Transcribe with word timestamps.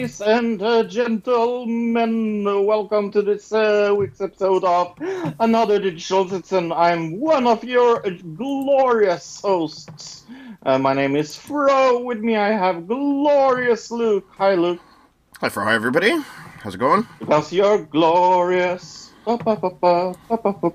Ladies 0.00 0.22
and 0.22 0.62
uh, 0.62 0.82
gentlemen. 0.84 2.42
Welcome 2.64 3.10
to 3.10 3.20
this 3.20 3.52
uh, 3.52 3.94
week's 3.94 4.18
episode 4.22 4.64
of 4.64 4.96
Another 5.38 5.78
Digital 5.78 6.26
Citizen. 6.26 6.72
I'm 6.72 7.20
one 7.20 7.46
of 7.46 7.62
your 7.62 8.00
glorious 8.34 9.42
hosts. 9.42 10.24
Uh, 10.62 10.78
my 10.78 10.94
name 10.94 11.16
is 11.16 11.36
Fro. 11.36 12.02
With 12.02 12.20
me, 12.20 12.34
I 12.36 12.48
have 12.48 12.88
glorious 12.88 13.90
Luke. 13.90 14.26
Hi, 14.38 14.54
Luke. 14.54 14.80
Hi, 15.42 15.50
Fro. 15.50 15.64
hi 15.64 15.74
everybody. 15.74 16.18
How's 16.62 16.76
it 16.76 16.78
going? 16.78 17.06
Because 17.18 17.52
you're 17.52 17.84
glorious. 17.84 19.10
Ba, 19.26 19.36
ba, 19.36 19.58
ba. 19.58 20.14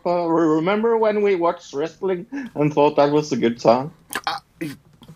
Remember 0.06 0.98
when 1.00 1.24
we 1.24 1.34
watched 1.34 1.74
wrestling 1.74 2.28
and 2.54 2.72
thought 2.72 2.96
that 2.98 3.12
was 3.12 3.32
a 3.32 3.38
good 3.38 3.60
song? 3.60 3.92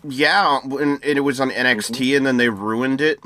Yeah, 0.02 0.60
when 0.64 0.98
it 1.04 1.20
was 1.20 1.40
on 1.40 1.50
NXT 1.50 2.16
and 2.16 2.26
then 2.26 2.38
they 2.38 2.48
ruined 2.48 3.00
it. 3.00 3.20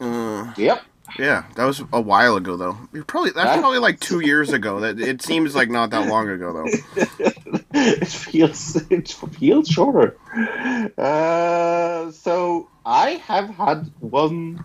Uh, 0.00 0.52
Yep. 0.56 0.82
yeah, 1.18 1.44
that 1.56 1.64
was 1.64 1.82
a 1.92 2.00
while 2.00 2.36
ago 2.36 2.56
though. 2.56 2.76
You're 2.92 3.04
probably 3.04 3.30
that's 3.30 3.58
probably 3.60 3.78
like 3.78 3.98
two 4.00 4.20
years 4.20 4.52
ago. 4.52 4.80
That 4.80 5.00
it 5.00 5.22
seems 5.22 5.54
like 5.54 5.70
not 5.70 5.90
that 5.90 6.08
long 6.08 6.28
ago 6.28 6.52
though. 6.52 7.02
it 7.72 8.06
feels 8.08 8.76
it 8.90 9.08
feels 9.32 9.68
shorter. 9.68 10.16
Uh, 10.98 12.10
so 12.12 12.68
I 12.84 13.10
have 13.26 13.48
had 13.50 13.90
one 14.00 14.62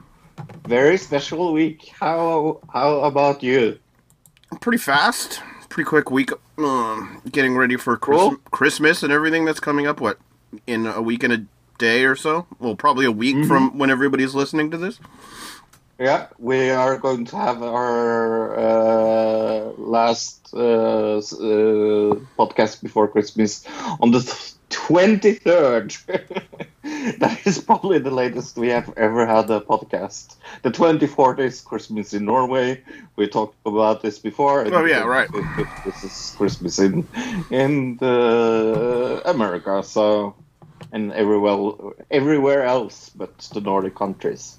very 0.67 0.97
special 0.97 1.53
week. 1.53 1.91
How 1.99 2.59
how 2.71 2.99
about 3.02 3.41
you? 3.43 3.80
Pretty 4.61 4.77
fast, 4.77 5.41
pretty 5.69 5.88
quick 5.88 6.11
week. 6.11 6.31
Um, 6.58 7.21
getting 7.31 7.55
ready 7.58 7.75
for 7.77 7.97
Chris- 7.97 8.19
Cool. 8.19 8.36
Christmas 8.52 9.02
and 9.03 9.11
everything 9.11 9.45
that's 9.45 9.59
coming 9.59 9.88
up. 9.88 9.99
What 10.02 10.19
in 10.67 10.86
a 10.86 11.02
week 11.02 11.23
and 11.23 11.33
a 11.33 11.45
day 11.77 12.05
or 12.05 12.16
so? 12.16 12.45
Well, 12.59 12.75
probably 12.75 13.05
a 13.05 13.11
week 13.11 13.35
Mm-hmm. 13.35 13.47
from 13.47 13.77
when 13.77 13.89
everybody's 13.89 14.33
listening 14.35 14.71
to 14.71 14.77
this. 14.77 14.99
Yeah, 15.99 16.27
we 16.39 16.69
are 16.71 16.97
going 16.97 17.25
to 17.25 17.35
have 17.38 17.61
our 17.61 18.57
uh, 18.57 19.59
last 19.77 20.49
uh, 20.53 21.17
uh, 21.17 21.21
podcast 22.38 22.81
before 22.81 23.07
Christmas 23.07 23.65
on 24.02 24.11
the 24.11 24.21
twenty 24.69 25.33
third. 25.33 25.95
that 27.19 27.39
is 27.45 27.59
probably 27.59 27.99
the 27.99 28.11
latest 28.11 28.58
we 28.58 28.69
have 28.69 28.91
ever 28.97 29.25
had 29.25 29.49
a 29.52 29.61
podcast. 29.61 30.35
The 30.63 30.71
twenty 30.71 31.05
fourth 31.08 31.39
is 31.39 31.61
Christmas 31.61 32.13
in 32.13 32.25
Norway. 32.25 32.81
We 33.15 33.27
talked 33.27 33.55
about 33.65 34.02
this 34.02 34.17
before. 34.19 34.65
Oh, 34.73 34.85
yeah, 34.85 35.03
right. 35.03 35.30
This 35.85 36.03
is 36.03 36.35
Christmas 36.37 36.80
in 36.80 37.08
in 37.52 37.97
the 37.97 39.21
America, 39.25 39.83
so 39.83 40.35
and 40.92 41.12
everywhere 41.14 41.94
everywhere 42.12 42.64
else 42.64 43.09
but 43.16 43.38
the 43.53 43.62
Nordic 43.62 43.95
countries. 43.95 44.58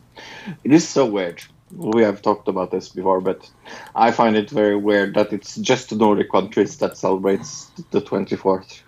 It 0.62 0.72
is 0.72 0.88
so 0.88 1.06
weird. 1.06 1.42
We 1.72 2.02
have 2.02 2.22
talked 2.22 2.48
about 2.48 2.70
this 2.70 2.88
before, 2.88 3.20
but 3.20 3.50
I 3.94 4.12
find 4.12 4.36
it 4.36 4.50
very 4.50 4.76
weird 4.76 5.14
that 5.14 5.32
it's 5.32 5.56
just 5.56 5.90
the 5.90 5.96
Nordic 5.96 6.30
countries 6.30 6.78
that 6.78 6.96
celebrates 6.96 7.70
the 7.90 8.00
24th. 8.00 8.82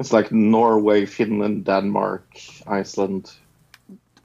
It's 0.00 0.12
like 0.12 0.32
Norway, 0.32 1.06
Finland, 1.06 1.66
Denmark, 1.66 2.24
Iceland. 2.66 3.30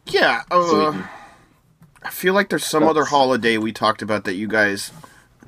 Yeah. 0.07 0.41
Uh, 0.49 1.03
I 2.01 2.09
feel 2.09 2.33
like 2.33 2.49
there's 2.49 2.65
some 2.65 2.83
other 2.83 3.05
holiday 3.05 3.57
we 3.57 3.71
talked 3.71 4.01
about 4.01 4.23
that 4.23 4.33
you 4.33 4.47
guys 4.47 4.91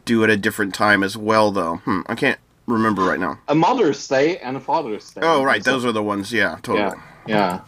do 0.06 0.24
at 0.24 0.30
a 0.30 0.38
different 0.38 0.76
time 0.76 1.04
as 1.04 1.18
well, 1.18 1.52
though. 1.52 1.78
Hmm, 1.78 2.02
I 2.06 2.16
can't 2.16 2.40
remember 2.68 3.04
right 3.04 3.20
now. 3.20 3.40
A 3.48 3.56
Mother's 3.56 4.08
Day 4.08 4.38
and 4.38 4.58
a 4.58 4.60
Father's 4.60 5.10
Day. 5.12 5.22
Oh, 5.24 5.44
right, 5.44 5.64
those 5.64 5.86
are 5.86 5.92
the 5.92 6.04
ones. 6.04 6.32
Yeah, 6.32 6.58
totally. 6.62 6.98
Yeah, 7.28 7.62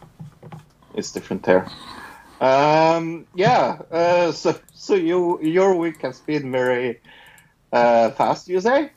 yeah. 0.49 0.59
It's 0.95 1.11
different 1.11 1.43
there. 1.43 1.67
Um, 2.39 3.25
yeah. 3.35 3.79
Uh, 3.91 4.31
so, 4.31 4.59
so 4.73 4.95
you 4.95 5.39
your 5.41 5.75
week 5.75 6.01
has 6.01 6.19
been 6.19 6.51
very 6.51 6.99
uh, 7.71 8.11
fast. 8.11 8.47
You 8.47 8.59
say? 8.59 8.91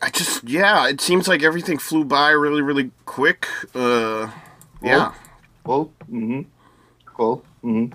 I 0.00 0.10
just, 0.10 0.44
yeah, 0.44 0.88
it 0.88 1.00
seems 1.00 1.28
like 1.28 1.42
everything 1.42 1.78
flew 1.78 2.04
by 2.04 2.30
really, 2.30 2.60
really 2.60 2.90
quick. 3.06 3.46
Uh, 3.74 4.30
yeah. 4.82 5.14
Cool. 5.64 5.92
Mm-hmm. 6.10 6.42
Cool. 7.06 7.44
Mm-hmm. 7.62 7.94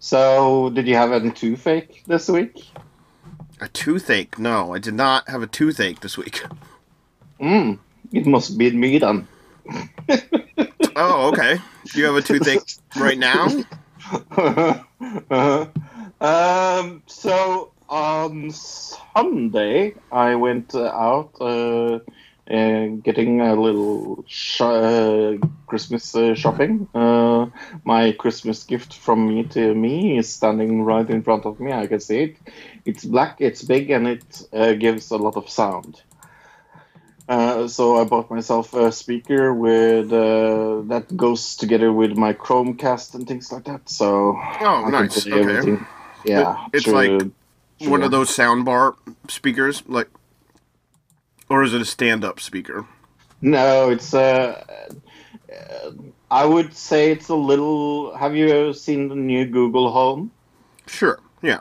So, 0.00 0.70
did 0.70 0.88
you 0.88 0.96
have 0.96 1.12
any 1.12 1.30
toothache 1.30 2.02
this 2.06 2.28
week? 2.28 2.66
A 3.64 3.68
toothache? 3.68 4.38
No, 4.38 4.74
I 4.74 4.78
did 4.78 4.92
not 4.92 5.26
have 5.26 5.42
a 5.42 5.46
toothache 5.46 6.00
this 6.00 6.18
week. 6.18 6.44
Mm. 7.40 7.78
It 8.12 8.26
must 8.26 8.58
be 8.58 8.70
me 8.70 8.98
then. 8.98 9.26
Oh, 10.96 11.30
okay. 11.30 11.58
Do 11.86 11.98
you 11.98 12.04
have 12.04 12.14
a 12.14 12.22
toothache 12.22 12.76
right 12.96 13.18
now? 13.18 13.48
Uh-huh. 15.30 15.66
um, 16.20 17.02
so 17.06 17.72
on 17.88 18.50
Sunday, 18.50 19.94
I 20.12 20.34
went 20.34 20.74
uh, 20.74 20.84
out 20.84 21.32
uh, 21.40 22.00
and 22.46 23.02
getting 23.02 23.40
a 23.40 23.54
little 23.54 24.24
sh- 24.28 24.60
uh, 24.60 25.38
Christmas 25.66 26.14
uh, 26.14 26.34
shopping. 26.34 26.86
Uh, 26.94 27.46
my 27.84 28.12
Christmas 28.12 28.62
gift 28.64 28.94
from 28.94 29.26
me 29.26 29.44
to 29.44 29.74
me 29.74 30.18
is 30.18 30.32
standing 30.32 30.82
right 30.82 31.08
in 31.08 31.22
front 31.22 31.46
of 31.46 31.58
me. 31.58 31.72
I 31.72 31.86
can 31.86 32.00
see 32.00 32.20
it. 32.24 32.36
It's 32.84 33.04
black, 33.04 33.36
it's 33.40 33.62
big, 33.62 33.90
and 33.90 34.06
it 34.06 34.42
uh, 34.52 34.74
gives 34.74 35.10
a 35.10 35.16
lot 35.16 35.36
of 35.36 35.48
sound. 35.48 36.02
Uh, 37.26 37.66
so 37.68 37.98
I 37.98 38.04
bought 38.04 38.30
myself 38.30 38.74
a 38.74 38.92
speaker 38.92 39.54
with 39.54 40.12
uh, 40.12 40.82
that 40.88 41.06
goes 41.16 41.56
together 41.56 41.90
with 41.90 42.12
my 42.18 42.34
Chromecast 42.34 43.14
and 43.14 43.26
things 43.26 43.50
like 43.50 43.64
that. 43.64 43.88
So 43.88 44.38
Oh, 44.60 44.84
I 44.84 44.90
nice. 44.90 45.26
Okay. 45.26 45.38
everything. 45.40 45.86
Yeah, 46.24 46.66
It's 46.72 46.84
through- 46.84 46.92
like 47.20 47.32
One 47.88 48.02
of 48.02 48.10
those 48.10 48.28
soundbar 48.30 48.94
speakers, 49.28 49.82
like, 49.86 50.08
or 51.48 51.62
is 51.62 51.72
it 51.74 51.80
a 51.80 51.84
stand-up 51.86 52.40
speaker? 52.40 52.86
No, 53.40 53.90
it's 53.90 54.12
uh, 54.14 54.64
uh, 55.52 55.90
I 56.30 56.44
would 56.44 56.74
say 56.74 57.10
it's 57.10 57.28
a 57.28 57.34
little. 57.34 58.14
Have 58.16 58.34
you 58.36 58.72
seen 58.72 59.08
the 59.08 59.14
new 59.16 59.44
Google 59.46 59.90
Home? 59.90 60.30
Sure. 60.86 61.18
Yeah. 61.42 61.60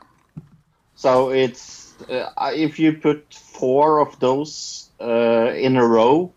So 1.03 1.31
it's 1.31 1.93
uh, 2.09 2.29
if 2.55 2.79
you 2.79 2.93
put 2.93 3.33
four 3.33 3.99
of 3.99 4.17
those 4.21 4.89
uh, 5.01 5.51
in 5.53 5.75
a 5.75 5.85
row, 5.85 6.31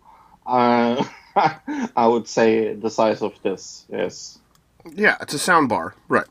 uh, 0.44 1.04
I 1.96 2.06
would 2.08 2.26
say 2.26 2.74
the 2.74 2.90
size 2.90 3.22
of 3.22 3.40
this. 3.44 3.84
Yes. 3.88 4.40
Yeah, 4.92 5.18
it's 5.20 5.34
a 5.34 5.38
soundbar. 5.38 5.92
Right. 6.08 6.26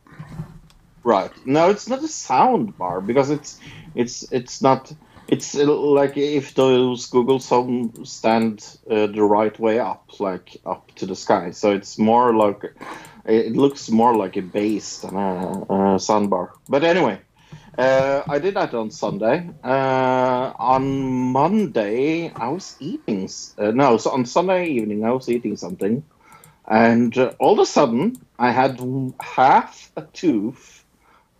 Right. 1.05 1.31
No, 1.45 1.69
it's 1.69 1.87
not 1.87 2.03
a 2.03 2.09
sound 2.09 2.77
bar 2.77 2.99
because 2.99 3.29
it's 3.29 3.57
it's 3.95 4.29
it's 4.33 4.61
not. 4.61 4.91
It's 5.29 5.55
uh, 5.55 5.73
like 5.73 6.17
if 6.17 6.55
those 6.55 7.05
Google 7.05 7.39
Home 7.39 8.03
stand 8.03 8.67
uh, 8.91 9.07
the 9.07 9.23
right 9.23 9.57
way 9.57 9.79
up, 9.79 10.19
like 10.19 10.57
up 10.65 10.93
to 10.95 11.05
the 11.05 11.15
sky. 11.15 11.51
So 11.51 11.71
it's 11.71 11.97
more 11.97 12.35
like 12.35 12.63
it 13.23 13.55
looks 13.55 13.89
more 13.89 14.13
like 14.13 14.35
a 14.35 14.41
base 14.41 14.99
than 14.99 15.15
a, 15.15 15.95
a 15.95 15.99
sound 16.01 16.29
bar. 16.29 16.51
But 16.67 16.83
anyway, 16.83 17.21
uh, 17.77 18.23
I 18.29 18.39
did 18.39 18.55
that 18.55 18.73
on 18.73 18.91
Sunday. 18.91 19.49
Uh, 19.63 20.53
on 20.57 21.31
Monday, 21.31 22.31
I 22.35 22.49
was 22.49 22.75
eating. 22.79 23.29
Uh, 23.57 23.71
no, 23.71 23.97
so 23.97 24.11
on 24.11 24.25
Sunday 24.25 24.67
evening, 24.67 25.03
I 25.05 25.11
was 25.11 25.29
eating 25.29 25.55
something, 25.57 26.03
and 26.67 27.17
uh, 27.17 27.33
all 27.39 27.53
of 27.53 27.59
a 27.59 27.65
sudden, 27.65 28.19
I 28.39 28.51
had 28.51 28.79
half 29.21 29.91
a 29.95 30.03
tooth 30.03 30.85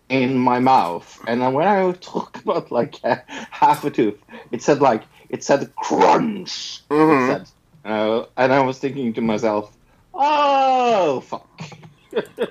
in 0.09 0.37
my 0.37 0.59
mouth, 0.59 1.19
and 1.27 1.41
then 1.41 1.53
when 1.53 1.67
I 1.67 1.91
talk 1.93 2.37
about 2.43 2.71
like 2.71 2.99
uh, 3.03 3.17
half 3.51 3.83
a 3.85 3.91
tooth, 3.91 4.19
it 4.51 4.61
said 4.61 4.81
like 4.81 5.03
it 5.29 5.43
said 5.43 5.73
crunch. 5.75 6.83
It 7.07 7.21
Mhm. 7.21 7.27
said, 7.27 7.49
uh, 7.85 8.25
and 8.37 8.53
I 8.53 8.61
was 8.61 8.79
thinking 8.79 9.13
to 9.13 9.21
myself, 9.21 9.75
"Oh 10.13 11.21
fuck." 11.21 11.49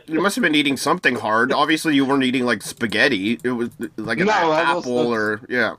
You 0.07 0.21
must 0.21 0.37
have 0.37 0.43
been 0.43 0.55
eating 0.55 0.77
something 0.77 1.17
hard. 1.17 1.53
Obviously, 1.53 1.95
you 1.95 2.05
weren't 2.05 2.25
eating 2.25 2.45
like 2.45 2.63
spaghetti. 2.63 3.39
It 3.43 3.51
was 3.51 3.71
like 3.97 4.19
an 4.21 4.27
No, 4.27 4.33
I 4.33 4.75
was 4.75 4.85
apple 4.85 5.13
or 5.13 5.41
yeah. 5.49 5.77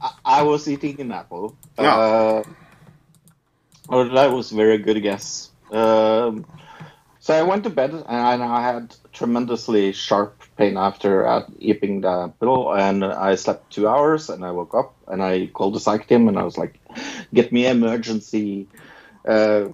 I- 0.00 0.12
I 0.24 0.42
was 0.42 0.68
eating 0.68 1.00
an 1.00 1.12
apple. 1.12 1.56
Oh. 1.78 1.84
Uh, 1.84 2.42
oh, 3.90 4.08
that 4.08 4.32
was 4.32 4.52
a 4.52 4.54
very 4.56 4.78
good 4.78 5.00
guess. 5.02 5.50
Um, 5.72 6.44
so 7.20 7.34
I 7.34 7.42
went 7.42 7.64
to 7.64 7.70
bed 7.70 7.90
and 7.92 8.42
I 8.42 8.60
had 8.62 8.94
tremendously 9.12 9.92
sharp 9.92 10.42
pain 10.56 10.76
after 10.76 11.26
uh, 11.26 11.46
eating 11.58 12.02
the 12.02 12.32
pill, 12.38 12.72
and 12.74 13.04
I 13.04 13.34
slept 13.34 13.72
two 13.72 13.88
hours, 13.88 14.28
and 14.30 14.44
I 14.44 14.50
woke 14.52 14.74
up, 14.74 14.94
and 15.08 15.22
I 15.22 15.46
called 15.46 15.74
the 15.74 15.80
psych 15.80 16.06
team, 16.06 16.28
and 16.28 16.38
I 16.38 16.44
was 16.44 16.56
like, 16.58 16.78
"Get 17.32 17.50
me 17.50 17.66
emergency, 17.66 18.68
uh, 19.26 19.68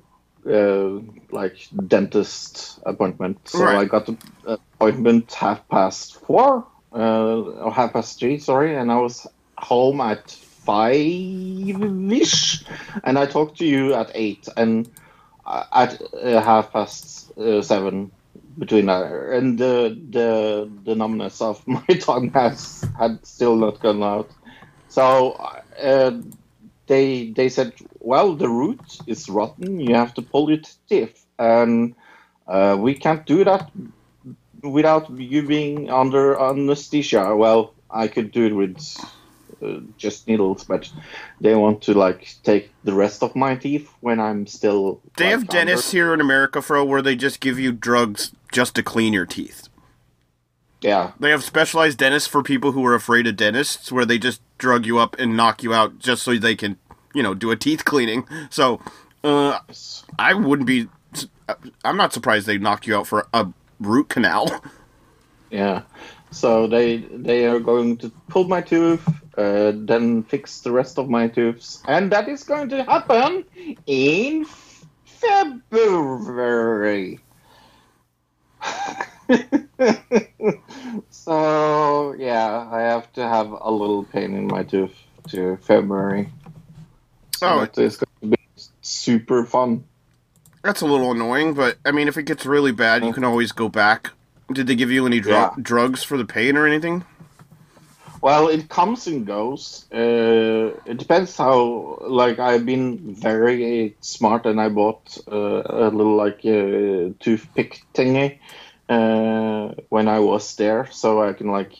uh, 0.48 1.00
like 1.32 1.56
dentist 1.86 2.80
appointment." 2.84 3.38
So 3.48 3.64
Right. 3.64 3.78
I 3.78 3.84
got 3.84 4.06
the 4.06 4.16
appointment 4.44 5.32
half 5.32 5.66
past 5.68 6.16
four, 6.26 6.66
uh, 6.92 7.40
or 7.40 7.72
half 7.72 7.92
past 7.92 8.18
three, 8.18 8.38
sorry, 8.38 8.76
and 8.76 8.90
I 8.90 8.96
was 8.96 9.26
home 9.58 10.00
at 10.00 10.30
five 10.30 10.96
ish, 10.96 12.64
and 13.04 13.18
I 13.18 13.26
talked 13.26 13.58
to 13.58 13.66
you 13.66 13.94
at 13.94 14.10
eight, 14.14 14.48
and 14.56 14.90
uh, 15.44 15.64
at 15.72 16.00
uh, 16.14 16.40
half 16.40 16.72
past 16.72 17.30
uh, 17.38 17.62
seven 17.62 18.12
between 18.58 18.86
that, 18.86 19.10
and 19.32 19.58
the 19.58 19.98
the 20.10 20.70
the 20.84 20.94
numbness 20.94 21.40
of 21.40 21.66
my 21.68 21.84
tongue 22.00 22.30
has 22.30 22.84
had 22.98 23.24
still 23.24 23.56
not 23.56 23.80
gone 23.80 24.02
out. 24.02 24.30
So 24.88 25.32
uh, 25.32 26.12
they 26.90 27.30
they 27.30 27.48
said, 27.48 27.72
well, 28.00 28.34
the 28.34 28.48
root 28.48 28.98
is 29.06 29.28
rotten. 29.28 29.78
You 29.78 29.94
have 29.94 30.12
to 30.14 30.22
pull 30.22 30.50
it 30.50 30.74
teeth, 30.88 31.24
and 31.38 31.94
uh, 32.48 32.76
we 32.78 32.94
can't 32.94 33.24
do 33.24 33.44
that 33.44 33.70
without 34.62 35.08
you 35.08 35.46
being 35.46 35.88
under 35.88 36.36
anesthesia. 36.38 37.36
Well, 37.36 37.74
I 37.88 38.08
could 38.08 38.32
do 38.32 38.44
it 38.46 38.54
with 38.54 38.82
uh, 39.62 39.86
just 39.96 40.26
needles, 40.26 40.64
but 40.64 40.90
they 41.40 41.54
want 41.54 41.80
to 41.82 41.94
like 41.94 42.34
take 42.42 42.72
the 42.82 42.92
rest 42.92 43.22
of 43.22 43.36
my 43.36 43.54
teeth 43.54 43.88
when 44.00 44.18
I'm 44.18 44.48
still. 44.48 45.00
They 45.16 45.26
like, 45.26 45.32
have 45.32 45.48
dentists 45.48 45.92
here 45.92 46.12
in 46.12 46.20
America, 46.20 46.60
Fro, 46.60 46.84
where 46.84 47.02
they 47.02 47.14
just 47.14 47.38
give 47.38 47.56
you 47.60 47.70
drugs 47.70 48.32
just 48.50 48.74
to 48.74 48.82
clean 48.82 49.12
your 49.12 49.26
teeth. 49.26 49.68
Yeah, 50.82 51.12
They 51.20 51.30
have 51.30 51.44
specialized 51.44 51.98
dentists 51.98 52.26
for 52.26 52.42
people 52.42 52.72
who 52.72 52.84
are 52.86 52.94
afraid 52.94 53.26
of 53.26 53.36
dentists, 53.36 53.92
where 53.92 54.06
they 54.06 54.18
just 54.18 54.40
drug 54.60 54.86
you 54.86 54.98
up 54.98 55.18
and 55.18 55.36
knock 55.36 55.64
you 55.64 55.74
out 55.74 55.98
just 55.98 56.22
so 56.22 56.36
they 56.36 56.54
can, 56.54 56.78
you 57.14 57.22
know, 57.22 57.34
do 57.34 57.50
a 57.50 57.56
teeth 57.56 57.84
cleaning. 57.84 58.28
So, 58.50 58.80
uh, 59.24 59.58
I 60.18 60.34
wouldn't 60.34 60.68
be. 60.68 60.88
I'm 61.84 61.96
not 61.96 62.12
surprised 62.12 62.46
they 62.46 62.58
knock 62.58 62.86
you 62.86 62.96
out 62.96 63.08
for 63.08 63.26
a 63.34 63.48
root 63.80 64.08
canal. 64.08 64.62
yeah. 65.50 65.82
So 66.30 66.68
they 66.68 66.98
they 66.98 67.46
are 67.46 67.58
going 67.58 67.96
to 67.98 68.10
pull 68.28 68.44
my 68.44 68.60
tooth, 68.60 69.06
uh, 69.36 69.72
then 69.74 70.22
fix 70.22 70.60
the 70.60 70.70
rest 70.70 70.98
of 70.98 71.08
my 71.08 71.26
tooths, 71.26 71.82
and 71.88 72.12
that 72.12 72.28
is 72.28 72.44
going 72.44 72.68
to 72.68 72.84
happen 72.84 73.44
in 73.86 74.46
February. 75.04 77.18
so 81.10 82.14
yeah, 82.18 82.68
I 82.70 82.80
have 82.80 83.12
to 83.14 83.22
have 83.26 83.50
a 83.52 83.70
little 83.70 84.04
pain 84.04 84.34
in 84.36 84.46
my 84.46 84.62
tooth 84.62 84.94
to 85.28 85.56
February. 85.58 86.30
So 87.36 87.48
Oh. 87.48 87.60
it 87.60 87.76
is 87.78 87.96
going 87.96 88.32
to 88.32 88.36
be 88.36 88.42
super 88.82 89.44
fun. 89.44 89.84
That's 90.62 90.82
a 90.82 90.86
little 90.86 91.10
annoying, 91.12 91.54
but 91.54 91.78
I 91.86 91.90
mean, 91.90 92.06
if 92.08 92.18
it 92.18 92.24
gets 92.24 92.44
really 92.44 92.72
bad, 92.72 93.02
you 93.04 93.12
can 93.14 93.24
always 93.24 93.52
go 93.52 93.68
back. 93.68 94.10
Did 94.52 94.66
they 94.66 94.74
give 94.74 94.90
you 94.90 95.06
any 95.06 95.20
dru- 95.20 95.32
Yeah. 95.32 95.54
drugs 95.60 96.02
for 96.02 96.18
the 96.18 96.24
pain 96.26 96.56
or 96.56 96.66
anything? 96.66 97.04
Well, 98.22 98.48
it 98.48 98.68
comes 98.68 99.06
and 99.06 99.26
goes. 99.26 99.86
Uh, 99.92 100.76
it 100.84 100.98
depends 100.98 101.36
how. 101.36 101.98
Like 102.02 102.38
I've 102.38 102.66
been 102.66 103.14
very 103.14 103.96
smart, 104.00 104.44
and 104.46 104.60
I 104.60 104.68
bought 104.68 105.16
uh, 105.30 105.62
a 105.64 105.88
little 105.90 106.16
like 106.16 106.40
uh, 106.44 107.14
toothpick 107.18 107.82
thingy 107.94 108.38
uh, 108.88 109.74
when 109.88 110.08
I 110.08 110.18
was 110.18 110.56
there, 110.56 110.86
so 110.90 111.22
I 111.22 111.32
can 111.32 111.50
like 111.50 111.72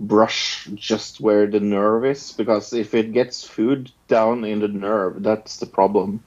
brush 0.00 0.68
just 0.74 1.20
where 1.20 1.46
the 1.46 1.60
nerve 1.60 2.04
is. 2.04 2.32
Because 2.32 2.72
if 2.72 2.94
it 2.94 3.12
gets 3.12 3.44
food 3.44 3.92
down 4.08 4.44
in 4.44 4.60
the 4.60 4.68
nerve, 4.68 5.22
that's 5.22 5.58
the 5.58 5.66
problem. 5.66 6.24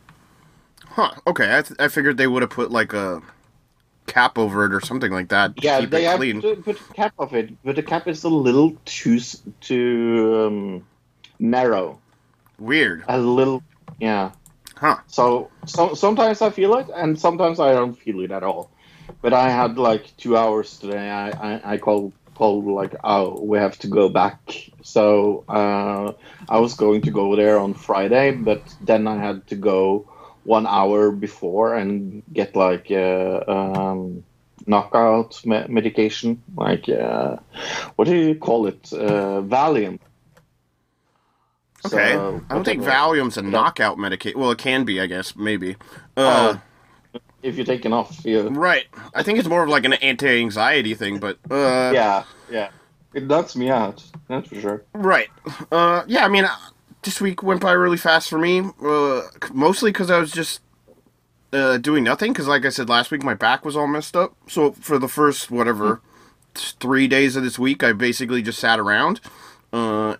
Huh. 0.85 1.11
Okay, 1.27 1.57
I, 1.57 1.61
th- 1.61 1.79
I 1.79 1.89
figured 1.89 2.17
they 2.17 2.27
would 2.27 2.41
have 2.41 2.51
put 2.51 2.71
like 2.71 2.93
a 2.93 3.21
cap 4.07 4.37
over 4.37 4.65
it 4.65 4.73
or 4.73 4.81
something 4.81 5.11
like 5.11 5.29
that. 5.29 5.55
To 5.57 5.61
Yeah, 5.63 5.79
keep 5.79 5.91
they 5.91 6.03
it 6.03 6.07
have 6.07 6.17
clean. 6.19 6.41
to 6.41 6.55
put 6.55 6.79
a 6.81 6.93
cap 6.93 7.13
of 7.19 7.33
it, 7.33 7.51
but 7.63 7.75
the 7.75 7.83
cap 7.83 8.07
is 8.07 8.23
a 8.23 8.29
little 8.29 8.75
too 8.85 9.17
s- 9.17 9.41
too 9.61 10.43
um, 10.47 10.85
narrow. 11.39 11.99
Weird. 12.59 13.03
A 13.07 13.19
little, 13.19 13.61
yeah. 13.99 14.31
Huh. 14.75 14.97
So, 15.07 15.49
so 15.65 15.93
sometimes 15.93 16.41
I 16.41 16.49
feel 16.49 16.75
it, 16.77 16.87
and 16.95 17.19
sometimes 17.19 17.59
I 17.59 17.73
don't 17.73 17.93
feel 17.97 18.21
it 18.21 18.31
at 18.31 18.43
all. 18.43 18.71
But 19.21 19.33
I 19.33 19.49
had 19.49 19.77
like 19.77 20.15
two 20.17 20.37
hours 20.37 20.77
today. 20.79 21.09
I 21.09 21.29
I, 21.29 21.73
I 21.73 21.77
called 21.77 22.13
called 22.35 22.65
like 22.65 22.95
oh 23.03 23.41
we 23.41 23.57
have 23.57 23.77
to 23.79 23.87
go 23.87 24.09
back. 24.09 24.39
So 24.83 25.43
uh, 25.49 26.13
I 26.47 26.59
was 26.59 26.75
going 26.75 27.01
to 27.03 27.11
go 27.11 27.35
there 27.35 27.57
on 27.59 27.73
Friday, 27.73 28.31
but 28.31 28.61
then 28.81 29.07
I 29.07 29.17
had 29.17 29.47
to 29.47 29.55
go 29.55 30.07
one 30.47 30.65
hour 30.65 31.11
before 31.11 31.75
and 31.75 32.23
get 32.31 32.55
like 32.55 32.89
uh, 32.89 33.43
um, 33.47 34.23
knockout 34.65 35.45
me- 35.45 35.67
medication, 35.67 36.41
like 36.55 36.87
uh, 36.87 37.35
what 37.97 38.05
do 38.05 38.15
you 38.15 38.33
call 38.33 38.65
it? 38.65 38.91
Uh, 38.93 39.41
Valium. 39.41 39.99
Okay. 41.85 42.13
So, 42.13 42.41
I 42.49 42.53
don't 42.53 42.63
think. 42.63 42.81
Valium's 42.81 43.37
a 43.37 43.41
knockout 43.41 43.99
medication. 43.99 44.39
Well, 44.39 44.51
it 44.51 44.57
can 44.57 44.85
be, 44.85 45.01
I 45.01 45.05
guess, 45.05 45.35
maybe. 45.35 45.75
Uh, 46.15 46.57
Oh, 46.57 46.61
if 47.43 47.57
you 47.57 47.63
take 47.63 47.85
enough, 47.85 48.25
you 48.25 48.49
Right. 48.49 48.85
I 49.13 49.23
think 49.23 49.39
it's 49.39 49.47
more 49.47 49.63
of 49.63 49.69
like 49.69 49.85
an 49.85 49.93
anti-anxiety 49.93 50.95
thing, 50.95 51.19
but 51.19 51.37
uh, 51.51 51.91
yeah, 51.93 52.23
yeah. 52.49 52.69
It 53.13 53.27
knocks 53.27 53.55
me 53.55 53.69
out. 53.69 54.03
That's 54.27 54.47
for 54.49 54.59
sure. 54.59 54.83
Right. 54.93 55.29
Uh, 55.71 56.03
yeah, 56.07 56.25
I 56.25 56.29
mean, 56.29 56.45
uh, 56.45 56.55
this 57.03 57.21
week 57.21 57.43
went 57.43 57.61
by 57.61 57.71
really 57.71 57.97
fast 57.97 58.29
for 58.29 58.37
me. 58.37 58.61
Uh, 58.81 59.21
mostly 59.53 59.91
because 59.91 60.11
I 60.11 60.19
was 60.19 60.31
just 60.31 60.61
uh, 61.53 61.77
doing 61.77 62.03
nothing. 62.03 62.33
Because, 62.33 62.47
like 62.47 62.65
I 62.65 62.69
said 62.69 62.89
last 62.89 63.11
week, 63.11 63.23
my 63.23 63.33
back 63.33 63.65
was 63.65 63.75
all 63.75 63.87
messed 63.87 64.15
up. 64.15 64.35
So 64.47 64.71
for 64.73 64.99
the 64.99 65.07
first 65.07 65.51
whatever 65.51 66.01
three 66.55 67.07
days 67.07 67.35
of 67.35 67.43
this 67.43 67.59
week, 67.59 67.83
I 67.83 67.93
basically 67.93 68.41
just 68.41 68.59
sat 68.59 68.79
around, 68.79 69.21
uh, 69.71 70.17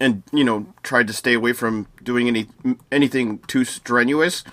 and 0.00 0.22
you 0.32 0.44
know 0.44 0.66
tried 0.82 1.06
to 1.08 1.12
stay 1.12 1.34
away 1.34 1.52
from 1.52 1.86
doing 2.02 2.28
any 2.28 2.48
anything 2.90 3.38
too 3.46 3.64
strenuous. 3.64 4.44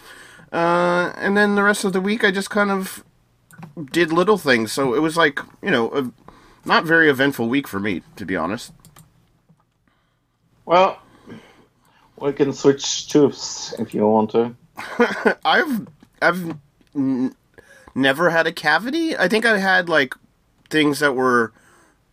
Uh, 0.52 1.14
and 1.18 1.36
then 1.36 1.56
the 1.56 1.64
rest 1.64 1.84
of 1.84 1.94
the 1.94 2.02
week, 2.02 2.24
I 2.24 2.30
just 2.30 2.50
kind 2.50 2.70
of 2.70 3.04
did 3.92 4.12
little 4.12 4.38
things. 4.38 4.72
So 4.72 4.94
it 4.94 5.00
was 5.00 5.18
like 5.18 5.40
you 5.62 5.72
know 5.72 5.92
a 5.92 6.12
not 6.66 6.86
very 6.86 7.10
eventful 7.10 7.50
week 7.50 7.68
for 7.68 7.80
me, 7.80 8.02
to 8.16 8.26
be 8.26 8.36
honest. 8.36 8.72
Well, 10.66 11.00
we 12.18 12.34
can 12.34 12.54
switch 12.54 13.08
tubes 13.10 13.74
if 13.80 13.94
you 13.94 14.08
want 14.08 14.32
to. 14.32 14.56
I've 15.46 15.88
I've 16.22 16.56
n- 16.96 17.36
never 17.96 18.30
had 18.30 18.48
a 18.48 18.52
cavity. 18.52 19.16
I 19.18 19.28
think 19.28 19.46
I 19.46 19.58
had 19.58 19.90
like 19.90 20.14
things 20.70 21.00
that 21.00 21.14
were, 21.14 21.52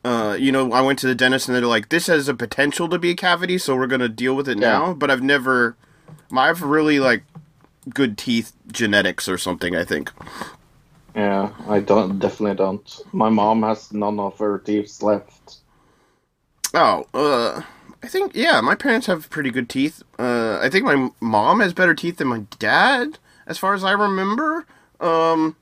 uh, 0.04 0.36
you 0.38 0.52
know, 0.52 0.72
I 0.72 0.80
went 0.82 0.98
to 1.00 1.06
the 1.06 1.14
dentist 1.14 1.48
and 1.48 1.56
they're 1.56 1.64
like, 1.66 1.88
"This 1.88 2.06
has 2.08 2.28
a 2.28 2.34
potential 2.34 2.88
to 2.88 2.98
be 2.98 3.10
a 3.10 3.14
cavity, 3.16 3.58
so 3.58 3.76
we're 3.76 3.86
gonna 3.86 4.08
deal 4.08 4.34
with 4.34 4.48
it 4.48 4.58
Yeah. 4.58 4.72
now." 4.78 4.94
But 4.94 5.10
I've 5.10 5.22
never, 5.22 5.76
I 6.36 6.46
have 6.48 6.62
really 6.62 7.00
like 7.00 7.22
good 7.94 8.18
teeth 8.18 8.52
genetics 8.70 9.28
or 9.28 9.38
something. 9.38 9.74
I 9.76 9.84
think. 9.84 10.10
Yeah, 11.14 11.50
I 11.68 11.80
don't 11.80 12.18
definitely 12.20 12.56
don't. 12.56 13.00
My 13.12 13.28
mom 13.30 13.62
has 13.62 13.92
none 13.92 14.20
of 14.20 14.38
her 14.38 14.58
teeth 14.58 15.02
left. 15.02 15.56
Oh, 16.72 17.04
uh, 17.14 17.62
I 18.02 18.08
think 18.08 18.34
yeah, 18.34 18.60
my 18.60 18.74
parents 18.74 19.06
have 19.06 19.28
pretty 19.30 19.50
good 19.50 19.68
teeth. 19.68 20.02
Uh, 20.18 20.58
I 20.62 20.68
think 20.70 20.84
my 20.84 21.10
mom 21.20 21.60
has 21.60 21.74
better 21.74 21.94
teeth 21.94 22.16
than 22.16 22.28
my 22.28 22.44
dad, 22.58 23.18
as 23.46 23.58
far 23.58 23.74
as 23.74 23.84
I 23.84 23.92
remember. 23.92 24.66
Um, 25.00 25.56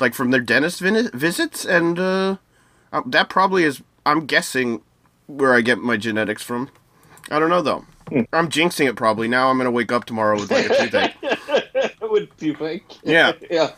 like 0.00 0.14
from 0.14 0.30
their 0.30 0.40
dentist 0.40 0.80
vin- 0.80 1.10
visits, 1.12 1.64
and 1.64 1.98
uh, 1.98 2.36
uh, 2.92 3.02
that 3.06 3.28
probably 3.28 3.64
is. 3.64 3.82
I'm 4.06 4.26
guessing 4.26 4.82
where 5.26 5.54
I 5.54 5.62
get 5.62 5.78
my 5.78 5.96
genetics 5.96 6.42
from. 6.42 6.70
I 7.30 7.38
don't 7.38 7.48
know 7.48 7.62
though. 7.62 7.84
I'm 8.32 8.50
jinxing 8.50 8.88
it 8.88 8.96
probably. 8.96 9.28
Now 9.28 9.48
I'm 9.48 9.56
gonna 9.56 9.70
wake 9.70 9.92
up 9.92 10.04
tomorrow 10.04 10.38
with 10.38 10.50
like 10.50 10.66
a 10.66 10.76
toothache. 10.76 11.14
With 12.02 12.36
toothache. 12.36 12.98
Yeah. 13.02 13.32
yeah. 13.50 13.72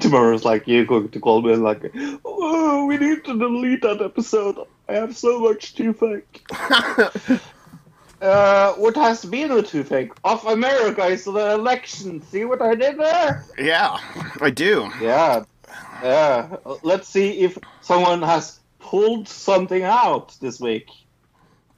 Tomorrow's 0.00 0.44
like 0.46 0.66
you're 0.66 0.86
going 0.86 1.10
to 1.10 1.20
call 1.20 1.42
me 1.42 1.52
and 1.52 1.62
like, 1.62 1.82
oh, 2.24 2.86
we 2.86 2.96
need 2.96 3.22
to 3.24 3.38
delete 3.38 3.82
that 3.82 4.00
episode. 4.00 4.56
I 4.88 4.94
have 4.94 5.16
so 5.16 5.40
much 5.40 5.74
toothache. 5.74 6.46
uh, 8.20 8.72
what 8.74 8.94
has 8.94 9.24
been 9.24 9.50
a 9.50 9.62
toothache? 9.62 10.12
Of 10.24 10.44
America 10.46 11.04
is 11.06 11.24
the 11.24 11.54
election. 11.54 12.22
See 12.22 12.44
what 12.44 12.62
I 12.62 12.74
did 12.74 12.98
there? 12.98 13.44
Yeah, 13.58 13.98
I 14.40 14.50
do. 14.50 14.90
Yeah, 15.00 15.44
yeah. 16.02 16.56
Let's 16.82 17.08
see 17.08 17.40
if 17.40 17.58
someone 17.80 18.22
has 18.22 18.60
pulled 18.78 19.28
something 19.28 19.82
out 19.82 20.36
this 20.40 20.60
week. 20.60 20.88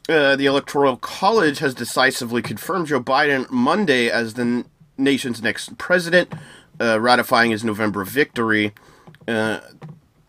Uh, 0.09 0.37
the 0.37 0.47
Electoral 0.47 0.97
College 0.97 1.59
has 1.59 1.75
decisively 1.75 2.41
confirmed 2.41 2.87
Joe 2.87 3.01
Biden 3.01 3.51
Monday 3.51 4.09
as 4.09 4.35
the 4.35 4.43
n- 4.43 4.65
nation's 4.97 5.43
next 5.43 5.77
president, 5.77 6.33
uh, 6.81 6.99
ratifying 7.01 7.51
his 7.51 7.63
November 7.63 8.05
victory. 8.05 8.73
Uh, 9.27 9.61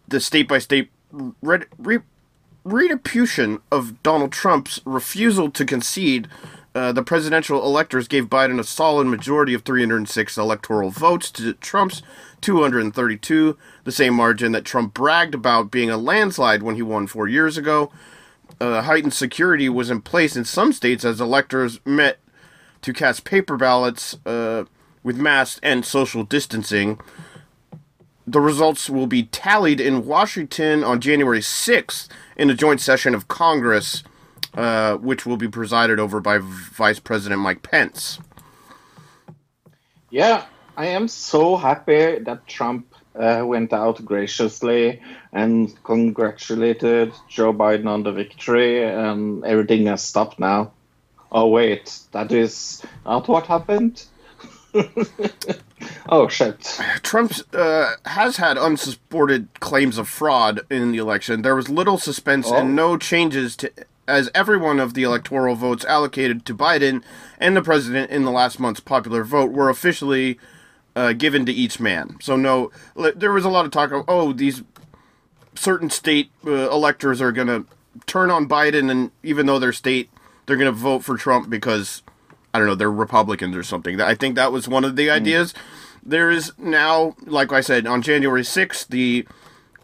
the 0.08 0.20
state 0.20 0.48
by 0.48 0.60
state 0.60 0.92
red, 2.70 2.84
re, 2.84 2.90
retribution 2.90 3.60
of 3.72 4.02
Donald 4.04 4.32
Trump's 4.32 4.80
refusal 4.86 5.50
to 5.52 5.66
concede, 5.66 6.28
uh, 6.76 6.92
the 6.92 7.04
presidential 7.04 7.66
electors 7.66 8.08
gave 8.08 8.26
Biden 8.26 8.60
a 8.60 8.64
solid 8.64 9.08
majority 9.08 9.54
of 9.54 9.64
306 9.64 10.38
electoral 10.38 10.92
votes 10.92 11.32
to 11.32 11.54
Trump's 11.54 12.02
232, 12.42 13.58
the 13.84 13.92
same 13.92 14.14
margin 14.14 14.52
that 14.52 14.66
Trump 14.66 14.94
bragged 14.94 15.34
about 15.34 15.72
being 15.72 15.90
a 15.90 15.98
landslide 15.98 16.64
when 16.64 16.76
he 16.76 16.82
won 16.82 17.08
four 17.08 17.28
years 17.28 17.58
ago. 17.58 17.92
Uh, 18.62 18.84
heightened 18.84 19.14
security 19.14 19.68
was 19.68 19.90
in 19.90 20.02
place 20.02 20.36
in 20.36 20.46
some 20.46 20.72
states 20.72 21.04
as 21.04 21.20
electors 21.20 21.80
met 21.86 22.20
to 22.82 22.94
cast 22.94 23.24
paper 23.24 23.58
ballots 23.58 24.18
uh, 24.26 24.64
with 25.04 25.18
masks 25.18 25.60
and 25.64 25.86
social 25.86 26.24
distancing. 26.24 27.00
The 28.30 28.42
results 28.42 28.92
will 28.92 29.08
be 29.08 29.24
tallied 29.24 29.82
in 29.82 30.06
Washington 30.06 30.84
on 30.84 31.02
January 31.02 31.40
6th 31.40 32.08
in 32.38 32.52
a 32.52 32.54
joint 32.54 32.80
session 32.80 33.16
of 33.16 33.28
Congress, 33.28 34.04
uh, 34.54 34.98
which 34.98 35.26
will 35.26 35.36
be 35.36 35.48
presided 35.48 36.00
over 36.00 36.20
by 36.20 36.38
Vice 36.38 37.00
President 37.00 37.42
Mike 37.42 37.64
Pence. 37.64 38.20
Yeah, 40.12 40.46
I 40.78 40.86
am 40.88 41.08
so 41.08 41.58
happy 41.58 42.20
that 42.20 42.46
Trump 42.46 42.94
uh, 43.16 43.42
went 43.44 43.74
out 43.74 44.06
graciously 44.06 45.02
and 45.34 45.74
congratulated 45.84 47.14
Joe 47.28 47.52
Biden 47.52 47.88
on 47.88 48.04
the 48.04 48.12
victory, 48.12 48.84
and 48.84 49.44
everything 49.44 49.88
has 49.88 50.04
stopped 50.04 50.38
now. 50.40 50.74
Oh, 51.32 51.48
wait, 51.48 51.98
that 52.12 52.32
is 52.32 52.84
not 53.06 53.28
what 53.28 53.48
happened? 53.48 54.06
oh, 56.10 56.28
shit. 56.28 56.80
Trump 57.04 57.34
uh, 57.54 57.94
has 58.06 58.38
had 58.38 58.58
unsupported 58.58 59.48
claims 59.60 59.98
of 59.98 60.08
fraud 60.08 60.62
in 60.70 60.92
the 60.92 60.98
election. 60.98 61.42
There 61.42 61.56
was 61.56 61.70
little 61.70 61.98
suspense 61.98 62.48
Oh. 62.50 62.56
and 62.58 62.76
no 62.76 62.98
changes 62.98 63.56
to 63.58 63.72
as 64.08 64.32
every 64.34 64.58
one 64.58 64.80
of 64.80 64.96
the 64.96 65.04
electoral 65.04 65.54
votes 65.54 65.86
allocated 65.86 66.44
to 66.44 66.56
Biden 66.56 67.04
and 67.38 67.56
the 67.56 67.62
president 67.62 68.10
in 68.10 68.24
the 68.24 68.32
last 68.32 68.60
month's 68.60 68.80
popular 68.80 69.24
vote 69.24 69.52
were 69.52 69.70
officially 69.70 70.40
uh, 70.96 71.14
given 71.14 71.46
to 71.46 71.52
each 71.54 71.80
man. 71.80 72.18
So 72.20 72.36
no, 72.36 72.72
there 73.16 73.32
was 73.32 73.46
a 73.46 73.50
lot 73.50 73.66
of 73.66 73.72
talk 73.72 73.92
of 73.92 74.06
oh 74.08 74.34
these 74.34 74.64
certain 75.56 75.90
state 75.90 76.32
uh, 76.48 76.70
electors 76.72 77.22
are 77.22 77.32
going 77.32 77.48
to 77.48 77.66
turn 78.08 78.32
on 78.32 78.48
Biden, 78.48 78.90
and 78.90 79.12
even 79.24 79.46
though 79.46 79.60
their 79.60 79.74
state, 79.74 80.10
they're 80.46 80.58
going 80.58 80.72
to 80.74 80.78
vote 80.78 81.04
for 81.04 81.18
Trump 81.18 81.50
because 81.50 82.02
I 82.54 82.60
don't 82.60 82.68
know 82.68 82.76
they're 82.76 82.92
Republicans 82.92 83.56
or 83.56 83.64
something. 83.64 84.00
I 84.02 84.16
think 84.16 84.36
that 84.36 84.52
was 84.52 84.68
one 84.68 84.84
of 84.84 84.96
the 84.96 85.10
ideas. 85.10 85.54
There 86.04 86.32
is 86.32 86.54
now, 86.58 87.16
like 87.26 87.52
I 87.52 87.62
said, 87.62 87.86
on 87.86 88.02
January 88.02 88.44
sixth, 88.44 88.88
the 88.88 89.28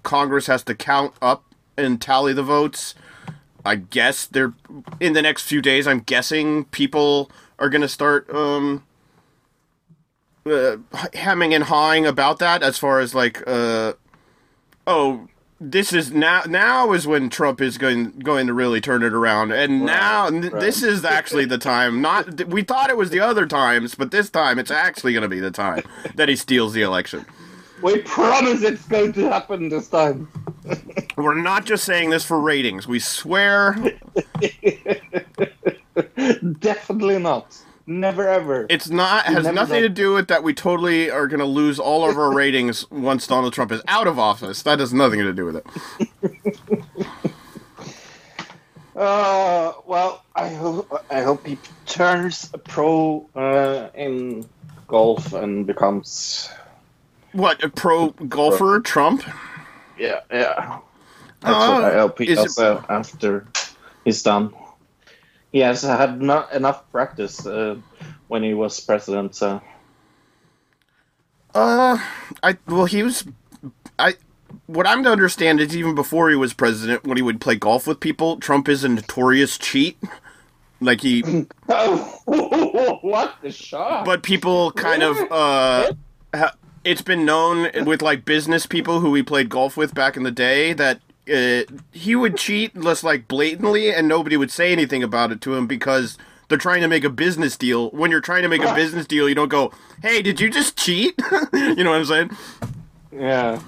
Congress 0.03 0.47
has 0.47 0.63
to 0.63 0.75
count 0.75 1.13
up 1.21 1.43
and 1.77 2.01
tally 2.01 2.33
the 2.33 2.43
votes. 2.43 2.95
I 3.63 3.75
guess 3.75 4.25
they're 4.25 4.53
in 4.99 5.13
the 5.13 5.21
next 5.21 5.43
few 5.43 5.61
days. 5.61 5.87
I'm 5.87 5.99
guessing 5.99 6.65
people 6.65 7.31
are 7.59 7.69
going 7.69 7.81
to 7.81 7.87
start 7.87 8.29
um, 8.29 8.83
uh, 10.45 10.77
hemming 11.13 11.53
and 11.53 11.63
hawing 11.63 12.05
about 12.05 12.39
that 12.39 12.61
as 12.61 12.77
far 12.77 12.99
as 12.99 13.15
like, 13.15 13.43
uh, 13.47 13.93
oh, 14.85 15.27
this 15.59 15.93
is 15.93 16.11
now. 16.11 16.43
Now 16.47 16.91
is 16.91 17.07
when 17.07 17.29
Trump 17.29 17.61
is 17.61 17.77
going 17.77 18.19
going 18.19 18.47
to 18.47 18.53
really 18.53 18.81
turn 18.81 19.03
it 19.03 19.13
around, 19.13 19.51
and 19.51 19.85
now 19.85 20.29
right. 20.29 20.51
this 20.51 20.83
is 20.83 21.05
actually 21.05 21.45
the 21.45 21.57
time. 21.57 22.01
Not 22.01 22.47
we 22.47 22.61
thought 22.61 22.89
it 22.89 22.97
was 22.97 23.09
the 23.09 23.21
other 23.21 23.45
times, 23.45 23.95
but 23.95 24.11
this 24.11 24.29
time 24.29 24.59
it's 24.59 24.71
actually 24.71 25.13
going 25.13 25.23
to 25.23 25.29
be 25.29 25.39
the 25.39 25.51
time 25.51 25.83
that 26.15 26.29
he 26.29 26.35
steals 26.35 26.73
the 26.73 26.81
election. 26.81 27.25
We 27.81 28.01
promise 28.01 28.63
it's 28.63 28.85
going 28.87 29.13
to 29.13 29.29
happen 29.29 29.69
this 29.69 29.87
time. 29.87 30.29
We're 31.17 31.35
not 31.35 31.65
just 31.65 31.83
saying 31.83 32.09
this 32.09 32.25
for 32.25 32.39
ratings. 32.39 32.87
We 32.87 32.99
swear 32.99 33.75
Definitely 36.59 37.19
not. 37.19 37.57
Never 37.87 38.27
ever. 38.27 38.65
It's 38.69 38.89
not 38.89 39.25
has 39.25 39.43
never 39.43 39.53
nothing 39.53 39.75
know. 39.81 39.87
to 39.87 39.89
do 39.89 40.13
with 40.13 40.27
that 40.29 40.41
we 40.43 40.53
totally 40.55 41.11
are 41.11 41.27
going 41.27 41.39
to 41.39 41.45
lose 41.45 41.77
all 41.79 42.09
of 42.09 42.17
our 42.17 42.33
ratings 42.35 42.89
once 42.89 43.27
Donald 43.27 43.53
Trump 43.53 43.71
is 43.71 43.81
out 43.87 44.07
of 44.07 44.17
office. 44.17 44.63
That 44.63 44.79
has 44.79 44.91
nothing 44.93 45.19
to 45.19 45.33
do 45.33 45.45
with 45.45 45.55
it. 45.57 45.65
Uh, 48.95 49.73
well, 49.85 50.23
I 50.35 50.47
hope 50.53 51.03
I 51.11 51.21
hope 51.21 51.45
he 51.45 51.57
turns 51.85 52.49
a 52.53 52.57
pro 52.57 53.27
uh, 53.35 53.89
in 53.93 54.47
golf 54.87 55.33
and 55.33 55.67
becomes 55.67 56.49
What 57.33 57.61
a 57.61 57.67
pro 57.67 58.11
golfer 58.11 58.79
Trump? 58.79 59.23
yeah 59.99 60.21
yeah. 60.31 60.79
That's 61.41 61.55
Uh, 61.55 61.73
what 61.73 61.83
I 61.83 61.93
hope 61.95 62.19
he 62.19 62.29
is 62.29 62.57
it- 62.57 62.83
after 62.87 63.45
he's 64.05 64.23
done. 64.23 64.53
He 65.55 65.61
has 65.61 65.83
had 65.83 66.21
not 66.21 66.51
enough 66.51 66.91
practice 66.91 67.45
uh, 67.45 67.77
when 68.27 68.43
he 68.43 68.53
was 68.53 68.77
president. 68.81 69.35
So 69.35 69.61
Uh, 71.55 71.97
I 72.43 72.57
well 72.67 72.85
he 72.85 73.03
was 73.03 73.25
I 73.97 74.15
what 74.67 74.87
I'm 74.87 75.03
to 75.03 75.11
understand 75.11 75.61
is 75.61 75.75
even 75.77 75.95
before 75.95 76.29
he 76.29 76.35
was 76.35 76.53
president, 76.53 77.05
when 77.05 77.17
he 77.17 77.23
would 77.23 77.39
play 77.39 77.55
golf 77.55 77.87
with 77.87 78.01
people, 78.01 78.37
Trump 78.37 78.67
is 78.67 78.83
a 78.83 78.89
notorious 78.89 79.57
cheat. 79.57 79.97
Like 80.81 81.01
he, 81.01 81.23
oh, 81.69 82.19
what 83.01 83.35
the 83.41 83.51
shot? 83.51 84.05
but 84.05 84.23
people 84.23 84.71
kind 84.73 85.03
of 85.03 85.17
uh, 85.31 85.93
ha- 86.35 86.55
it's 86.83 87.01
been 87.01 87.25
known 87.25 87.85
with 87.85 88.01
like 88.01 88.25
business 88.25 88.65
people 88.65 88.99
who 88.99 89.15
he 89.15 89.23
played 89.23 89.49
golf 89.49 89.77
with 89.77 89.93
back 89.93 90.17
in 90.17 90.23
the 90.23 90.31
day 90.31 90.73
that 90.73 90.99
uh, 91.33 91.63
he 91.91 92.15
would 92.15 92.37
cheat 92.37 92.75
less 92.75 93.03
like 93.03 93.27
blatantly, 93.27 93.93
and 93.93 94.07
nobody 94.07 94.37
would 94.37 94.51
say 94.51 94.71
anything 94.71 95.03
about 95.03 95.31
it 95.31 95.41
to 95.41 95.55
him 95.55 95.67
because 95.67 96.17
they're 96.47 96.57
trying 96.57 96.81
to 96.81 96.87
make 96.87 97.03
a 97.03 97.09
business 97.09 97.57
deal. 97.57 97.89
When 97.89 98.11
you're 98.11 98.21
trying 98.21 98.43
to 98.43 98.49
make 98.49 98.63
a 98.63 98.75
business 98.75 99.05
deal, 99.05 99.27
you 99.27 99.35
don't 99.35 99.49
go, 99.49 99.71
"Hey, 100.01 100.21
did 100.21 100.39
you 100.39 100.49
just 100.49 100.77
cheat?" 100.77 101.15
you 101.53 101.83
know 101.83 101.91
what 101.91 101.99
I'm 101.99 102.05
saying? 102.05 102.31
Yeah. 103.11 103.61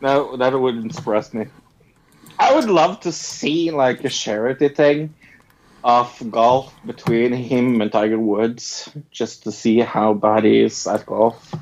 No, 0.00 0.36
that 0.36 0.58
would 0.58 0.76
impress 0.76 1.32
me. 1.32 1.46
I 2.38 2.54
would 2.54 2.68
love 2.68 3.00
to 3.00 3.12
see 3.12 3.70
like 3.70 4.02
a 4.04 4.08
charity 4.08 4.68
thing 4.68 5.14
of 5.84 6.22
golf 6.30 6.74
between 6.84 7.32
him 7.32 7.80
and 7.80 7.90
Tiger 7.90 8.18
Woods, 8.18 8.90
just 9.10 9.44
to 9.44 9.52
see 9.52 9.78
how 9.78 10.14
bad 10.14 10.44
he 10.44 10.60
is 10.60 10.86
at 10.86 11.06
golf. 11.06 11.54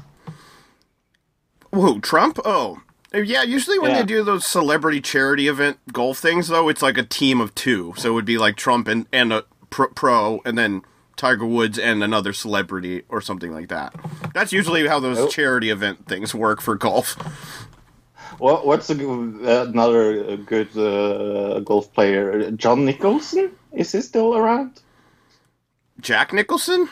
Who 1.72 2.00
Trump? 2.00 2.38
Oh, 2.44 2.80
yeah. 3.14 3.42
Usually 3.42 3.78
when 3.78 3.90
Yeah. 3.92 3.98
they 4.02 4.06
do 4.06 4.22
those 4.24 4.46
celebrity 4.46 5.00
charity 5.00 5.48
event 5.48 5.78
golf 5.92 6.18
things, 6.18 6.48
though, 6.48 6.68
it's 6.68 6.82
like 6.82 6.98
a 6.98 7.02
team 7.02 7.40
of 7.40 7.54
two. 7.54 7.94
So 7.96 8.10
it 8.10 8.12
would 8.12 8.24
be 8.24 8.38
like 8.38 8.56
Trump 8.56 8.88
and 8.88 9.06
and 9.12 9.32
a 9.32 9.44
pro, 9.70 9.88
pro 9.88 10.40
and 10.44 10.56
then 10.58 10.82
Tiger 11.16 11.44
Woods 11.46 11.78
and 11.78 12.02
another 12.02 12.32
celebrity 12.32 13.02
or 13.08 13.20
something 13.20 13.52
like 13.52 13.68
that. 13.68 13.94
That's 14.32 14.52
usually 14.52 14.86
how 14.86 15.00
those 15.00 15.18
Oh. 15.18 15.28
charity 15.28 15.70
event 15.70 16.06
things 16.06 16.34
work 16.34 16.60
for 16.62 16.74
golf. 16.76 17.16
What, 18.38 18.66
what's 18.66 18.88
a, 18.88 18.94
another 18.94 20.36
good 20.38 20.74
uh, 20.78 21.60
golf 21.60 21.92
player? 21.92 22.50
John 22.52 22.86
Nicholson? 22.86 23.50
Is 23.72 23.92
he 23.92 24.00
still 24.00 24.34
around? 24.36 24.80
Jack 26.00 26.32
Nicholson? 26.32 26.88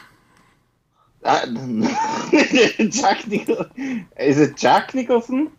Uh, 1.25 1.47
Jack 2.91 3.27
Nicholson? 3.27 4.07
Is 4.19 4.39
it 4.39 4.57
Jack 4.57 4.95
Nicholson? 4.95 5.51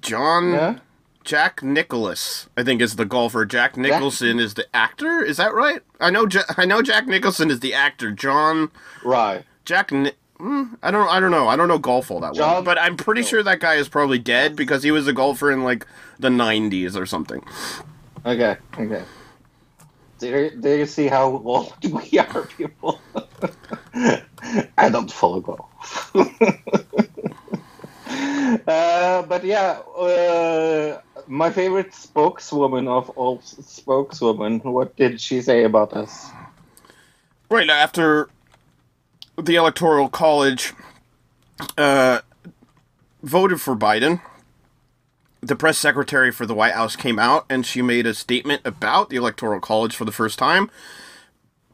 John 0.00 0.52
Yeah. 0.52 0.78
Jack 1.24 1.62
Nicklaus, 1.62 2.48
I 2.56 2.62
think 2.62 2.80
is 2.80 2.96
the 2.96 3.04
golfer. 3.04 3.44
Jack 3.44 3.76
Nicholson 3.76 4.38
is 4.40 4.54
the 4.54 4.64
actor. 4.74 5.22
Is 5.22 5.36
that 5.36 5.52
right? 5.52 5.82
I 6.00 6.08
know. 6.10 6.26
Ja- 6.26 6.42
I 6.56 6.64
know 6.64 6.80
Jack 6.80 7.06
Nicholson 7.06 7.50
is 7.50 7.60
the 7.60 7.74
actor. 7.74 8.10
John 8.12 8.70
Right. 9.04 9.44
Jack. 9.66 9.92
Ni- 9.92 10.12
mm, 10.40 10.78
I 10.82 10.90
don't. 10.90 11.06
I 11.08 11.20
don't 11.20 11.30
know. 11.30 11.46
I 11.48 11.56
don't 11.56 11.68
know 11.68 11.78
golf 11.78 12.10
all 12.10 12.20
that 12.20 12.34
well. 12.34 12.62
But 12.62 12.78
I'm 12.80 12.96
pretty 12.96 13.22
sure 13.22 13.42
that 13.42 13.60
guy 13.60 13.74
is 13.74 13.88
probably 13.90 14.18
dead 14.18 14.56
because 14.56 14.82
he 14.82 14.90
was 14.90 15.06
a 15.06 15.12
golfer 15.12 15.50
in 15.52 15.64
like 15.64 15.86
the 16.18 16.30
'90s 16.30 16.96
or 16.96 17.04
something. 17.04 17.44
Okay, 18.24 18.56
okay. 18.78 19.02
Do 20.18 20.28
you, 20.28 20.50
do 20.58 20.70
you 20.78 20.86
see 20.86 21.06
how 21.08 21.30
old 21.44 21.74
we 21.84 22.18
are, 22.18 22.42
people? 22.56 23.00
I 24.78 24.88
don't 24.90 25.12
follow 25.12 25.40
golf. 25.40 26.10
uh, 28.66 29.22
but 29.22 29.44
yeah, 29.44 29.80
uh, 29.98 31.00
my 31.26 31.50
favorite 31.50 31.94
spokeswoman 31.94 32.88
of 32.88 33.10
all 33.10 33.40
spokeswomen, 33.42 34.60
what 34.60 34.96
did 34.96 35.20
she 35.20 35.42
say 35.42 35.64
about 35.64 35.92
us? 35.92 36.30
Right 37.50 37.68
after 37.68 38.30
the 39.36 39.56
electoral 39.56 40.08
college 40.08 40.72
uh, 41.76 42.20
voted 43.22 43.60
for 43.60 43.76
Biden, 43.76 44.22
the 45.40 45.56
press 45.56 45.76
secretary 45.76 46.32
for 46.32 46.46
the 46.46 46.54
White 46.54 46.74
House 46.74 46.96
came 46.96 47.18
out 47.18 47.44
and 47.50 47.66
she 47.66 47.82
made 47.82 48.06
a 48.06 48.14
statement 48.14 48.62
about 48.64 49.10
the 49.10 49.16
electoral 49.16 49.60
college 49.60 49.94
for 49.94 50.04
the 50.04 50.12
first 50.12 50.38
time. 50.38 50.70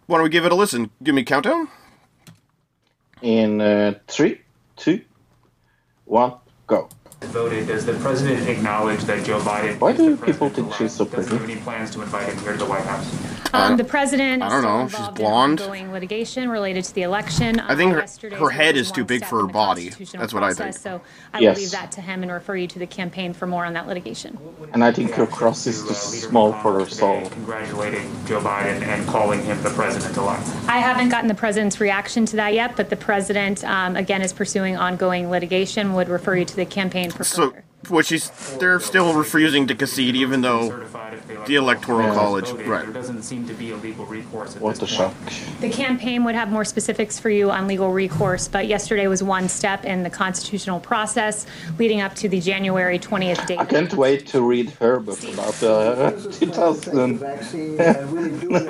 Why 0.07 0.19
don't 0.19 0.25
we 0.25 0.31
give 0.31 0.45
it 0.45 0.53
a 0.53 0.57
listen? 0.57 0.91
Give 1.03 1.14
me 1.14 1.23
a 1.23 1.25
countdown. 1.25 1.69
In 3.23 3.61
uh, 3.61 3.99
three, 4.09 4.41
two, 4.76 5.00
one, 6.04 6.34
go. 6.66 6.88
Voted, 7.26 7.66
does 7.69 7.85
the 7.87 7.95
president 7.95 8.49
acknowledge 8.49 9.00
that 9.04 9.25
Joe 9.25 9.40
Biden? 9.40 9.78
Why 9.81 9.93
do 9.93 10.16
people 10.16 10.49
president 10.50 10.54
think 10.54 10.75
she's 10.75 10.93
so 10.93 11.04
elect? 11.04 11.16
Does 11.16 11.26
he 11.26 11.31
pretty? 11.37 11.43
have 11.43 11.50
any 11.59 11.61
plans 11.64 11.90
to 11.93 12.02
invite 12.02 12.28
him 12.28 12.38
here 12.38 12.52
to 12.52 12.59
the 12.59 12.66
White 12.66 12.85
House? 12.85 13.35
Um, 13.54 13.76
the 13.76 13.85
president 13.85 14.43
I 14.43 14.49
don't 14.49 14.88
still 14.88 15.00
know. 15.02 15.07
She's 15.12 15.16
blonde. 15.16 15.61
in 15.61 15.66
ongoing 15.66 15.93
litigation 15.93 16.49
related 16.49 16.83
to 16.85 16.95
the 16.95 17.02
election. 17.02 17.61
I 17.61 17.76
think 17.76 17.95
Uh, 17.97 18.00
her- 18.31 18.37
her 18.37 18.50
head 18.50 18.76
is 18.76 18.90
too 18.90 19.04
big 19.04 19.25
for 19.25 19.43
her 19.43 19.47
body. 19.47 19.90
That's 19.90 20.35
what 20.35 20.43
I 20.43 20.49
process, 20.49 20.57
think. 20.57 20.76
So 20.83 21.00
I 21.33 21.38
Yes. 21.38 21.54
will 21.57 21.62
leave 21.62 21.71
that 21.71 21.93
to 21.93 22.00
him 22.00 22.25
and 22.25 22.33
refer 22.33 22.57
you 22.57 22.66
to 22.66 22.78
the 22.81 22.87
campaign 22.87 23.33
for 23.33 23.47
more 23.47 23.64
on 23.64 23.75
that 23.75 23.87
litigation. 23.87 24.37
And 24.73 24.83
I 24.83 24.90
think 24.90 25.12
her 25.12 25.26
cross 25.26 25.69
is 25.69 25.83
too 25.83 25.90
uh, 25.90 25.93
small 25.95 26.52
for 26.54 26.81
her 26.81 26.87
soul. 26.90 27.23
Congratulating 27.31 28.11
Joe 28.26 28.40
Biden 28.40 28.83
and 28.83 29.07
calling 29.07 29.40
him 29.45 29.62
the 29.62 29.71
president-elect. 29.71 30.43
I 30.66 30.78
haven't 30.78 31.11
gotten 31.11 31.28
the 31.28 31.35
president's 31.35 31.78
reaction 31.81 32.26
to 32.26 32.37
that 32.37 32.54
yet, 32.54 32.75
but 32.75 32.90
the 32.90 32.97
president, 32.97 33.62
um, 33.62 33.95
again, 33.95 34.21
is 34.21 34.33
pursuing 34.33 34.76
ongoing 34.76 35.31
litigation, 35.31 35.93
would 35.95 36.09
refer 36.09 36.35
you 36.35 36.45
to 36.45 36.57
the 36.57 36.66
campaign 36.66 37.12
for 37.12 37.13
So, 37.23 37.52
which 37.88 38.11
is 38.12 38.30
they're 38.59 38.80
still 38.80 39.14
refusing 39.14 39.66
to 39.68 39.75
concede, 39.75 40.16
even 40.16 40.40
though 40.40 40.85
the 41.47 41.56
Electoral 41.56 42.09
Yeah. 42.09 42.14
College, 42.14 42.50
right? 42.66 42.83
There 42.85 42.92
doesn't 42.92 43.23
seem 43.23 43.47
to 43.47 43.54
be 43.54 43.71
a 43.73 43.76
legal 43.76 44.06
recourse 44.06 44.56
at 44.56 44.62
What 44.62 44.78
a 44.78 44.80
this 44.80 44.88
shock. 44.90 45.12
point. 45.21 45.61
The 45.61 45.68
campaign 45.71 46.25
would 46.25 46.35
have 46.35 46.50
more 46.50 46.64
specifics 46.64 47.18
for 47.18 47.28
you 47.30 47.50
on 47.50 47.66
legal 47.66 47.92
recourse, 47.92 48.49
but 48.49 48.66
yesterday 48.66 49.06
was 49.06 49.23
one 49.23 49.49
step 49.49 49.85
in 49.85 50.02
the 50.02 50.11
constitutional 50.11 50.80
process 50.80 51.47
leading 51.78 52.00
up 52.00 52.14
to 52.16 52.28
the 52.28 52.40
January 52.40 52.99
20th 52.99 53.47
date. 53.47 53.59
I 53.59 53.64
can't 53.66 53.92
wait 53.94 54.26
to 54.28 54.40
read 54.40 54.71
her 54.80 54.99
book 54.99 55.23
about 55.33 55.62
uh, 55.62 56.11
2000. 56.33 57.21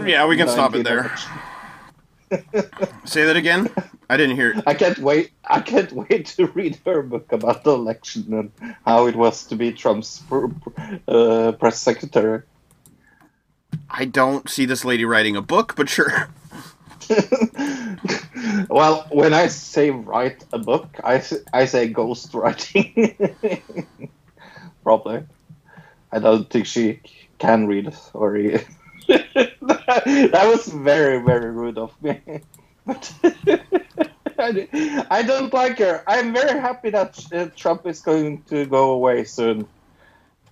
Yeah, 0.08 0.26
we 0.26 0.36
can 0.36 0.48
stop 0.48 0.74
it 0.74 0.84
there. 0.84 1.14
Say 3.04 3.24
that 3.24 3.36
again. 3.36 3.70
I 4.08 4.16
didn't 4.16 4.36
hear. 4.36 4.52
It. 4.52 4.64
I 4.66 4.74
can't 4.74 4.98
wait. 4.98 5.32
I 5.44 5.60
can't 5.60 5.92
wait 5.92 6.26
to 6.36 6.46
read 6.48 6.78
her 6.84 7.02
book 7.02 7.32
about 7.32 7.64
the 7.64 7.72
election 7.72 8.32
and 8.32 8.74
how 8.84 9.06
it 9.06 9.16
was 9.16 9.44
to 9.46 9.56
be 9.56 9.72
Trump's 9.72 10.22
uh, 11.08 11.52
press 11.58 11.80
secretary. 11.80 12.42
I 13.90 14.04
don't 14.04 14.48
see 14.48 14.66
this 14.66 14.84
lady 14.84 15.04
writing 15.04 15.36
a 15.36 15.42
book, 15.42 15.74
but 15.76 15.88
sure. 15.88 16.28
Well, 18.68 19.06
when 19.10 19.32
I 19.32 19.48
say 19.48 19.90
write 19.90 20.44
a 20.52 20.58
book, 20.58 20.88
I, 21.02 21.22
I 21.52 21.64
say 21.64 21.88
ghost 21.88 22.34
writing. 22.34 23.16
Probably. 24.82 25.24
I 26.12 26.18
don't 26.18 26.48
think 26.48 26.66
she 26.66 27.00
can 27.38 27.66
read 27.66 27.94
or 28.12 28.38
that 28.38 30.44
was 30.44 30.68
very, 30.68 31.22
very 31.22 31.50
rude 31.50 31.78
of 31.78 31.90
me. 32.02 32.20
But 32.86 33.12
I 34.38 35.22
don't 35.26 35.52
like 35.52 35.78
her. 35.78 36.02
I'm 36.06 36.32
very 36.32 36.58
happy 36.58 36.90
that 36.90 37.32
uh, 37.32 37.46
Trump 37.56 37.86
is 37.86 38.00
going 38.00 38.42
to 38.44 38.66
go 38.66 38.90
away 38.90 39.24
soon. 39.24 39.66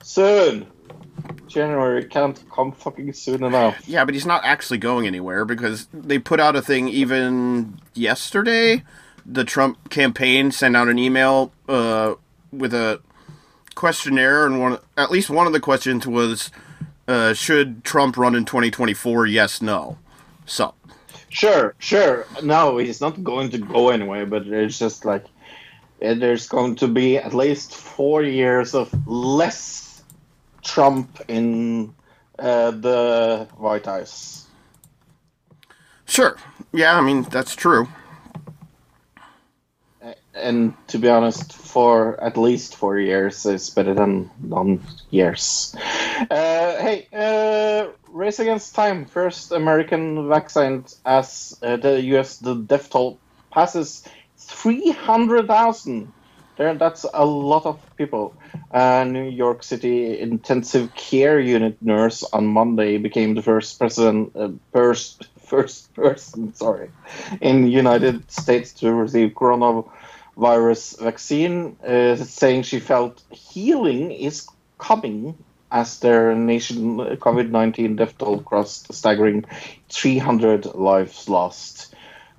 Soon. 0.03 0.67
January 1.47 2.05
can't 2.05 2.43
come 2.51 2.73
fucking 2.73 3.13
soon 3.13 3.45
enough. 3.45 3.87
Yeah, 3.87 4.05
but 4.05 4.15
he's 4.15 4.27
not 4.27 4.45
actually 4.45 4.79
going 4.79 5.07
anywhere 5.07 5.45
because 5.45 5.87
they 5.93 6.19
put 6.19 6.41
out 6.41 6.57
a 6.57 6.63
thing 6.63 6.89
even 6.89 7.79
yesterday. 7.95 8.83
The 9.27 9.45
Trump 9.45 9.91
campaign 9.91 10.51
sent 10.51 10.77
out 10.77 10.89
an 10.89 10.99
email 10.99 11.53
uh, 11.69 12.15
with 12.51 12.73
a 12.75 13.01
questionnaire, 13.75 14.47
and 14.47 14.61
one 14.61 14.79
at 14.97 15.11
least 15.11 15.31
one 15.31 15.47
of 15.47 15.53
the 15.53 15.61
questions 15.61 16.07
was, 16.07 16.51
uh, 17.07 17.35
"Should 17.35 17.85
Trump 17.85 18.17
run 18.17 18.35
in 18.35 18.45
2024? 18.45 19.27
Yes, 19.27 19.63
no." 19.63 19.99
So 20.47 20.75
Sure, 21.33 21.75
sure. 21.79 22.27
No, 22.43 22.77
he's 22.77 23.01
not 23.01 23.25
going 23.25 23.49
to 23.51 23.59
go 23.59 23.89
anyway, 23.89 24.27
but 24.27 24.47
it's 24.47 24.79
just 24.79 25.07
like 25.07 25.25
uh, 26.05 26.13
there's 26.13 26.47
going 26.47 26.77
to 26.77 26.87
be 26.87 27.17
at 27.17 27.33
least 27.33 27.75
four 27.75 28.23
years 28.23 28.75
of 28.75 28.93
less 29.09 30.03
Trump 30.63 31.23
in 31.29 31.95
uh, 32.39 32.73
the 32.73 33.49
White 33.57 33.87
House. 33.87 34.47
sure, 36.05 36.37
yeah, 36.71 36.99
I 36.99 37.01
mean 37.01 37.23
that's 37.23 37.57
true. 37.57 37.89
And 40.35 40.75
to 40.89 40.99
be 40.99 41.09
honest, 41.09 41.55
for 41.55 42.23
at 42.23 42.37
least 42.37 42.77
four 42.77 42.99
years 42.99 43.47
is 43.47 43.71
better 43.71 43.95
than 43.95 44.31
none 44.43 44.83
years. 45.11 45.75
Uh, 46.31 46.77
hey, 46.77 47.09
uh, 47.13 47.89
race 48.13 48.39
against 48.39 48.75
time. 48.75 49.07
First 49.07 49.53
American 49.53 50.29
vaccine 50.29 50.85
as 51.05 51.59
uh, 51.63 51.77
the 51.77 52.01
U.S. 52.15 52.39
the 52.39 52.55
death 52.55 52.91
toll 52.91 53.19
passes 53.51 54.05
three 54.37 54.91
hundred 54.91 55.47
thousand. 55.47 56.13
There, 56.57 56.75
that's 56.75 57.07
a 57.15 57.25
lot 57.25 57.65
of 57.65 57.81
people. 57.97 58.35
Uh, 58.71 59.05
New 59.05 59.29
York 59.29 59.63
City 59.63 60.21
intensive 60.21 60.95
care 60.95 61.41
unit 61.41 61.81
nurse 61.81 62.23
on 62.25 62.47
Monday 62.47 62.99
became 62.99 63.35
the 63.35 63.43
first 63.43 63.79
president, 63.79 64.37
uh, 64.37 64.51
first 64.73 65.29
first 65.47 65.95
person, 65.95 66.55
sorry, 66.55 66.91
in 67.41 67.63
the 67.63 67.71
United 67.71 68.31
States 68.31 68.73
to 68.75 68.93
receive 68.93 69.31
coronavirus 69.31 71.01
vaccine, 71.01 71.77
uh, 71.87 72.17
saying 72.17 72.63
she 72.63 72.81
felt 72.81 73.23
healing 73.31 74.11
is 74.13 74.47
coming 74.79 75.35
as 75.73 75.99
their 75.99 76.35
nation 76.37 76.99
COVID 76.99 77.51
nineteen 77.51 77.97
death 77.97 78.17
toll 78.19 78.41
crossed 78.41 78.91
a 78.91 78.93
staggering 78.93 79.45
three 79.89 80.19
hundred 80.19 80.67
lives 80.67 81.29
lost. 81.29 81.95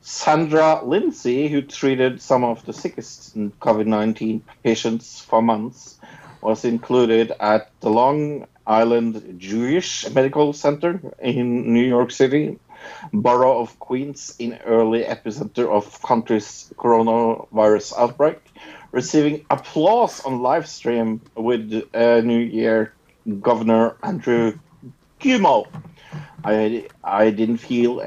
Sandra 0.06 0.84
Lindsay, 0.84 1.48
who 1.48 1.62
treated 1.62 2.22
some 2.22 2.43
of 2.43 2.65
the 2.65 2.74
sickest 2.74 3.38
COVID 3.38 3.88
19 3.88 4.43
patients 4.62 5.22
for 5.22 5.41
months, 5.41 5.98
was 6.41 6.65
included 6.65 7.32
at 7.39 7.72
the 7.80 7.89
Long 7.89 8.46
Island 8.67 9.36
Jewish 9.39 10.10
Medical 10.10 10.52
Center 10.52 11.00
in 11.19 11.74
New 11.74 11.86
York 11.86 12.12
City, 12.12 12.60
borough 13.13 13.62
of 13.62 13.80
Queens, 13.80 14.36
in 14.39 14.60
early 14.65 15.04
epicenter 15.04 15.69
of 15.69 16.02
country's 16.02 16.74
coronavirus 16.78 17.93
outbreak, 17.98 18.39
receiving 18.91 19.46
applause 19.50 20.19
on 20.26 20.41
live 20.41 20.67
stream 20.67 21.22
with 21.36 21.82
uh, 21.93 22.19
New 22.19 22.39
Year 22.39 22.93
Governor 23.42 23.96
Andrew 24.04 24.58
Cuomo. 25.20 25.68
I, 26.44 26.88
I 27.04 27.30
didn't 27.30 27.58
feel 27.58 28.02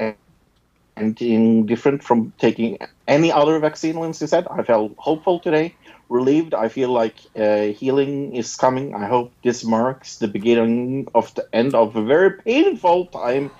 anything 0.96 1.66
different 1.66 2.02
from 2.02 2.32
taking 2.38 2.78
any 3.08 3.32
other 3.32 3.58
vaccine, 3.58 3.96
Lindsay 3.96 4.26
said. 4.26 4.46
I 4.50 4.62
felt 4.62 4.92
hopeful 4.98 5.40
today, 5.40 5.74
relieved. 6.08 6.54
I 6.54 6.68
feel 6.68 6.90
like 6.90 7.16
uh, 7.36 7.68
healing 7.68 8.34
is 8.34 8.56
coming. 8.56 8.94
I 8.94 9.06
hope 9.06 9.32
this 9.42 9.64
marks 9.64 10.18
the 10.18 10.28
beginning 10.28 11.08
of 11.14 11.34
the 11.34 11.48
end 11.52 11.74
of 11.74 11.96
a 11.96 12.04
very 12.04 12.32
painful 12.32 13.06
time 13.06 13.50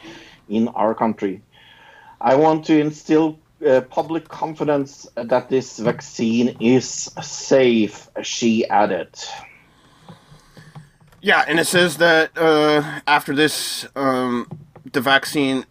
in 0.48 0.68
our 0.68 0.94
country. 0.94 1.42
I 2.20 2.34
want 2.36 2.64
to 2.66 2.78
instill 2.78 3.38
uh, 3.66 3.80
public 3.82 4.28
confidence 4.28 5.06
that 5.14 5.48
this 5.48 5.78
vaccine 5.78 6.56
is 6.60 6.86
safe, 7.22 8.08
she 8.22 8.66
added. 8.68 9.08
Yeah, 11.26 11.44
and 11.48 11.58
it 11.58 11.66
says 11.66 11.96
that 11.96 12.38
uh, 12.38 13.00
after 13.04 13.34
this, 13.34 13.84
um, 13.96 14.46
the 14.92 15.00
vaccine 15.00 15.64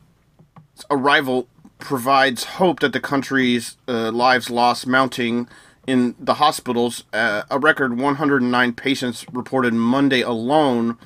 arrival 0.92 1.48
provides 1.80 2.44
hope 2.44 2.82
that 2.82 2.92
the 2.92 3.00
country's 3.00 3.78
uh, 3.88 4.12
lives 4.12 4.50
lost 4.50 4.86
mounting 4.86 5.48
in 5.88 6.14
the 6.20 6.34
hospitals. 6.34 7.06
Uh, 7.14 7.44
a 7.50 7.58
record 7.58 7.98
109 7.98 8.74
patients 8.74 9.26
reported 9.32 9.74
Monday 9.74 10.20
alone. 10.20 10.98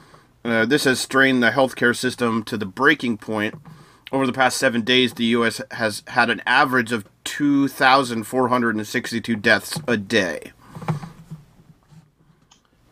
Uh, 0.43 0.65
this 0.65 0.85
has 0.85 0.99
strained 0.99 1.43
the 1.43 1.51
healthcare 1.51 1.95
system 1.95 2.41
to 2.45 2.57
the 2.57 2.65
breaking 2.65 3.19
point. 3.19 3.53
Over 4.11 4.25
the 4.25 4.33
past 4.33 4.57
seven 4.57 4.81
days, 4.81 5.13
the 5.13 5.25
U.S. 5.25 5.61
has 5.69 6.01
had 6.07 6.31
an 6.31 6.41
average 6.47 6.91
of 6.91 7.05
2,462 7.23 9.35
deaths 9.35 9.79
a 9.87 9.95
day. 9.95 10.53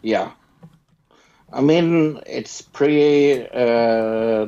Yeah. 0.04 0.34
I 1.52 1.62
mean, 1.62 2.20
it's 2.26 2.62
pretty. 2.62 3.42
Uh, 3.42 4.48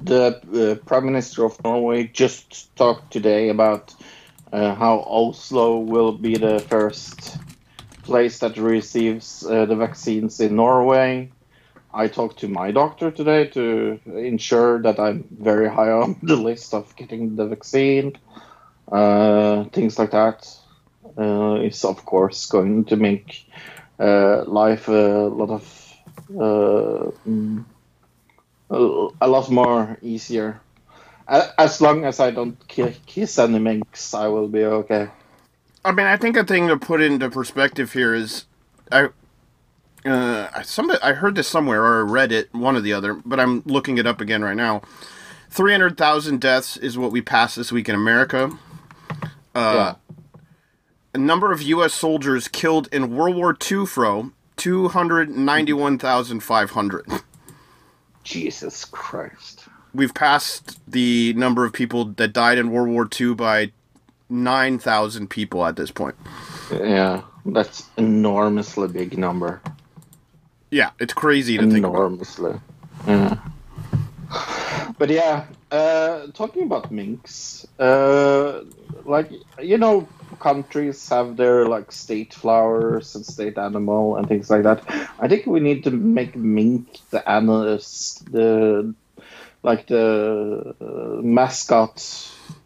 the 0.00 0.40
uh, 0.52 0.84
Prime 0.86 1.06
Minister 1.06 1.44
of 1.44 1.62
Norway 1.64 2.04
just 2.04 2.74
talked 2.76 3.12
today 3.12 3.48
about 3.48 3.94
uh, 4.52 4.74
how 4.74 4.98
Oslo 5.06 5.78
will 5.78 6.12
be 6.12 6.36
the 6.36 6.58
first 6.58 7.38
place 8.02 8.40
that 8.40 8.58
receives 8.58 9.46
uh, 9.46 9.64
the 9.64 9.76
vaccines 9.76 10.40
in 10.40 10.56
Norway. 10.56 11.30
I 11.94 12.08
talked 12.08 12.40
to 12.40 12.48
my 12.48 12.72
doctor 12.72 13.10
today 13.10 13.46
to 13.48 13.98
ensure 14.04 14.82
that 14.82 14.98
I'm 14.98 15.24
very 15.30 15.70
high 15.70 15.92
on 15.92 16.18
the 16.22 16.36
list 16.36 16.74
of 16.74 16.94
getting 16.96 17.36
the 17.36 17.46
vaccine. 17.46 18.18
Uh, 18.92 19.64
things 19.72 19.98
like 19.98 20.10
that 20.10 20.46
uh, 21.16 21.54
is, 21.62 21.84
of 21.84 22.04
course, 22.04 22.44
going 22.46 22.84
to 22.86 22.96
make 22.96 23.48
life 23.98 24.88
a 24.88 25.30
lot 25.32 25.48
of 25.48 25.83
uh, 26.30 27.10
mm, 27.26 27.64
a 28.70 29.08
a 29.20 29.28
lot 29.28 29.50
more 29.50 29.98
easier. 30.02 30.60
As 31.26 31.80
long 31.80 32.04
as 32.04 32.20
I 32.20 32.30
don't 32.30 32.56
ki- 32.68 32.96
kiss 33.06 33.38
any 33.38 33.58
minks, 33.58 34.12
I 34.14 34.28
will 34.28 34.48
be 34.48 34.64
okay. 34.64 35.08
I 35.84 35.92
mean, 35.92 36.06
I 36.06 36.16
think 36.16 36.36
a 36.36 36.44
thing 36.44 36.68
to 36.68 36.76
put 36.76 37.00
into 37.00 37.30
perspective 37.30 37.92
here 37.92 38.14
is, 38.14 38.44
I 38.92 39.08
uh, 40.04 40.62
somebody 40.62 40.98
I 41.02 41.14
heard 41.14 41.34
this 41.34 41.48
somewhere 41.48 41.82
or 41.82 42.06
I 42.06 42.10
read 42.10 42.32
it, 42.32 42.52
one 42.54 42.76
or 42.76 42.80
the 42.80 42.92
other, 42.92 43.14
but 43.14 43.40
I'm 43.40 43.62
looking 43.64 43.98
it 43.98 44.06
up 44.06 44.20
again 44.20 44.42
right 44.42 44.56
now. 44.56 44.82
Three 45.50 45.72
hundred 45.72 45.96
thousand 45.96 46.40
deaths 46.40 46.76
is 46.76 46.98
what 46.98 47.12
we 47.12 47.22
passed 47.22 47.56
this 47.56 47.72
week 47.72 47.88
in 47.88 47.94
America. 47.94 48.50
yeah. 49.54 49.94
A 51.14 51.18
number 51.18 51.52
of 51.52 51.62
U.S. 51.62 51.94
soldiers 51.94 52.48
killed 52.48 52.88
in 52.92 53.14
World 53.14 53.36
War 53.36 53.56
II, 53.70 53.86
fro 53.86 54.32
two 54.56 54.88
hundred 54.88 55.30
ninety-one 55.30 55.98
thousand 55.98 56.40
five 56.40 56.70
hundred. 56.70 57.06
Jesus 58.22 58.84
Christ. 58.84 59.64
We've 59.92 60.14
passed 60.14 60.80
the 60.90 61.34
number 61.34 61.64
of 61.64 61.72
people 61.72 62.06
that 62.06 62.32
died 62.32 62.58
in 62.58 62.70
World 62.70 62.88
War 62.88 63.08
II 63.20 63.34
by 63.34 63.72
nine 64.28 64.78
thousand 64.78 65.28
people 65.28 65.64
at 65.64 65.76
this 65.76 65.90
point. 65.90 66.16
Yeah, 66.72 67.22
that's 67.46 67.84
enormously 67.96 68.88
big 68.88 69.16
number. 69.18 69.60
Yeah, 70.70 70.90
it's 70.98 71.12
crazy 71.14 71.56
to 71.56 71.70
think 71.70 71.84
about. 71.84 71.94
enormously. 71.94 72.54
Yeah. 73.06 73.38
But 74.98 75.10
yeah, 75.10 75.46
uh, 75.70 76.28
talking 76.34 76.64
about 76.64 76.90
minks, 76.90 77.66
uh, 77.78 78.62
like 79.04 79.30
you 79.60 79.78
know, 79.78 80.08
countries 80.34 81.08
have 81.08 81.36
their 81.36 81.66
like 81.66 81.92
state 81.92 82.34
flowers 82.34 83.14
and 83.14 83.24
state 83.24 83.58
animal 83.58 84.16
and 84.16 84.28
things 84.28 84.50
like 84.50 84.62
that. 84.62 84.82
I 85.18 85.28
think 85.28 85.46
we 85.46 85.60
need 85.60 85.84
to 85.84 85.90
make 85.90 86.36
mink 86.36 86.98
the 87.10 87.28
animals, 87.28 88.22
the 88.30 88.94
like 89.62 89.86
the 89.86 90.74
uh, 90.80 91.22
mascot 91.22 92.00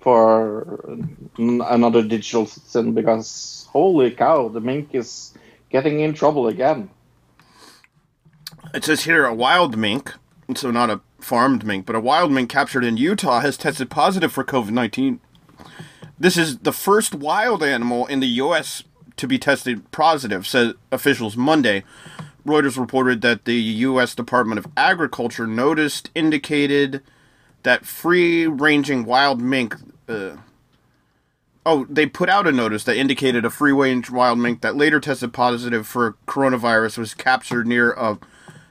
for 0.00 0.98
another 1.38 2.02
digital 2.02 2.46
citizen 2.46 2.92
because 2.92 3.68
holy 3.70 4.11
cow, 4.11 4.48
the 4.48 4.61
mink 4.61 4.94
is 4.94 5.33
getting 5.70 6.00
in 6.00 6.12
trouble 6.14 6.48
again. 6.48 6.90
It 8.74 8.85
says 8.85 9.04
here 9.04 9.24
a 9.24 9.35
wild 9.35 9.76
mink, 9.76 10.12
so 10.54 10.70
not 10.70 10.90
a 10.90 11.00
farmed 11.20 11.64
mink, 11.64 11.87
but 11.87 11.96
a 11.96 12.00
wild 12.00 12.33
mink 12.33 12.50
captured 12.50 12.85
in 12.85 12.96
Utah 12.96 13.40
has 13.40 13.57
tested 13.57 13.90
positive 13.90 14.33
for 14.33 14.44
COVID 14.44 14.70
19. 14.70 15.20
This 16.20 16.37
is 16.37 16.59
the 16.59 16.72
first 16.72 17.14
wild 17.14 17.62
animal 17.62 18.07
in 18.07 18.18
the 18.18 18.26
U.S. 18.26 18.83
to 19.16 19.28
be 19.28 19.38
tested 19.38 19.88
positive, 19.92 20.46
said 20.46 20.74
officials 20.90 21.37
Monday. 21.37 21.85
Reuters 22.44 22.78
reported 22.78 23.20
that 23.20 23.44
the 23.44 23.54
U.S. 23.54 24.14
Department 24.16 24.59
of 24.59 24.66
Agriculture 24.76 25.46
noticed 25.46 26.11
indicated 26.16 27.02
that 27.62 27.87
free 27.87 28.46
ranging 28.48 29.04
wild 29.04 29.40
mink. 29.40 29.76
Uh, 30.09 30.38
oh, 31.64 31.87
they 31.88 32.07
put 32.07 32.28
out 32.28 32.48
a 32.48 32.52
notice 32.52 32.83
that 32.85 32.96
indicated 32.96 33.44
a 33.44 33.50
free 33.50 33.72
range 33.72 34.11
wild 34.11 34.38
mink 34.38 34.61
that 34.62 34.76
later 34.76 34.98
tested 34.98 35.33
positive 35.33 35.87
for 35.87 36.16
coronavirus 36.26 36.98
was 36.98 37.14
captured 37.14 37.66
near 37.66 37.92
a 37.92 38.18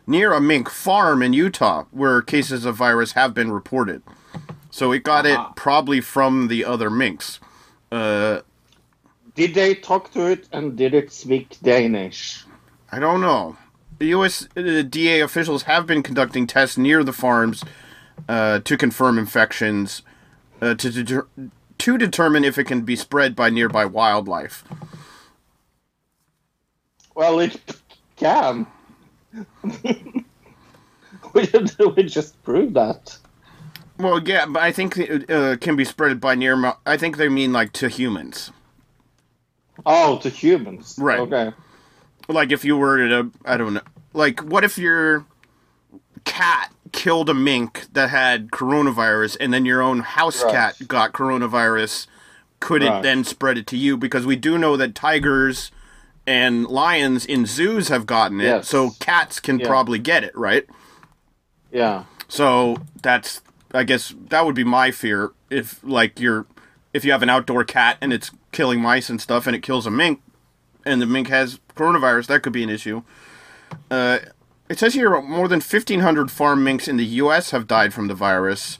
near 0.05 0.33
a 0.33 0.41
mink 0.41 0.69
farm 0.69 1.21
in 1.21 1.33
Utah, 1.33 1.85
where 1.91 2.21
cases 2.21 2.65
of 2.65 2.75
virus 2.75 3.11
have 3.13 3.33
been 3.33 3.51
reported. 3.51 4.01
So 4.77 4.91
it 4.91 5.01
got 5.01 5.25
it 5.25 5.39
probably 5.55 6.01
from 6.01 6.49
the 6.49 6.63
other 6.63 6.91
minks. 6.91 7.39
Uh, 7.91 8.41
Did 9.33 9.55
they 9.55 9.73
talk 9.73 10.11
to 10.11 10.27
it 10.27 10.47
and 10.51 10.77
did 10.77 10.93
it 10.93 11.11
speak 11.11 11.57
Danish? 11.63 12.45
I 12.91 12.99
don't 12.99 13.19
know. 13.19 13.57
The 13.97 14.05
U.S. 14.17 14.47
uh, 14.55 14.83
DA 14.87 15.21
officials 15.21 15.63
have 15.63 15.87
been 15.87 16.03
conducting 16.03 16.45
tests 16.45 16.77
near 16.77 17.03
the 17.03 17.11
farms 17.11 17.63
uh, 18.29 18.59
to 18.59 18.77
confirm 18.77 19.17
infections, 19.17 20.03
uh, 20.61 20.75
to 20.75 20.91
deter- 20.91 21.27
to 21.79 21.97
determine 21.97 22.43
if 22.43 22.59
it 22.59 22.65
can 22.65 22.81
be 22.81 22.95
spread 22.95 23.35
by 23.35 23.49
nearby 23.49 23.83
wildlife. 23.83 24.63
Well, 27.15 27.39
it 27.39 27.59
can. 28.15 28.67
we 31.33 31.47
just 32.03 32.43
proved 32.43 32.75
that. 32.75 33.17
Well, 33.99 34.21
yeah, 34.23 34.45
but 34.47 34.61
I 34.61 34.71
think 34.71 34.97
it 34.97 35.29
uh, 35.29 35.57
can 35.57 35.75
be 35.75 35.83
spread 35.85 36.19
by 36.21 36.35
near. 36.35 36.55
mo- 36.55 36.77
I 36.85 36.97
think 36.97 37.17
they 37.17 37.29
mean 37.29 37.51
like 37.53 37.73
to 37.73 37.89
humans. 37.89 38.51
Oh, 39.85 40.17
to 40.19 40.29
humans. 40.29 40.95
Right. 40.99 41.19
Okay. 41.19 41.51
like 42.29 42.51
if 42.51 42.65
you 42.65 42.75
were 42.75 42.97
to 43.07 43.31
i 43.45 43.55
don't 43.55 43.73
know 43.73 43.81
like 44.13 44.41
what 44.41 44.65
if 44.65 44.77
your 44.77 45.25
cat 46.25 46.73
killed 46.91 47.29
a 47.29 47.33
mink 47.33 47.85
that 47.93 48.09
had 48.09 48.51
coronavirus 48.51 49.37
and 49.39 49.53
then 49.53 49.63
your 49.65 49.81
own 49.81 49.99
house 50.01 50.43
Right. 50.43 50.51
cat 50.53 50.87
got 50.89 51.13
coronavirus 51.13 52.07
could 52.59 52.83
it 52.83 53.01
then 53.01 53.23
spread 53.23 53.57
it 53.57 53.65
to 53.67 53.77
you 53.77 53.95
because 53.95 54.25
we 54.25 54.35
do 54.35 54.57
know 54.57 54.75
that 54.75 54.93
tigers 54.93 55.71
and 56.25 56.65
lions 56.65 57.25
in 57.25 57.45
zoos 57.45 57.87
have 57.87 58.05
gotten 58.05 58.41
it 58.41 58.45
Yes. 58.45 58.67
so 58.67 58.89
cats 58.99 59.39
can 59.39 59.59
Yeah. 59.59 59.67
probably 59.67 59.99
get 59.99 60.25
it 60.25 60.35
right 60.35 60.65
Yeah. 61.71 62.03
so 62.27 62.75
that's 63.01 63.41
i 63.73 63.83
guess 63.83 64.13
that 64.29 64.45
would 64.45 64.55
be 64.55 64.63
my 64.63 64.91
fear 64.91 65.31
if 65.49 65.83
like 65.83 66.19
you're 66.19 66.45
if 66.93 67.03
you 67.05 67.11
have 67.11 67.23
an 67.23 67.29
outdoor 67.29 67.63
cat 67.63 67.97
and 68.01 68.11
it's 68.13 68.31
killing 68.51 68.81
mice 68.81 69.09
and 69.09 69.21
stuff 69.21 69.45
and 69.47 69.55
it 69.55 69.61
kills 69.61 69.85
a 69.85 69.91
mink 69.91 70.21
and 70.85 71.01
the 71.01 71.05
mink 71.05 71.27
has 71.27 71.59
coronavirus 71.75 72.27
that 72.27 72.41
could 72.41 72.53
be 72.53 72.63
an 72.63 72.69
issue 72.69 73.03
uh, 73.91 74.19
it 74.69 74.79
says 74.79 74.93
here 74.93 75.21
more 75.21 75.47
than 75.47 75.59
1500 75.59 76.31
farm 76.31 76.63
minks 76.63 76.87
in 76.87 76.97
the 76.97 77.05
us 77.05 77.51
have 77.51 77.67
died 77.67 77.93
from 77.93 78.07
the 78.07 78.15
virus 78.15 78.79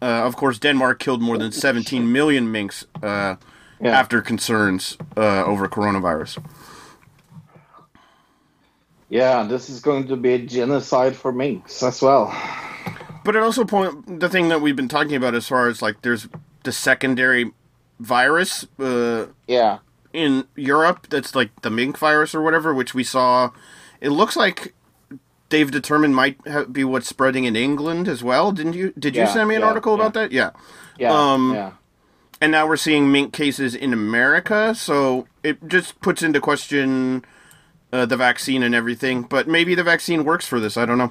uh, 0.00 0.04
of 0.06 0.36
course 0.36 0.58
denmark 0.58 0.98
killed 0.98 1.20
more 1.20 1.36
than 1.38 1.52
17 1.52 2.10
million 2.12 2.50
minks 2.50 2.84
uh, 3.02 3.36
Yeah. 3.80 3.90
after 4.00 4.20
concerns 4.22 4.96
uh, 5.16 5.44
over 5.44 5.68
coronavirus 5.68 6.38
Yeah, 9.10 9.42
this 9.44 9.70
is 9.70 9.80
going 9.80 10.08
to 10.08 10.16
be 10.16 10.34
a 10.34 10.38
genocide 10.38 11.16
for 11.16 11.32
minks 11.32 11.82
as 11.82 12.02
well. 12.02 12.28
But 13.28 13.36
it 13.36 13.42
also 13.42 13.66
point 13.66 14.20
the 14.20 14.30
thing 14.30 14.48
that 14.48 14.62
we've 14.62 14.74
been 14.74 14.88
talking 14.88 15.14
about 15.14 15.34
as 15.34 15.46
far 15.46 15.68
as 15.68 15.82
like 15.82 16.00
there's 16.00 16.28
the 16.64 16.72
secondary 16.72 17.52
virus 18.00 18.66
uh, 18.80 19.26
Yeah. 19.46 19.80
in 20.14 20.46
Europe 20.56 21.08
that's 21.10 21.34
like 21.34 21.50
the 21.60 21.68
mink 21.68 21.98
virus 21.98 22.34
or 22.34 22.40
whatever, 22.40 22.72
which 22.72 22.94
we 22.94 23.04
saw. 23.04 23.50
It 24.00 24.08
looks 24.12 24.34
like 24.34 24.72
they've 25.50 25.70
determined 25.70 26.16
might 26.16 26.38
ha- 26.50 26.64
be 26.64 26.84
what's 26.84 27.06
spreading 27.06 27.44
in 27.44 27.54
England 27.54 28.08
as 28.08 28.24
well. 28.24 28.50
Didn't 28.50 28.72
you? 28.72 28.94
Did 28.98 29.14
you 29.14 29.24
Yeah, 29.24 29.28
send 29.34 29.46
me 29.50 29.56
an 29.56 29.60
yeah, 29.60 29.66
article 29.66 29.92
about 29.94 30.14
yeah. 30.16 30.22
that? 30.22 30.32
Yeah. 30.32 30.50
Yeah. 30.98 31.12
Um, 31.12 31.52
yeah. 31.52 31.72
And 32.40 32.50
now 32.50 32.66
we're 32.66 32.78
seeing 32.78 33.12
mink 33.12 33.34
cases 33.34 33.74
in 33.74 33.92
America, 33.92 34.74
so 34.74 35.28
it 35.42 35.68
just 35.68 36.00
puts 36.00 36.22
into 36.22 36.40
question 36.40 37.26
uh, 37.92 38.06
the 38.06 38.16
vaccine 38.16 38.62
and 38.62 38.74
everything. 38.74 39.20
But 39.20 39.46
maybe 39.46 39.74
the 39.74 39.84
vaccine 39.84 40.24
works 40.24 40.46
for 40.46 40.58
this. 40.60 40.78
I 40.78 40.86
don't 40.86 40.96
know. 40.96 41.10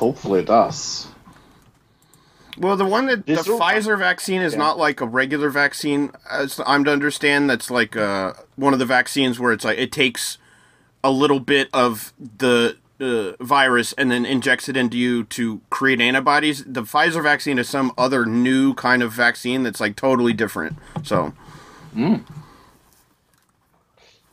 Hopefully 0.00 0.40
it 0.40 0.46
does. 0.46 1.06
Well, 2.58 2.76
the 2.76 2.84
one 2.84 3.06
that 3.06 3.26
the 3.26 3.34
will- 3.46 3.60
Pfizer 3.60 3.96
vaccine 3.98 4.40
is 4.42 4.54
Yeah. 4.54 4.58
not 4.58 4.76
like 4.78 5.00
a 5.00 5.06
regular 5.06 5.50
vaccine, 5.50 6.10
as 6.30 6.60
I'm 6.66 6.84
to 6.84 6.92
understand. 6.92 7.48
That's 7.48 7.70
like 7.70 7.96
uh, 7.96 8.32
one 8.56 8.72
of 8.72 8.78
the 8.78 8.86
vaccines 8.86 9.38
where 9.38 9.52
it's 9.52 9.64
like 9.64 9.78
it 9.78 9.92
takes 9.92 10.38
a 11.04 11.10
little 11.10 11.38
bit 11.40 11.68
of 11.72 12.12
the 12.38 12.76
uh, 13.00 13.32
virus 13.42 13.92
and 13.94 14.10
then 14.10 14.26
injects 14.26 14.68
it 14.68 14.76
into 14.76 14.98
you 14.98 15.24
to 15.24 15.60
create 15.70 16.00
antibodies. 16.00 16.64
The 16.66 16.82
Pfizer 16.82 17.22
vaccine 17.22 17.58
is 17.58 17.68
some 17.68 17.92
other 17.96 18.26
new 18.26 18.74
kind 18.74 19.02
of 19.02 19.12
vaccine 19.12 19.62
that's 19.62 19.80
like 19.80 19.96
totally 19.96 20.32
different. 20.34 20.76
So 21.02 21.32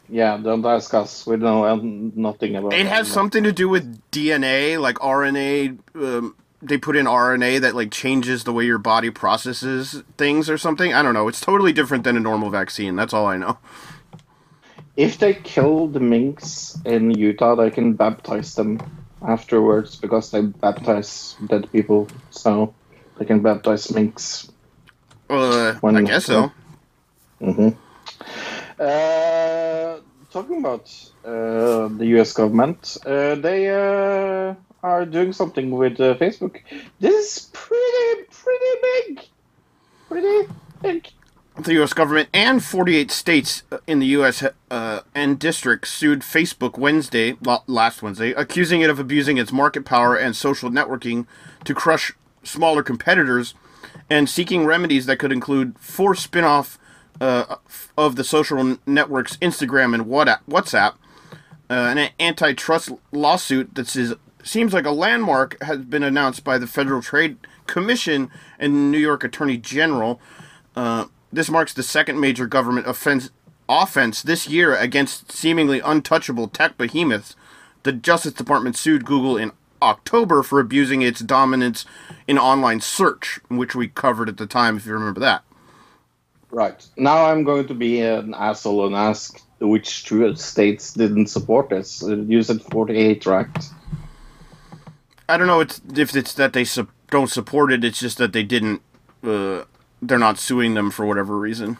Yeah, 0.09 0.37
don't 0.37 0.65
ask 0.65 0.93
us. 0.93 1.25
We 1.27 1.37
know 1.37 1.75
nothing 1.75 2.55
about 2.55 2.73
it 2.73 2.79
It 2.81 2.85
has 2.87 3.07
something 3.09 3.43
to 3.43 3.51
do 3.51 3.67
with 3.67 4.01
DNA, 4.11 4.79
like 4.79 4.95
RNA. 4.97 5.79
Um, 5.95 6.35
they 6.61 6.77
put 6.77 6.95
in 6.95 7.05
RNA 7.05 7.61
that 7.61 7.75
like 7.75 7.91
changes 7.91 8.43
the 8.43 8.53
way 8.53 8.65
your 8.65 8.77
body 8.77 9.09
processes 9.09 10.03
things 10.17 10.49
or 10.49 10.57
something. 10.57 10.93
I 10.93 11.01
don't 11.01 11.13
know. 11.13 11.27
It's 11.27 11.41
totally 11.41 11.73
different 11.73 12.03
than 12.03 12.17
a 12.17 12.19
normal 12.19 12.49
vaccine. 12.49 12.95
That's 12.95 13.13
all 13.13 13.27
I 13.27 13.37
know. 13.37 13.57
If 14.95 15.19
they 15.19 15.35
kill 15.35 15.87
the 15.87 15.99
minks 15.99 16.77
in 16.85 17.11
Utah, 17.11 17.55
they 17.55 17.69
can 17.69 17.93
baptize 17.93 18.55
them 18.55 18.79
afterwards 19.21 19.95
because 19.95 20.31
they 20.31 20.41
baptize 20.41 21.35
dead 21.45 21.71
people. 21.71 22.07
So 22.31 22.73
they 23.19 23.25
can 23.25 23.41
baptize 23.41 23.91
minks. 23.91 24.49
Uh, 25.29 25.75
When- 25.81 25.97
I 25.97 26.01
guess 26.01 26.25
so. 26.25 26.51
hmm 27.39 27.69
Uh, 28.79 29.86
talking 30.37 30.59
about 30.59 30.85
uh, 31.25 31.87
the 31.97 32.05
U.S. 32.17 32.31
government, 32.31 32.97
uh, 33.07 33.33
they 33.35 33.69
uh, 33.69 34.53
are 34.83 35.03
doing 35.03 35.33
something 35.33 35.71
with 35.71 35.99
uh, 35.99 36.13
Facebook. 36.15 36.61
This 36.99 37.37
is 37.37 37.49
pretty, 37.53 38.23
pretty 38.29 38.73
big. 38.81 39.25
Pretty 40.07 40.53
big. 40.83 41.07
The 41.59 41.73
U.S. 41.73 41.93
government 41.93 42.29
and 42.35 42.63
48 42.63 43.09
states 43.09 43.63
in 43.87 43.97
the 43.97 44.05
U.S. 44.17 44.43
Uh, 44.69 44.99
and 45.15 45.39
districts 45.39 45.89
sued 45.89 46.19
Facebook 46.19 46.77
Wednesday, 46.77 47.35
last 47.65 48.03
Wednesday, 48.03 48.31
accusing 48.33 48.81
it 48.81 48.91
of 48.91 48.99
abusing 48.99 49.37
its 49.37 49.51
market 49.51 49.85
power 49.85 50.15
and 50.15 50.35
social 50.35 50.69
networking 50.69 51.25
to 51.63 51.73
crush 51.73 52.13
smaller 52.43 52.83
competitors, 52.83 53.55
and 54.07 54.29
seeking 54.29 54.67
remedies 54.67 55.07
that 55.07 55.17
could 55.17 55.31
include 55.31 55.79
forced 55.79 56.25
spin-off 56.25 56.77
uh, 57.21 57.55
of 57.97 58.15
the 58.15 58.23
social 58.23 58.77
networks 58.85 59.37
Instagram 59.37 59.93
and 59.93 60.05
WhatsApp. 60.05 60.93
Uh, 61.69 61.93
an 61.95 62.09
antitrust 62.19 62.91
lawsuit 63.11 63.75
that 63.75 63.87
seems 64.43 64.73
like 64.73 64.85
a 64.85 64.91
landmark 64.91 65.61
has 65.61 65.79
been 65.79 66.03
announced 66.03 66.43
by 66.43 66.57
the 66.57 66.67
Federal 66.67 67.01
Trade 67.01 67.37
Commission 67.65 68.29
and 68.57 68.91
New 68.91 68.97
York 68.97 69.23
Attorney 69.23 69.57
General. 69.57 70.21
Uh, 70.75 71.05
this 71.31 71.49
marks 71.49 71.73
the 71.73 71.83
second 71.83 72.19
major 72.19 72.47
government 72.47 72.87
offense 72.87 73.31
offense 73.69 74.21
this 74.21 74.47
year 74.47 74.75
against 74.75 75.29
seemingly 75.29 75.81
untouchable 75.81 76.47
tech 76.47 76.77
behemoths. 76.77 77.35
The 77.83 77.91
Justice 77.91 78.33
Department 78.33 78.77
sued 78.77 79.05
Google 79.05 79.35
in 79.37 79.51
October 79.81 80.41
for 80.41 80.59
abusing 80.59 81.01
its 81.01 81.19
dominance 81.19 81.85
in 82.27 82.37
online 82.37 82.79
search, 82.79 83.39
which 83.49 83.75
we 83.75 83.89
covered 83.89 84.29
at 84.29 84.37
the 84.37 84.47
time, 84.47 84.77
if 84.77 84.85
you 84.85 84.93
remember 84.93 85.19
that. 85.19 85.43
Right. 86.51 86.85
Now 86.97 87.25
I'm 87.25 87.43
going 87.43 87.67
to 87.67 87.73
be 87.73 88.01
an 88.01 88.33
asshole 88.33 88.85
and 88.87 88.95
ask 88.95 89.41
which 89.59 90.05
two 90.05 90.35
states 90.35 90.93
didn't 90.93 91.27
support 91.27 91.69
this. 91.69 92.03
Uh, 92.03 92.15
You 92.17 92.41
said 92.43 92.61
48, 92.61 93.25
right? 93.25 93.47
I 95.29 95.37
don't 95.37 95.47
know 95.47 95.59
it's, 95.59 95.81
if 95.95 96.15
it's 96.15 96.33
that 96.35 96.53
they 96.53 96.63
su- 96.63 96.87
don't 97.11 97.29
support 97.29 97.71
it. 97.73 97.83
It's 97.83 97.99
just 97.99 98.17
that 98.17 98.31
they 98.33 98.43
didn't. 98.43 98.81
Uh, 99.23 99.63
they're 100.01 100.19
not 100.19 100.37
suing 100.37 100.73
them 100.73 100.89
for 100.91 101.05
whatever 101.05 101.37
reason. 101.37 101.77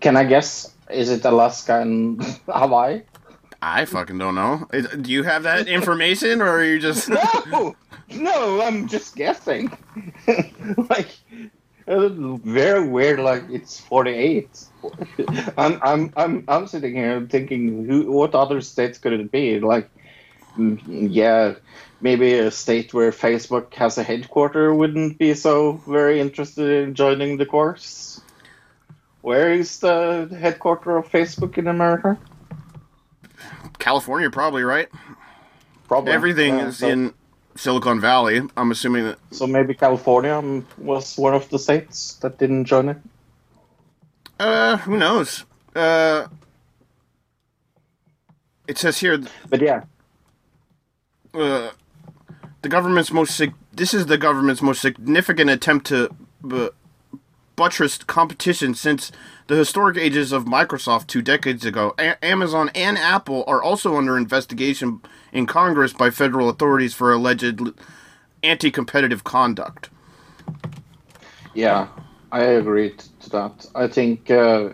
Can 0.00 0.16
I 0.16 0.24
guess? 0.24 0.74
Is 0.90 1.08
it 1.08 1.24
Alaska 1.24 1.80
and 1.80 2.22
Hawaii? 2.48 3.02
I 3.62 3.86
fucking 3.86 4.18
don't 4.18 4.34
know. 4.34 4.68
Is- 4.72 4.88
Do 4.88 5.10
you 5.10 5.22
have 5.22 5.44
that 5.44 5.66
information, 5.66 6.42
or 6.42 6.48
are 6.48 6.64
you 6.64 6.78
just? 6.78 7.08
No! 7.50 7.74
No, 8.10 8.60
I'm 8.62 8.86
just 8.86 9.16
guessing. 9.16 9.76
like, 10.90 11.08
very 11.86 12.88
weird, 12.88 13.20
like 13.20 13.44
it's 13.50 13.78
48. 13.80 14.64
I'm, 15.56 15.80
I'm, 15.82 16.12
I'm, 16.16 16.44
I'm 16.48 16.66
sitting 16.66 16.94
here 16.94 17.26
thinking, 17.30 17.86
who, 17.86 18.10
what 18.10 18.34
other 18.34 18.60
states 18.60 18.98
could 18.98 19.12
it 19.12 19.30
be? 19.30 19.60
Like, 19.60 19.88
yeah, 20.56 21.54
maybe 22.00 22.34
a 22.34 22.50
state 22.50 22.92
where 22.92 23.12
Facebook 23.12 23.72
has 23.74 23.98
a 23.98 24.02
headquarter 24.02 24.74
wouldn't 24.74 25.18
be 25.18 25.34
so 25.34 25.80
very 25.86 26.20
interested 26.20 26.84
in 26.84 26.94
joining 26.94 27.36
the 27.36 27.46
course. 27.46 28.20
Where 29.22 29.52
is 29.52 29.80
the 29.80 30.28
headquarter 30.40 30.96
of 30.96 31.08
Facebook 31.08 31.58
in 31.58 31.66
America? 31.66 32.18
California, 33.78 34.30
probably 34.30 34.62
right. 34.62 34.88
Probably. 35.88 36.12
Everything 36.12 36.58
is 36.58 36.78
so- 36.78 36.88
in 36.88 37.14
Silicon 37.56 38.00
Valley. 38.00 38.40
I'm 38.56 38.70
assuming 38.70 39.04
that. 39.04 39.18
So 39.30 39.46
maybe 39.46 39.74
California 39.74 40.34
um, 40.34 40.66
was 40.78 41.16
one 41.16 41.34
of 41.34 41.48
the 41.48 41.58
states 41.58 42.14
that 42.22 42.38
didn't 42.38 42.66
join 42.66 42.88
it. 42.90 42.98
Uh, 44.38 44.76
who 44.78 44.96
knows? 44.96 45.44
Uh, 45.74 46.26
it 48.68 48.78
says 48.78 48.98
here. 48.98 49.18
But 49.48 49.60
yeah, 49.60 49.84
uh, 51.34 51.70
the 52.62 52.68
government's 52.68 53.12
most 53.12 53.36
sig- 53.36 53.54
this 53.72 53.94
is 53.94 54.06
the 54.06 54.18
government's 54.18 54.62
most 54.62 54.80
significant 54.80 55.50
attempt 55.50 55.86
to 55.86 56.10
uh, 56.52 56.68
buttress 57.56 57.98
competition 57.98 58.74
since 58.74 59.10
the 59.46 59.56
historic 59.56 59.96
ages 59.96 60.32
of 60.32 60.44
Microsoft 60.44 61.06
two 61.06 61.22
decades 61.22 61.64
ago. 61.64 61.94
A- 61.98 62.22
Amazon 62.24 62.70
and 62.74 62.98
Apple 62.98 63.44
are 63.46 63.62
also 63.62 63.96
under 63.96 64.16
investigation 64.16 65.00
in 65.32 65.46
Congress 65.46 65.92
by 65.92 66.10
federal 66.10 66.48
authorities 66.48 66.94
for 66.94 67.12
alleged 67.12 67.60
anti-competitive 68.42 69.24
conduct. 69.24 69.90
yeah, 71.54 71.88
I 72.32 72.42
agree 72.42 72.94
to 73.20 73.30
that. 73.30 73.66
I 73.74 73.88
think 73.88 74.30
uh, 74.30 74.70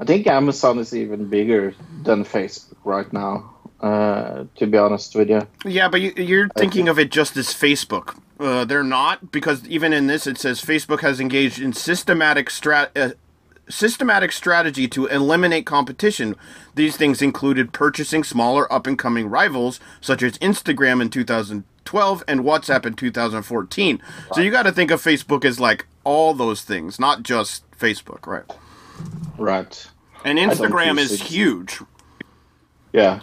I 0.00 0.04
think 0.04 0.26
Amazon 0.26 0.78
is 0.78 0.94
even 0.94 1.28
bigger 1.28 1.74
than 2.02 2.24
Facebook 2.24 2.76
right 2.84 3.10
now. 3.12 3.50
Uh, 3.80 4.44
to 4.54 4.66
be 4.66 4.78
honest 4.78 5.16
with 5.16 5.28
you, 5.28 5.40
Yeah, 5.64 5.88
but 5.88 6.00
you, 6.00 6.12
you're 6.16 6.48
thinking 6.50 6.88
of 6.88 7.00
it 7.00 7.10
just 7.10 7.36
as 7.36 7.48
Facebook. 7.48 8.16
Uh, 8.38 8.64
they're 8.64 8.84
not 8.84 9.32
because 9.32 9.66
even 9.66 9.92
in 9.92 10.06
this 10.06 10.24
it 10.24 10.38
says 10.38 10.62
Facebook 10.62 11.00
has 11.00 11.18
engaged 11.18 11.60
in 11.60 11.72
systematic 11.72 12.48
strat. 12.48 13.14
Systematic 13.72 14.32
strategy 14.32 14.86
to 14.88 15.06
eliminate 15.06 15.64
competition. 15.64 16.36
These 16.74 16.98
things 16.98 17.22
included 17.22 17.72
purchasing 17.72 18.22
smaller 18.22 18.70
up 18.70 18.86
and 18.86 18.98
coming 18.98 19.28
rivals 19.30 19.80
such 20.02 20.22
as 20.22 20.36
Instagram 20.38 21.00
in 21.00 21.08
2012 21.08 22.24
and 22.28 22.40
WhatsApp 22.40 22.84
in 22.84 22.92
2014. 22.92 24.02
So 24.34 24.42
you 24.42 24.50
got 24.50 24.64
to 24.64 24.72
think 24.72 24.90
of 24.90 25.02
Facebook 25.02 25.46
as 25.46 25.58
like 25.58 25.86
all 26.04 26.34
those 26.34 26.60
things, 26.60 27.00
not 27.00 27.22
just 27.22 27.68
Facebook, 27.70 28.26
right? 28.26 28.44
right? 29.38 29.90
And 30.22 30.38
Instagram 30.38 30.98
is 30.98 31.12
it. 31.12 31.22
huge. 31.22 31.80
Yeah, 32.92 33.20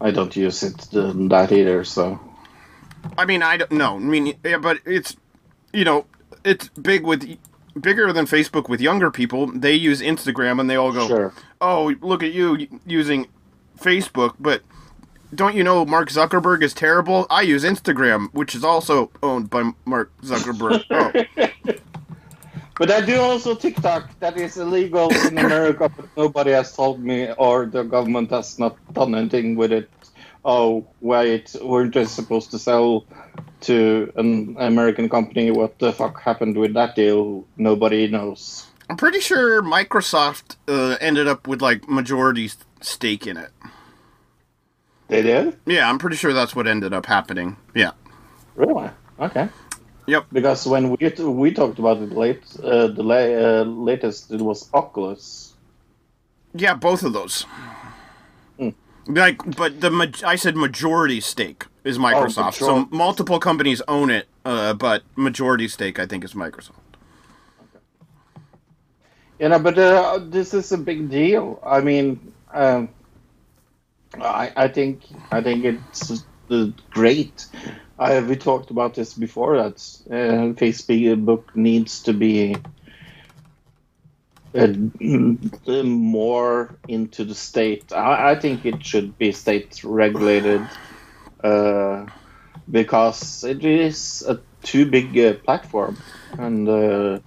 I 0.00 0.12
don't 0.12 0.34
use 0.34 0.62
it 0.62 0.88
uh, 0.94 1.12
that 1.28 1.52
either. 1.52 1.84
So 1.84 2.18
I 3.18 3.26
mean, 3.26 3.42
I 3.42 3.58
don't 3.58 3.72
know. 3.72 3.96
I 3.96 3.98
mean, 3.98 4.34
yeah, 4.42 4.56
but 4.56 4.78
it's 4.86 5.14
you 5.74 5.84
know, 5.84 6.06
it's 6.42 6.68
big 6.68 7.04
with 7.04 7.38
bigger 7.80 8.12
than 8.12 8.26
Facebook 8.26 8.68
with 8.68 8.80
younger 8.80 9.10
people. 9.10 9.46
They 9.46 9.74
use 9.74 10.00
Instagram 10.00 10.60
and 10.60 10.68
they 10.68 10.76
all 10.76 10.92
go, 10.92 11.06
Sure. 11.08 11.32
"Oh, 11.60 11.94
look 12.00 12.22
at 12.22 12.32
you 12.32 12.66
using 12.86 13.26
Facebook." 13.78 14.34
But 14.38 14.62
don't 15.34 15.56
you 15.56 15.64
know 15.64 15.84
Mark 15.86 16.10
Zuckerberg 16.10 16.62
is 16.62 16.74
terrible? 16.74 17.26
I 17.30 17.42
use 17.42 17.64
Instagram, 17.64 18.28
which 18.32 18.54
is 18.54 18.64
also 18.64 19.10
owned 19.22 19.50
by 19.50 19.72
Mark 19.84 20.10
Zuckerberg. 20.22 20.84
oh, 20.90 21.78
But 22.78 22.90
I 22.90 23.00
do 23.04 23.20
also 23.20 23.54
TikTok. 23.54 24.18
That 24.20 24.36
is 24.36 24.56
illegal 24.56 25.10
in 25.26 25.38
America, 25.38 25.90
but 25.94 26.06
nobody 26.16 26.50
has 26.52 26.74
told 26.74 27.00
me, 27.00 27.30
or 27.32 27.66
the 27.66 27.82
government 27.84 28.30
has 28.30 28.58
not 28.58 28.76
done 28.92 29.14
anything 29.14 29.56
with 29.56 29.72
it. 29.72 29.88
Oh, 30.44 30.86
wait, 31.00 31.54
weren't 31.62 31.94
they 31.94 32.04
supposed 32.04 32.50
to 32.50 32.58
sell 32.58 33.06
to 33.62 34.12
an 34.16 34.56
American 34.58 35.08
company? 35.08 35.50
What 35.50 35.78
the 35.78 35.92
fuck 35.92 36.20
happened 36.20 36.56
with 36.56 36.74
that 36.74 36.96
deal? 36.96 37.46
Nobody 37.56 38.08
knows. 38.08 38.66
I'm 38.90 38.96
pretty 38.96 39.20
sure 39.20 39.62
Microsoft 39.62 40.56
uh, 40.66 40.96
ended 41.00 41.28
up 41.28 41.46
with 41.46 41.62
like 41.62 41.88
majority 41.88 42.50
stake 42.80 43.26
in 43.26 43.36
it. 43.36 43.50
They 45.08 45.22
did? 45.22 45.58
Yeah, 45.66 45.88
I'm 45.88 45.98
pretty 45.98 46.16
sure 46.16 46.32
that's 46.32 46.56
what 46.56 46.66
ended 46.66 46.92
up 46.92 47.06
happening. 47.06 47.56
Yeah. 47.74 47.92
Really? 48.56 48.90
Okay. 49.20 49.48
Yep. 50.06 50.26
Because 50.32 50.66
when 50.66 50.90
we 50.90 51.08
we 51.24 51.52
talked 51.52 51.78
about 51.78 51.98
it 51.98 52.10
late, 52.12 52.42
uh, 52.62 52.88
the 52.88 53.02
la- 53.02 53.60
uh, 53.60 53.62
latest 53.64 54.32
it 54.32 54.40
was 54.40 54.68
Oracle. 54.72 55.16
Yeah, 56.54 56.74
both 56.74 57.02
of 57.04 57.12
those. 57.12 57.42
Hmm. 58.58 58.70
Like, 59.06 59.56
but 59.56 59.80
the 59.80 59.90
ma- 59.90 60.06
I 60.24 60.36
said 60.36 60.56
majority 60.56 61.20
stake 61.20 61.66
is 61.84 61.98
Microsoft. 61.98 62.54
so 62.54 62.86
multiple 62.90 63.40
companies 63.40 63.82
own 63.88 64.10
it, 64.10 64.28
uh, 64.44 64.74
but 64.74 65.02
majority 65.16 65.68
stake 65.68 65.98
I 65.98 66.06
think 66.06 66.24
is 66.24 66.34
Microsoft. 66.34 66.76
You 69.40 69.48
know, 69.48 69.58
but 69.58 69.76
uh, 69.76 70.20
this 70.22 70.54
is 70.54 70.70
a 70.70 70.78
big 70.78 71.10
deal. 71.10 71.60
I 71.66 71.80
mean, 71.80 72.32
um, 72.52 72.90
I 74.20 74.52
I 74.54 74.68
think 74.68 75.02
I 75.32 75.40
think 75.42 75.64
it's 75.64 76.24
uh, 76.50 76.66
great. 76.90 77.46
I 77.98 78.20
we 78.20 78.36
talked 78.36 78.70
about 78.70 78.94
this 78.94 79.14
before 79.14 79.56
that 79.56 79.74
uh, 80.10 80.52
Facebook 80.54 81.42
needs 81.56 82.02
to 82.04 82.12
be 82.12 82.56
uh, 84.54 85.82
more 85.82 86.78
into 86.88 87.24
the 87.24 87.34
state. 87.34 87.92
I, 87.92 88.32
I 88.32 88.40
think 88.40 88.66
it 88.66 88.84
should 88.84 89.16
be 89.18 89.32
state 89.32 89.82
regulated 89.84 90.62
uh, 91.42 92.06
because 92.70 93.44
it 93.44 93.64
is 93.64 94.24
a 94.26 94.38
too 94.62 94.86
big 94.86 95.18
uh, 95.18 95.34
platform 95.44 95.96
and. 96.38 96.68
Uh, 96.68 97.18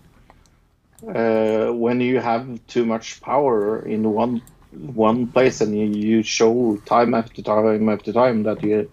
uh, 1.07 1.71
when 1.71 2.01
you 2.01 2.19
have 2.19 2.65
too 2.67 2.85
much 2.85 3.21
power 3.21 3.85
in 3.85 4.11
one 4.11 4.41
one 4.71 5.27
place 5.27 5.61
and 5.61 5.77
you, 5.77 5.85
you 5.85 6.23
show 6.23 6.77
time 6.85 7.13
after 7.13 7.41
time 7.41 7.87
after 7.89 8.11
time 8.11 8.43
that 8.43 8.63
you 8.63 8.89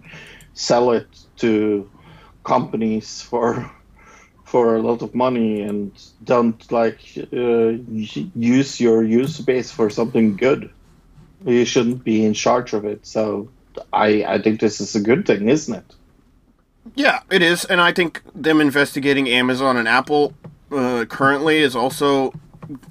sell 0.53 0.91
it 0.91 1.07
to 1.37 1.89
companies 2.43 3.21
for 3.21 3.71
for 4.53 4.75
a 4.75 4.83
lot 4.83 5.01
of 5.01 5.15
money 5.15 5.61
and 5.61 5.91
don't 6.23 6.71
like 6.71 6.99
uh, 7.33 7.69
use 8.35 8.79
your 8.79 9.03
user 9.03 9.41
base 9.41 9.71
for 9.71 9.89
something 9.89 10.35
good. 10.37 10.69
You 11.43 11.65
shouldn't 11.65 12.03
be 12.03 12.23
in 12.23 12.35
charge 12.35 12.73
of 12.73 12.85
it. 12.85 13.07
So 13.07 13.49
i 13.91 14.23
i 14.35 14.37
think 14.43 14.59
this 14.59 14.79
is 14.79 14.93
a 14.95 15.01
good 15.09 15.25
thing 15.25 15.49
isn't 15.49 15.73
it? 15.81 15.95
Yeah, 16.93 17.21
it 17.31 17.41
is, 17.41 17.65
and 17.65 17.81
I 17.81 17.91
think 17.93 18.21
them 18.35 18.61
investigating 18.61 19.27
Amazon 19.27 19.75
and 19.77 19.87
Apple 19.87 20.35
uh, 20.71 21.05
currently 21.09 21.57
is 21.57 21.75
also 21.75 22.31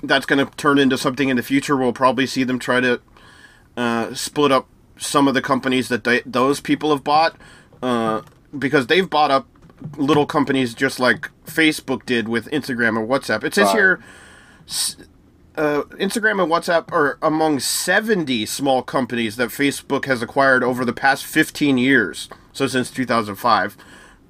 that's 0.03 0.27
going 0.27 0.45
to 0.45 0.51
turn 0.57 0.81
into 0.81 0.99
something 0.99 1.29
in 1.29 1.37
the 1.37 1.47
future. 1.53 1.77
We'll 1.77 1.93
probably 1.93 2.27
see 2.27 2.43
them 2.43 2.59
try 2.59 2.81
to 2.81 3.01
uh, 3.77 4.15
split 4.15 4.51
up 4.51 4.67
some 4.97 5.29
of 5.29 5.35
the 5.35 5.43
companies 5.43 5.87
that 5.89 6.03
they, 6.03 6.23
those 6.27 6.61
people 6.61 6.91
have 6.91 7.05
bought 7.05 7.37
uh, 7.83 8.23
because 8.59 8.89
they've 8.89 9.09
bought 9.09 9.31
up 9.31 9.47
little 9.97 10.27
companies 10.27 10.75
just 10.75 10.99
like 11.01 11.31
Facebook 11.47 12.05
did 12.07 12.29
with 12.29 12.47
Instagram 12.51 12.99
or 12.99 13.07
WhatsApp. 13.07 13.45
It 13.45 13.55
says 13.55 13.67
Right. 13.69 13.77
here. 13.77 14.01
uh, 15.57 15.83
Instagram 15.99 16.43
and 16.43 16.51
WhatsApp 16.51 16.91
are 16.93 17.19
among 17.21 17.61
70 17.61 18.47
small 18.47 18.83
companies 18.83 19.37
that 19.37 19.51
Facebook 19.51 20.07
has 20.07 20.23
acquired 20.23 20.65
over 20.65 20.85
the 20.85 20.93
past 20.95 21.27
15 21.27 21.77
years. 21.79 22.29
So 22.53 22.67
since 22.67 22.91
2005. 22.91 23.77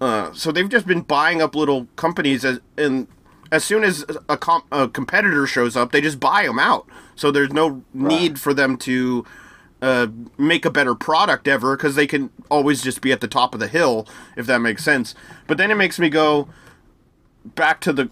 Uh, 0.01 0.33
so 0.33 0.51
they've 0.51 0.69
just 0.69 0.87
been 0.87 1.03
buying 1.03 1.41
up 1.41 1.55
little 1.55 1.87
companies 1.97 2.45
as 2.45 2.59
and 2.77 3.07
as 3.53 3.62
soon 3.62 3.85
as 3.85 4.05
a, 4.29 4.37
com- 4.37 4.65
a 4.73 4.88
competitor 4.88 5.47
shows 5.47 5.77
up, 5.77 5.93
they 5.93 6.01
just 6.01 6.19
buy 6.19 6.45
them 6.47 6.59
out. 6.59 6.87
So 7.15 7.31
there's 7.31 7.53
no 7.53 7.83
need 7.93 8.41
for 8.41 8.55
them 8.55 8.77
to 8.79 9.25
uh, 9.83 10.07
make 10.38 10.64
a 10.64 10.71
better 10.71 10.95
product 10.95 11.47
ever 11.49 11.77
because 11.77 11.97
they 11.97 12.07
can 12.07 12.31
always 12.51 12.81
just 12.83 13.01
be 13.03 13.12
at 13.12 13.21
the 13.21 13.29
top 13.29 13.53
of 13.53 13.61
the 13.61 13.68
hill, 13.68 14.07
if 14.37 14.47
that 14.47 14.59
makes 14.59 14.83
sense. 14.85 15.14
But 15.47 15.59
then 15.59 15.71
it 15.71 15.75
makes 15.75 15.99
me 15.99 16.09
go 16.09 16.49
back 17.45 17.81
to 17.81 17.92
the 17.92 18.09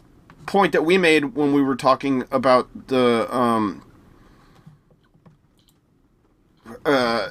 point 0.46 0.72
that 0.72 0.84
we 0.84 0.98
made 0.98 1.36
when 1.36 1.52
we 1.54 1.62
were 1.62 1.76
talking 1.76 2.24
about 2.32 2.88
the 2.88 3.32
um, 3.34 3.82
uh, 6.84 7.30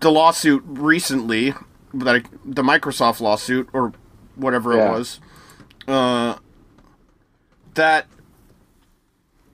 the 0.00 0.10
lawsuit 0.10 0.62
recently, 0.66 1.54
that 1.94 2.24
the 2.44 2.62
Microsoft 2.62 3.20
lawsuit 3.20 3.68
or 3.72 3.92
whatever 4.34 4.76
Yeah. 4.76 4.88
it 4.88 4.92
was. 4.92 5.20
Uh, 5.86 6.36
that 7.74 8.06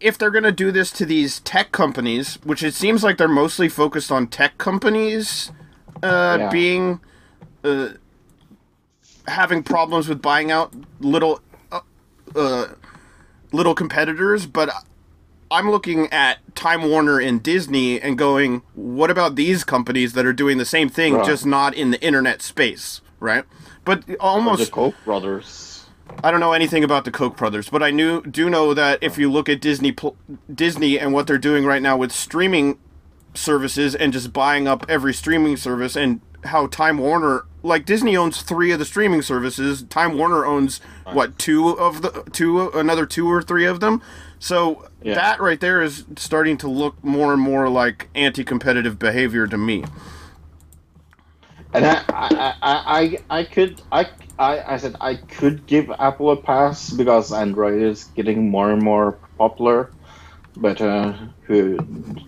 if 0.05 0.19
they're 0.19 0.31
going 0.31 0.45
to 0.45 0.53
do 0.53 0.71
this 0.71 0.91
to 0.93 1.07
these 1.07 1.41
tech 1.41 1.73
companies, 1.73 2.39
which 2.45 2.63
it 2.63 2.75
seems 2.75 3.03
like 3.03 3.17
they're 3.17 3.27
mostly 3.27 3.71
focused 3.71 4.13
on 4.13 4.27
tech 4.27 4.59
companies 4.59 5.51
uh, 6.03 6.37
Yeah. 6.39 6.51
being 6.51 7.01
uh, 7.65 7.89
having 9.27 9.63
problems 9.63 10.07
with 10.09 10.21
buying 10.21 10.51
out 10.51 10.75
little 11.01 11.41
uh, 11.73 11.81
uh, 12.37 12.67
little 13.53 13.75
competitors, 13.75 14.45
but 14.45 14.69
I'm 15.51 15.71
looking 15.71 16.13
at 16.13 16.39
Time 16.55 16.83
Warner 16.91 17.19
and 17.19 17.43
Disney 17.43 17.99
and 18.01 18.19
going, 18.19 18.61
what 18.75 19.11
about 19.11 19.37
these 19.37 19.65
companies 19.65 20.13
that 20.13 20.27
are 20.27 20.33
doing 20.35 20.59
the 20.59 20.65
same 20.67 20.91
thing, 20.91 21.15
Right. 21.15 21.25
just 21.25 21.47
not 21.47 21.75
in 21.75 21.91
the 21.91 22.01
internet 22.03 22.43
space, 22.43 23.01
right? 23.21 23.45
But 23.87 24.05
almost 24.21 24.67
The 24.67 24.71
Koch 24.71 24.95
brothers. 25.07 25.74
I 26.23 26.31
don't 26.31 26.41
know 26.41 26.53
anything 26.53 26.85
about 26.85 27.05
the 27.05 27.11
Koch 27.11 27.37
brothers, 27.37 27.69
but 27.69 27.83
I 27.83 27.91
knew 27.91 28.23
do 28.23 28.49
know 28.51 28.75
that 28.75 28.99
if 29.03 29.19
you 29.19 29.31
look 29.31 29.49
at 29.49 29.61
Disney 29.61 29.95
Disney 30.53 30.99
and 30.99 31.13
what 31.13 31.27
they're 31.27 31.39
doing 31.39 31.65
right 31.65 31.83
now 31.83 31.97
with 31.97 32.13
streaming 32.13 32.79
services 33.35 33.95
and 33.95 34.13
just 34.13 34.33
buying 34.33 34.69
up 34.69 34.87
every 34.89 35.13
streaming 35.13 35.57
service 35.57 35.97
and 35.97 36.21
how 36.45 36.67
Time 36.67 36.99
Warner 36.99 37.47
like 37.63 37.87
Disney 37.87 38.17
owns 38.17 38.43
3 38.43 38.73
of 38.73 38.79
the 38.79 38.85
streaming 38.85 39.23
services, 39.23 39.83
Time 39.85 40.19
Warner 40.19 40.45
owns 40.45 40.81
what, 41.13 41.39
two 41.39 41.71
of 41.71 42.03
the 42.03 42.25
two 42.33 42.69
another 42.71 43.07
two 43.07 43.27
or 43.31 43.43
three 43.43 43.65
of 43.65 43.81
them. 43.81 44.03
So 44.39 44.89
Yeah. 45.03 45.15
that 45.15 45.41
right 45.41 45.59
there 45.59 45.81
is 45.83 46.05
starting 46.17 46.59
to 46.59 46.69
look 46.69 47.03
more 47.03 47.33
and 47.33 47.41
more 47.41 47.69
like 47.71 48.09
anti-competitive 48.15 48.99
behavior 48.99 49.47
to 49.47 49.57
me. 49.57 49.85
And 51.73 51.85
I, 51.87 52.03
I, 52.09 52.55
I, 52.63 53.19
I, 53.31 53.39
I 53.41 53.45
could, 53.45 53.81
I, 53.91 54.07
I, 54.39 54.75
I 54.75 54.77
said 54.79 54.97
I 55.01 55.17
could 55.17 55.67
give 55.67 55.91
Apple 55.99 56.31
a 56.31 56.37
pass 56.37 56.91
because 56.91 57.33
Android 57.33 57.83
is 57.83 58.05
getting 58.05 58.51
more 58.51 58.71
and 58.71 58.83
more 58.83 59.19
popular. 59.39 59.91
But 60.57 60.81
uh, 60.81 61.13
who, 61.47 61.79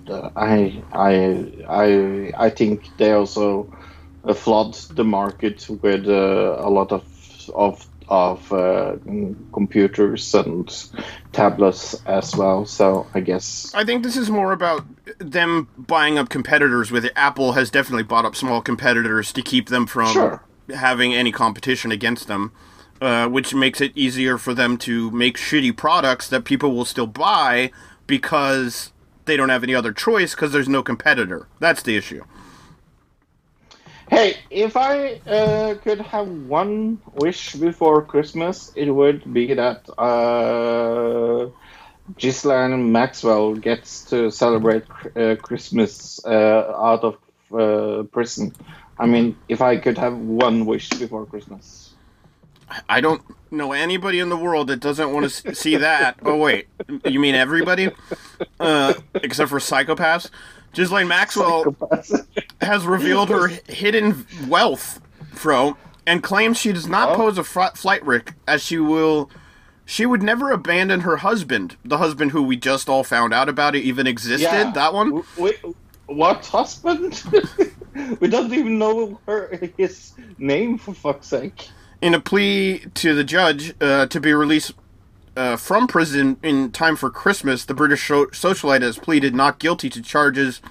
uh, 0.08 0.30
I, 0.34 0.82
I, 0.92 1.52
I, 1.68 2.32
I 2.36 2.50
think 2.50 2.96
they 2.96 3.12
also 3.12 3.72
uh, 4.24 4.34
flood 4.34 4.74
the 4.74 5.04
market 5.04 5.66
with 5.68 6.08
uh, 6.08 6.56
a 6.58 6.70
lot 6.70 6.92
of 6.92 7.04
of 7.54 7.86
of 8.08 8.52
uh, 8.52 8.96
computers 9.52 10.32
and 10.34 10.90
tablets 11.32 11.94
as 12.06 12.36
well. 12.36 12.66
So 12.66 13.06
I 13.14 13.20
guess 13.20 13.72
I 13.74 13.84
think 13.84 14.02
this 14.02 14.16
is 14.16 14.30
more 14.30 14.52
about 14.52 14.84
them 15.18 15.68
buying 15.76 16.18
up 16.18 16.28
competitors 16.28 16.90
with 16.90 17.04
it. 17.04 17.12
Apple 17.16 17.52
has 17.52 17.70
definitely 17.70 18.04
bought 18.04 18.24
up 18.24 18.36
small 18.36 18.60
competitors 18.60 19.32
to 19.32 19.42
keep 19.42 19.68
them 19.68 19.86
from 19.86 20.12
Sure. 20.12 20.42
Having 20.74 21.14
any 21.14 21.32
competition 21.32 21.92
against 21.92 22.28
them, 22.28 22.52
uh, 23.00 23.28
which 23.28 23.54
makes 23.54 23.80
it 23.80 23.92
easier 23.94 24.38
for 24.38 24.54
them 24.54 24.76
to 24.78 25.10
make 25.10 25.36
shitty 25.36 25.76
products 25.76 26.28
that 26.28 26.44
people 26.44 26.74
will 26.74 26.84
still 26.84 27.06
buy 27.06 27.70
because 28.06 28.92
they 29.26 29.36
don't 29.36 29.48
have 29.48 29.62
any 29.62 29.74
other 29.74 29.92
choice 29.92 30.34
because 30.34 30.52
there's 30.52 30.68
no 30.68 30.82
competitor. 30.82 31.46
That's 31.58 31.82
the 31.82 31.96
issue. 31.96 32.24
Hey, 34.08 34.36
if 34.50 34.76
I 34.76 35.20
uh, 35.26 35.74
could 35.82 36.00
have 36.00 36.28
one 36.28 37.00
wish 37.14 37.54
before 37.54 38.02
Christmas, 38.02 38.72
it 38.76 38.88
would 38.88 39.32
be 39.32 39.52
that 39.54 39.88
uh, 39.98 41.48
Maxwell 42.76 43.56
gets 43.56 44.04
to 44.04 44.30
celebrate 44.30 44.84
uh, 45.16 45.34
Christmas 45.42 46.24
uh, 46.24 46.72
out 46.78 47.02
of 47.02 47.16
uh, 47.52 48.04
prison. 48.04 48.54
I 48.98 49.06
mean, 49.06 49.36
if 49.48 49.60
I 49.60 49.76
could 49.76 49.98
have 49.98 50.16
one 50.16 50.64
wish 50.66 50.88
before 50.90 51.26
Christmas. 51.26 51.94
I 52.88 53.00
don't 53.00 53.22
know 53.50 53.72
anybody 53.72 54.18
in 54.18 54.28
the 54.28 54.36
world 54.36 54.66
that 54.68 54.80
doesn't 54.80 55.12
want 55.12 55.30
to 55.30 55.54
see 55.54 55.76
that. 55.76 56.16
Oh 56.24 56.36
wait, 56.36 56.66
you 57.04 57.20
mean 57.20 57.34
everybody? 57.34 57.90
Uh, 58.58 58.94
except 59.14 59.50
for 59.50 59.58
psychopaths. 59.60 60.30
Ghislaine 60.72 61.08
Maxwell 61.08 61.76
has 62.60 62.84
revealed 62.86 63.28
her 63.30 63.46
hidden 63.68 64.26
wealth, 64.48 65.00
Fro, 65.32 65.76
and 66.06 66.22
claims 66.22 66.58
she 66.58 66.72
does 66.72 66.88
not 66.88 67.10
Oh. 67.10 67.16
pose 67.16 67.38
a 67.38 67.44
fr- 67.44 67.74
flight 67.76 68.04
risk, 68.04 68.34
as 68.48 68.62
she 68.62 68.78
will. 68.78 69.30
She 69.84 70.04
would 70.04 70.22
never 70.22 70.50
abandon 70.50 71.00
her 71.02 71.18
husband, 71.18 71.76
the 71.84 71.98
husband 71.98 72.32
who 72.32 72.42
we 72.42 72.56
just 72.56 72.88
all 72.88 73.04
found 73.04 73.32
out 73.32 73.48
about 73.48 73.76
it 73.76 73.84
even 73.84 74.06
existed. 74.08 74.74
That 74.74 74.92
one. 74.92 75.22
Wait, 75.38 75.60
what 76.06 76.44
husband? 76.46 77.22
we 78.20 78.28
don't 78.28 78.52
even 78.52 78.78
know 78.78 79.20
her 79.26 79.58
his 79.76 80.12
name 80.38 80.78
for 80.78 80.94
fuck's 80.94 81.26
sake. 81.28 81.68
in 82.02 82.14
a 82.14 82.20
plea 82.20 82.80
to 82.94 83.14
the 83.14 83.24
judge 83.24 83.74
uh, 83.80 84.06
to 84.06 84.20
be 84.20 84.32
released 84.32 84.72
uh, 85.36 85.56
from 85.56 85.86
prison 85.86 86.38
in 86.42 86.70
time 86.72 86.96
for 86.96 87.10
Christmas, 87.10 87.64
the 87.64 87.74
British 87.74 88.08
socialite 88.08 88.82
has 88.82 88.98
pleaded 88.98 89.34
not 89.34 89.58
guilty 89.58 89.90
to 89.90 90.00
charges 90.00 90.62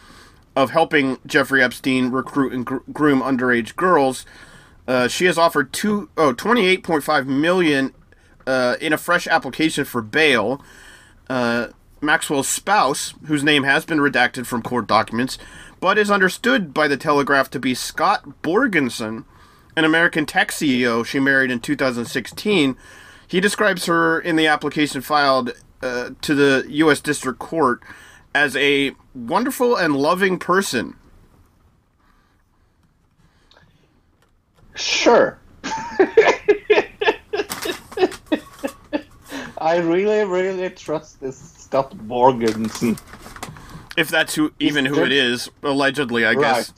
of 0.56 0.72
helping 0.72 1.18
Jeffrey 1.26 1.62
Epstein 1.62 2.10
recruit 2.12 2.52
and 2.54 2.66
gr- 2.66 2.78
groom 2.92 3.22
underage 3.22 3.76
girls. 3.76 4.26
Uh, 4.88 5.08
she 5.08 5.26
has 5.26 5.38
offered 5.38 5.72
two 5.74 6.10
oh 6.18 6.34
twenty 6.34 6.66
eight 6.66 6.84
point 6.84 7.04
five 7.04 7.28
million 7.28 7.94
uh, 8.48 8.76
in 8.82 8.94
a 8.94 8.98
fresh 8.98 9.28
application 9.28 9.86
for 9.86 10.02
bail. 10.02 10.64
Uh, 11.30 11.68
Maxwell's 12.02 12.48
spouse, 12.48 13.14
whose 13.26 13.44
name 13.44 13.64
has 13.64 13.84
been 13.86 13.98
redacted 14.00 14.46
from 14.46 14.62
court 14.62 14.86
documents, 14.88 15.38
but 15.80 15.98
is 15.98 16.12
understood 16.12 16.74
by 16.74 16.88
the 16.88 16.98
Telegraph 16.98 17.50
to 17.52 17.60
be 17.60 17.74
Scott 17.74 18.42
Borgenson, 18.42 19.26
an 19.76 19.86
American 19.86 20.26
tech 20.26 20.52
CEO 20.52 21.06
she 21.06 21.20
married 21.20 21.52
in 21.52 21.60
2016. 21.60 22.78
He 23.28 23.40
describes 23.40 23.86
her 23.86 24.20
in 24.20 24.36
the 24.36 24.48
application 24.48 25.02
filed 25.02 25.54
uh, 25.82 26.12
to 26.22 26.36
the 26.36 26.66
U.S. 26.70 27.00
District 27.02 27.40
Court 27.40 27.82
as 28.34 28.56
a 28.56 28.92
wonderful 29.14 29.76
and 29.76 29.96
loving 29.96 30.38
person. 30.40 30.96
Sure. 34.76 35.40
I 39.58 39.78
really, 39.78 40.24
really 40.26 40.70
trust 40.70 41.22
this 41.22 41.38
Scott 41.38 41.96
Borgensen. 41.98 43.00
If 43.98 44.10
that's 44.10 44.36
who, 44.36 44.52
even 44.60 44.86
who 44.86 45.04
it 45.04 45.12
is, 45.12 45.50
allegedly, 45.64 46.26
I 46.26 46.36
guess. 46.36 46.74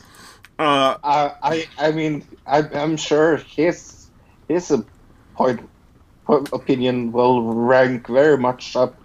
Uh, 0.59 0.97
I, 1.03 1.31
I, 1.43 1.67
I 1.77 1.91
mean, 1.91 2.23
I, 2.45 2.59
I'm 2.59 2.97
sure 2.97 3.37
his 3.37 4.09
his 4.47 4.71
uh, 4.71 4.81
point, 5.35 5.61
point 6.25 6.49
opinion 6.51 7.11
will 7.11 7.43
rank 7.53 8.07
very 8.07 8.37
much 8.37 8.75
up 8.75 8.95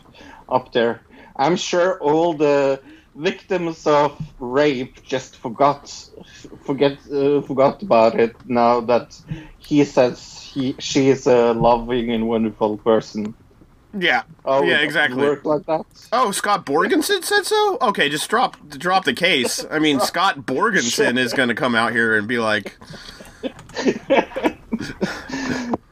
up 0.48 0.72
there. 0.72 1.00
I'm 1.36 1.56
sure 1.56 1.98
all 2.00 2.34
the 2.34 2.80
victims 3.14 3.86
of 3.86 4.18
rape 4.40 5.02
just 5.02 5.36
forgot 5.36 5.92
forget 6.64 6.98
uh, 7.12 7.42
forgot 7.42 7.82
about 7.82 8.18
it 8.18 8.34
now 8.46 8.80
that 8.80 9.20
he 9.58 9.84
says 9.84 10.40
he 10.40 10.74
she 10.78 11.10
is 11.10 11.26
a 11.26 11.52
loving 11.52 12.10
and 12.10 12.28
wonderful 12.28 12.78
person. 12.78 13.34
Yeah, 13.98 14.22
Oh, 14.44 14.62
yeah, 14.62 14.78
exactly. 14.80 15.22
Work 15.22 15.44
like 15.44 15.66
that. 15.66 15.84
Oh, 16.12 16.30
Scott 16.30 16.66
Borgenson 16.66 17.22
said 17.24 17.44
so. 17.44 17.78
Okay, 17.80 18.08
just 18.08 18.28
drop 18.28 18.56
drop 18.70 19.04
the 19.04 19.14
case. 19.14 19.64
I 19.70 19.78
mean, 19.78 20.00
Scott 20.12 20.40
Borgenson 20.46 21.18
is 21.18 21.32
going 21.32 21.48
to 21.48 21.54
come 21.54 21.74
out 21.74 21.92
here 21.92 22.16
and 22.16 22.26
be 22.26 22.38
like, 22.38 22.76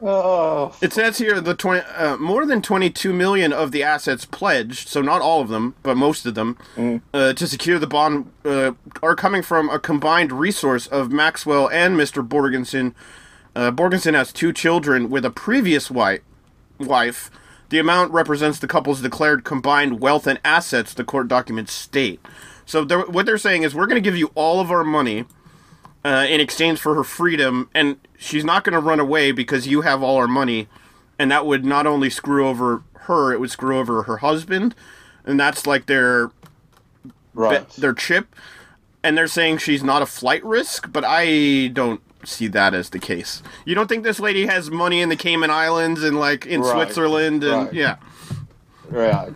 Oh, 0.03 0.75
It 0.81 0.93
says 0.93 1.19
here 1.19 1.39
the 1.39 1.53
20, 1.53 1.81
uh, 1.95 2.17
more 2.17 2.45
than 2.47 2.63
22 2.63 3.13
million 3.13 3.53
of 3.53 3.71
the 3.71 3.83
assets 3.83 4.25
pledged, 4.25 4.87
so 4.87 4.99
not 5.01 5.21
all 5.21 5.41
of 5.41 5.49
them, 5.49 5.75
but 5.83 5.95
most 5.95 6.25
of 6.25 6.33
them, 6.33 6.57
uh, 7.13 7.33
to 7.33 7.47
secure 7.47 7.77
the 7.77 7.85
bond 7.85 8.31
uh, 8.43 8.71
are 9.03 9.15
coming 9.15 9.43
from 9.43 9.69
a 9.69 9.77
combined 9.77 10.31
resource 10.31 10.87
of 10.87 11.11
Maxwell 11.11 11.69
and 11.69 11.95
Mr. 11.97 12.27
Borgenson. 12.27 12.95
Uh, 13.55 13.69
Borgenson 13.71 14.15
has 14.15 14.33
two 14.33 14.51
children 14.51 15.09
with 15.11 15.23
a 15.23 15.29
previous 15.29 15.91
wife, 15.91 16.21
wife 16.79 17.29
The 17.71 17.79
amount 17.79 18.11
represents 18.11 18.59
the 18.59 18.67
couple's 18.67 19.01
declared 19.01 19.45
combined 19.45 20.01
wealth 20.01 20.27
and 20.27 20.41
assets, 20.43 20.93
the 20.93 21.05
court 21.05 21.29
documents 21.29 21.71
state. 21.71 22.19
So 22.65 22.83
they're, 22.83 22.99
what 22.99 23.25
they're 23.25 23.37
saying 23.37 23.63
is, 23.63 23.73
we're 23.73 23.87
going 23.87 24.01
to 24.01 24.07
give 24.07 24.17
you 24.17 24.29
all 24.35 24.59
of 24.59 24.69
our 24.69 24.83
money 24.83 25.23
uh, 26.03 26.25
in 26.29 26.41
exchange 26.41 26.79
for 26.79 26.95
her 26.95 27.03
freedom, 27.05 27.69
and 27.73 27.97
she's 28.17 28.43
not 28.43 28.65
going 28.65 28.73
to 28.73 28.79
run 28.79 28.99
away 28.99 29.31
because 29.31 29.67
you 29.67 29.81
have 29.81 30.03
all 30.03 30.17
our 30.17 30.27
money, 30.27 30.67
and 31.17 31.31
that 31.31 31.45
would 31.45 31.63
not 31.63 31.87
only 31.87 32.09
screw 32.09 32.45
over 32.45 32.83
her, 33.03 33.31
it 33.31 33.39
would 33.39 33.51
screw 33.51 33.79
over 33.79 34.03
her 34.03 34.17
husband, 34.17 34.75
and 35.25 35.39
that's 35.39 35.65
like 35.65 35.85
their 35.85 36.31
Right. 37.33 37.69
their 37.69 37.93
chip, 37.93 38.35
and 39.01 39.17
they're 39.17 39.27
saying 39.27 39.59
she's 39.59 39.81
not 39.81 40.01
a 40.01 40.05
flight 40.05 40.43
risk, 40.43 40.91
but 40.91 41.05
I 41.07 41.67
don't 41.67 42.01
see 42.23 42.47
that 42.49 42.73
as 42.73 42.89
the 42.89 42.99
case. 42.99 43.41
You 43.65 43.75
don't 43.75 43.87
think 43.87 44.03
this 44.03 44.19
lady 44.19 44.45
has 44.45 44.69
money 44.69 45.01
in 45.01 45.09
the 45.09 45.15
Cayman 45.15 45.49
Islands 45.49 46.03
and 46.03 46.19
like 46.19 46.45
in 46.45 46.61
Right, 46.61 46.71
Switzerland 46.71 47.43
and 47.43 47.65
right. 47.65 47.73
yeah. 47.73 47.95
Right. 48.89 49.33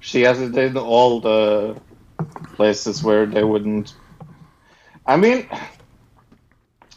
She 0.00 0.22
has 0.22 0.40
it 0.40 0.56
in 0.56 0.76
all 0.76 1.20
the 1.20 1.76
places 2.54 3.02
where 3.02 3.26
they 3.26 3.44
wouldn't. 3.44 3.94
I 5.04 5.16
mean, 5.16 5.48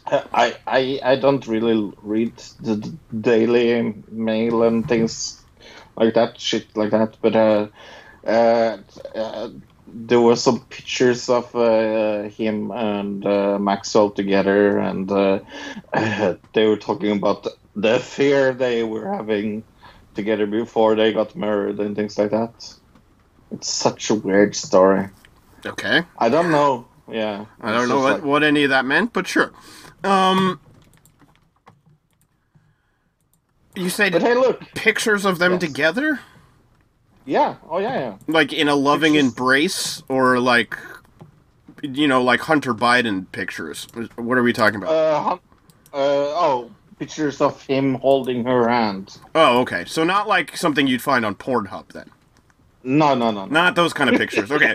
I 0.06 0.56
I 0.66 1.00
I 1.02 1.16
don't 1.16 1.46
really 1.46 1.92
read 2.02 2.36
the 2.60 2.76
Daily 3.20 3.94
Mail 4.10 4.62
and 4.62 4.88
things 4.88 5.42
like 5.96 6.14
that, 6.14 6.40
shit 6.40 6.76
like 6.76 6.90
that. 6.90 7.16
But 7.20 7.36
uh, 7.36 7.68
uh, 8.26 8.78
uh 9.14 9.50
there 9.92 10.20
were 10.20 10.36
some 10.36 10.60
pictures 10.66 11.28
of 11.28 11.54
uh, 11.54 12.22
him 12.24 12.70
and 12.70 13.26
uh, 13.26 13.58
Maxwell 13.58 14.10
together, 14.10 14.78
and 14.78 15.10
uh, 15.10 15.40
they 16.52 16.66
were 16.66 16.76
talking 16.76 17.12
about 17.16 17.46
the 17.76 17.96
affair 17.96 18.52
they 18.52 18.82
were 18.82 19.12
having 19.12 19.62
together 20.14 20.46
before 20.46 20.94
they 20.96 21.12
got 21.12 21.36
married 21.36 21.78
and 21.80 21.94
things 21.96 22.18
like 22.18 22.30
that. 22.30 22.74
It's 23.52 23.68
such 23.68 24.10
a 24.10 24.14
weird 24.14 24.54
story. 24.56 25.08
Okay. 25.66 26.02
I 26.18 26.28
don't 26.28 26.50
know. 26.50 26.86
Yeah, 27.10 27.46
I 27.60 27.72
don't 27.72 27.88
know 27.88 27.98
what, 28.00 28.12
like- 28.14 28.24
what 28.24 28.42
any 28.44 28.64
of 28.64 28.70
that 28.70 28.84
meant, 28.84 29.12
but 29.12 29.26
sure. 29.26 29.52
Um 30.04 30.60
You 33.76 33.88
said 33.88 34.12
But 34.12 34.22
hey, 34.22 34.34
look. 34.34 34.60
pictures 34.74 35.24
of 35.24 35.38
them 35.38 35.52
Yes. 35.52 35.60
together? 35.60 36.20
Yeah. 37.30 37.54
Oh 37.68 37.78
yeah, 37.78 37.98
yeah. 38.00 38.16
Like 38.26 38.52
in 38.52 38.66
a 38.68 38.74
loving 38.74 39.12
Pictures- 39.12 39.28
embrace 39.30 40.02
or 40.08 40.40
like 40.40 40.76
you 41.80 42.08
know, 42.08 42.22
like 42.22 42.40
Hunter 42.40 42.74
Biden 42.74 43.30
pictures. 43.30 43.86
What 44.16 44.36
are 44.36 44.42
we 44.42 44.52
talking 44.52 44.82
about? 44.82 44.92
Uh, 44.92 45.34
uh, 45.94 45.96
oh, 45.96 46.70
pictures 46.98 47.40
of 47.40 47.62
him 47.62 47.94
holding 47.94 48.44
her 48.44 48.68
hand. 48.68 49.16
oh, 49.36 49.60
okay. 49.60 49.84
So 49.86 50.02
not 50.02 50.26
like 50.26 50.56
something 50.56 50.88
you'd 50.88 51.02
find 51.02 51.24
on 51.24 51.36
Pornhub 51.36 51.92
then. 51.92 52.10
No, 52.82 53.14
no, 53.14 53.30
no. 53.30 53.44
no. 53.44 53.52
Not 53.52 53.76
those 53.76 53.92
kind 53.92 54.10
of 54.10 54.16
pictures. 54.16 54.50
Okay. 54.50 54.74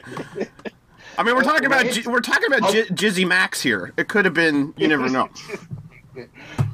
I 1.18 1.24
mean, 1.24 1.36
we're 1.36 1.44
talking 1.52 1.66
about. 1.66 1.86
We're 2.06 2.22
talking 2.22 2.48
about 2.54 2.72
J- 2.72 2.86
Jizzy 2.86 3.28
Max 3.28 3.62
here. 3.62 3.92
It 3.98 4.08
could 4.08 4.24
have 4.24 4.34
been. 4.34 4.74
You 4.78 4.88
never 4.88 5.10
know. 5.10 5.30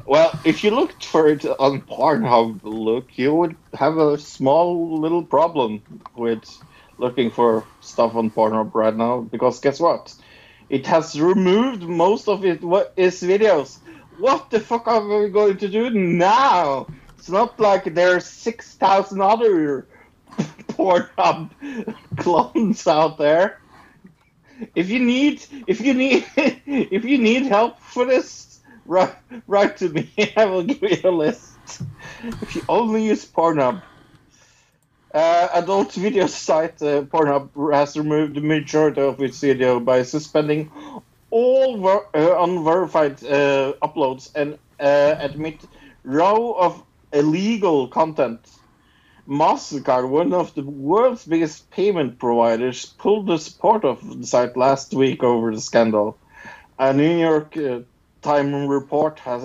Well, 0.06 0.38
if 0.44 0.64
you 0.64 0.72
looked 0.72 1.06
for 1.06 1.28
it 1.28 1.46
on 1.46 1.82
Pornhub, 1.82 2.62
look, 2.64 3.18
you 3.18 3.34
would 3.34 3.56
have 3.74 3.98
a 3.98 4.18
small 4.18 5.00
little 5.00 5.24
problem 5.24 5.82
with 6.16 6.44
looking 6.98 7.32
for 7.32 7.66
stuff 7.82 8.16
on 8.16 8.30
Pornhub 8.32 8.74
right 8.74 8.96
now. 8.96 9.22
Because 9.22 9.60
guess 9.60 9.80
what? 9.80 10.14
It 10.70 10.86
has 10.88 11.20
removed 11.20 11.84
most 11.84 12.28
of 12.28 12.46
it. 12.46 12.64
What 12.64 12.94
is 12.96 13.22
videos? 13.22 13.80
What 14.18 14.50
the 14.50 14.60
fuck 14.60 14.88
are 14.88 15.06
we 15.06 15.30
going 15.30 15.58
to 15.58 15.68
do 15.68 15.90
now? 15.90 16.88
It's 17.18 17.30
not 17.30 17.60
like 17.60 17.94
there's 17.94 18.26
six 18.26 18.76
thousand 18.76 19.22
other 19.22 19.88
Pornhub 20.70 21.50
clones 22.18 22.88
out 22.88 23.18
there. 23.18 23.60
If 24.76 24.90
you 24.90 25.00
need, 25.00 25.46
if 25.68 25.82
you 25.82 25.94
need, 25.94 26.26
if 26.36 27.04
you 27.04 27.18
need 27.18 27.44
help 27.44 27.80
for 27.80 28.06
this, 28.06 28.51
write, 28.86 29.16
write 29.48 29.78
to 29.78 29.90
me. 29.90 30.10
I 30.38 30.46
will 30.46 30.64
give 30.64 30.82
you 30.82 31.10
a 31.10 31.12
list. 31.12 31.52
If 32.24 32.56
you 32.56 32.64
only 32.68 33.06
use 33.06 33.26
Pornhub, 33.26 33.82
uh, 35.14 35.48
adult 35.54 35.94
video 35.94 36.28
site 36.28 36.82
uh, 36.82 37.04
Pornhub 37.04 37.50
has 37.74 37.98
removed 37.98 38.36
the 38.36 38.42
majority 38.42 39.02
of 39.02 39.22
its 39.22 39.40
video 39.40 39.80
by 39.80 40.04
suspending 40.04 40.72
all 41.30 41.78
ver- 41.78 42.08
uh, 42.14 42.44
unverified 42.44 43.24
uh, 43.24 43.74
uploads 43.82 44.32
and 44.36 44.58
uh, 44.80 45.16
admit 45.20 45.62
row 46.04 46.54
of 46.54 46.84
illegal 47.14 47.88
content. 47.88 48.40
MasterCard, 49.28 50.10
one 50.10 50.34
of 50.34 50.54
the 50.56 50.64
world's 50.64 51.26
biggest 51.26 51.70
payment 51.70 52.20
providers, 52.20 52.86
pulled 52.98 53.28
the 53.28 53.38
support 53.38 53.86
of 53.86 54.20
the 54.20 54.26
site 54.26 54.58
last 54.58 54.94
week 54.94 55.24
over 55.24 55.54
the 55.54 55.62
scandal. 55.62 56.18
A 56.80 56.92
New 56.92 57.18
York 57.18 57.56
uh, 58.24 58.34
Times 58.34 58.70
report 58.70 59.20
has, 59.20 59.44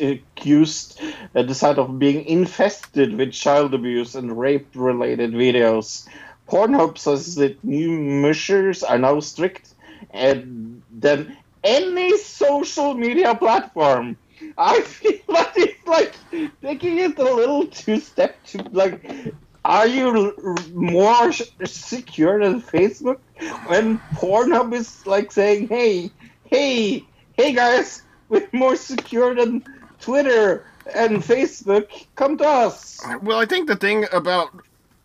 accused 0.00 1.00
uh, 1.34 1.42
the 1.42 1.54
site 1.54 1.78
of 1.78 1.98
being 1.98 2.24
infested 2.24 3.14
with 3.16 3.32
child 3.32 3.74
abuse 3.74 4.14
and 4.14 4.38
rape 4.38 4.68
related 4.74 5.32
videos. 5.32 6.08
Pornhub 6.48 6.98
says 6.98 7.34
that 7.36 7.62
new 7.62 7.90
measures 7.90 8.82
are 8.82 8.98
now 8.98 9.20
strict 9.20 9.74
and 10.10 10.82
than 10.90 11.36
any 11.62 12.16
social 12.18 12.94
media 12.94 13.34
platform. 13.34 14.16
I 14.56 14.80
feel 14.82 15.20
like 15.28 15.52
it's 15.56 15.86
like 15.86 16.14
taking 16.62 16.98
it 16.98 17.18
a 17.18 17.34
little 17.34 17.66
two 17.66 18.00
step 18.00 18.42
to 18.46 18.62
like. 18.72 19.34
Are 19.64 19.86
you 19.86 20.34
more 20.72 21.32
secure 21.32 22.38
than 22.40 22.62
Facebook 22.62 23.18
when 23.66 23.98
Pornhub 24.14 24.72
is 24.72 25.06
like 25.06 25.30
saying, 25.30 25.68
"Hey, 25.68 26.10
hey, 26.44 27.04
hey, 27.36 27.52
guys, 27.52 28.02
we're 28.28 28.48
more 28.52 28.76
secure 28.76 29.34
than 29.34 29.64
Twitter 30.00 30.64
and 30.94 31.18
Facebook. 31.18 31.88
Come 32.16 32.38
to 32.38 32.44
us." 32.46 33.00
Well, 33.22 33.38
I 33.38 33.46
think 33.46 33.68
the 33.68 33.76
thing 33.76 34.06
about 34.12 34.50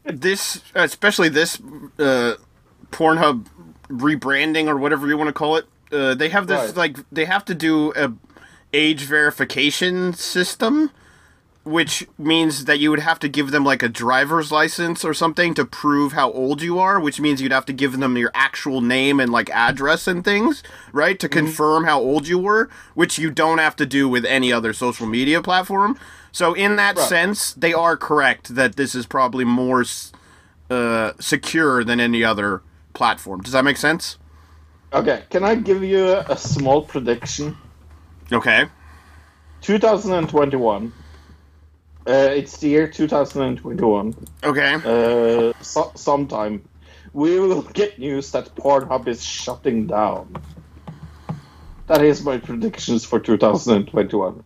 this, 0.05 0.61
especially 0.75 1.29
this 1.29 1.59
uh, 1.99 2.35
Pornhub 2.91 3.45
rebranding 3.89 4.67
or 4.67 4.77
whatever 4.77 5.07
you 5.07 5.17
want 5.17 5.27
to 5.29 5.33
call 5.33 5.55
it, 5.57 5.65
uh, 5.91 6.13
they 6.15 6.29
have 6.29 6.47
this 6.47 6.67
Right. 6.69 6.77
like 6.77 6.97
they 7.11 7.25
have 7.25 7.45
to 7.45 7.53
do 7.55 7.93
a 7.95 8.11
age 8.73 9.01
verification 9.01 10.13
system, 10.13 10.89
which 11.63 12.05
means 12.17 12.65
that 12.65 12.79
you 12.79 12.89
would 12.89 12.99
have 12.99 13.19
to 13.19 13.29
give 13.29 13.51
them 13.51 13.63
like 13.63 13.81
a 13.81 13.87
driver's 13.89 14.51
license 14.51 15.05
or 15.05 15.13
something 15.13 15.53
to 15.53 15.63
prove 15.65 16.11
how 16.11 16.29
old 16.31 16.61
you 16.61 16.77
are, 16.77 16.99
which 16.99 17.21
means 17.21 17.41
you'd 17.41 17.53
have 17.53 17.65
to 17.65 17.73
give 17.73 17.99
them 17.99 18.17
your 18.17 18.31
actual 18.33 18.81
name 18.81 19.19
and 19.19 19.31
like 19.31 19.49
address 19.51 20.05
and 20.05 20.25
things, 20.25 20.61
right, 20.91 21.19
to 21.19 21.29
confirm 21.29 21.85
how 21.85 21.99
old 21.99 22.27
you 22.27 22.37
were, 22.37 22.69
which 22.95 23.17
you 23.17 23.31
don't 23.31 23.59
have 23.59 23.77
to 23.77 23.85
do 23.85 24.09
with 24.09 24.25
any 24.25 24.51
other 24.51 24.73
social 24.73 25.07
media 25.07 25.41
platform. 25.41 25.97
So 26.33 26.53
in 26.53 26.75
that 26.75 26.97
Right. 26.97 27.07
sense, 27.07 27.53
they 27.53 27.73
are 27.73 27.95
correct 27.95 28.55
that 28.55 28.75
this 28.75 28.93
is 28.93 29.05
probably 29.05 29.45
more 29.45 29.85
uh, 30.69 31.11
secure 31.19 31.83
than 31.83 31.99
any 32.01 32.23
other 32.25 32.61
platform. 32.93 33.41
Does 33.41 33.53
that 33.53 33.63
make 33.63 33.77
sense? 33.77 34.17
Okay, 34.91 35.23
can 35.29 35.43
I 35.43 35.55
give 35.55 35.83
you 35.83 36.07
a, 36.07 36.19
a 36.29 36.37
small 36.37 36.81
prediction? 36.81 37.57
Okay. 38.31 38.65
2021. 39.61 40.91
Uh, 42.05 42.31
it's 42.35 42.57
the 42.57 42.67
year 42.67 42.87
2021. 42.87 44.13
Okay. 44.43 44.73
Uh, 44.73 45.53
so, 45.61 45.91
sometime 45.95 46.67
we 47.13 47.39
will 47.39 47.61
get 47.61 47.99
news 47.99 48.31
that 48.31 48.55
Pornhub 48.55 49.07
is 49.07 49.23
shutting 49.23 49.87
down. 49.87 50.35
That 51.87 52.03
is 52.03 52.23
my 52.23 52.37
predictions 52.37 53.05
for 53.05 53.19
2021. 53.19 54.43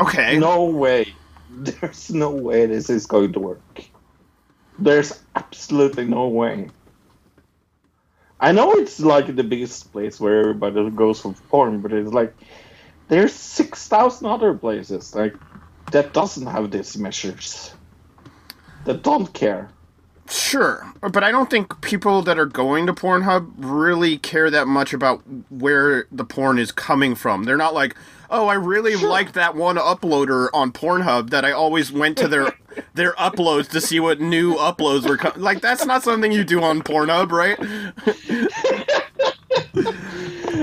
Okay. 0.00 0.38
No 0.38 0.64
way. 0.64 1.12
There's 1.50 2.10
no 2.10 2.30
way 2.30 2.66
this 2.66 2.88
is 2.88 3.06
going 3.06 3.32
to 3.32 3.40
work. 3.40 3.84
There's 4.78 5.20
absolutely 5.34 6.06
no 6.06 6.28
way. 6.28 6.70
I 8.38 8.52
know 8.52 8.72
it's 8.72 9.00
like 9.00 9.34
the 9.34 9.44
biggest 9.44 9.92
place 9.92 10.18
where 10.18 10.40
everybody 10.40 10.88
goes 10.90 11.20
for 11.20 11.34
porn, 11.50 11.80
but 11.82 11.92
it's 11.92 12.12
like 12.12 12.34
there's 13.08 13.34
six 13.34 13.86
thousand 13.88 14.28
other 14.28 14.54
places 14.54 15.14
like 15.14 15.34
that 15.90 16.12
doesn't 16.12 16.46
have 16.46 16.70
these 16.70 16.96
measures. 16.96 17.74
That 18.84 19.02
don't 19.02 19.32
care. 19.32 19.70
Sure, 20.28 20.86
but 21.00 21.24
I 21.24 21.32
don't 21.32 21.50
think 21.50 21.80
people 21.80 22.22
that 22.22 22.38
are 22.38 22.46
going 22.46 22.86
to 22.86 22.92
Pornhub 22.92 23.52
really 23.58 24.16
care 24.16 24.48
that 24.48 24.68
much 24.68 24.92
about 24.92 25.22
where 25.50 26.06
the 26.12 26.24
porn 26.24 26.58
is 26.58 26.70
coming 26.70 27.16
from. 27.16 27.44
They're 27.44 27.56
not 27.56 27.74
like, 27.74 27.96
"Oh, 28.30 28.46
I 28.46 28.54
really 28.54 28.94
liked 28.94 29.34
that 29.34 29.56
one 29.56 29.76
uploader 29.76 30.48
on 30.54 30.70
Pornhub 30.70 31.30
that 31.30 31.44
I 31.44 31.50
always 31.50 31.90
went 31.90 32.16
to 32.18 32.28
their 32.28 32.52
their 32.94 33.12
uploads 33.14 33.68
to 33.70 33.80
see 33.80 33.98
what 33.98 34.20
new 34.20 34.54
uploads 34.54 35.08
were 35.08 35.16
coming." 35.16 35.40
Like 35.40 35.60
that's 35.62 35.84
not 35.84 36.04
something 36.04 36.30
you 36.30 36.44
do 36.44 36.62
on 36.62 36.82
Pornhub, 36.82 37.32
right? 37.32 37.58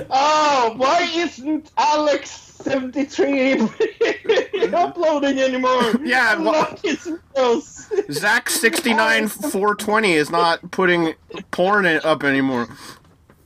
Oh, 0.10 0.74
why 0.78 1.10
isn't 1.14 1.72
Alex 1.78 2.47
seventy 2.62 3.06
three 3.06 3.40
ain't 3.40 3.72
uploading 4.74 5.40
anymore. 5.40 5.96
Yeah, 6.04 6.38
well- 6.40 6.70
Look, 6.72 6.80
it's 6.84 7.08
gross. 7.34 7.90
Zach 8.12 8.50
sixty 8.50 8.94
nine 8.94 9.28
four 9.28 9.76
twenty 9.76 10.14
is 10.14 10.30
not 10.30 10.72
putting 10.72 11.14
porn 11.52 11.86
up 11.86 12.24
anymore. 12.24 12.68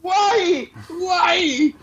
Why? 0.02 0.68
Why? 0.90 1.74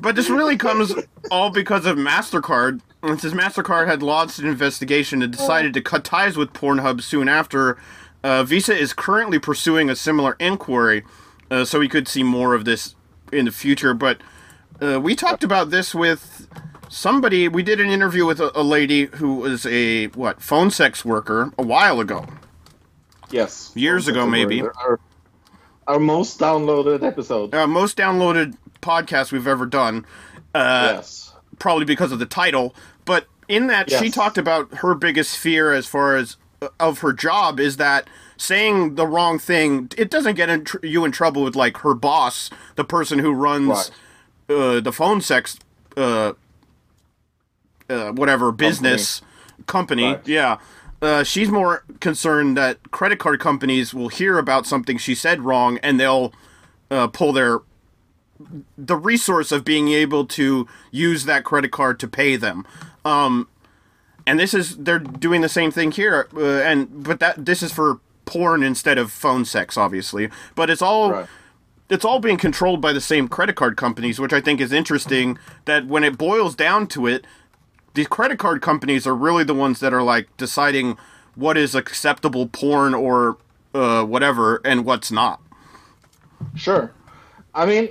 But 0.00 0.16
this 0.16 0.28
really 0.28 0.56
comes 0.56 0.92
all 1.30 1.50
because 1.50 1.86
of 1.86 1.96
Mastercard. 1.96 2.80
And 3.04 3.20
since 3.20 3.34
Mastercard 3.34 3.86
had 3.86 4.02
launched 4.02 4.40
an 4.40 4.46
investigation 4.48 5.22
and 5.22 5.30
decided 5.30 5.72
to 5.74 5.80
cut 5.80 6.02
ties 6.04 6.36
with 6.36 6.52
Pornhub 6.52 7.02
soon 7.02 7.28
after, 7.28 7.78
uh, 8.24 8.42
Visa 8.42 8.76
is 8.76 8.92
currently 8.92 9.38
pursuing 9.38 9.88
a 9.88 9.94
similar 9.94 10.34
inquiry, 10.40 11.04
uh, 11.48 11.64
so 11.64 11.78
we 11.78 11.88
could 11.88 12.08
see 12.08 12.24
more 12.24 12.52
of 12.54 12.64
this 12.64 12.96
in 13.30 13.44
the 13.44 13.52
future. 13.52 13.94
But 13.94 14.20
uh, 14.82 15.00
we 15.00 15.14
talked 15.14 15.44
about 15.44 15.70
this 15.70 15.94
with 15.94 16.35
somebody. 16.88 17.48
We 17.48 17.62
did 17.62 17.80
an 17.80 17.88
interview 17.90 18.26
with 18.26 18.40
a, 18.40 18.58
a 18.58 18.62
lady 18.62 19.06
who 19.06 19.36
was 19.36 19.66
a 19.66 20.06
what 20.08 20.40
phone 20.40 20.70
sex 20.70 21.04
worker 21.04 21.52
a 21.58 21.62
while 21.62 22.00
ago. 22.00 22.26
Yes. 23.30 23.72
Years 23.74 24.08
ago, 24.08 24.26
maybe. 24.26 24.62
Our, 24.62 25.00
our 25.86 25.98
most 25.98 26.38
downloaded 26.38 27.02
episode. 27.02 27.54
Uh, 27.54 27.66
most 27.66 27.96
downloaded 27.96 28.56
podcast 28.80 29.32
we've 29.32 29.46
ever 29.46 29.66
done. 29.66 30.06
Uh, 30.54 30.92
yes. 30.96 31.34
probably 31.58 31.84
because 31.84 32.12
of 32.12 32.18
the 32.18 32.26
title. 32.26 32.74
But 33.04 33.26
in 33.48 33.66
that, 33.68 33.90
she 33.90 34.10
talked 34.10 34.38
about 34.38 34.72
her 34.76 34.94
biggest 34.94 35.36
fear 35.36 35.72
as 35.72 35.86
far 35.86 36.16
as 36.16 36.36
uh, 36.62 36.68
of 36.80 37.00
her 37.00 37.12
job 37.12 37.60
is 37.60 37.76
that 37.76 38.08
saying 38.38 38.94
the 38.96 39.06
wrong 39.06 39.38
thing 39.38 39.90
it 39.96 40.10
doesn't 40.10 40.34
get 40.34 40.48
in 40.48 40.64
tr- 40.64 40.84
you 40.84 41.04
in 41.04 41.12
trouble 41.12 41.42
with 41.42 41.56
like 41.56 41.78
her 41.78 41.94
boss, 41.94 42.50
the 42.76 42.84
person 42.84 43.18
who 43.18 43.32
runs 43.32 43.90
uh, 44.48 44.80
the 44.80 44.92
phone 44.92 45.20
sex, 45.20 45.58
uh, 45.96 46.32
uh, 47.88 48.12
whatever 48.12 48.52
business 48.52 49.22
company. 49.66 50.04
Right. 50.14 50.28
Yeah. 50.28 50.58
Uh, 51.02 51.22
she's 51.22 51.50
more 51.50 51.84
concerned 52.00 52.56
that 52.56 52.90
credit 52.90 53.18
card 53.18 53.38
companies 53.40 53.92
will 53.92 54.08
hear 54.08 54.38
about 54.38 54.66
something 54.66 54.96
she 54.96 55.14
said 55.14 55.42
wrong 55.42 55.78
and 55.82 56.00
they'll 56.00 56.32
uh, 56.90 57.06
pull 57.08 57.32
their 57.32 57.60
the 58.76 58.96
resource 58.96 59.50
of 59.50 59.64
being 59.64 59.88
able 59.88 60.26
to 60.26 60.66
use 60.90 61.24
that 61.24 61.44
credit 61.44 61.70
card 61.72 61.98
to 62.00 62.08
pay 62.08 62.36
them. 62.36 62.66
Um, 63.04 63.48
and 64.26 64.38
this 64.38 64.52
is 64.52 64.76
they're 64.76 64.98
doing 64.98 65.40
the 65.40 65.48
same 65.48 65.70
thing 65.70 65.90
here, 65.92 66.28
uh, 66.36 66.40
and 66.44 67.04
but 67.04 67.20
that 67.20 67.44
this 67.46 67.62
is 67.62 67.72
for 67.72 68.00
porn 68.24 68.62
instead 68.62 68.98
of 68.98 69.12
phone 69.12 69.44
sex, 69.44 69.76
obviously. 69.76 70.28
But 70.54 70.68
it's 70.68 70.82
all 70.82 71.12
Right. 71.12 71.26
it's 71.88 72.04
all 72.04 72.18
being 72.18 72.36
controlled 72.36 72.80
by 72.80 72.92
the 72.92 73.00
same 73.00 73.28
credit 73.28 73.54
card 73.56 73.76
companies, 73.76 74.18
which 74.18 74.32
I 74.32 74.40
think 74.40 74.60
is 74.60 74.72
interesting. 74.72 75.38
That 75.64 75.86
when 75.86 76.02
it 76.04 76.18
boils 76.18 76.54
down 76.56 76.88
to 76.88 77.06
it, 77.06 77.24
these 77.96 78.06
credit 78.06 78.38
card 78.38 78.62
companies 78.62 79.04
are 79.06 79.14
really 79.14 79.42
the 79.42 79.54
ones 79.54 79.80
that 79.80 79.92
are 79.92 80.02
like 80.02 80.34
deciding 80.36 80.96
what 81.34 81.56
is 81.56 81.74
acceptable 81.74 82.46
porn 82.46 82.94
or 82.94 83.38
uh, 83.74 84.04
whatever 84.04 84.60
and 84.64 84.84
what's 84.84 85.10
not. 85.10 85.40
Sure. 86.54 86.92
I 87.54 87.66
mean, 87.66 87.88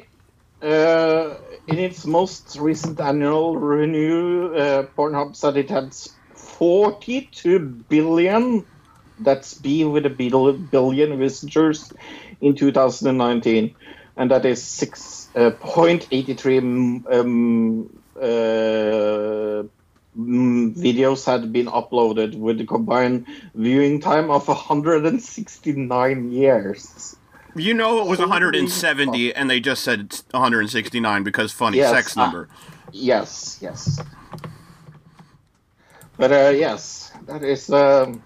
uh, 0.62 1.34
in 1.68 1.80
its 1.80 2.06
most 2.06 2.56
recent 2.60 3.00
annual 3.00 3.58
renew, 3.58 4.54
uh, 4.54 4.84
Pornhub 4.96 5.36
said 5.36 5.58
it 5.58 5.72
had 5.72 5.96
42 6.36 7.60
billion, 7.90 8.64
that's 9.20 9.56
B 9.56 9.86
with 9.86 10.06
a 10.06 10.10
bil- 10.10 10.54
billion 10.54 11.18
visitors 11.18 11.92
in 12.42 12.54
2019. 12.56 13.74
And 14.18 14.32
that 14.32 14.46
is 14.46 14.62
6.83 14.62 17.12
um, 17.12 17.90
uh, 18.22 19.64
videos 20.18 21.26
had 21.26 21.52
been 21.52 21.68
uploaded 21.68 22.36
with 22.36 22.62
a 22.62 22.66
combined 22.66 23.26
viewing 23.54 24.00
time 24.00 24.32
of 24.32 24.48
169 24.48 26.32
years. 26.32 27.16
You 27.56 27.74
know 27.74 28.02
it 28.02 28.08
was 28.08 28.20
170, 28.20 29.34
and 29.34 29.50
they 29.50 29.60
just 29.60 29.84
said 29.84 30.22
169 30.32 31.24
because 31.24 31.52
funny 31.52 31.78
Yes, 31.78 31.90
sex 31.92 32.18
uh, 32.18 32.24
number. 32.24 32.50
Yes, 32.92 33.60
yes. 33.62 34.02
But 36.18 36.32
uh, 36.32 36.54
yes, 36.56 37.12
that 37.28 37.44
is 37.44 37.70
um, 37.70 38.24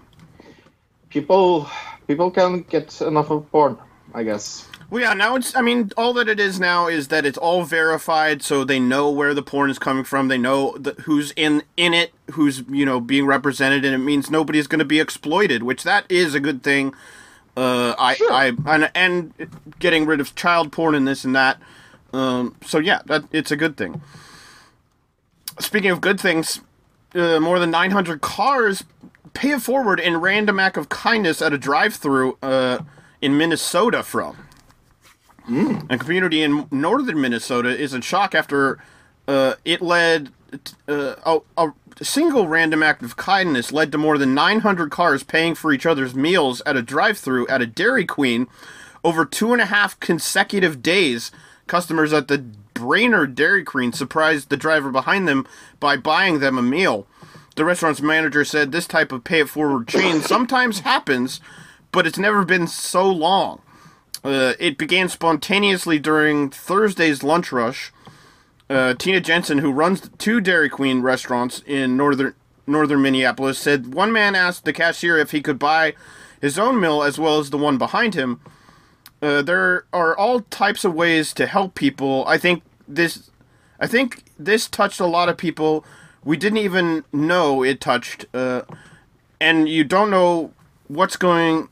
people. 1.08 1.68
People 2.06 2.30
can 2.32 2.62
get 2.62 3.00
enough 3.02 3.30
of 3.30 3.50
porn, 3.52 3.78
I 4.12 4.24
guess. 4.24 4.66
Well, 4.90 5.02
yeah. 5.02 5.14
Now 5.14 5.36
it's. 5.36 5.54
I 5.54 5.60
mean, 5.60 5.92
all 5.96 6.12
that 6.14 6.28
it 6.28 6.40
is 6.40 6.58
now 6.58 6.88
is 6.88 7.08
that 7.08 7.24
it's 7.24 7.38
all 7.38 7.62
verified, 7.64 8.42
so 8.42 8.64
they 8.64 8.80
know 8.80 9.08
where 9.10 9.34
the 9.34 9.42
porn 9.42 9.70
is 9.70 9.78
coming 9.78 10.02
from. 10.04 10.28
They 10.28 10.38
know 10.38 10.76
the, 10.76 10.92
who's 11.02 11.32
in 11.36 11.62
in 11.76 11.94
it, 11.94 12.12
who's 12.32 12.64
you 12.68 12.84
know 12.84 13.00
being 13.00 13.24
represented, 13.24 13.84
and 13.84 13.94
it 13.94 13.98
means 13.98 14.30
nobody's 14.30 14.66
going 14.66 14.80
to 14.80 14.84
be 14.84 14.98
exploited, 14.98 15.62
which 15.62 15.84
that 15.84 16.04
is 16.10 16.34
a 16.34 16.40
good 16.40 16.62
thing. 16.64 16.92
Uh, 17.56 17.94
I, 17.98 18.14
Sure. 18.14 18.32
I, 18.32 18.52
and, 18.66 18.90
and 18.94 19.32
getting 19.78 20.06
rid 20.06 20.20
of 20.20 20.34
child 20.34 20.72
porn 20.72 20.94
and 20.94 21.06
this 21.06 21.24
and 21.24 21.34
that. 21.36 21.58
Um, 22.12 22.56
so 22.64 22.78
yeah, 22.78 23.02
that 23.06 23.24
it's 23.32 23.50
a 23.50 23.56
good 23.56 23.76
thing. 23.76 24.00
Speaking 25.58 25.90
of 25.90 26.00
good 26.00 26.18
things, 26.20 26.60
uh, 27.14 27.38
more 27.38 27.58
than 27.58 27.70
900 27.70 28.20
cars 28.20 28.84
pay 29.34 29.50
it 29.50 29.62
forward 29.62 30.00
in 30.00 30.16
random 30.16 30.58
act 30.58 30.76
of 30.76 30.88
kindness 30.88 31.42
at 31.42 31.52
a 31.52 31.58
drive-through 31.58 32.38
uh, 32.42 32.78
in 33.20 33.36
Minnesota 33.36 34.02
from. 34.02 34.36
A 35.90 35.98
community 35.98 36.42
in 36.42 36.66
northern 36.70 37.20
Minnesota 37.20 37.68
is 37.68 37.92
in 37.92 38.02
shock 38.02 38.34
after 38.34 38.82
uh, 39.26 39.54
it 39.64 39.82
led 39.82 40.30
uh, 40.88 41.14
a, 41.24 41.40
a 41.56 41.72
single 42.04 42.48
random 42.48 42.82
act 42.82 43.02
of 43.02 43.16
kindness 43.16 43.72
led 43.72 43.90
to 43.92 43.98
more 43.98 44.16
than 44.16 44.34
900 44.34 44.90
cars 44.90 45.22
paying 45.22 45.54
for 45.54 45.72
each 45.72 45.86
other's 45.86 46.14
meals 46.14 46.62
at 46.64 46.76
a 46.76 46.82
drive-through 46.82 47.48
at 47.48 47.60
a 47.60 47.66
Dairy 47.66 48.06
Queen 48.06 48.46
over 49.02 49.24
two 49.24 49.52
and 49.52 49.60
a 49.60 49.66
half 49.66 49.98
consecutive 50.00 50.82
days. 50.82 51.30
Customers 51.66 52.12
at 52.12 52.28
the 52.28 52.38
Brainerd 52.74 53.34
Dairy 53.34 53.64
Queen 53.64 53.92
surprised 53.92 54.48
the 54.48 54.56
driver 54.56 54.90
behind 54.90 55.28
them 55.28 55.46
by 55.78 55.96
buying 55.96 56.38
them 56.38 56.58
a 56.58 56.62
meal. 56.62 57.06
The 57.56 57.64
restaurant's 57.64 58.00
manager 58.00 58.44
said 58.44 58.72
this 58.72 58.86
type 58.86 59.12
of 59.12 59.24
pay 59.24 59.40
it 59.40 59.48
forward 59.48 59.88
chain 59.88 60.20
sometimes 60.22 60.80
happens, 60.80 61.40
but 61.92 62.06
it's 62.06 62.18
never 62.18 62.44
been 62.44 62.66
so 62.66 63.10
long. 63.10 63.60
Uh, 64.22 64.54
it 64.58 64.76
began 64.76 65.08
spontaneously 65.08 65.98
during 65.98 66.50
Thursday's 66.50 67.22
lunch 67.22 67.52
rush. 67.52 67.92
Uh, 68.68 68.94
Tina 68.94 69.20
Jensen, 69.20 69.58
who 69.58 69.72
runs 69.72 70.10
two 70.18 70.40
Dairy 70.40 70.68
Queen 70.68 71.02
restaurants 71.02 71.62
in 71.66 71.96
northern 71.96 72.34
northern 72.66 73.02
Minneapolis, 73.02 73.58
said 73.58 73.94
one 73.94 74.12
man 74.12 74.34
asked 74.34 74.64
the 74.64 74.72
cashier 74.72 75.18
if 75.18 75.32
he 75.32 75.40
could 75.40 75.58
buy 75.58 75.94
his 76.40 76.58
own 76.58 76.80
meal 76.80 77.02
as 77.02 77.18
well 77.18 77.38
as 77.38 77.50
the 77.50 77.58
one 77.58 77.78
behind 77.78 78.14
him. 78.14 78.40
Uh, 79.20 79.42
there 79.42 79.84
are 79.92 80.16
all 80.16 80.40
types 80.42 80.84
of 80.84 80.94
ways 80.94 81.34
to 81.34 81.46
help 81.46 81.74
people. 81.74 82.24
I 82.26 82.38
think 82.38 82.62
this, 82.86 83.30
I 83.80 83.86
think 83.86 84.24
this 84.38 84.68
touched 84.68 85.00
a 85.00 85.06
lot 85.06 85.28
of 85.28 85.36
people. 85.36 85.84
We 86.24 86.36
didn't 86.36 86.58
even 86.58 87.04
know 87.12 87.62
it 87.62 87.80
touched, 87.80 88.26
uh, 88.32 88.62
and 89.40 89.68
you 89.68 89.84
don't 89.84 90.10
know 90.10 90.52
what's 90.88 91.16
going, 91.16 91.68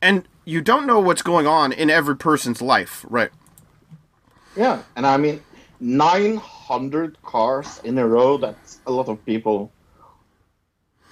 and 0.00 0.26
you 0.44 0.60
don't 0.60 0.86
know 0.86 1.00
what's 1.00 1.22
going 1.22 1.46
on 1.46 1.72
in 1.72 1.90
every 1.90 2.16
person's 2.16 2.60
life, 2.60 3.04
right? 3.08 3.30
Yeah, 4.56 4.82
and 4.96 5.06
I 5.06 5.16
mean, 5.16 5.42
900 5.80 7.20
cars 7.22 7.80
in 7.84 7.98
a 7.98 8.06
row, 8.06 8.36
that's 8.36 8.78
a 8.86 8.92
lot 8.92 9.08
of 9.08 9.24
people. 9.24 9.72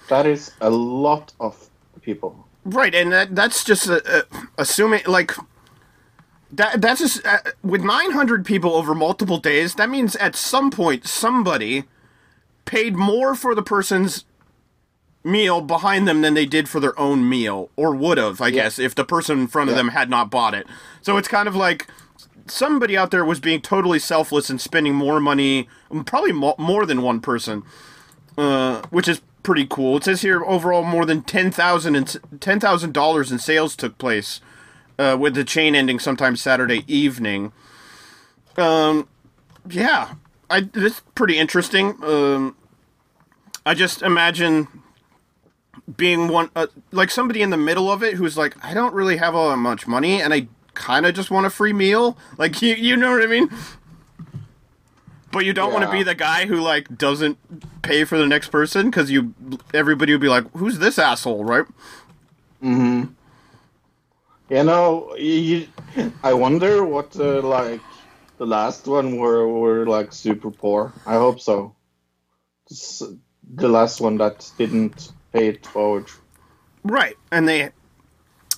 That 0.09 0.25
is 0.25 0.51
a 0.61 0.69
lot 0.69 1.33
of 1.39 1.69
people. 2.01 2.47
Right, 2.65 2.93
and 2.95 3.11
that, 3.11 3.35
that's 3.35 3.63
just 3.63 3.89
uh, 3.89 3.99
uh, 4.05 4.21
assuming 4.57 5.01
like 5.07 5.33
that. 6.51 6.81
That's 6.81 7.01
just 7.01 7.25
uh, 7.25 7.39
with 7.61 7.81
900 7.83 8.45
people 8.45 8.73
over 8.73 8.95
multiple 8.95 9.37
days. 9.37 9.75
That 9.75 9.89
means 9.89 10.15
at 10.17 10.35
some 10.35 10.71
point 10.71 11.05
somebody 11.05 11.85
paid 12.65 12.95
more 12.95 13.35
for 13.35 13.53
the 13.53 13.63
person's 13.63 14.23
meal 15.23 15.61
behind 15.61 16.07
them 16.07 16.21
than 16.21 16.33
they 16.33 16.45
did 16.45 16.67
for 16.67 16.79
their 16.79 16.97
own 16.99 17.27
meal, 17.29 17.69
or 17.75 17.95
would 17.95 18.17
have, 18.17 18.41
I 18.41 18.49
guess, 18.49 18.77
if 18.79 18.93
the 18.93 19.05
person 19.05 19.39
in 19.39 19.47
front 19.47 19.69
of 19.69 19.75
Yeah. 19.75 19.83
them 19.83 19.89
had 19.89 20.09
not 20.09 20.29
bought 20.29 20.53
it. 20.53 20.67
So 21.01 21.17
it's 21.17 21.27
kind 21.27 21.47
of 21.47 21.55
like 21.55 21.87
somebody 22.47 22.97
out 22.97 23.11
there 23.11 23.23
was 23.23 23.39
being 23.39 23.61
totally 23.61 23.99
selfless 23.99 24.49
and 24.49 24.59
spending 24.59 24.93
more 24.93 25.19
money, 25.21 25.69
probably 26.05 26.33
more 26.33 26.85
than 26.85 27.01
one 27.01 27.21
person, 27.21 27.63
uh, 28.37 28.81
which 28.89 29.07
is 29.07 29.21
pretty 29.43 29.65
cool. 29.65 29.97
It 29.97 30.03
says 30.03 30.21
here 30.21 30.43
overall 30.43 30.83
more 30.83 31.05
than 31.05 31.21
ten 31.21 31.51
thousand 31.51 31.95
and 31.95 32.17
ten 32.41 32.59
thousand 32.59 32.93
dollars 32.93 33.31
in 33.31 33.39
sales 33.39 33.75
took 33.77 33.97
place, 33.97 34.41
uh, 34.99 35.15
with 35.19 35.35
the 35.35 35.43
chain 35.45 35.73
ending 35.73 35.99
sometime 35.99 36.35
Saturday 36.35 36.83
evening. 36.87 37.53
Um, 38.57 39.07
yeah, 39.69 40.15
I 40.49 40.61
this 40.61 40.95
is 40.95 41.01
pretty 41.15 41.37
interesting. 41.37 41.95
Um, 42.03 42.55
I 43.65 43.73
just 43.73 44.01
imagine 44.01 44.67
being 45.97 46.27
one 46.27 46.49
uh, 46.55 46.67
like 46.91 47.11
somebody 47.11 47.41
in 47.41 47.49
the 47.49 47.57
middle 47.57 47.91
of 47.91 48.03
it 48.03 48.15
who's 48.15 48.37
like, 48.37 48.55
I 48.63 48.73
don't 48.73 48.93
really 48.93 49.17
have 49.17 49.35
all 49.35 49.49
that 49.49 49.57
much 49.57 49.87
money, 49.87 50.21
and 50.21 50.33
I 50.33 50.47
kind 50.73 51.05
of 51.05 51.13
just 51.13 51.29
want 51.31 51.45
a 51.45 51.49
free 51.49 51.73
meal. 51.73 52.17
Like 52.37 52.61
you, 52.61 52.75
you 52.75 52.97
know 52.97 53.11
what 53.11 53.23
I 53.23 53.27
mean? 53.27 53.49
But 55.31 55.45
you 55.45 55.53
don't 55.53 55.73
want 55.73 55.85
to 55.85 55.91
be 55.91 56.03
the 56.03 56.15
guy 56.15 56.45
who 56.45 56.59
like 56.59 56.97
doesn't 56.97 57.37
pay 57.81 58.03
for 58.03 58.17
the 58.17 58.27
next 58.27 58.49
person 58.49 58.89
because 58.89 59.09
you 59.09 59.33
everybody 59.73 60.11
would 60.13 60.21
be 60.21 60.29
like, 60.29 60.49
"Who's 60.51 60.79
this 60.79 60.99
asshole?" 60.99 61.43
Right? 61.43 61.65
Hmm. 62.61 63.05
You 64.49 64.63
know, 64.63 65.15
you, 65.15 65.67
I 66.23 66.33
wonder 66.33 66.83
what 66.83 67.15
uh, 67.19 67.41
like 67.41 67.81
the 68.37 68.45
last 68.45 68.87
one 68.87 69.17
were 69.17 69.47
were 69.47 69.85
like 69.85 70.13
super 70.13 70.51
poor. 70.51 70.93
I 71.05 71.13
hope 71.15 71.39
so. 71.39 71.75
The 72.69 73.67
last 73.67 74.01
one 74.01 74.17
that 74.17 74.49
didn't 74.57 75.11
pay 75.33 75.47
it 75.47 75.65
forward. 75.65 76.05
Right. 76.83 77.17
And 77.31 77.47
they, 77.47 77.71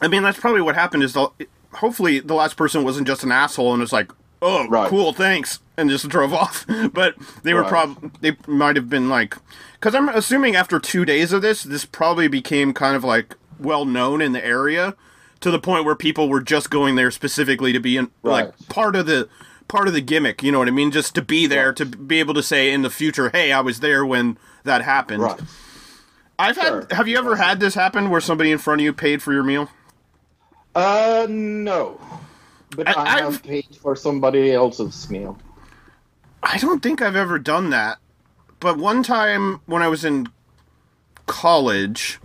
I 0.01 0.07
mean, 0.07 0.23
that's 0.23 0.39
probably 0.39 0.61
what 0.61 0.76
happened. 0.76 1.03
Is 1.03 1.13
the 1.13 1.30
hopefully 1.73 2.19
the 2.19 2.34
last 2.36 2.57
person 2.57 2.84
wasn't 2.84 3.07
just 3.07 3.23
an 3.23 3.32
asshole 3.32 3.73
and 3.73 3.82
was 3.82 3.93
like, 3.93 4.11
"Oh, 4.41 4.67
Right. 4.67 4.89
cool, 4.89 5.13
thanks," 5.13 5.59
and 5.78 5.89
just 5.89 6.07
drove 6.09 6.34
off. 6.34 6.65
but 6.93 7.15
they 7.43 7.53
were 7.53 7.61
Right. 7.61 7.69
probably 7.69 8.11
they 8.21 8.38
might 8.47 8.76
have 8.76 8.89
been 8.89 9.09
like, 9.09 9.38
because 9.73 9.95
I'm 9.95 10.09
assuming 10.09 10.55
after 10.55 10.80
two 10.80 11.05
days 11.05 11.32
of 11.34 11.41
this, 11.41 11.63
this 11.63 11.86
probably 11.86 12.28
became 12.28 12.73
kind 12.73 12.95
of 12.95 13.03
like 13.03 13.36
well 13.59 13.86
known 13.86 14.21
in 14.21 14.34
the 14.34 14.45
area 14.45 14.95
to 15.41 15.51
the 15.51 15.59
point 15.59 15.86
where 15.86 15.95
people 15.95 16.28
were 16.28 16.41
just 16.41 16.69
going 16.69 16.95
there 16.95 17.11
specifically 17.11 17.71
to 17.71 17.80
be 17.80 17.95
in 17.97 18.09
like 18.23 18.51
part 18.69 18.95
of 18.95 19.05
the 19.05 19.30
part 19.67 19.88
of 19.88 19.93
the 19.93 20.01
gimmick. 20.01 20.41
You 20.43 20.51
know 20.51 20.59
what 20.59 20.67
I 20.67 20.71
mean? 20.71 20.91
Just 20.91 21.13
to 21.15 21.21
be 21.21 21.45
there 21.47 21.71
to 21.73 21.86
be 21.86 22.19
able 22.19 22.34
to 22.34 22.43
say 22.43 22.71
in 22.71 22.82
the 22.82 22.89
future, 22.89 23.30
"Hey, 23.30 23.51
I 23.51 23.61
was 23.61 23.80
there 23.82 24.03
when 24.05 24.38
that 24.63 24.82
happened." 24.82 25.21
Right. 25.23 25.39
I've 26.38 26.55
had. 26.57 26.67
Sure. 26.67 26.88
Have 26.91 27.07
you 27.07 27.17
ever 27.17 27.36
had 27.36 27.59
this 27.59 27.73
happen 27.75 28.09
where 28.09 28.21
somebody 28.21 28.51
in 28.51 28.57
front 28.57 28.81
of 28.81 28.86
you 28.86 28.93
paid 28.93 29.21
for 29.21 29.31
your 29.33 29.43
meal? 29.43 29.69
Uh, 30.73 31.25
no. 31.29 31.99
But 32.75 32.88
I- 32.89 32.93
I, 32.93 33.03
I've- 33.15 33.21
have 33.33 33.43
paid 33.43 33.75
for 33.81 33.95
somebody 33.95 34.51
else's 34.51 35.09
meal. 35.09 35.38
I 36.43 36.57
don't 36.57 36.83
think 36.83 37.01
I've 37.01 37.15
ever 37.15 37.39
done 37.39 37.69
that. 37.71 37.97
But 38.59 38.77
one 38.77 39.01
time 39.03 39.61
when 39.65 39.81
I 39.81 39.88
was 39.88 40.05
in 40.05 40.27
college, 41.25 42.19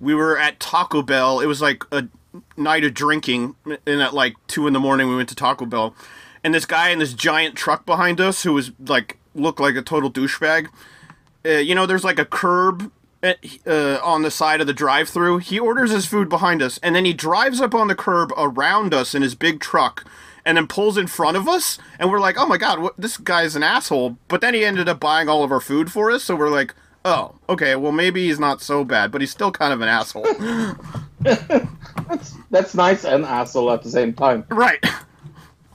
we 0.00 0.14
were 0.14 0.38
at 0.38 0.60
Taco 0.60 1.02
Bell. 1.02 1.40
It 1.40 1.46
was 1.46 1.60
like 1.60 1.84
a 1.92 2.08
night 2.56 2.84
of 2.84 2.94
drinking, 2.94 3.56
and 3.64 4.00
at 4.02 4.14
like 4.14 4.36
two 4.46 4.66
in 4.66 4.72
the 4.72 4.80
morning, 4.80 5.08
we 5.08 5.16
went 5.16 5.28
to 5.30 5.34
Taco 5.34 5.66
Bell. 5.66 5.94
And 6.44 6.54
this 6.54 6.64
guy 6.64 6.90
in 6.90 6.98
this 6.98 7.12
giant 7.14 7.56
truck 7.56 7.84
behind 7.84 8.20
us, 8.20 8.42
who 8.42 8.52
was 8.52 8.70
like 8.86 9.18
looked 9.34 9.60
like 9.60 9.76
a 9.76 9.82
total 9.82 10.10
douchebag. 10.10 10.68
Uh, 11.44 11.50
you 11.50 11.74
know, 11.74 11.86
there's 11.86 12.04
like 12.04 12.18
a 12.18 12.24
curb 12.24 12.90
uh, 13.22 13.34
uh, 13.66 13.98
on 14.02 14.22
the 14.22 14.30
side 14.30 14.60
of 14.60 14.66
the 14.66 14.72
drive-through. 14.72 15.38
He 15.38 15.58
orders 15.58 15.90
his 15.90 16.06
food 16.06 16.28
behind 16.28 16.62
us, 16.62 16.78
and 16.82 16.94
then 16.94 17.04
he 17.04 17.12
drives 17.12 17.60
up 17.60 17.74
on 17.74 17.88
the 17.88 17.94
curb 17.94 18.32
around 18.36 18.94
us 18.94 19.14
in 19.14 19.22
his 19.22 19.34
big 19.34 19.60
truck, 19.60 20.04
and 20.44 20.56
then 20.56 20.66
pulls 20.66 20.96
in 20.96 21.06
front 21.06 21.36
of 21.36 21.48
us. 21.48 21.78
And 21.98 22.10
we're 22.10 22.20
like, 22.20 22.36
"Oh 22.38 22.46
my 22.46 22.56
god, 22.58 22.78
what, 22.80 22.94
this 22.96 23.16
guy's 23.16 23.56
an 23.56 23.62
asshole!" 23.62 24.16
But 24.28 24.40
then 24.40 24.54
he 24.54 24.64
ended 24.64 24.88
up 24.88 25.00
buying 25.00 25.28
all 25.28 25.42
of 25.44 25.50
our 25.52 25.60
food 25.60 25.90
for 25.92 26.10
us, 26.10 26.24
so 26.24 26.36
we're 26.36 26.48
like, 26.50 26.74
"Oh, 27.04 27.34
okay, 27.48 27.74
well 27.76 27.92
maybe 27.92 28.26
he's 28.26 28.38
not 28.40 28.62
so 28.62 28.84
bad, 28.84 29.10
but 29.10 29.20
he's 29.20 29.30
still 29.30 29.50
kind 29.50 29.72
of 29.72 29.80
an 29.80 29.88
asshole." 29.88 30.26
That's 32.08 32.34
that's 32.50 32.74
nice 32.74 33.04
and 33.04 33.24
asshole 33.24 33.70
at 33.72 33.82
the 33.82 33.90
same 33.90 34.14
time. 34.14 34.44
right? 34.50 34.82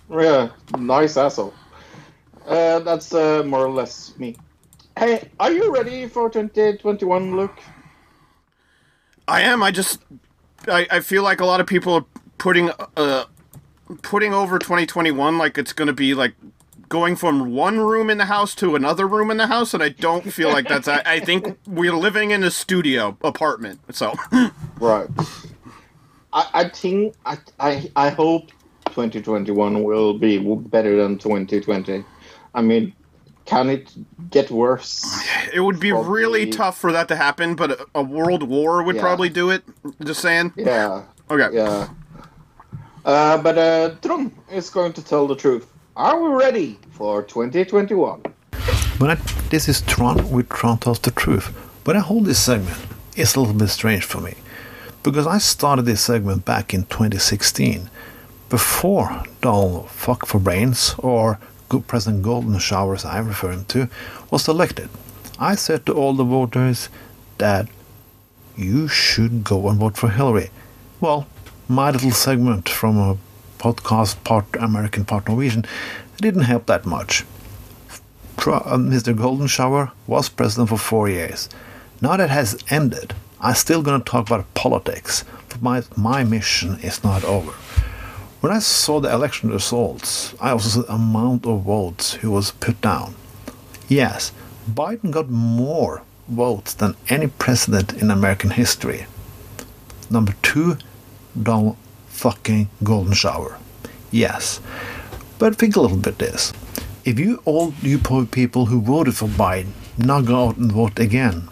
Yeah, 0.09 0.49
nice 0.77 1.17
asshole. 1.17 1.53
Uh, 2.47 2.79
that's 2.79 3.13
uh, 3.13 3.43
more 3.45 3.65
or 3.65 3.69
less 3.71 4.13
me. 4.17 4.35
Hey, 4.97 5.29
are 5.39 5.51
you 5.51 5.73
ready 5.73 6.07
for 6.07 6.29
2021, 6.29 7.35
Luke? 7.35 7.59
I 9.27 9.41
am. 9.41 9.63
I 9.63 9.71
just, 9.71 9.99
I, 10.67 10.85
I 10.91 10.99
feel 10.99 11.23
like 11.23 11.39
a 11.41 11.45
lot 11.45 11.59
of 11.59 11.67
people 11.67 11.93
are 11.93 12.05
putting, 12.37 12.69
uh, 12.95 13.25
putting 14.01 14.33
over 14.33 14.59
2021 14.59 15.37
like 15.37 15.57
it's 15.57 15.73
going 15.73 15.87
to 15.87 15.93
be 15.93 16.13
like 16.13 16.35
going 16.89 17.15
from 17.15 17.55
one 17.55 17.79
room 17.79 18.11
in 18.11 18.19
the 18.19 18.25
house 18.25 18.53
to 18.53 18.75
another 18.75 19.07
room 19.07 19.31
in 19.31 19.37
the 19.37 19.47
house, 19.47 19.73
and 19.73 19.81
I 19.81 19.89
don't 19.89 20.31
feel 20.31 20.49
like 20.49 20.67
that's. 20.67 20.87
I, 20.87 21.01
I 21.03 21.19
think 21.21 21.57
we're 21.65 21.95
living 21.95 22.29
in 22.29 22.43
a 22.43 22.51
studio 22.51 23.17
apartment, 23.23 23.79
so 23.89 24.13
Right. 24.79 25.07
I, 26.33 26.49
I 26.53 26.69
think 26.69 27.15
I, 27.25 27.37
I 27.59 27.91
I 27.95 28.09
hope 28.09 28.51
2021 28.87 29.83
will 29.83 30.13
be 30.19 30.37
better 30.37 30.95
than 31.01 31.17
2020. 31.17 32.05
I 32.53 32.61
mean, 32.61 32.93
can 33.45 33.69
it 33.69 33.91
get 34.29 34.49
worse? 34.51 35.03
it 35.53 35.59
would 35.59 35.79
be 35.79 35.91
really 35.91 36.49
tough 36.49 36.77
for 36.77 36.91
that 36.91 37.07
to 37.09 37.15
happen. 37.15 37.55
But 37.55 37.71
a, 37.71 37.85
a 37.95 38.03
world 38.03 38.43
war 38.43 38.83
would 38.83 38.95
Yeah. 38.95 39.01
probably 39.01 39.29
do 39.29 39.49
it. 39.49 39.63
Just 40.03 40.21
saying. 40.21 40.53
Yeah. 40.55 41.03
Okay. 41.29 41.55
Yeah. 41.55 41.89
Uh, 43.05 43.37
but 43.37 43.57
uh, 43.57 43.95
Trond 44.01 44.31
is 44.51 44.69
going 44.69 44.93
to 44.93 45.03
tell 45.03 45.27
the 45.27 45.35
truth. 45.35 45.67
Are 45.95 46.19
we 46.21 46.29
ready 46.29 46.79
for 46.91 47.21
2021? 47.23 48.21
When 48.99 49.11
I, 49.11 49.15
this 49.49 49.67
is 49.67 49.81
Tron 49.81 50.29
with 50.31 50.47
Tron 50.49 50.77
Tells 50.77 50.99
the 50.99 51.11
Truth. 51.11 51.47
When 51.85 51.97
I 51.97 51.99
hold 51.99 52.25
this 52.25 52.41
segment, 52.41 52.77
it's 53.17 53.35
a 53.35 53.39
little 53.41 53.55
bit 53.55 53.67
strange 53.69 54.05
for 54.05 54.21
me. 54.21 54.35
Because 55.03 55.27
I 55.27 55.37
started 55.39 55.81
this 55.85 55.99
segment 56.01 56.45
back 56.45 56.73
in 56.73 56.83
2016, 56.85 57.89
before 58.49 59.23
Donald 59.41 59.89
Fuck 59.89 60.25
for 60.25 60.39
Brains, 60.39 60.95
or 60.97 61.33
Go- 61.33 61.39
President 61.80 62.24
Golden 62.24 62.57
showers 62.59 63.05
I 63.05 63.19
refer 63.19 63.51
him 63.51 63.65
to, 63.65 63.89
was 64.32 64.47
elected. 64.47 64.89
I 65.39 65.55
said 65.55 65.86
to 65.86 65.93
all 65.93 66.13
the 66.13 66.24
voters 66.24 66.89
that 67.38 67.67
you 68.55 68.88
should 68.88 69.43
go 69.43 69.67
and 69.69 69.80
vote 69.80 69.97
for 69.97 70.09
Hillary. 70.09 70.49
Well, 71.01 71.28
my 71.67 71.91
little 71.91 72.11
segment 72.11 72.69
from 72.69 72.97
a 72.97 73.17
podcast 73.57 74.24
part 74.24 74.45
American, 74.59 75.05
part 75.05 75.28
Norwegian 75.28 75.65
didn't 76.17 76.43
help 76.43 76.65
that 76.67 76.86
much. 76.86 77.24
Uh, 78.38 78.78
Mr. 78.78 79.15
Golden 79.15 79.47
Shower 79.47 79.91
was 80.07 80.30
president 80.30 80.69
for 80.69 80.78
four 80.78 81.07
years. 81.09 81.49
Now 82.01 82.17
that 82.17 82.30
has 82.30 82.57
ended, 82.69 83.13
I'm 83.39 83.55
still 83.55 83.82
going 83.82 84.01
to 84.01 84.09
talk 84.09 84.28
about 84.28 84.53
politics, 84.53 85.24
but 85.49 85.61
my, 85.61 85.84
my 85.95 86.24
mission 86.24 86.80
is 86.82 87.03
not 87.03 87.24
over. 87.24 87.53
When 88.43 88.51
I 88.51 88.59
saw 88.59 88.99
the 88.99 89.09
election 89.09 89.51
results, 89.51 90.35
I 90.37 90.49
also 90.49 90.67
saw 90.67 90.81
the 90.81 90.95
amount 90.95 91.45
of 91.45 91.61
votes 91.61 92.15
who 92.15 92.29
was 92.29 92.51
put 92.51 92.81
down. 92.81 93.15
Yes, 93.87 94.33
Biden 94.69 95.11
got 95.11 95.29
more 95.29 96.01
votes 96.27 96.73
than 96.73 96.97
any 97.07 97.27
president 97.27 97.93
in 97.93 98.11
American 98.11 98.49
history. 98.49 99.05
Number 100.09 100.33
two, 100.41 100.75
Donald 101.41 101.77
fucking 102.07 102.67
Golden 102.83 103.13
Shower. 103.13 103.57
Yes, 104.11 104.59
but 105.39 105.55
think 105.55 105.77
a 105.77 105.79
little 105.79 105.95
bit 105.95 106.17
this. 106.17 106.51
If 107.05 107.19
you 107.19 107.41
all 107.45 107.73
you 107.81 107.97
poor 107.97 108.25
people 108.25 108.65
who 108.65 108.81
voted 108.81 109.15
for 109.15 109.29
Biden 109.29 109.71
now 109.97 110.19
go 110.19 110.49
out 110.49 110.57
and 110.57 110.69
vote 110.69 110.99
again, 110.99 111.47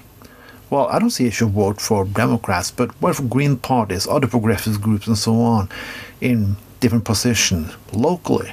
well, 0.69 0.87
I 0.87 0.99
don't 0.99 1.09
see 1.09 1.23
you 1.23 1.31
should 1.31 1.51
vote 1.51 1.79
for 1.79 2.03
Democrats, 2.03 2.69
but 2.69 2.91
vote 2.95 3.15
for 3.15 3.23
Green 3.23 3.55
parties, 3.55 4.09
other 4.09 4.27
progressive 4.27 4.81
groups, 4.81 5.07
and 5.07 5.17
so 5.17 5.39
on, 5.39 5.69
in 6.19 6.57
different 6.81 7.05
positions 7.05 7.73
locally, 7.93 8.51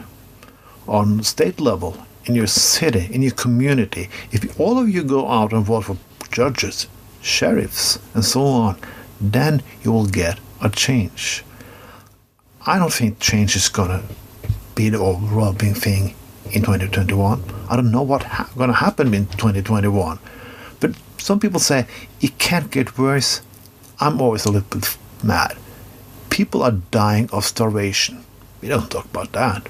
on 0.87 1.23
state 1.25 1.59
level, 1.59 1.97
in 2.27 2.35
your 2.35 2.47
city, 2.47 3.09
in 3.11 3.23
your 3.23 3.33
community. 3.33 4.09
If 4.31 4.61
all 4.61 4.79
of 4.79 4.89
you 4.89 5.03
go 5.03 5.27
out 5.29 5.53
and 5.53 5.65
vote 5.65 5.87
for 5.87 5.97
judges, 6.31 6.87
sheriffs, 7.23 7.99
and 8.15 8.25
so 8.25 8.45
on, 8.45 8.79
then 9.21 9.63
you 9.83 9.91
will 9.91 10.07
get 10.07 10.39
a 10.63 10.69
change. 10.69 11.43
I 12.67 12.79
don't 12.79 12.93
think 12.93 13.19
change 13.19 13.57
is 13.57 13.69
gonna 13.69 14.03
be 14.75 14.91
the 14.91 14.99
overwhelming 14.99 15.75
thing 15.75 16.15
in 16.53 16.63
2021. 16.63 17.43
I 17.69 17.77
don't 17.77 17.91
know 17.91 18.03
what's 18.03 18.25
ha- 18.27 18.51
gonna 18.57 18.75
happen 18.75 19.15
in 19.15 19.27
2021, 19.27 20.19
but 20.81 20.93
some 21.17 21.41
people 21.41 21.61
say 21.61 21.87
it 22.21 22.39
can't 22.39 22.71
get 22.71 22.99
worse. 22.99 23.41
I'm 24.01 24.21
always 24.21 24.45
a 24.45 24.53
little 24.53 24.69
bit 24.69 24.97
mad. 25.23 25.57
People 26.31 26.63
are 26.63 26.73
dying 26.91 27.29
of 27.33 27.45
starvation. 27.45 28.25
We 28.61 28.69
don't 28.69 28.91
talk 28.91 29.05
about 29.07 29.33
that. 29.33 29.69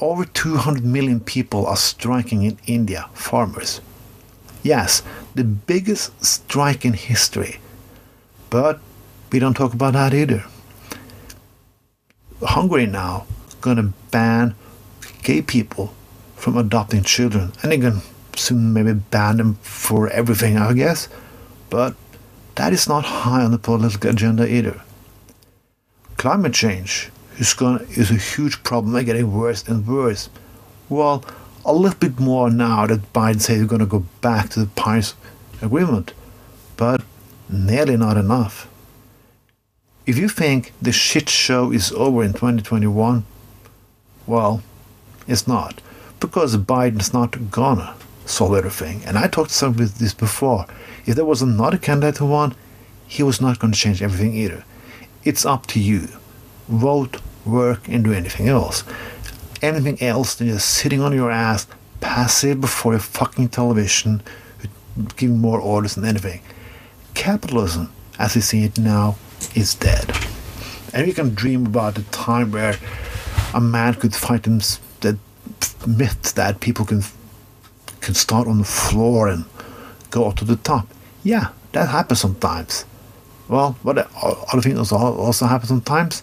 Over 0.00 0.24
200 0.24 0.84
million 0.84 1.20
people 1.20 1.66
are 1.66 1.76
striking 1.76 2.44
in 2.44 2.58
India, 2.66 3.08
farmers. 3.14 3.80
Yes, 4.62 5.02
the 5.34 5.44
biggest 5.44 6.24
strike 6.24 6.84
in 6.84 6.92
history. 6.92 7.60
But 8.50 8.80
we 9.30 9.38
don't 9.38 9.54
talk 9.54 9.74
about 9.74 9.94
that 9.94 10.14
either. 10.14 10.44
Hungary 12.42 12.86
now 12.86 13.26
gonna 13.60 13.92
ban 14.10 14.54
gay 15.22 15.42
people 15.42 15.92
from 16.36 16.56
adopting 16.56 17.02
children, 17.02 17.52
and 17.62 17.72
they're 17.72 17.78
gonna 17.78 18.02
soon 18.36 18.72
maybe 18.72 18.92
ban 18.92 19.36
them 19.36 19.54
for 19.62 20.08
everything, 20.10 20.56
I 20.56 20.72
guess. 20.72 21.08
But 21.70 21.96
that 22.54 22.72
is 22.72 22.88
not 22.88 23.04
high 23.04 23.42
on 23.42 23.50
the 23.50 23.58
political 23.58 24.10
agenda 24.10 24.48
either. 24.48 24.80
Climate 26.18 26.52
change 26.52 27.10
is 27.38 27.54
gonna 27.54 27.84
is 27.96 28.10
a 28.10 28.14
huge 28.14 28.62
problem, 28.64 28.94
and 28.94 29.06
getting 29.06 29.32
worse 29.32 29.66
and 29.66 29.86
worse. 29.86 30.28
Well, 30.90 31.24
a 31.64 31.72
little 31.72 31.98
bit 31.98 32.20
more 32.20 32.50
now 32.50 32.86
that 32.86 33.12
Biden 33.14 33.40
says 33.40 33.58
he's 33.60 33.66
gonna 33.66 33.86
go 33.86 34.04
back 34.20 34.50
to 34.50 34.60
the 34.60 34.66
Paris 34.66 35.14
Agreement, 35.62 36.12
but 36.76 37.02
nearly 37.48 37.96
not 37.96 38.16
enough. 38.16 38.68
If 40.06 40.18
you 40.18 40.28
think 40.28 40.72
the 40.82 40.92
shit 40.92 41.28
show 41.28 41.70
is 41.72 41.92
over 41.92 42.22
in 42.22 42.32
2021, 42.32 43.24
well, 44.26 44.62
it's 45.26 45.46
not. 45.46 45.80
because 46.20 46.56
Biden's 46.56 47.12
not 47.12 47.50
gonna 47.50 47.94
solve 48.26 48.54
everything. 48.56 49.02
And 49.06 49.16
I 49.16 49.28
talked 49.28 49.50
to 49.50 49.56
some 49.56 49.76
with 49.76 49.98
this 49.98 50.14
before. 50.14 50.66
If 51.06 51.14
there 51.14 51.24
was 51.24 51.42
another 51.42 51.78
candidate 51.78 52.18
who 52.18 52.26
won, 52.26 52.54
he 53.06 53.22
was 53.22 53.40
not 53.40 53.58
going 53.58 53.72
to 53.72 53.78
change 53.78 54.02
everything 54.02 54.34
either. 54.34 54.64
It's 55.24 55.44
up 55.44 55.66
to 55.68 55.80
you. 55.80 56.08
Vote, 56.68 57.20
work, 57.44 57.88
and 57.88 58.04
do 58.04 58.12
anything 58.12 58.48
else. 58.48 58.84
Anything 59.62 60.00
else 60.02 60.34
than 60.34 60.48
just 60.48 60.68
sitting 60.68 61.00
on 61.00 61.12
your 61.12 61.30
ass, 61.30 61.66
passive 62.00 62.60
before 62.60 62.92
your 62.92 63.00
fucking 63.00 63.48
television, 63.48 64.22
giving 65.16 65.38
more 65.38 65.60
orders 65.60 65.94
than 65.94 66.04
anything. 66.04 66.40
Capitalism, 67.14 67.92
as 68.18 68.34
we 68.34 68.40
see 68.40 68.64
it 68.64 68.78
now, 68.78 69.16
is 69.54 69.74
dead. 69.74 70.10
And 70.92 71.06
we 71.06 71.12
can 71.12 71.34
dream 71.34 71.66
about 71.66 71.96
the 71.96 72.02
time 72.04 72.52
where 72.52 72.76
a 73.54 73.60
man 73.60 73.94
could 73.94 74.14
fight 74.14 74.46
him, 74.46 74.60
that 75.00 75.16
myth 75.86 76.34
that 76.34 76.60
people 76.60 76.84
can 76.84 77.02
can 78.00 78.14
start 78.14 78.46
on 78.46 78.58
the 78.58 78.64
floor 78.64 79.28
and 79.28 79.44
go 80.10 80.26
up 80.26 80.36
to 80.36 80.44
the 80.44 80.56
top. 80.56 80.86
Yeah, 81.22 81.48
that 81.72 81.88
happens 81.88 82.20
sometimes. 82.20 82.84
Well, 83.48 83.76
what 83.82 83.98
other 84.52 84.60
things 84.60 84.92
also 84.92 85.46
happen 85.46 85.66
sometimes? 85.66 86.22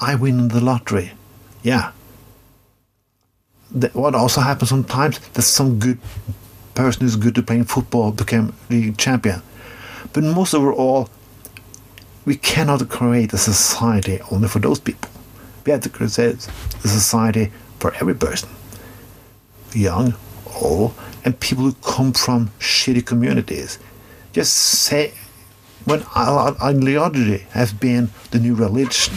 I 0.00 0.14
win 0.14 0.48
the 0.48 0.60
lottery. 0.60 1.12
Yeah. 1.62 1.92
The, 3.70 3.88
what 3.88 4.14
also 4.14 4.40
happens 4.40 4.68
sometimes 4.68 5.18
that 5.30 5.42
some 5.42 5.78
good 5.78 5.98
person 6.74 7.02
who's 7.02 7.16
good 7.16 7.36
at 7.38 7.46
playing 7.46 7.64
football 7.64 8.12
became 8.12 8.54
the 8.68 8.92
champion. 8.92 9.42
But 10.12 10.24
most 10.24 10.54
overall, 10.54 11.08
we 12.24 12.36
cannot 12.36 12.88
create 12.88 13.32
a 13.32 13.38
society 13.38 14.20
only 14.30 14.48
for 14.48 14.58
those 14.58 14.78
people. 14.78 15.10
We 15.64 15.72
have 15.72 15.80
to 15.82 15.88
create 15.88 16.18
a 16.18 16.38
society 16.88 17.50
for 17.78 17.92
every 17.94 18.14
person, 18.14 18.48
young, 19.72 20.14
old, 20.62 20.94
and 21.24 21.38
people 21.40 21.64
who 21.64 21.72
come 21.82 22.12
from 22.12 22.50
shitty 22.58 23.04
communities. 23.04 23.78
Just 24.32 24.54
say, 24.54 25.12
when 25.88 26.04
ideology 26.62 27.38
has 27.52 27.72
been 27.72 28.10
the 28.30 28.38
new 28.38 28.54
religion, 28.54 29.14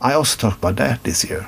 I 0.00 0.14
also 0.14 0.36
talked 0.36 0.58
about 0.58 0.76
that 0.76 1.04
this 1.04 1.24
year. 1.24 1.46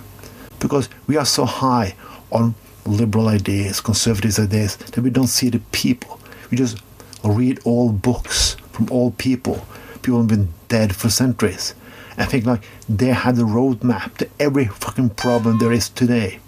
Because 0.60 0.88
we 1.06 1.16
are 1.16 1.24
so 1.24 1.44
high 1.44 1.94
on 2.30 2.54
liberal 2.86 3.28
ideas, 3.28 3.80
conservative 3.80 4.38
ideas, 4.38 4.76
that 4.76 5.00
we 5.00 5.10
don't 5.10 5.26
see 5.26 5.48
the 5.50 5.58
people. 5.72 6.20
We 6.50 6.56
just 6.56 6.78
read 7.24 7.60
all 7.64 7.90
books 7.90 8.56
from 8.72 8.88
all 8.90 9.10
people. 9.12 9.66
People 10.02 10.20
have 10.20 10.28
been 10.28 10.48
dead 10.68 10.94
for 10.94 11.10
centuries. 11.10 11.74
I 12.16 12.26
think 12.26 12.44
like 12.46 12.62
they 12.88 13.08
had 13.08 13.36
the 13.36 13.42
roadmap 13.42 14.18
to 14.18 14.28
every 14.38 14.66
fucking 14.66 15.10
problem 15.10 15.58
there 15.58 15.72
is 15.72 15.88
today. 15.88 16.38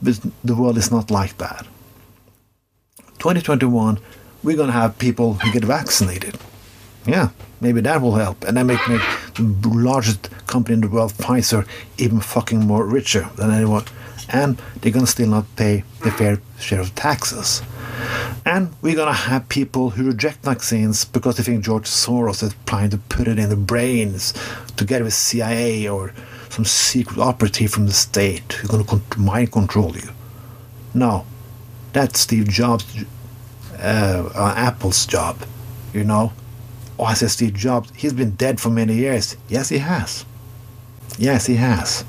But 0.00 0.20
the 0.42 0.54
world 0.54 0.78
is 0.78 0.90
not 0.90 1.10
like 1.10 1.36
that. 1.38 1.66
2021, 3.18 3.98
we're 4.42 4.56
gonna 4.56 4.72
have 4.72 4.98
people 4.98 5.34
who 5.34 5.52
get 5.52 5.64
vaccinated. 5.64 6.38
Yeah, 7.06 7.30
maybe 7.60 7.80
that 7.80 8.02
will 8.02 8.14
help, 8.16 8.44
and 8.44 8.56
that 8.56 8.64
make 8.64 8.86
make 8.88 9.00
the 9.34 9.68
largest 9.72 10.28
company 10.46 10.74
in 10.74 10.80
the 10.82 10.88
world, 10.88 11.12
Pfizer, 11.12 11.66
even 11.98 12.20
fucking 12.20 12.60
more 12.60 12.84
richer 12.84 13.28
than 13.36 13.50
anyone. 13.50 13.84
And 14.28 14.60
they're 14.80 14.92
gonna 14.92 15.06
still 15.06 15.28
not 15.28 15.56
pay 15.56 15.84
the 16.04 16.10
fair 16.10 16.40
share 16.58 16.80
of 16.80 16.94
taxes. 16.94 17.62
And 18.44 18.72
we're 18.82 18.94
gonna 18.96 19.12
have 19.12 19.48
people 19.48 19.90
who 19.90 20.04
reject 20.06 20.44
vaccines 20.44 21.04
because 21.04 21.36
they 21.36 21.42
think 21.42 21.64
George 21.64 21.84
Soros 21.88 22.42
is 22.42 22.54
trying 22.66 22.90
to 22.90 22.98
put 22.98 23.28
it 23.28 23.38
in 23.38 23.48
the 23.48 23.56
brains 23.56 24.32
together 24.76 25.04
with 25.04 25.14
CIA 25.14 25.88
or 25.88 26.12
some 26.50 26.64
secret 26.64 27.18
operative 27.18 27.70
from 27.70 27.86
the 27.86 27.92
state 27.92 28.52
who's 28.52 28.70
gonna 28.70 28.84
con- 28.84 29.02
mind 29.16 29.52
control 29.52 29.96
you. 29.96 30.10
No, 30.94 31.24
that's 31.92 32.20
Steve 32.20 32.48
Jobs, 32.48 32.84
uh, 33.78 34.30
uh, 34.34 34.54
Apple's 34.56 35.06
job, 35.06 35.38
you 35.92 36.04
know. 36.04 36.32
Oh, 37.00 37.04
I 37.04 37.14
said 37.14 37.30
Steve 37.30 37.54
Jobs. 37.54 37.90
He's 37.96 38.12
been 38.12 38.32
dead 38.32 38.60
for 38.60 38.68
many 38.68 38.92
years. 38.92 39.34
Yes, 39.48 39.70
he 39.70 39.78
has. 39.78 40.26
Yes, 41.16 41.46
he 41.46 41.54
has. 41.54 42.04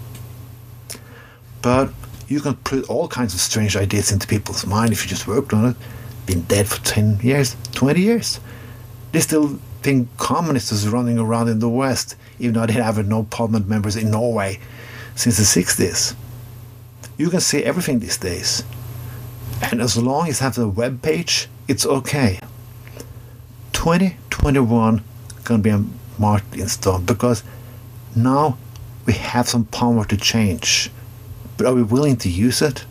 But 1.61 1.93
you 2.27 2.41
can 2.41 2.55
put 2.55 2.89
all 2.89 3.07
kinds 3.07 3.33
of 3.33 3.39
strange 3.39 3.77
ideas 3.77 4.11
into 4.11 4.27
people's 4.27 4.65
mind 4.65 4.91
if 4.91 5.01
you 5.01 5.09
just 5.09 5.27
worked 5.27 5.53
on 5.53 5.65
it. 5.69 5.77
Been 6.25 6.41
dead 6.41 6.67
for 6.67 6.83
10 6.83 7.21
years, 7.21 7.55
20 7.71 8.01
years. 8.01 8.41
They 9.13 9.21
still 9.21 9.61
think 9.81 10.09
communists 10.17 10.73
is 10.73 10.89
running 10.89 11.17
around 11.17 11.47
in 11.47 11.59
the 11.59 11.69
West, 11.69 12.17
even 12.39 12.55
though 12.55 12.65
they 12.65 12.73
have 12.73 13.07
no 13.07 13.23
parliament 13.23 13.69
members 13.69 13.95
in 13.95 14.11
Norway 14.11 14.59
since 15.15 15.37
the 15.37 15.63
60s. 15.63 16.15
You 17.17 17.29
can 17.29 17.39
say 17.39 17.63
everything 17.63 17.99
these 17.99 18.17
days. 18.17 18.65
And 19.61 19.81
as 19.81 19.95
long 19.95 20.27
as 20.27 20.41
you 20.41 20.43
have 20.43 20.55
the 20.55 20.67
web 20.67 21.01
page, 21.01 21.47
it's 21.69 21.85
okay. 21.85 22.41
2021 23.81 25.01
gonna 25.43 25.63
be 25.63 25.71
a 25.71 25.83
marked 26.19 26.55
in 26.55 26.67
stone 26.67 27.03
because 27.03 27.41
now 28.15 28.55
we 29.07 29.13
have 29.13 29.49
some 29.49 29.65
power 29.65 30.05
to 30.05 30.15
change. 30.15 30.91
But 31.57 31.65
are 31.65 31.73
we 31.73 31.81
willing 31.81 32.15
to 32.17 32.29
use 32.29 32.61
it? 32.61 32.85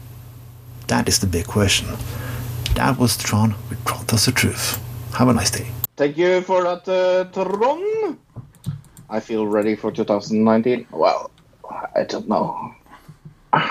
That 0.89 1.07
is 1.07 1.21
the 1.21 1.29
big 1.29 1.47
question. 1.47 1.87
That 2.75 2.99
was 2.99 3.17
Tron 3.17 3.55
with 3.69 3.85
Tron 3.85 4.05
Tells 4.07 4.27
the 4.27 4.33
Truth. 4.33 4.81
Have 5.15 5.29
a 5.29 5.33
nice 5.33 5.53
day. 5.53 5.69
Thank 5.97 6.17
you 6.19 6.41
for 6.41 6.65
that, 6.65 6.83
uh, 6.89 7.23
Tron. 7.31 8.19
I 9.09 9.21
feel 9.21 9.47
ready 9.47 9.77
for 9.77 9.93
2019. 9.93 10.89
Well, 10.91 11.31
I 11.95 12.03
don't 12.03 12.27
know. 12.27 12.75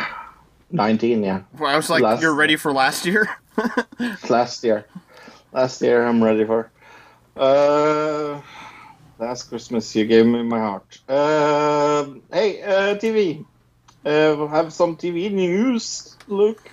19, 0.71 1.21
yeah. 1.21 1.41
Well, 1.59 1.69
I 1.69 1.75
was 1.75 1.89
like, 1.89 2.01
Last- 2.01 2.21
you're 2.21 2.33
ready 2.33 2.55
for 2.55 2.71
last 2.71 3.05
year? 3.05 3.27
Last 4.29 4.63
year. 4.63 4.85
Last 5.51 5.81
year, 5.81 6.05
I'm 6.05 6.23
ready 6.23 6.45
for. 6.45 6.71
Uh, 7.39 8.41
last 9.17 9.43
Christmas, 9.43 9.95
you 9.95 10.05
gave 10.05 10.25
me 10.25 10.43
my 10.43 10.59
heart. 10.59 10.99
Uh, 11.07 12.05
hey, 12.33 12.61
uh, 12.61 12.95
TV. 12.95 13.45
Uh, 14.05 14.45
have 14.47 14.73
some 14.73 14.97
TV 14.97 15.31
news, 15.31 16.17
Luke. 16.27 16.69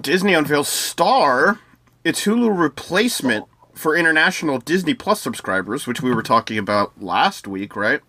Disney 0.00 0.34
unveils 0.34 0.68
Star, 0.68 1.60
its 2.02 2.24
Hulu 2.24 2.58
replacement 2.58 3.46
for 3.74 3.96
international 3.96 4.58
Disney 4.58 4.94
Plus 4.94 5.20
subscribers, 5.20 5.86
which 5.86 6.02
we 6.02 6.12
were 6.12 6.22
talking 6.22 6.58
about 6.58 7.00
last 7.00 7.46
week, 7.46 7.76
right? 7.76 8.00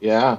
Yeah. 0.00 0.38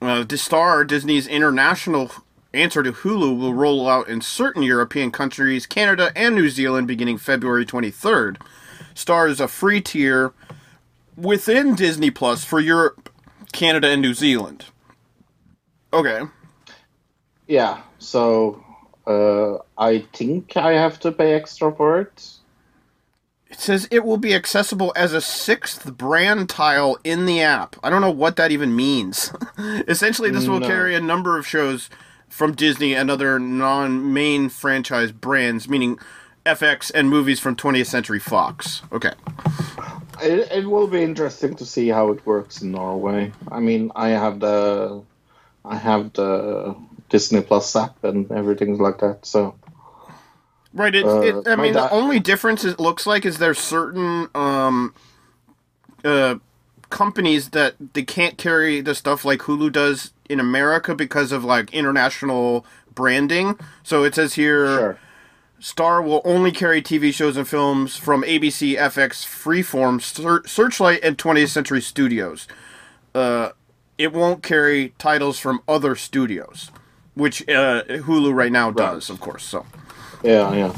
Uh, 0.00 0.22
the 0.22 0.38
Star, 0.38 0.84
Disney's 0.84 1.26
international 1.26 2.12
answer 2.54 2.84
to 2.84 2.92
Hulu, 2.92 3.36
will 3.36 3.54
roll 3.54 3.88
out 3.88 4.08
in 4.08 4.20
certain 4.20 4.62
European 4.62 5.10
countries, 5.10 5.66
Canada, 5.66 6.12
and 6.14 6.36
New 6.36 6.50
Zealand 6.50 6.86
beginning 6.86 7.18
February 7.18 7.66
23rd. 7.66 8.36
Star 8.98 9.28
is 9.28 9.38
a 9.38 9.46
free 9.46 9.80
tier 9.80 10.32
within 11.16 11.76
Disney 11.76 12.10
Plus 12.10 12.44
for 12.44 12.58
Europe, 12.58 13.08
Canada, 13.52 13.88
and 13.88 14.02
New 14.02 14.12
Zealand. 14.12 14.64
Okay. 15.92 16.22
Yeah. 17.46 17.80
So, 18.00 18.64
uh, 19.06 19.58
I 19.80 20.00
think 20.12 20.56
I 20.56 20.72
have 20.72 20.98
to 21.00 21.12
pay 21.12 21.34
extra 21.34 21.72
for 21.74 22.00
it. 22.00 22.28
It 23.48 23.60
says 23.60 23.86
it 23.92 24.04
will 24.04 24.18
be 24.18 24.34
accessible 24.34 24.92
as 24.96 25.12
a 25.14 25.20
sixth 25.20 25.96
brand 25.96 26.48
tile 26.48 26.98
in 27.04 27.24
the 27.24 27.40
app. 27.40 27.76
I 27.84 27.90
don't 27.90 28.02
know 28.02 28.10
what 28.10 28.34
that 28.34 28.50
even 28.50 28.74
means. 28.74 29.32
Essentially, 29.86 30.30
this 30.30 30.48
will 30.48 30.60
No. 30.60 30.66
carry 30.66 30.96
a 30.96 31.00
number 31.00 31.38
of 31.38 31.46
shows 31.46 31.88
from 32.28 32.52
Disney 32.52 32.94
and 32.96 33.10
other 33.12 33.38
non 33.38 34.12
main 34.12 34.48
franchise 34.48 35.12
brands, 35.12 35.68
meaning 35.68 35.98
FX 36.44 36.90
and 36.94 37.08
movies 37.10 37.40
from 37.40 37.56
20th 37.56 37.86
Century 37.86 38.18
Fox. 38.18 38.82
Okay. 38.92 39.12
it. 40.22 40.50
It 40.50 40.66
will 40.68 40.86
be 40.86 41.02
interesting 41.02 41.54
to 41.56 41.64
see 41.64 41.88
how 41.88 42.10
it 42.10 42.24
works 42.26 42.62
in 42.62 42.72
Norway. 42.72 43.32
I 43.50 43.60
mean, 43.60 43.92
I 43.94 44.10
have 44.10 44.40
the, 44.40 45.02
I 45.64 45.76
have 45.76 46.12
the 46.12 46.76
Disney 47.08 47.40
Plus 47.42 47.74
app 47.76 48.02
and 48.04 48.30
everything 48.32 48.78
like 48.78 48.98
that. 48.98 49.26
So, 49.26 49.54
Right. 50.74 50.94
It, 50.94 51.04
Uh, 51.04 51.20
it, 51.20 51.48
I 51.48 51.56
mean, 51.56 51.72
the 51.72 51.90
only 51.90 52.20
difference 52.20 52.64
it 52.64 52.78
looks 52.78 53.06
like 53.06 53.24
is 53.24 53.38
there's 53.38 53.58
certain 53.58 54.28
um, 54.34 54.94
uh, 56.04 56.36
companies 56.90 57.50
that 57.50 57.74
they 57.94 58.02
can't 58.02 58.36
carry 58.38 58.80
the 58.80 58.94
stuff 58.94 59.24
like 59.24 59.40
Hulu 59.40 59.72
does 59.72 60.12
in 60.28 60.40
America 60.40 60.94
because 60.94 61.32
of 61.32 61.42
like 61.44 61.72
international 61.72 62.66
branding. 62.94 63.58
So 63.82 64.04
it 64.04 64.14
says 64.14 64.34
here, 64.34 64.66
sure. 64.66 64.98
Star 65.60 66.00
will 66.00 66.22
only 66.24 66.52
carry 66.52 66.80
TV 66.80 67.12
shows 67.12 67.36
and 67.36 67.46
films 67.46 67.96
from 67.96 68.22
ABC, 68.22 68.76
FX, 68.76 69.24
Freeform, 69.26 70.00
Sear- 70.00 70.46
Searchlight, 70.46 71.00
and 71.02 71.18
20th 71.18 71.48
Century 71.48 71.80
Studios. 71.80 72.46
Uh, 73.14 73.50
it 73.96 74.12
won't 74.12 74.42
carry 74.42 74.94
titles 74.98 75.38
from 75.38 75.60
other 75.66 75.96
studios, 75.96 76.70
which 77.14 77.42
uh, 77.48 77.82
Hulu 77.84 78.32
right 78.32 78.52
now 78.52 78.70
does, 78.70 79.10
of 79.10 79.20
course. 79.20 79.44
So. 79.44 79.66
Yeah, 80.22 80.54
yeah. 80.54 80.76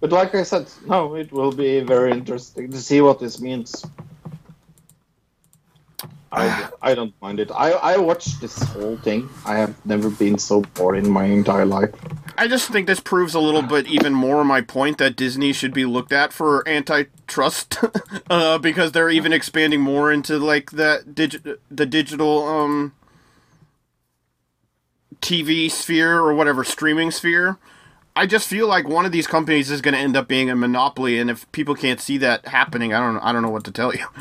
But 0.00 0.10
like 0.10 0.34
I 0.34 0.42
said, 0.42 0.68
no, 0.86 1.14
it 1.14 1.32
will 1.32 1.52
be 1.52 1.80
very 1.80 2.12
interesting 2.12 2.70
to 2.70 2.78
see 2.78 3.00
what 3.00 3.20
this 3.20 3.40
means. 3.40 3.84
I, 6.36 6.68
I 6.82 6.94
don't 6.94 7.14
mind 7.22 7.40
it. 7.40 7.50
I, 7.50 7.70
I 7.72 7.96
watched 7.96 8.42
this 8.42 8.62
whole 8.62 8.98
thing. 8.98 9.28
I 9.46 9.56
have 9.56 9.86
never 9.86 10.10
been 10.10 10.36
so 10.36 10.60
bored 10.60 10.98
in 10.98 11.08
my 11.08 11.24
entire 11.24 11.64
life. 11.64 11.90
I 12.36 12.46
just 12.46 12.68
think 12.68 12.86
this 12.86 13.00
proves 13.00 13.34
a 13.34 13.40
little 13.40 13.62
bit 13.62 13.86
even 13.86 14.12
more 14.12 14.44
my 14.44 14.60
point 14.60 14.98
that 14.98 15.16
Disney 15.16 15.54
should 15.54 15.72
be 15.72 15.86
looked 15.86 16.12
at 16.12 16.34
for 16.34 16.66
antitrust, 16.68 17.78
uh, 18.30 18.58
because 18.58 18.92
they're 18.92 19.08
even 19.08 19.32
expanding 19.32 19.80
more 19.80 20.12
into 20.12 20.38
like 20.38 20.72
that 20.72 21.14
digi- 21.14 21.56
the 21.70 21.86
digital 21.86 22.46
um, 22.46 22.92
TV 25.20 25.70
sphere 25.70 26.18
or 26.18 26.34
whatever 26.34 26.64
streaming 26.64 27.10
sphere. 27.10 27.56
I 28.14 28.26
just 28.26 28.48
feel 28.48 28.66
like 28.66 28.86
one 28.86 29.06
of 29.06 29.12
these 29.12 29.26
companies 29.26 29.70
is 29.70 29.80
going 29.80 29.94
to 29.94 30.00
end 30.00 30.16
up 30.16 30.28
being 30.28 30.50
a 30.50 30.56
monopoly, 30.56 31.18
and 31.18 31.30
if 31.30 31.50
people 31.52 31.74
can't 31.74 32.00
see 32.00 32.18
that 32.18 32.48
happening, 32.48 32.92
I 32.92 33.00
don't 33.00 33.18
I 33.18 33.32
don't 33.32 33.42
know 33.42 33.50
what 33.50 33.64
to 33.64 33.72
tell 33.72 33.94
you. 33.94 34.06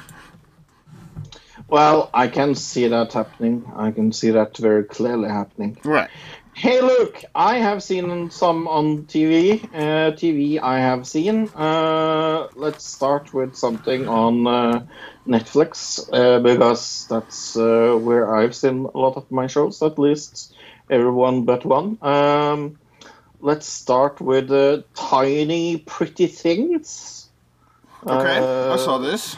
Well, 1.67 2.09
I 2.13 2.27
can 2.27 2.55
see 2.55 2.87
that 2.87 3.13
happening. 3.13 3.65
I 3.75 3.91
can 3.91 4.11
see 4.11 4.29
that 4.31 4.57
very 4.57 4.83
clearly 4.83 5.29
happening. 5.29 5.77
Right. 5.83 6.09
Hey, 6.53 6.79
look, 6.79 7.21
I 7.33 7.55
have 7.55 7.83
seen 7.83 8.29
some 8.29 8.67
on 8.67 9.03
TV. 9.03 9.61
Uh, 9.73 10.11
TV 10.11 10.57
I 10.61 10.79
have 10.79 11.05
seen. 11.05 11.49
Uh, 11.49 12.47
let's 12.55 12.85
start 12.85 13.33
with 13.33 13.55
something 13.55 14.07
on 14.07 14.47
uh, 14.47 14.85
Netflix 15.27 16.07
uh, 16.13 16.39
because 16.39 17.07
that's 17.09 17.57
uh, 17.57 17.97
where 17.99 18.33
I've 18.33 18.55
seen 18.55 18.85
a 18.85 18.97
lot 18.97 19.17
of 19.17 19.29
my 19.31 19.47
shows, 19.47 19.81
at 19.81 19.99
least 19.99 20.55
everyone 20.89 21.43
but 21.43 21.65
one. 21.65 21.97
Um, 22.01 22.77
let's 23.41 23.67
start 23.67 24.21
with 24.21 24.49
uh, 24.49 24.83
Tiny 24.93 25.77
Pretty 25.77 26.27
Things. 26.27 27.27
Okay. 28.07 28.37
I 28.37 28.77
saw 28.77 28.97
this, 28.99 29.35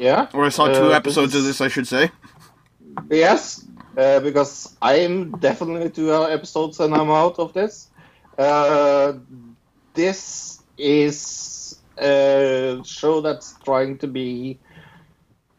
Yeah. 0.00 0.28
or 0.32 0.46
I 0.46 0.48
saw 0.48 0.66
two 0.66 0.84
Uh, 0.84 0.88
this 0.88 0.96
episodes 0.96 1.34
of 1.34 1.42
this, 1.44 1.60
I 1.60 1.68
should 1.68 1.86
say. 1.86 2.10
Yes, 3.10 3.64
uh, 3.96 4.20
because 4.20 4.74
I'm 4.80 5.32
definitely 5.38 5.90
two 5.90 6.08
episodes 6.12 6.80
and 6.80 6.94
I'm 6.94 7.10
out 7.10 7.38
of 7.38 7.52
this. 7.52 7.88
Uh, 8.38 9.12
this 9.94 10.62
is 10.78 11.78
a 11.98 12.80
show 12.84 13.20
that's 13.20 13.54
trying 13.64 13.98
to 13.98 14.06
be 14.06 14.58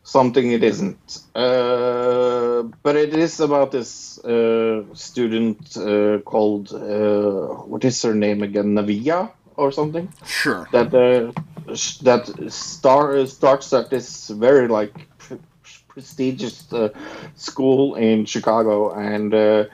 something 0.04 0.52
it 0.52 0.64
isn't. 0.64 1.20
Uh, 1.36 2.64
but 2.84 2.96
it 2.96 3.14
is 3.14 3.40
about 3.40 3.72
this 3.72 4.18
uh, 4.26 4.84
student 4.94 5.78
uh, 5.78 6.18
called, 6.26 6.74
uh, 6.74 7.64
what 7.70 7.86
is 7.86 8.02
her 8.02 8.16
name 8.16 8.42
again? 8.42 8.74
Navia 8.76 9.32
or 9.56 9.72
something? 9.72 10.12
Sure. 10.26 10.68
that 10.72 10.94
uh, 10.94 11.32
that 11.66 12.48
star 12.50 13.26
starts 13.26 13.74
at 13.74 13.90
this 13.90 14.30
very 14.30 14.68
like 14.68 15.08
pre- 15.18 15.40
prestigious 15.88 16.72
uh, 16.74 16.90
school 17.36 17.96
in 17.96 18.26
Chicago, 18.26 18.94
and 18.94 19.34
uh, 19.34 19.66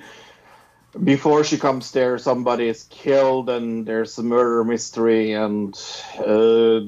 before 1.04 1.44
she 1.44 1.58
comes 1.58 1.92
there, 1.92 2.18
somebody 2.18 2.68
is 2.68 2.84
killed, 2.90 3.50
and 3.50 3.86
there's 3.86 4.18
a 4.18 4.24
murder 4.24 4.64
mystery, 4.64 5.34
and 5.34 5.76
uh, 6.20 6.82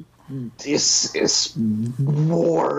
this 0.63 1.15
is 1.15 1.53
boring. 1.55 2.77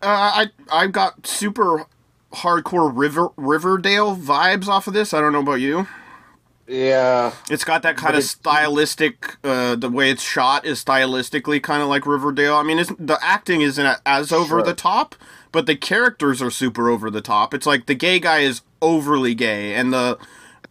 Uh, 0.00 0.46
I 0.46 0.50
I 0.70 0.86
got 0.88 1.26
super 1.26 1.86
hardcore 2.32 2.90
River 2.94 3.28
Riverdale 3.36 4.16
vibes 4.16 4.66
off 4.66 4.86
of 4.86 4.94
this. 4.94 5.14
I 5.14 5.20
don't 5.20 5.32
know 5.32 5.40
about 5.40 5.60
you. 5.60 5.86
Yeah, 6.68 7.32
It's 7.50 7.64
got 7.64 7.82
that 7.82 7.96
kind 7.96 8.16
of 8.16 8.22
stylistic. 8.24 9.36
Uh, 9.42 9.74
the 9.74 9.90
way 9.90 10.10
it's 10.10 10.22
shot 10.22 10.64
is 10.64 10.82
stylistically 10.82 11.62
kind 11.62 11.82
of 11.82 11.88
like 11.88 12.06
Riverdale. 12.06 12.54
I 12.54 12.62
mean, 12.62 12.76
the 12.98 13.18
acting 13.20 13.60
isn't 13.62 13.98
as 14.06 14.32
over 14.32 14.56
Sure. 14.58 14.62
the 14.62 14.72
top, 14.72 15.14
but 15.50 15.66
the 15.66 15.74
characters 15.76 16.40
are 16.40 16.50
super 16.50 16.88
over 16.88 17.10
the 17.10 17.20
top. 17.20 17.52
It's 17.52 17.66
like 17.66 17.86
the 17.86 17.94
gay 17.94 18.20
guy 18.20 18.38
is 18.40 18.62
overly 18.80 19.34
gay, 19.34 19.74
and 19.74 19.92
the 19.92 20.16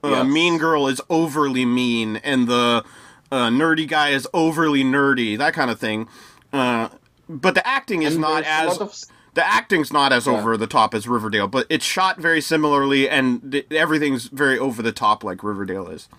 uh, 0.04 0.08
Yes. 0.10 0.28
mean 0.28 0.58
girl 0.58 0.88
is 0.88 1.02
overly 1.10 1.66
mean, 1.66 2.16
and 2.18 2.48
the 2.48 2.84
uh, 3.32 3.50
nerdy 3.50 3.88
guy 3.88 4.10
is 4.10 4.28
overly 4.34 4.84
nerdy. 4.84 5.38
That 5.38 5.54
kind 5.54 5.70
of 5.70 5.80
thing. 5.80 6.08
Uh, 6.54 6.89
but 7.30 7.54
the 7.54 7.66
acting 7.68 8.02
is 8.04 8.14
and 8.14 8.22
not 8.22 8.44
as 8.44 9.08
the 9.34 9.45
acting's 9.47 9.91
not 9.93 10.11
as 10.13 10.27
Yeah. 10.27 10.34
over 10.34 10.57
the 10.57 10.67
top 10.67 10.93
as 10.93 11.07
Riverdale, 11.07 11.47
but 11.47 11.65
it's 11.69 11.86
shot 11.86 12.19
very 12.19 12.41
similarly, 12.41 13.07
and 13.09 13.51
th- 13.51 13.67
everything's 13.71 14.25
very 14.25 14.57
over 14.59 14.82
the 14.82 14.91
top 14.91 15.23
like 15.23 15.43
Riverdale 15.43 15.88
is. 15.88 16.09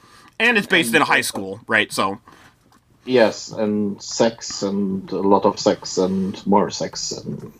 And 0.41 0.57
it's 0.59 0.67
based 0.67 0.95
in 0.95 1.03
a 1.03 1.05
high 1.05 1.21
school, 1.21 1.61
right? 1.67 1.93
So, 1.93 2.19
Yes, 3.05 3.51
and 3.51 4.01
sex 4.01 4.63
and 4.63 5.11
a 5.11 5.17
lot 5.21 5.45
of 5.45 5.59
sex 5.59 5.99
and 5.99 6.45
more 6.47 6.71
sex 6.71 7.11
and 7.11 7.53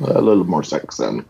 a 0.00 0.20
little 0.22 0.44
more 0.44 0.62
sex 0.62 0.98
and 0.98 1.26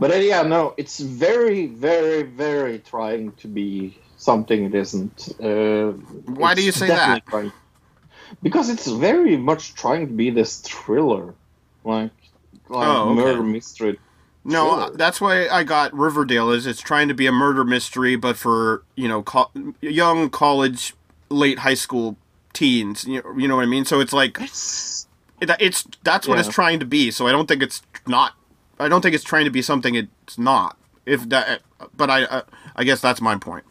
but 0.00 0.10
uh, 0.10 0.14
yeah, 0.16 0.42
no, 0.42 0.74
it's 0.76 0.98
very, 0.98 1.66
very, 1.66 2.24
very 2.24 2.80
trying 2.80 3.30
to 3.34 3.46
be 3.46 3.96
something 4.16 4.64
it 4.64 4.74
isn't. 4.74 5.28
Uh, 5.40 5.92
Why 6.34 6.54
do 6.54 6.62
you 6.64 6.72
say 6.72 6.88
that? 6.88 7.24
trying- 7.26 7.52
because 8.42 8.68
it's 8.68 8.88
very 8.88 9.36
much 9.36 9.74
trying 9.76 10.08
to 10.08 10.12
be 10.12 10.30
this 10.30 10.58
thriller, 10.60 11.34
like 11.84 12.10
like 12.68 12.86
Oh, 12.88 13.10
okay. 13.10 13.14
murder 13.20 13.42
mystery. 13.42 13.98
no, 14.44 14.86
Sure. 14.86 14.96
that's 14.96 15.20
why 15.20 15.48
I 15.48 15.64
got 15.64 15.92
Riverdale. 15.94 16.50
Is 16.50 16.66
it's 16.66 16.80
trying 16.80 17.08
to 17.08 17.14
be 17.14 17.26
a 17.26 17.32
murder 17.32 17.64
mystery, 17.64 18.16
but 18.16 18.36
for 18.36 18.82
you 18.94 19.08
know, 19.08 19.22
co- 19.22 19.50
young 19.80 20.30
college, 20.30 20.94
late 21.30 21.60
high 21.60 21.74
school 21.74 22.16
teens. 22.52 23.04
You 23.04 23.22
know, 23.22 23.36
you 23.36 23.48
know 23.48 23.56
what 23.56 23.62
I 23.62 23.66
mean? 23.66 23.84
So 23.84 24.00
it's 24.00 24.12
like 24.12 24.38
It's 24.40 25.06
it, 25.40 25.50
it's 25.60 25.84
that's 26.02 26.26
what 26.28 26.34
Yeah. 26.34 26.40
it's 26.46 26.54
trying 26.54 26.80
to 26.80 26.86
be. 26.86 27.10
So 27.10 27.26
I 27.26 27.32
don't 27.32 27.46
think 27.46 27.62
it's 27.62 27.82
not. 28.06 28.34
I 28.78 28.88
don't 28.88 29.00
think 29.00 29.14
it's 29.14 29.24
trying 29.24 29.44
to 29.46 29.50
be 29.50 29.62
something 29.62 29.94
it's 29.94 30.38
not. 30.38 30.76
If 31.06 31.28
that, 31.28 31.62
but 31.96 32.10
I, 32.10 32.24
I, 32.24 32.42
I 32.76 32.84
guess 32.84 33.00
that's 33.00 33.20
my 33.20 33.36
point. 33.36 33.64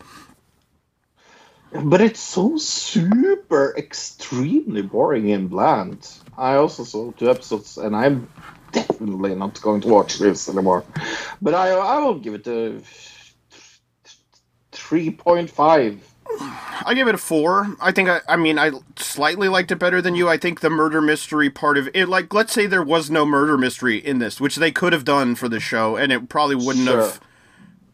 But 1.74 2.00
it's 2.00 2.20
so 2.22 2.58
super 2.58 3.74
extremely 3.78 4.82
boring 4.82 5.32
and 5.32 5.50
bland. 5.50 6.08
I 6.38 6.56
also 6.56 6.84
saw 6.84 7.12
two 7.12 7.30
episodes, 7.30 7.78
and 7.78 7.96
I'm 7.96 8.30
definitely 8.72 9.36
not 9.36 9.62
going 9.62 9.82
to 9.82 9.88
watch 9.88 10.20
this 10.20 10.50
anymore. 10.50 10.84
But 11.42 11.54
I 11.54 11.70
I 11.72 12.00
will 12.00 12.20
give 12.20 12.34
it 12.36 12.48
a 12.48 12.82
three 14.72 15.12
point 15.12 15.50
five. 15.50 16.02
I 16.86 16.94
give 16.94 17.08
it 17.08 17.16
a 17.16 17.20
four. 17.20 17.76
I 17.80 17.92
think 17.92 18.10
I, 18.10 18.22
I 18.28 18.36
mean 18.36 18.60
I 18.60 18.72
slightly 18.98 19.48
liked 19.48 19.72
it 19.72 19.78
better 19.78 20.02
than 20.02 20.16
you. 20.16 20.28
I 20.28 20.38
think 20.38 20.60
the 20.60 20.70
murder 20.70 21.02
mystery 21.02 21.50
part 21.50 21.78
of 21.78 21.90
it, 21.94 22.10
like 22.10 22.34
let's 22.34 22.54
say 22.54 22.66
there 22.66 22.84
was 22.84 23.10
no 23.10 23.26
murder 23.26 23.58
mystery 23.58 23.98
in 23.98 24.20
this, 24.20 24.42
which 24.42 24.58
they 24.58 24.72
could 24.72 24.94
have 24.94 25.06
done 25.06 25.36
for 25.36 25.48
the 25.48 25.60
show, 25.60 25.96
and 25.96 26.12
it 26.12 26.30
probably 26.30 26.56
wouldn't 26.56 26.86
Sure. 26.86 27.02
have 27.02 27.20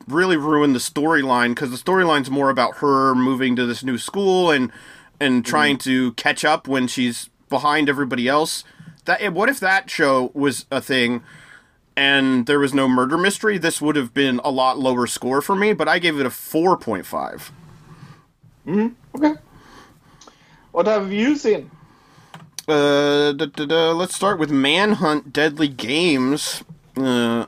really 0.07 0.37
ruined 0.37 0.75
the 0.75 0.79
storyline 0.79 1.49
because 1.49 1.71
the 1.71 1.77
storyline's 1.77 2.29
more 2.29 2.49
about 2.49 2.77
her 2.77 3.13
moving 3.15 3.55
to 3.55 3.65
this 3.65 3.83
new 3.83 3.97
school 3.97 4.51
and 4.51 4.71
and 5.19 5.43
mm-hmm. 5.43 5.49
trying 5.49 5.77
to 5.77 6.13
catch 6.13 6.43
up 6.43 6.67
when 6.67 6.87
she's 6.87 7.29
behind 7.51 7.87
everybody 7.87 8.27
else. 8.27 8.63
That 9.05 9.33
what 9.33 9.49
if 9.49 9.59
that 9.59 9.91
show 9.91 10.31
was 10.33 10.65
a 10.71 10.81
thing? 10.81 11.21
And 11.95 12.47
there 12.47 12.57
was 12.57 12.73
no 12.73 12.87
murder 12.87 13.17
mystery. 13.17 13.59
This 13.59 13.79
would 13.81 13.95
have 13.95 14.13
been 14.13 14.39
a 14.43 14.49
lot 14.49 14.79
lower 14.79 15.05
score 15.05 15.41
for 15.41 15.55
me, 15.55 15.73
but 15.73 15.87
I 15.87 15.99
gave 15.99 16.19
it 16.19 16.25
a 16.25 16.31
four 16.31 16.75
point 16.77 17.05
five. 17.05 17.51
hmm 18.65 18.87
Okay. 19.15 19.35
What 20.71 20.87
have 20.87 21.11
you 21.11 21.35
seen? 21.35 21.69
Uh, 22.67 23.33
da, 23.33 23.45
da, 23.45 23.65
da, 23.65 23.91
let's 23.91 24.15
start 24.15 24.39
with 24.39 24.49
Manhunt 24.49 25.33
Deadly 25.33 25.67
Games. 25.67 26.63
Uh, 26.95 27.45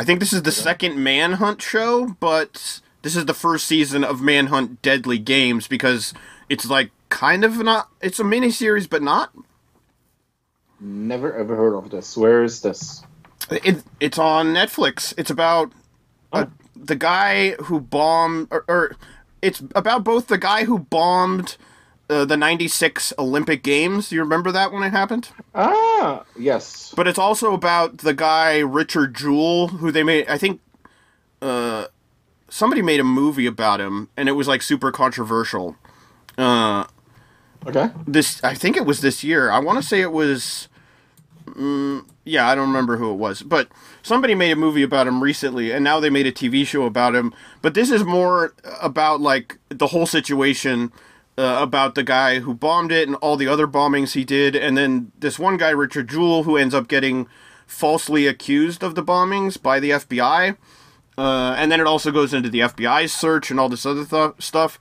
I 0.00 0.04
think 0.04 0.20
this 0.20 0.32
is 0.32 0.42
the 0.42 0.52
second 0.52 0.96
Manhunt 1.02 1.60
show, 1.60 2.16
but 2.20 2.80
this 3.02 3.16
is 3.16 3.26
the 3.26 3.34
first 3.34 3.66
season 3.66 4.04
of 4.04 4.22
Manhunt 4.22 4.80
Deadly 4.82 5.18
Games 5.18 5.68
because 5.68 6.14
it's 6.48 6.68
like 6.70 6.90
kind 7.08 7.44
of 7.44 7.56
not. 7.58 7.88
It's 8.00 8.20
a 8.20 8.24
miniseries, 8.24 8.88
but 8.88 9.02
not. 9.02 9.32
Never 10.80 11.34
ever 11.36 11.56
heard 11.56 11.74
of 11.74 11.90
this. 11.90 12.16
Where 12.16 12.44
is 12.44 12.60
this? 12.60 13.02
It, 13.50 13.82
it's 14.00 14.18
on 14.18 14.48
Netflix. 14.48 15.14
It's 15.16 15.30
about 15.30 15.72
uh, 16.32 16.46
the 16.74 16.96
guy 16.96 17.52
who 17.52 17.80
bombed, 17.80 18.48
or, 18.50 18.64
or 18.68 18.96
it's 19.40 19.62
about 19.74 20.04
both 20.04 20.26
the 20.26 20.38
guy 20.38 20.64
who 20.64 20.80
bombed 20.80 21.56
uh, 22.10 22.24
the 22.24 22.36
'96 22.36 23.12
Olympic 23.18 23.62
Games. 23.62 24.12
You 24.12 24.20
remember 24.20 24.52
that 24.52 24.72
when 24.72 24.82
it 24.82 24.90
happened? 24.90 25.30
Ah, 25.54 26.24
yes. 26.38 26.92
But 26.94 27.08
it's 27.08 27.18
also 27.18 27.54
about 27.54 27.98
the 27.98 28.14
guy 28.14 28.58
Richard 28.58 29.14
Jewell, 29.14 29.68
who 29.68 29.90
they 29.90 30.02
made. 30.02 30.28
I 30.28 30.38
think 30.38 30.60
uh, 31.40 31.86
somebody 32.48 32.82
made 32.82 33.00
a 33.00 33.04
movie 33.04 33.46
about 33.46 33.80
him, 33.80 34.08
and 34.16 34.28
it 34.28 34.32
was 34.32 34.48
like 34.48 34.62
super 34.62 34.92
controversial. 34.92 35.76
Uh, 36.36 36.84
Okay. 37.66 37.90
this 38.06 38.42
I 38.44 38.54
think 38.54 38.76
it 38.76 38.86
was 38.86 39.00
this 39.00 39.24
year. 39.24 39.50
I 39.50 39.58
want 39.58 39.80
to 39.80 39.86
say 39.86 40.00
it 40.00 40.12
was. 40.12 40.68
Mm, 41.46 42.04
yeah, 42.24 42.48
I 42.48 42.54
don't 42.54 42.66
remember 42.66 42.96
who 42.96 43.10
it 43.12 43.16
was, 43.16 43.42
but 43.42 43.68
somebody 44.02 44.34
made 44.34 44.50
a 44.50 44.56
movie 44.56 44.82
about 44.82 45.06
him 45.06 45.22
recently, 45.22 45.70
and 45.70 45.84
now 45.84 46.00
they 46.00 46.10
made 46.10 46.26
a 46.26 46.32
TV 46.32 46.66
show 46.66 46.84
about 46.84 47.14
him. 47.14 47.32
But 47.62 47.74
this 47.74 47.90
is 47.90 48.04
more 48.04 48.52
about 48.82 49.20
like 49.20 49.58
the 49.68 49.86
whole 49.88 50.06
situation 50.06 50.92
uh, 51.38 51.58
about 51.60 51.94
the 51.94 52.02
guy 52.02 52.40
who 52.40 52.52
bombed 52.54 52.90
it 52.92 53.06
and 53.06 53.16
all 53.16 53.36
the 53.36 53.46
other 53.46 53.66
bombings 53.68 54.12
he 54.14 54.24
did, 54.24 54.56
and 54.56 54.76
then 54.76 55.12
this 55.18 55.38
one 55.38 55.56
guy, 55.56 55.70
Richard 55.70 56.08
Jewell, 56.08 56.42
who 56.42 56.56
ends 56.56 56.74
up 56.74 56.88
getting 56.88 57.28
falsely 57.66 58.26
accused 58.26 58.82
of 58.82 58.94
the 58.96 59.02
bombings 59.02 59.60
by 59.60 59.80
the 59.80 59.90
FBI. 59.90 60.56
uh, 61.18 61.54
and 61.56 61.70
then 61.72 61.80
it 61.80 61.86
also 61.86 62.10
goes 62.10 62.34
into 62.34 62.48
the 62.50 62.60
FBI 62.60 63.08
search 63.08 63.50
and 63.50 63.58
all 63.58 63.68
this 63.68 63.86
other 63.86 64.04
th- 64.04 64.34
stuff. 64.40 64.78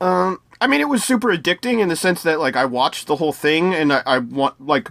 Um, 0.00 0.40
I 0.60 0.66
mean, 0.66 0.80
it 0.80 0.88
was 0.88 1.04
super 1.04 1.28
addicting 1.28 1.80
in 1.80 1.88
the 1.88 1.96
sense 1.96 2.22
that 2.22 2.40
like 2.40 2.56
I 2.56 2.64
watched 2.64 3.06
the 3.06 3.16
whole 3.16 3.32
thing 3.32 3.74
and 3.74 3.92
I, 3.92 4.02
I 4.06 4.18
want 4.18 4.64
like 4.64 4.90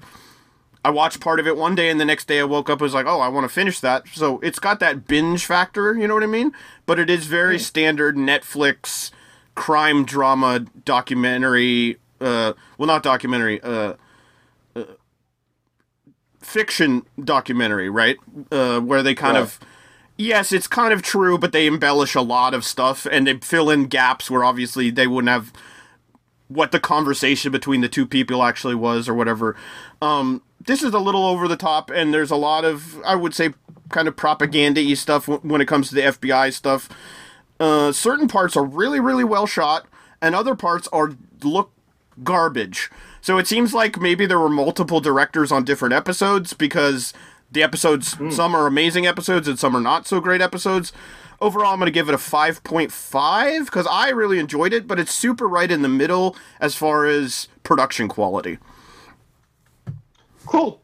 I 0.85 0.89
watched 0.89 1.19
part 1.21 1.39
of 1.39 1.47
it 1.47 1.55
one 1.55 1.75
day 1.75 1.89
and 1.89 1.99
the 1.99 2.05
next 2.05 2.27
day 2.27 2.39
I 2.39 2.43
woke 2.43 2.69
up 2.69 2.73
and 2.79 2.81
was 2.81 2.93
like, 2.93 3.05
oh, 3.05 3.21
I 3.21 3.29
want 3.29 3.45
to 3.45 3.49
finish 3.53 3.79
that. 3.79 4.07
So 4.09 4.39
it's 4.41 4.59
got 4.59 4.79
that 4.81 5.07
binge 5.07 5.45
factor, 5.45 5.95
you 5.97 6.07
know 6.07 6.13
what 6.13 6.23
I 6.23 6.27
mean? 6.27 6.51
But 6.85 6.99
it 6.99 7.09
is 7.09 7.25
very 7.25 7.57
standard 7.57 8.15
Netflix 8.17 9.11
crime 9.55 10.03
drama 10.03 10.65
documentary. 10.83 11.97
Uh, 12.19 12.53
well, 12.77 12.87
not 12.87 13.01
documentary. 13.03 13.61
Uh, 13.61 13.93
uh, 14.75 14.83
fiction 16.41 17.05
documentary, 17.23 17.89
right? 17.89 18.17
Uh, 18.51 18.79
where 18.81 19.01
they 19.03 19.15
kind 19.15 19.35
Right. 19.35 19.43
of. 19.43 19.59
Yes, 20.17 20.51
it's 20.51 20.67
kind 20.67 20.93
of 20.93 21.01
true, 21.01 21.37
but 21.37 21.51
they 21.51 21.65
embellish 21.65 22.13
a 22.15 22.21
lot 22.21 22.53
of 22.53 22.63
stuff 22.63 23.07
and 23.11 23.25
they 23.25 23.37
fill 23.37 23.69
in 23.69 23.85
gaps 23.85 24.29
where 24.29 24.43
obviously 24.43 24.91
they 24.91 25.07
wouldn't 25.07 25.29
have 25.29 25.51
what 26.47 26.71
the 26.71 26.79
conversation 26.79 27.51
between 27.51 27.81
the 27.81 27.89
two 27.89 28.05
people 28.05 28.43
actually 28.43 28.75
was 28.75 29.09
or 29.09 29.13
whatever. 29.13 29.55
Um, 30.01 30.43
this 30.65 30.83
is 30.83 30.93
a 30.93 30.99
little 30.99 31.25
over 31.25 31.47
the 31.47 31.57
top, 31.57 31.89
and 31.89 32.13
there's 32.13 32.31
a 32.31 32.35
lot 32.35 32.63
of, 32.63 33.01
I 33.03 33.15
would 33.15 33.33
say, 33.33 33.53
kind 33.89 34.07
of 34.07 34.15
propaganda 34.15 34.81
y 34.81 34.93
stuff 34.93 35.27
when 35.27 35.61
it 35.61 35.67
comes 35.67 35.89
to 35.89 35.95
the 35.95 36.01
FBI 36.01 36.53
stuff. 36.53 36.89
Uh, 37.59 37.91
certain 37.91 38.27
parts 38.27 38.55
are 38.55 38.63
really, 38.63 38.99
really 38.99 39.23
well 39.23 39.47
shot, 39.47 39.87
and 40.21 40.35
other 40.35 40.55
parts 40.55 40.87
are 40.93 41.13
look 41.43 41.71
garbage. 42.23 42.89
So 43.21 43.37
it 43.37 43.47
seems 43.47 43.73
like 43.73 43.99
maybe 43.99 44.25
there 44.25 44.39
were 44.39 44.49
multiple 44.49 44.99
directors 44.99 45.51
on 45.51 45.63
different 45.63 45.93
episodes 45.93 46.53
because 46.53 47.13
the 47.53 47.63
episodes, 47.63 48.15
some 48.35 48.55
are 48.55 48.67
amazing 48.67 49.05
episodes 49.05 49.47
and 49.47 49.57
some 49.57 49.75
are 49.75 49.81
not 49.81 50.07
so 50.07 50.19
great 50.19 50.41
episodes. 50.41 50.91
Overall, 51.39 51.73
I'm 51.73 51.79
going 51.79 51.87
to 51.87 51.91
give 51.91 52.09
it 52.09 52.15
a 52.15 52.17
5.5 52.17 53.65
because 53.65 53.87
I 53.89 54.09
really 54.09 54.39
enjoyed 54.39 54.73
it, 54.73 54.87
but 54.87 54.99
it's 54.99 55.13
super 55.13 55.47
right 55.47 55.69
in 55.69 55.81
the 55.81 55.89
middle 55.89 56.35
as 56.59 56.75
far 56.75 57.05
as 57.05 57.47
production 57.63 58.07
quality. 58.07 58.59
Cool. 60.45 60.79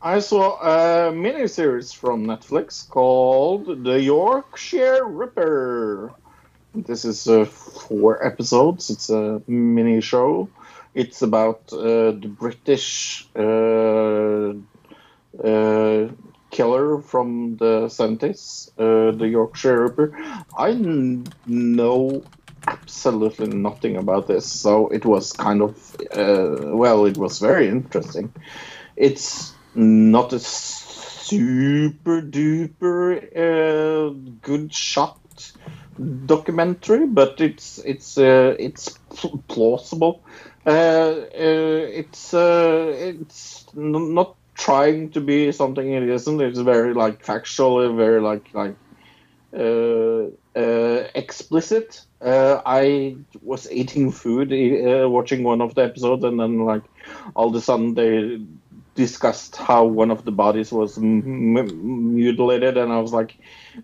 I 0.00 0.18
saw 0.18 0.58
a 0.60 1.12
miniseries 1.12 1.94
from 1.94 2.26
Netflix 2.26 2.88
called 2.88 3.84
The 3.84 4.00
Yorkshire 4.00 5.04
Ripper. 5.04 6.12
This 6.74 7.04
is 7.04 7.28
uh, 7.28 7.44
four 7.44 8.24
episodes. 8.24 8.90
It's 8.90 9.10
a 9.10 9.42
mini 9.46 10.00
show. 10.00 10.48
It's 10.94 11.22
about 11.22 11.72
uh, 11.72 12.12
the 12.12 12.34
British 12.38 13.28
uh, 13.36 14.54
killer 15.42 17.02
from 17.02 17.56
the 17.56 17.88
70s, 17.88 18.70
uh, 18.78 19.16
the 19.16 19.26
Yorkshire 19.26 19.82
Ripper. 19.82 20.16
I 20.56 20.74
know 21.46 22.22
absolutely 22.66 23.48
nothing 23.48 23.96
about 23.96 24.28
this, 24.28 24.46
so 24.46 24.88
it 24.88 25.04
was 25.04 25.32
kind 25.32 25.62
of, 25.62 25.96
uh, 26.14 26.76
well, 26.76 27.06
it 27.06 27.16
was 27.16 27.38
very 27.38 27.68
interesting. 27.68 28.32
It's 28.96 29.52
not 29.74 30.32
a 30.32 30.38
super 30.38 32.20
duper 32.20 33.16
uh, 33.36 34.10
good 34.42 34.72
shot 34.72 35.18
documentary, 36.26 37.06
but 37.06 37.40
it's 37.40 37.78
it's 37.78 38.18
uh, 38.18 38.54
it's 38.58 38.90
pl- 39.14 39.42
plausible. 39.48 40.22
Uh, 40.66 40.70
uh, 40.70 41.26
it's 41.34 42.34
uh, 42.34 42.92
it's 42.94 43.66
not 43.74 44.36
trying 44.54 45.10
to 45.10 45.20
be 45.20 45.52
something 45.52 45.92
it 45.92 46.08
isn't. 46.08 46.40
It's 46.40 46.58
very 46.58 46.94
like 46.94 47.24
factual, 47.24 47.94
very 47.96 48.20
like 48.20 48.48
like 48.54 48.76
uh, 49.56 50.28
uh, 50.56 51.08
explicit. 51.14 52.02
Uh, 52.20 52.60
I 52.64 53.16
was 53.42 53.70
eating 53.70 54.12
food, 54.12 54.52
uh, 54.52 55.08
watching 55.08 55.42
one 55.42 55.60
of 55.60 55.74
the 55.74 55.82
episodes, 55.84 56.24
and 56.24 56.38
then 56.38 56.64
like 56.64 56.82
all 57.34 57.48
of 57.48 57.54
a 57.54 57.60
sudden 57.60 57.94
they 57.94 58.40
discussed 58.94 59.56
how 59.56 59.84
one 59.84 60.10
of 60.10 60.24
the 60.24 60.32
bodies 60.32 60.70
was 60.70 60.98
m- 60.98 61.56
m- 61.56 62.14
mutilated, 62.14 62.76
and 62.76 62.92
I 62.92 63.00
was 63.00 63.12
like, 63.12 63.36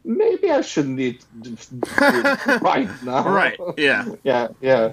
maybe 0.05 0.51
I 0.51 0.61
shouldn't 0.61 1.01
eat 1.01 1.25
right 2.63 2.89
now. 3.03 3.29
Right, 3.29 3.59
yeah. 3.77 4.05
yeah, 4.25 4.49
yeah. 4.61 4.93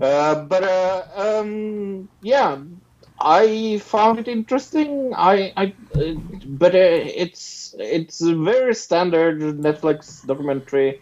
Uh, 0.00 0.44
but 0.44 0.64
uh, 0.64 1.04
um, 1.14 2.08
yeah, 2.22 2.58
I 3.20 3.78
found 3.78 4.18
it 4.18 4.28
interesting. 4.28 5.12
I, 5.16 5.52
I, 5.56 5.74
uh, 5.94 6.14
but 6.46 6.74
uh, 6.74 6.78
it's 6.78 7.74
it's 7.78 8.20
a 8.20 8.34
very 8.34 8.74
standard 8.74 9.40
Netflix 9.40 10.26
documentary. 10.26 11.00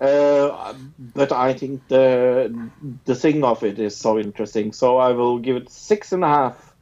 Uh, 0.00 0.74
but 0.98 1.32
I 1.32 1.54
think 1.54 1.88
the 1.88 2.70
the 3.04 3.14
thing 3.14 3.44
of 3.44 3.62
it 3.64 3.78
is 3.78 3.96
so 3.96 4.18
interesting. 4.18 4.72
So 4.72 4.96
I 4.98 5.10
will 5.12 5.38
give 5.38 5.56
it 5.56 5.70
six 5.70 6.12
and 6.12 6.24
a 6.24 6.28
half. 6.28 6.74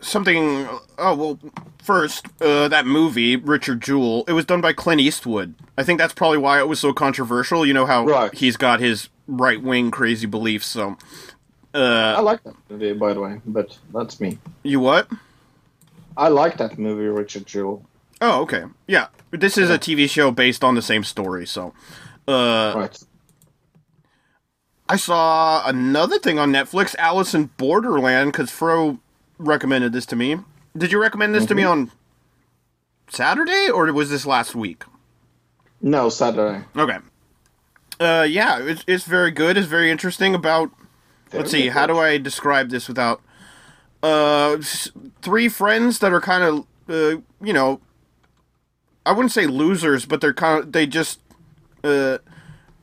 Something. 0.00 0.68
Oh 0.98 1.14
well. 1.14 1.38
First, 1.82 2.26
uh, 2.40 2.68
that 2.68 2.86
movie 2.86 3.34
Richard 3.34 3.82
Jewell. 3.82 4.24
It 4.28 4.34
was 4.34 4.44
done 4.44 4.60
by 4.60 4.72
Clint 4.72 5.00
Eastwood. 5.00 5.54
I 5.76 5.82
think 5.82 5.98
that's 5.98 6.14
probably 6.14 6.38
why 6.38 6.60
it 6.60 6.68
was 6.68 6.78
so 6.78 6.92
controversial. 6.92 7.66
You 7.66 7.74
know 7.74 7.86
how 7.86 8.04
Right. 8.04 8.32
he's 8.34 8.56
got 8.56 8.78
his 8.78 9.08
right 9.26 9.60
wing 9.60 9.90
crazy 9.90 10.26
beliefs. 10.26 10.66
So, 10.66 10.96
I 11.74 12.14
uh, 12.14 12.22
like 12.22 12.42
that 12.44 12.54
movie, 12.68 12.92
by 12.92 13.14
the 13.14 13.20
way, 13.20 13.40
but 13.46 13.76
that's 13.94 14.20
me. 14.20 14.38
you 14.62 14.80
what? 14.80 15.08
I 16.16 16.28
like 16.28 16.58
that 16.58 16.78
movie, 16.78 17.06
Richard 17.06 17.46
Jewell. 17.46 17.84
Oh, 18.20 18.42
okay. 18.42 18.64
Yeah, 18.86 19.08
this 19.30 19.56
is 19.56 19.70
a 19.70 19.78
TV 19.78 20.08
show 20.08 20.30
based 20.30 20.62
on 20.62 20.74
the 20.74 20.82
same 20.82 21.02
story. 21.04 21.46
So, 21.46 21.72
uh, 22.28 22.74
Right. 22.76 22.98
I 24.88 24.96
saw 24.96 25.66
another 25.66 26.18
thing 26.18 26.38
on 26.38 26.52
Netflix, 26.52 26.94
Alice 26.96 27.34
in 27.34 27.46
Borderland, 27.56 28.32
because 28.32 28.50
Fro 28.50 28.98
recommended 29.38 29.92
this 29.92 30.04
to 30.06 30.16
me. 30.16 30.36
Did 30.76 30.92
you 30.92 31.00
recommend 31.00 31.34
this 31.34 31.46
to 31.46 31.54
me 31.54 31.64
on 31.64 31.90
Saturday, 33.08 33.70
or 33.70 33.90
was 33.92 34.10
this 34.10 34.26
last 34.26 34.54
week? 34.54 34.84
No, 35.80 36.08
Saturday. 36.10 36.64
Okay. 36.76 36.98
Uh, 37.98 38.26
yeah, 38.28 38.58
it's, 38.60 38.84
it's 38.86 39.04
very 39.04 39.30
good. 39.30 39.56
It's 39.56 39.66
very 39.66 39.90
interesting 39.90 40.34
about. 40.34 40.70
Let's 41.32 41.50
see, 41.50 41.68
how 41.68 41.86
do 41.86 41.98
I 41.98 42.18
describe 42.18 42.70
this 42.70 42.88
without. 42.88 43.20
Uh, 44.02 44.58
three 45.22 45.48
friends 45.48 46.00
that 46.00 46.12
are 46.12 46.20
kind 46.20 46.42
of, 46.42 46.66
uh, 46.88 47.20
you 47.40 47.52
know, 47.52 47.80
I 49.06 49.12
wouldn't 49.12 49.32
say 49.32 49.46
losers, 49.46 50.06
but 50.06 50.20
they're 50.20 50.34
kind 50.34 50.64
of, 50.64 50.72
they 50.72 50.86
just, 50.86 51.20
uh, 51.84 52.18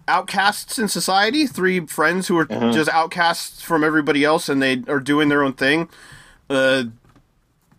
outcasts 0.07 0.79
in 0.79 0.87
society. 0.87 1.45
Three 1.45 1.85
friends 1.85 2.27
who 2.27 2.37
are 2.37 2.45
just 2.45 2.89
outcasts 2.89 3.61
from 3.61 3.83
everybody 3.83 4.23
else 4.23 4.47
and 4.49 4.61
they 4.61 4.83
are 4.87 4.99
doing 4.99 5.29
their 5.29 5.43
own 5.43 5.53
thing. 5.53 5.89
Uh, 6.49 6.85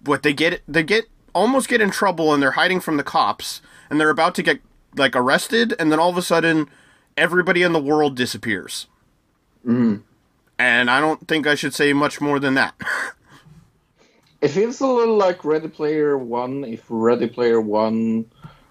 what 0.04 0.22
they 0.22 0.32
get, 0.32 0.62
they 0.68 0.82
get, 0.82 1.06
almost 1.34 1.68
get 1.68 1.80
in 1.80 1.90
trouble 1.90 2.32
and 2.34 2.42
they're 2.42 2.52
hiding 2.52 2.80
from 2.80 2.96
the 2.98 3.02
cops 3.02 3.62
and 3.88 3.98
they're 4.00 4.10
about 4.10 4.34
to 4.34 4.42
get, 4.42 4.60
like, 4.96 5.16
arrested 5.16 5.74
and 5.78 5.90
then 5.90 5.98
all 5.98 6.10
of 6.10 6.16
a 6.16 6.22
sudden, 6.22 6.68
everybody 7.16 7.62
in 7.62 7.72
the 7.72 7.80
world 7.82 8.16
disappears. 8.16 8.86
And 10.61 10.90
I 10.90 11.00
don't 11.00 11.26
think 11.26 11.46
I 11.46 11.54
should 11.54 11.72
say 11.72 11.94
much 11.94 12.20
more 12.20 12.38
than 12.38 12.54
that. 12.54 12.74
It 14.42 14.48
feels 14.48 14.80
a 14.80 14.86
little 14.86 15.18
like 15.18 15.44
Ready 15.44 15.68
Player 15.68 16.16
One 16.16 16.64
if 16.64 16.82
Ready 16.88 17.26
Player 17.26 17.61
One 17.61 18.24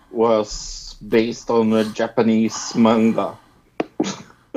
was 0.09 0.95
based 1.07 1.51
on 1.51 1.71
a 1.73 1.85
Japanese 1.85 2.73
manga. 2.73 3.37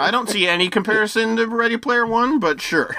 I 0.00 0.10
don't 0.10 0.28
see 0.28 0.48
any 0.48 0.68
comparison 0.70 1.36
to 1.36 1.46
Ready 1.46 1.76
Player 1.76 2.04
One, 2.04 2.40
but 2.40 2.60
sure. 2.60 2.96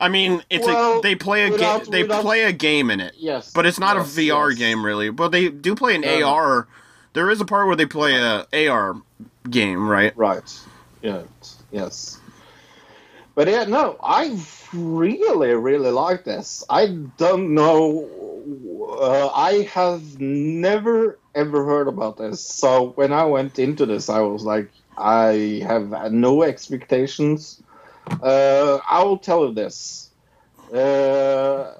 I 0.00 0.08
mean, 0.08 0.42
it's 0.48 0.66
Well, 0.66 1.00
a 1.00 1.02
they 1.02 1.14
play 1.14 1.44
a 1.44 1.50
game 1.58 1.80
they 1.90 2.04
without- 2.04 2.22
play 2.22 2.44
a 2.44 2.52
game 2.52 2.90
in 2.90 3.00
it. 3.00 3.12
Yes, 3.18 3.52
But 3.52 3.66
it's 3.66 3.78
not 3.78 3.96
yes, 3.96 4.16
a 4.16 4.20
VR 4.20 4.48
yes. 4.48 4.58
game 4.58 4.82
really. 4.82 5.10
But 5.10 5.28
they 5.28 5.50
do 5.50 5.74
play 5.74 5.94
an 5.94 6.04
um, 6.04 6.10
Yeah. 6.20 6.24
AR. 6.24 6.66
There 7.12 7.28
is 7.28 7.42
a 7.42 7.44
part 7.44 7.66
where 7.66 7.76
they 7.76 7.84
play 7.84 8.14
a 8.16 8.46
AR 8.70 8.94
game, 9.50 9.86
right? 9.86 10.16
Right. 10.16 10.42
Yeah. 11.02 11.24
Yes. 11.70 12.18
But 13.34 13.48
yeah, 13.48 13.64
no, 13.64 13.96
I 14.02 14.38
really, 14.74 15.54
really 15.54 15.90
like 15.90 16.24
this. 16.24 16.64
I 16.68 16.86
don't 17.16 17.54
know. 17.54 18.08
Uh, 19.00 19.28
I 19.28 19.62
have 19.72 20.20
never 20.20 21.18
ever 21.34 21.64
heard 21.64 21.88
about 21.88 22.18
this. 22.18 22.44
So 22.44 22.90
when 22.90 23.12
I 23.12 23.24
went 23.24 23.58
into 23.58 23.86
this, 23.86 24.10
I 24.10 24.20
was 24.20 24.44
like, 24.44 24.70
I 24.98 25.62
have 25.66 26.12
no 26.12 26.42
expectations. 26.42 27.62
Uh, 28.22 28.78
I 28.88 29.02
will 29.04 29.18
tell 29.18 29.46
you 29.46 29.54
this. 29.54 30.10
Uh, 30.68 31.74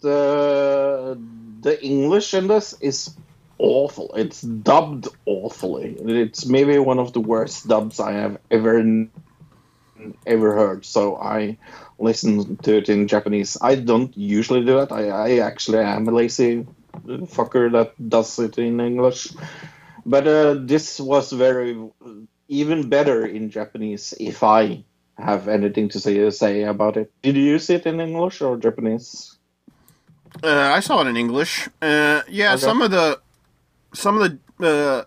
the 0.00 1.18
the 1.60 1.84
English 1.84 2.34
in 2.34 2.46
this 2.48 2.74
is 2.80 3.14
awful. 3.58 4.12
It's 4.16 4.42
dubbed 4.42 5.08
awfully. 5.26 5.96
It's 5.98 6.46
maybe 6.46 6.78
one 6.78 6.98
of 6.98 7.12
the 7.12 7.20
worst 7.20 7.68
dubs 7.68 8.00
I 8.00 8.12
have 8.12 8.38
ever 8.50 8.82
ever 10.26 10.54
heard. 10.54 10.84
So 10.84 11.16
I 11.16 11.58
listened 11.98 12.62
to 12.64 12.76
it 12.78 12.88
in 12.88 13.08
Japanese. 13.08 13.56
I 13.60 13.74
don't 13.76 14.16
usually 14.16 14.64
do 14.64 14.74
that. 14.80 14.92
I, 14.92 15.08
I 15.08 15.30
actually 15.38 15.78
am 15.78 16.08
a 16.08 16.12
lazy 16.12 16.66
fucker 17.36 17.70
that 17.72 17.92
does 18.08 18.38
it 18.38 18.58
in 18.58 18.80
English. 18.80 19.28
But 20.04 20.26
uh, 20.26 20.54
this 20.58 20.98
was 21.00 21.32
very 21.32 21.76
even 22.48 22.88
better 22.88 23.24
in 23.26 23.50
Japanese. 23.50 24.14
If 24.18 24.42
I 24.42 24.84
have 25.16 25.46
anything 25.48 25.88
to 25.90 26.00
say 26.00 26.28
say 26.30 26.62
about 26.64 26.96
it, 26.96 27.12
did 27.22 27.36
you 27.36 27.58
see 27.58 27.74
it 27.74 27.86
in 27.86 28.00
English 28.00 28.40
or 28.42 28.56
Japanese? 28.56 29.38
Uh, 30.42 30.72
I 30.76 30.80
saw 30.80 31.02
it 31.02 31.08
in 31.08 31.16
English. 31.16 31.68
Uh, 31.80 32.22
yeah, 32.28 32.54
Okay. 32.54 32.62
some 32.66 32.82
of 32.82 32.90
the 32.90 33.20
some 33.94 34.18
of 34.20 34.38
the 34.58 34.66
uh, 34.66 35.04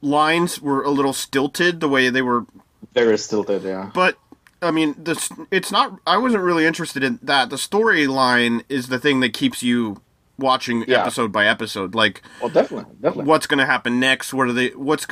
lines 0.00 0.60
were 0.60 0.82
a 0.84 0.90
little 0.90 1.12
stilted 1.14 1.80
the 1.80 1.88
way 1.88 2.10
they 2.10 2.22
were, 2.22 2.44
Very 2.92 3.16
stilted, 3.18 3.62
yeah. 3.64 3.90
but 3.94 4.16
I 4.62 4.70
mean, 4.70 4.94
this 4.98 5.28
it's 5.50 5.70
not. 5.70 5.98
I 6.06 6.16
wasn't 6.16 6.42
really 6.42 6.64
interested 6.66 7.04
in 7.04 7.18
that. 7.22 7.50
The 7.50 7.56
storyline 7.56 8.64
is 8.68 8.88
the 8.88 8.98
thing 8.98 9.20
that 9.20 9.32
keeps 9.32 9.62
you 9.62 10.00
watching 10.38 10.84
Yeah. 10.88 11.02
episode 11.02 11.32
by 11.32 11.46
episode. 11.46 11.94
Like, 11.94 12.22
Well, 12.40 12.50
definitely, 12.50 12.94
definitely. 13.00 13.24
what's 13.28 13.46
going 13.46 13.58
to 13.58 13.66
happen 13.66 14.00
next? 14.00 14.32
What 14.34 14.48
are 14.48 14.52
they? 14.52 14.68
What's 14.70 15.06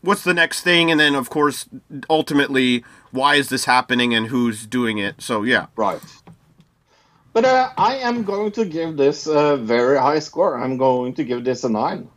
what's 0.00 0.24
the 0.24 0.34
next 0.34 0.62
thing? 0.62 0.90
And 0.90 0.98
then, 0.98 1.14
of 1.14 1.28
course, 1.28 1.66
ultimately, 2.08 2.84
why 3.10 3.34
is 3.34 3.48
this 3.48 3.64
happening 3.66 4.14
and 4.14 4.28
who's 4.28 4.66
doing 4.66 4.98
it? 4.98 5.20
So, 5.20 5.42
yeah. 5.42 5.66
Right. 5.76 6.00
But 7.34 7.44
uh, 7.44 7.70
I 7.76 7.96
am 7.96 8.24
going 8.24 8.52
to 8.52 8.64
give 8.64 8.96
this 8.96 9.26
a 9.26 9.56
very 9.56 9.98
high 9.98 10.18
score. 10.20 10.58
I'm 10.58 10.76
going 10.76 11.14
to 11.14 11.24
give 11.24 11.44
this 11.44 11.62
a 11.64 11.68
nine. 11.68 12.08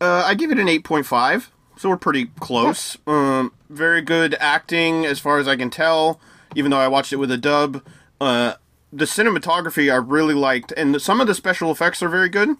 Uh, 0.00 0.22
I 0.24 0.34
give 0.34 0.50
it 0.52 0.58
an 0.58 0.68
8.5, 0.68 1.48
so 1.78 1.88
we're 1.88 1.96
pretty 1.96 2.26
close. 2.40 2.98
Um, 3.06 3.52
very 3.70 4.02
good 4.02 4.34
acting, 4.40 5.06
as 5.06 5.18
far 5.18 5.38
as 5.38 5.48
I 5.48 5.56
can 5.56 5.70
tell, 5.70 6.20
even 6.54 6.70
though 6.70 6.78
I 6.78 6.88
watched 6.88 7.12
it 7.12 7.16
with 7.16 7.30
a 7.30 7.38
dub. 7.38 7.82
Uh, 8.20 8.54
the 8.92 9.04
cinematography 9.04 9.92
I 9.92 9.96
really 9.96 10.34
liked, 10.34 10.72
and 10.72 11.00
some 11.00 11.20
of 11.20 11.26
the 11.26 11.34
special 11.34 11.70
effects 11.70 12.02
are 12.02 12.08
very 12.08 12.28
good. 12.28 12.50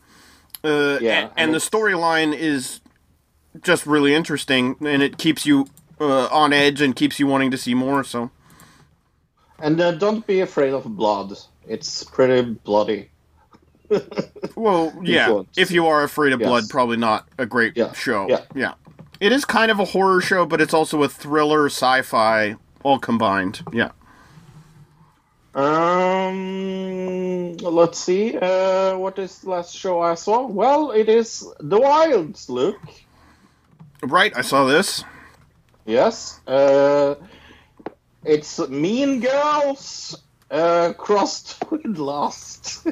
Uh, 0.62 0.98
Yeah, 1.00 1.20
and, 1.20 1.30
and 1.36 1.54
the 1.54 1.58
storyline 1.58 2.34
is 2.36 2.80
just 3.62 3.86
really 3.86 4.14
interesting, 4.14 4.76
and 4.80 5.02
it 5.02 5.18
keeps 5.18 5.46
you 5.46 5.66
uh, 6.00 6.26
on 6.26 6.52
edge 6.52 6.80
and 6.80 6.94
keeps 6.94 7.18
you 7.18 7.26
wanting 7.26 7.50
to 7.50 7.58
see 7.58 7.74
more. 7.74 8.04
So, 8.04 8.30
And 9.58 9.80
uh, 9.80 9.92
don't 9.92 10.26
be 10.26 10.40
afraid 10.40 10.72
of 10.74 10.84
blood. 10.96 11.32
It's 11.66 12.04
pretty 12.04 12.50
bloody. 12.64 13.10
well, 14.54 14.92
yeah, 15.02 15.42
if 15.56 15.70
you 15.70 15.86
are 15.86 16.02
afraid 16.04 16.32
of 16.32 16.40
blood, 16.40 16.64
probably 16.68 16.96
not 16.98 17.26
a 17.38 17.46
great 17.46 17.76
Yeah, 17.76 17.92
show. 17.92 18.28
yeah. 18.28 18.42
yeah, 18.54 18.74
it 19.20 19.32
is 19.32 19.44
kind 19.44 19.70
of 19.70 19.78
a 19.78 19.84
horror 19.84 20.20
show, 20.20 20.46
but 20.46 20.60
it's 20.60 20.74
also 20.74 21.02
a 21.02 21.08
thriller, 21.08 21.66
sci-fi, 21.66 22.56
all 22.82 22.98
combined. 22.98 23.62
Yeah. 23.72 23.90
Um, 25.54 27.56
let's 27.56 27.98
see. 27.98 28.36
Uh, 28.36 28.96
what 28.96 29.18
is 29.18 29.40
the 29.40 29.50
last 29.50 29.74
show 29.74 30.00
I 30.00 30.14
saw? 30.14 30.46
Well, 30.46 30.92
it 30.92 31.08
is 31.08 31.46
The 31.58 31.80
Wilds, 31.80 32.48
Luke. 32.48 32.80
Right, 34.02 34.32
I 34.36 34.42
saw 34.42 34.66
this. 34.66 35.04
Yes. 35.84 36.38
Uh, 36.46 37.16
it's 38.24 38.58
Mean 38.68 39.20
Girls 39.20 40.16
uh, 40.50 40.92
crossed 40.96 41.62
with 41.70 41.84
Lost. 41.98 42.86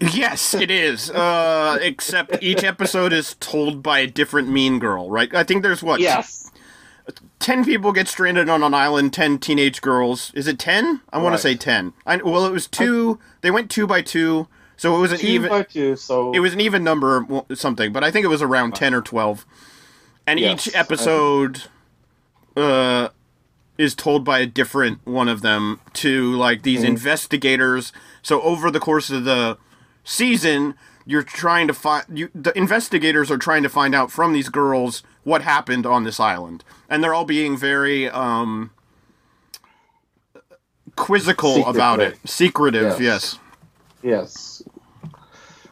Yes, 0.00 0.54
it 0.54 0.70
is. 0.70 1.10
Uh, 1.10 1.78
except 1.80 2.42
each 2.42 2.64
episode 2.64 3.12
is 3.12 3.34
told 3.40 3.82
by 3.82 4.00
a 4.00 4.06
different 4.06 4.48
mean 4.48 4.78
girl, 4.78 5.10
right? 5.10 5.34
I 5.34 5.42
think 5.44 5.62
there's 5.62 5.82
what? 5.82 6.00
yes. 6.00 6.50
10 7.40 7.64
people 7.64 7.92
get 7.92 8.06
stranded 8.06 8.48
on 8.48 8.62
an 8.62 8.74
island, 8.74 9.12
10 9.12 9.38
teenage 9.38 9.80
girls. 9.80 10.30
Is 10.34 10.46
it 10.46 10.58
10? 10.58 11.00
I 11.12 11.18
want 11.18 11.34
to 11.34 11.38
say 11.38 11.56
10. 11.56 11.92
I, 12.06 12.16
well, 12.18 12.46
it 12.46 12.52
was 12.52 12.66
two. 12.68 13.18
they 13.40 13.50
went 13.50 13.70
two 13.70 13.86
by 13.86 14.00
two, 14.02 14.46
so 14.76 14.94
it 14.96 15.00
was 15.00 15.10
an 15.12 15.18
Two 15.18 15.26
even. 15.26 15.48
by 15.48 15.62
two, 15.62 15.96
so 15.96 16.32
It 16.32 16.40
was 16.40 16.52
an 16.54 16.60
even 16.60 16.84
number, 16.84 17.24
well, 17.24 17.46
something, 17.54 17.92
but 17.92 18.04
I 18.04 18.10
think 18.10 18.24
it 18.24 18.28
was 18.28 18.42
around 18.42 18.74
10 18.76 18.94
or 18.94 19.02
12. 19.02 19.44
And 20.26 20.38
Yes, 20.38 20.68
each 20.68 20.74
episode 20.76 21.64
uh, 22.56 23.08
is 23.80 23.94
told 23.94 24.24
by 24.24 24.38
a 24.40 24.46
different 24.46 25.04
one 25.06 25.28
of 25.28 25.40
them 25.42 25.80
to, 25.94 26.34
like, 26.36 26.62
these 26.62 26.82
investigators. 26.82 27.92
So 28.22 28.40
over 28.42 28.70
the 28.70 28.80
course 28.80 29.10
of 29.10 29.24
the 29.24 29.58
season, 30.04 30.74
you're 31.06 31.22
trying 31.22 31.66
to 31.66 31.74
find. 31.74 32.04
You, 32.18 32.28
the 32.34 32.56
investigators 32.56 33.30
are 33.30 33.38
trying 33.38 33.62
to 33.62 33.68
find 33.68 33.94
out 33.94 34.12
from 34.12 34.32
these 34.32 34.48
girls 34.48 35.02
what 35.24 35.42
happened 35.42 35.86
on 35.86 36.04
this 36.04 36.20
island. 36.20 36.62
And 36.88 37.02
they're 37.02 37.14
all 37.14 37.24
being 37.24 37.56
very. 37.56 38.08
Um, 38.08 38.70
quizzical 40.96 41.66
about 41.66 42.00
it 42.00 42.18
secretive 42.26 43.00
Yes. 43.00 43.00
yes 43.00 43.38
Yes. 44.02 44.62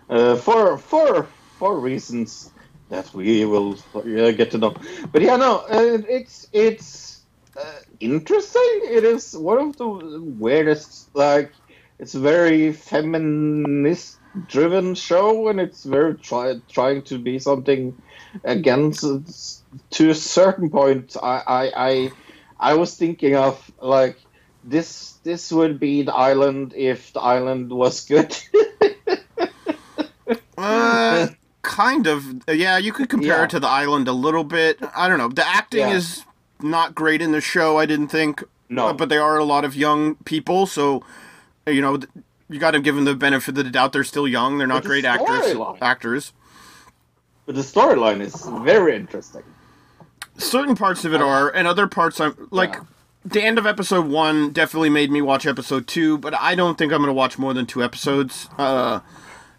Uh, 0.08 0.36
for 0.36 0.78
for 0.78 1.26
for 1.58 1.78
reasons 1.78 2.50
that 2.88 3.12
we 3.12 3.44
will 3.44 3.76
uh, 3.94 4.30
get 4.32 4.50
to 4.52 4.58
know. 4.58 4.74
But 5.12 5.22
yeah, 5.22 5.36
no, 5.36 5.58
uh, 5.68 5.98
it's 6.08 6.48
it's 6.52 7.22
uh, 7.56 7.80
interesting. 8.00 8.80
It 8.84 9.04
is 9.04 9.36
one 9.36 9.58
of 9.58 9.76
the 9.76 9.88
weirdest. 9.88 11.10
Like, 11.14 11.52
it's 11.98 12.14
a 12.14 12.20
very 12.20 12.72
feminist 12.72 14.18
driven 14.46 14.94
show, 14.94 15.48
and 15.48 15.60
it's 15.60 15.84
very 15.84 16.14
try, 16.14 16.54
trying 16.68 17.02
to 17.02 17.18
be 17.18 17.38
something 17.38 17.96
against. 18.44 19.04
To 19.90 20.10
a 20.10 20.14
certain 20.14 20.70
point, 20.70 21.16
I 21.22 21.42
I 21.46 21.72
I, 21.88 22.10
I 22.58 22.74
was 22.74 22.94
thinking 22.96 23.34
of 23.36 23.70
like 23.80 24.16
this 24.64 25.14
this 25.24 25.50
would 25.52 25.78
be 25.80 26.02
the 26.02 26.14
island 26.14 26.72
if 26.76 27.12
the 27.12 27.20
island 27.20 27.70
was 27.72 28.04
good. 28.04 28.36
Uh, 30.58 31.28
kind 31.62 32.06
of. 32.08 32.24
Yeah, 32.48 32.78
you 32.78 32.92
could 32.92 33.08
compare 33.08 33.38
Yeah. 33.38 33.44
it 33.44 33.50
to 33.50 33.60
the 33.60 33.68
island 33.68 34.08
a 34.08 34.12
little 34.12 34.42
bit. 34.44 34.78
I 34.94 35.08
don't 35.08 35.18
know. 35.18 35.28
The 35.28 35.46
acting 35.46 35.88
Yeah. 35.88 35.94
is 35.94 36.24
not 36.60 36.94
great 36.94 37.20
in 37.22 37.32
the 37.32 37.40
show. 37.40 37.78
I 37.78 37.86
didn't 37.86 38.08
think. 38.08 38.42
No. 38.68 38.88
Uh, 38.88 38.92
but 38.92 39.08
they 39.08 39.16
are 39.16 39.38
a 39.38 39.44
lot 39.44 39.64
of 39.64 39.74
young 39.76 40.16
people, 40.24 40.66
so 40.66 41.02
you 41.66 41.80
know 41.80 41.98
you 42.48 42.58
got 42.58 42.72
to 42.72 42.80
give 42.80 42.94
them 42.94 43.04
the 43.04 43.14
benefit 43.14 43.56
of 43.58 43.64
the 43.64 43.70
doubt. 43.70 43.92
They're 43.92 44.04
still 44.04 44.28
young. 44.28 44.58
They're 44.58 44.66
not 44.66 44.82
the 44.82 44.88
great 44.88 45.04
actors. 45.04 45.28
storyline- 45.54 45.78
Actors. 45.80 46.32
but 47.46 47.54
the 47.54 47.62
storyline 47.62 48.20
is 48.20 48.34
very 48.64 48.94
interesting. 48.96 49.42
Certain 50.36 50.76
parts 50.76 51.04
of 51.04 51.12
it 51.14 51.20
are, 51.20 51.48
and 51.48 51.66
other 51.66 51.86
parts 51.86 52.20
I'm 52.20 52.48
like. 52.50 52.74
Yeah. 52.74 52.80
The 53.24 53.42
end 53.42 53.58
of 53.58 53.66
episode 53.66 54.06
one 54.06 54.52
definitely 54.52 54.88
made 54.88 55.10
me 55.10 55.20
watch 55.20 55.44
episode 55.44 55.86
two, 55.86 56.16
but 56.18 56.32
I 56.34 56.54
don't 56.54 56.78
think 56.78 56.92
I'm 56.92 56.98
going 57.00 57.08
to 57.08 57.12
watch 57.12 57.36
more 57.36 57.52
than 57.52 57.66
two 57.66 57.82
episodes. 57.82 58.48
Uh, 58.56 59.00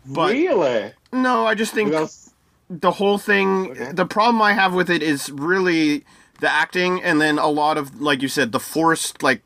but 0.08 0.32
really? 0.32 0.94
no, 1.12 1.46
I 1.46 1.54
just 1.54 1.74
think 1.74 1.90
Because 1.92 2.34
the 2.70 2.90
whole 2.90 3.18
thing 3.20 3.72
Okay. 3.72 3.92
the 3.92 4.06
problem 4.06 4.42
i 4.42 4.54
have 4.54 4.74
with 4.74 4.90
it 4.90 5.04
is 5.04 5.30
really 5.32 6.04
the 6.42 6.50
acting 6.52 7.02
and 7.04 7.20
then 7.22 7.38
a 7.38 7.48
lot 7.48 7.78
of 7.78 8.00
like 8.02 8.22
you 8.22 8.28
said 8.28 8.52
the 8.52 8.60
forced 8.60 9.22
like 9.24 9.42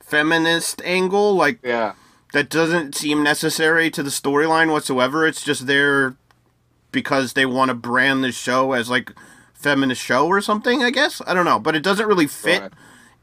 feminist 0.00 0.80
angle 0.84 1.34
like 1.34 1.58
yeah, 1.62 1.94
that 2.32 2.48
doesn't 2.48 2.94
seem 2.94 3.22
necessary 3.22 3.90
to 3.90 4.02
the 4.02 4.10
storyline 4.10 4.70
whatsoever. 4.72 5.26
It's 5.26 5.42
just 5.42 5.66
there 5.66 6.16
because 6.92 7.34
they 7.34 7.44
want 7.46 7.68
to 7.68 7.74
brand 7.74 8.24
the 8.24 8.32
show 8.32 8.72
as 8.72 8.88
like 8.88 9.12
feminist 9.52 10.00
show 10.02 10.26
or 10.26 10.40
something 10.40 10.82
i 10.82 10.90
guess? 10.90 11.20
I 11.26 11.34
don't 11.34 11.44
know. 11.44 11.58
But 11.58 11.74
it 11.76 11.82
doesn't 11.82 12.06
really 12.06 12.26
fit 12.28 12.62
Right. 12.62 12.72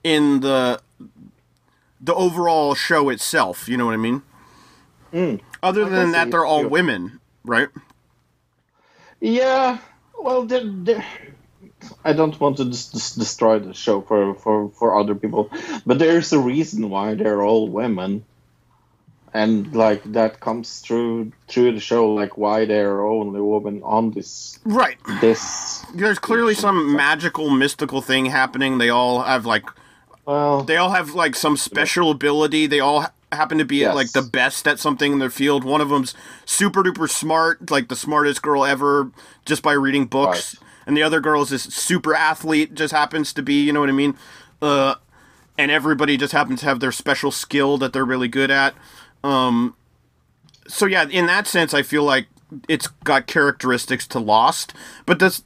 in 0.04 0.42
the 0.42 0.82
the 2.02 2.14
overall 2.14 2.76
show 2.76 3.10
itself 3.10 3.68
you 3.70 3.78
know 3.78 3.86
what 3.86 3.94
i 3.94 3.98
mean? 3.98 4.22
Mm. 5.14 5.40
other 5.64 5.86
I 5.86 5.90
than 5.90 6.12
that 6.12 6.30
they're 6.30 6.46
all 6.46 6.68
women 6.68 7.20
right? 7.46 7.70
Yeah. 9.22 9.80
Well, 10.20 10.44
the, 10.46 10.60
the, 10.62 11.04
I 12.04 12.14
don't 12.14 12.40
want 12.40 12.58
to 12.58 12.66
just, 12.66 12.94
just 12.94 13.18
destroy 13.20 13.60
the 13.60 13.74
show 13.74 14.02
for, 14.02 14.36
for, 14.36 14.70
for 14.70 15.00
other 15.00 15.16
people, 15.16 15.50
but 15.86 16.00
there's 16.00 16.32
a 16.34 16.40
reason 16.40 16.90
why 16.90 17.16
they're 17.16 17.42
all 17.42 17.68
women, 17.70 18.24
and 19.34 19.76
like 19.76 20.04
that 20.14 20.40
comes 20.40 20.80
through 20.80 21.32
through 21.48 21.74
the 21.74 21.80
show, 21.80 22.14
like 22.14 22.38
why 22.38 22.66
they're 22.66 23.04
only 23.06 23.42
women 23.42 23.82
on 23.84 24.12
this 24.12 24.60
right 24.64 24.98
this. 25.22 25.86
There's 25.94 26.20
clearly 26.20 26.54
some 26.56 26.96
magical, 26.96 27.50
mystical 27.50 28.02
thing 28.02 28.26
happening. 28.28 28.78
They 28.78 28.90
all 28.90 29.22
have 29.24 29.46
like 29.46 29.66
Well, 30.26 30.64
they 30.64 30.78
all 30.78 30.92
have 30.92 31.14
like 31.16 31.36
some 31.36 31.58
special 31.58 32.12
ability. 32.12 32.68
They 32.68 32.80
all 32.80 33.02
ha- 33.02 33.12
happen 33.32 33.58
to 33.58 33.66
be 33.66 33.78
Yes. 33.78 33.94
like 33.94 34.12
the 34.14 34.22
best 34.22 34.66
at 34.70 34.80
something 34.80 35.12
in 35.12 35.20
their 35.20 35.30
field. 35.30 35.66
One 35.66 35.82
of 35.82 35.90
them's 35.90 36.14
super 36.46 36.82
duper 36.84 37.10
smart, 37.10 37.70
like 37.70 37.90
the 37.90 37.96
smartest 37.98 38.42
girl 38.42 38.64
ever, 38.64 39.12
just 39.46 39.62
by 39.62 39.74
reading 39.74 40.06
books. 40.06 40.56
And 40.86 40.96
the 40.96 41.04
other 41.04 41.20
girl 41.20 41.42
is 41.42 41.50
this 41.50 41.64
super 41.64 42.14
athlete, 42.14 42.74
just 42.74 42.94
happens 42.94 43.34
to 43.34 43.42
be, 43.42 43.62
you 43.64 43.74
know 43.74 43.80
what 43.80 43.90
I 43.90 43.94
mean? 43.94 44.16
Uh, 44.62 44.96
and 45.58 45.72
everybody 45.72 46.18
just 46.18 46.34
happens 46.34 46.60
to 46.62 46.66
have 46.68 46.80
their 46.80 46.92
special 46.92 47.32
skill 47.32 47.78
that 47.78 47.94
they're 47.94 48.06
really 48.06 48.28
good 48.28 48.52
at. 48.52 48.76
Um, 49.24 49.76
so 50.68 50.86
yeah, 50.86 51.08
in 51.08 51.26
that 51.28 51.48
sense, 51.48 51.74
I 51.74 51.82
feel 51.82 52.04
like 52.04 52.28
it's 52.68 52.88
got 52.88 53.28
characteristics 53.28 54.08
to 54.08 54.20
Lost. 54.20 54.74
But 55.06 55.20
this 55.20 55.44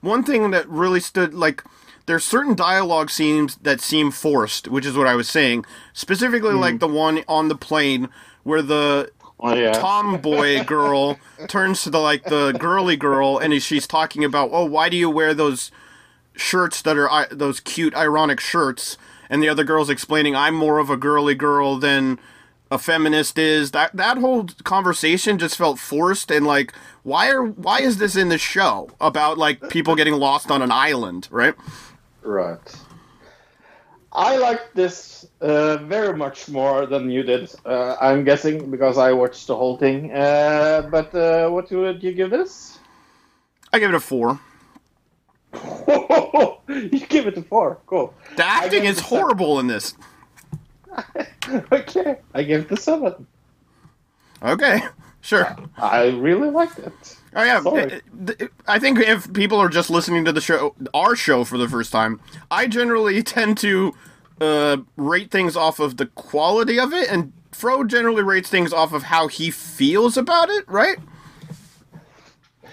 one 0.00 0.24
thing 0.24 0.50
that 0.50 0.68
really 0.68 1.00
stood 1.00 1.34
like 1.34 1.62
there's 2.06 2.24
certain 2.24 2.54
dialogue 2.54 3.10
scenes 3.10 3.56
that 3.56 3.80
seem 3.80 4.10
forced, 4.10 4.68
which 4.68 4.84
is 4.84 4.96
what 4.96 5.06
I 5.06 5.14
was 5.14 5.28
saying. 5.28 5.64
Specifically, 5.92 6.54
like 6.54 6.80
the 6.80 6.88
one 6.88 7.22
on 7.28 7.48
the 7.48 7.54
plane 7.54 8.08
where 8.42 8.62
the 8.62 9.10
Oh, 9.44 9.54
yeah. 9.54 9.72
tomboy 9.72 10.64
girl 10.64 11.18
turns 11.48 11.82
to 11.82 11.90
the 11.90 11.98
like 11.98 12.22
the 12.24 12.52
girly 12.52 12.96
girl 12.96 13.38
and 13.38 13.60
she's 13.62 13.86
talking 13.88 14.22
about 14.24 14.50
oh 14.52 14.64
why 14.64 14.88
do 14.88 14.96
you 14.96 15.10
wear 15.10 15.34
those 15.34 15.72
shirts 16.36 16.80
that 16.82 16.96
are 16.96 17.10
i- 17.10 17.26
those 17.30 17.58
cute 17.60 17.94
ironic 17.96 18.38
shirts 18.40 18.96
and 19.28 19.42
the 19.42 19.48
other 19.48 19.64
girl's 19.64 19.90
explaining 19.90 20.36
i'm 20.36 20.54
more 20.54 20.78
of 20.78 20.90
a 20.90 20.96
girly 20.96 21.34
girl 21.34 21.76
than 21.76 22.18
a 22.70 22.78
feminist 22.78 23.36
is 23.36 23.72
that 23.72 23.94
that 23.96 24.16
whole 24.18 24.46
conversation 24.64 25.38
just 25.38 25.56
felt 25.56 25.78
forced 25.78 26.30
and 26.30 26.46
like 26.46 26.72
why 27.02 27.28
are 27.28 27.42
why 27.44 27.80
is 27.80 27.98
this 27.98 28.14
in 28.14 28.28
the 28.28 28.38
show 28.38 28.88
about 29.00 29.36
like 29.38 29.68
people 29.70 29.96
getting 29.96 30.14
lost 30.14 30.50
on 30.52 30.62
an 30.62 30.70
island 30.70 31.26
right 31.32 31.54
Right. 32.22 32.60
I 34.14 34.36
like 34.36 34.74
this 34.74 35.26
uh, 35.40 35.78
very 35.78 36.14
much 36.16 36.48
more 36.48 36.84
than 36.86 37.10
you 37.10 37.22
did. 37.22 37.50
Uh, 37.64 37.96
I'm 38.00 38.24
guessing 38.24 38.70
because 38.70 38.98
I 38.98 39.12
watched 39.12 39.46
the 39.46 39.56
whole 39.56 39.78
thing. 39.78 40.12
Uh, 40.12 40.86
but 40.90 41.14
uh, 41.14 41.48
what 41.48 41.70
would 41.70 42.02
you 42.02 42.12
give 42.12 42.30
this? 42.30 42.78
i 43.72 43.78
give 43.78 43.88
it 43.88 43.94
a 43.94 44.00
four 44.00 44.38
you 46.68 47.06
give 47.08 47.26
it 47.26 47.38
a 47.38 47.42
four. 47.42 47.78
Cool. 47.86 48.12
the 48.36 48.44
acting 48.44 48.84
is 48.84 49.00
horrible 49.00 49.60
in 49.60 49.66
this 49.66 49.94
Okay, 51.72 52.18
I 52.34 52.42
give 52.42 52.66
it 52.66 52.72
a 52.72 52.76
seven. 52.76 53.26
okay 54.42 54.82
sure 55.22 55.56
I 55.78 56.08
really 56.08 56.50
liked 56.50 56.78
it. 56.78 57.16
Oh 57.34 57.42
yeah, 57.44 57.62
Sorry. 57.62 57.88
th- 58.26 58.38
th- 58.38 58.50
I 58.68 58.78
think 58.78 58.98
if 58.98 59.32
people 59.32 59.58
are 59.58 59.68
just 59.70 59.88
listening 59.90 60.24
to 60.26 60.32
the 60.32 60.40
show, 60.40 60.74
our 60.92 61.16
show 61.16 61.44
for 61.44 61.56
the 61.56 61.68
first 61.68 61.90
time, 61.90 62.20
I 62.50 62.66
generally 62.66 63.22
tend 63.22 63.56
to 63.58 63.94
uh, 64.40 64.76
rate 64.96 65.30
things 65.30 65.56
off 65.56 65.80
of 65.80 65.96
the 65.96 66.06
quality 66.06 66.78
of 66.78 66.92
it, 66.92 67.10
and 67.10 67.32
Fro 67.52 67.84
generally 67.84 68.22
rates 68.22 68.50
things 68.50 68.72
off 68.72 68.92
of 68.92 69.04
how 69.04 69.28
he 69.28 69.50
feels 69.50 70.16
about 70.16 70.50
it, 70.50 70.68
right? 70.68 70.98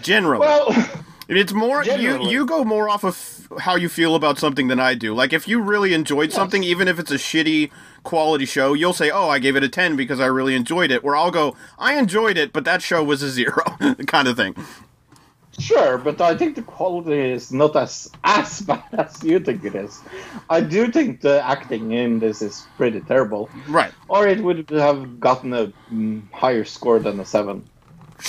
Generally, 0.02 0.40
Well, 0.40 0.68
it's 1.38 1.54
more 1.54 1.84
you 1.84 1.92
generally. 1.92 2.32
you 2.32 2.46
go 2.46 2.64
more 2.64 2.90
off 2.90 3.04
of 3.04 3.48
how 3.60 3.76
you 3.76 3.90
feel 3.90 4.16
about 4.16 4.38
something 4.40 4.68
than 4.68 4.80
I 4.80 4.94
do. 4.96 5.14
Like 5.14 5.34
if 5.34 5.48
you 5.48 5.62
really 5.62 5.94
enjoyed 5.94 6.32
something, 6.32 6.64
even 6.64 6.88
if 6.88 7.00
it's 7.00 7.12
a 7.12 7.16
shitty 7.16 7.72
quality 8.04 8.46
show, 8.46 8.74
you'll 8.74 8.94
say, 8.94 9.10
"Oh, 9.12 9.30
I 9.30 9.40
gave 9.40 9.56
it 9.56 9.64
a 9.64 9.70
10 9.70 9.96
because 9.96 10.20
I 10.20 10.26
really 10.26 10.56
enjoyed 10.56 10.92
it." 10.92 11.04
Where 11.04 11.16
I'll 11.16 11.32
go, 11.32 11.56
"I 11.78 11.98
enjoyed 11.98 12.38
it, 12.38 12.52
but 12.54 12.66
that 12.66 12.82
show 12.82 13.04
was 13.04 13.22
a 13.22 13.30
0." 13.30 13.54
kind 14.08 14.28
of 14.28 14.36
thing. 14.38 14.56
sure, 15.60 15.98
but 15.98 16.22
I 16.22 16.38
think 16.38 16.56
the 16.56 16.62
quality 16.62 17.20
is 17.32 17.52
not 17.52 17.76
as 17.76 18.10
as 18.24 18.62
bad 18.62 18.84
as 18.94 19.24
you 19.24 19.40
think 19.40 19.64
it 19.66 19.76
is. 19.76 20.00
I 20.50 20.62
do 20.62 20.90
think 20.92 21.22
the 21.22 21.44
acting 21.44 21.92
in 21.92 22.20
this 22.20 22.42
is 22.42 22.66
pretty 22.78 23.02
terrible. 23.02 23.50
Right. 23.68 23.92
or 24.08 24.28
it 24.28 24.40
would 24.42 24.70
have 24.72 25.20
gotten 25.20 25.54
a 25.54 25.74
mm, 25.92 26.22
higher 26.32 26.64
score 26.66 27.00
than 27.00 27.20
a 27.20 27.26
seven. 27.26 27.68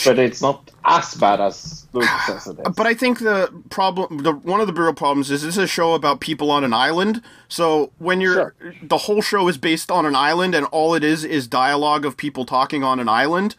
But 0.05 0.19
it's 0.19 0.41
not 0.41 0.71
as 0.85 1.15
bad 1.15 1.41
as 1.41 1.87
Luke 1.93 2.09
says 2.27 2.47
it 2.47 2.59
is. 2.61 2.75
But 2.75 2.87
I 2.87 2.95
think 2.95 3.19
the 3.19 3.53
problem, 3.71 4.19
the 4.19 4.33
one 4.33 4.61
of 4.61 4.67
the 4.67 4.73
real 4.73 4.95
problems 4.95 5.31
is 5.31 5.43
this 5.43 5.57
is 5.57 5.65
a 5.65 5.67
show 5.67 5.95
about 5.95 6.21
people 6.21 6.51
on 6.51 6.65
an 6.65 6.73
island. 6.73 7.23
So 7.49 7.93
when 7.99 8.21
you're, 8.21 8.55
the 8.83 8.99
whole 8.99 9.23
show 9.23 9.49
is 9.49 9.59
based 9.59 9.91
on 9.91 10.07
an 10.07 10.15
island, 10.15 10.55
and 10.55 10.67
all 10.67 10.95
it 10.95 11.05
is 11.05 11.25
is 11.25 11.47
dialogue 11.47 12.05
of 12.05 12.17
people 12.17 12.45
talking 12.45 12.85
on 12.85 13.01
an 13.01 13.09
island, 13.09 13.57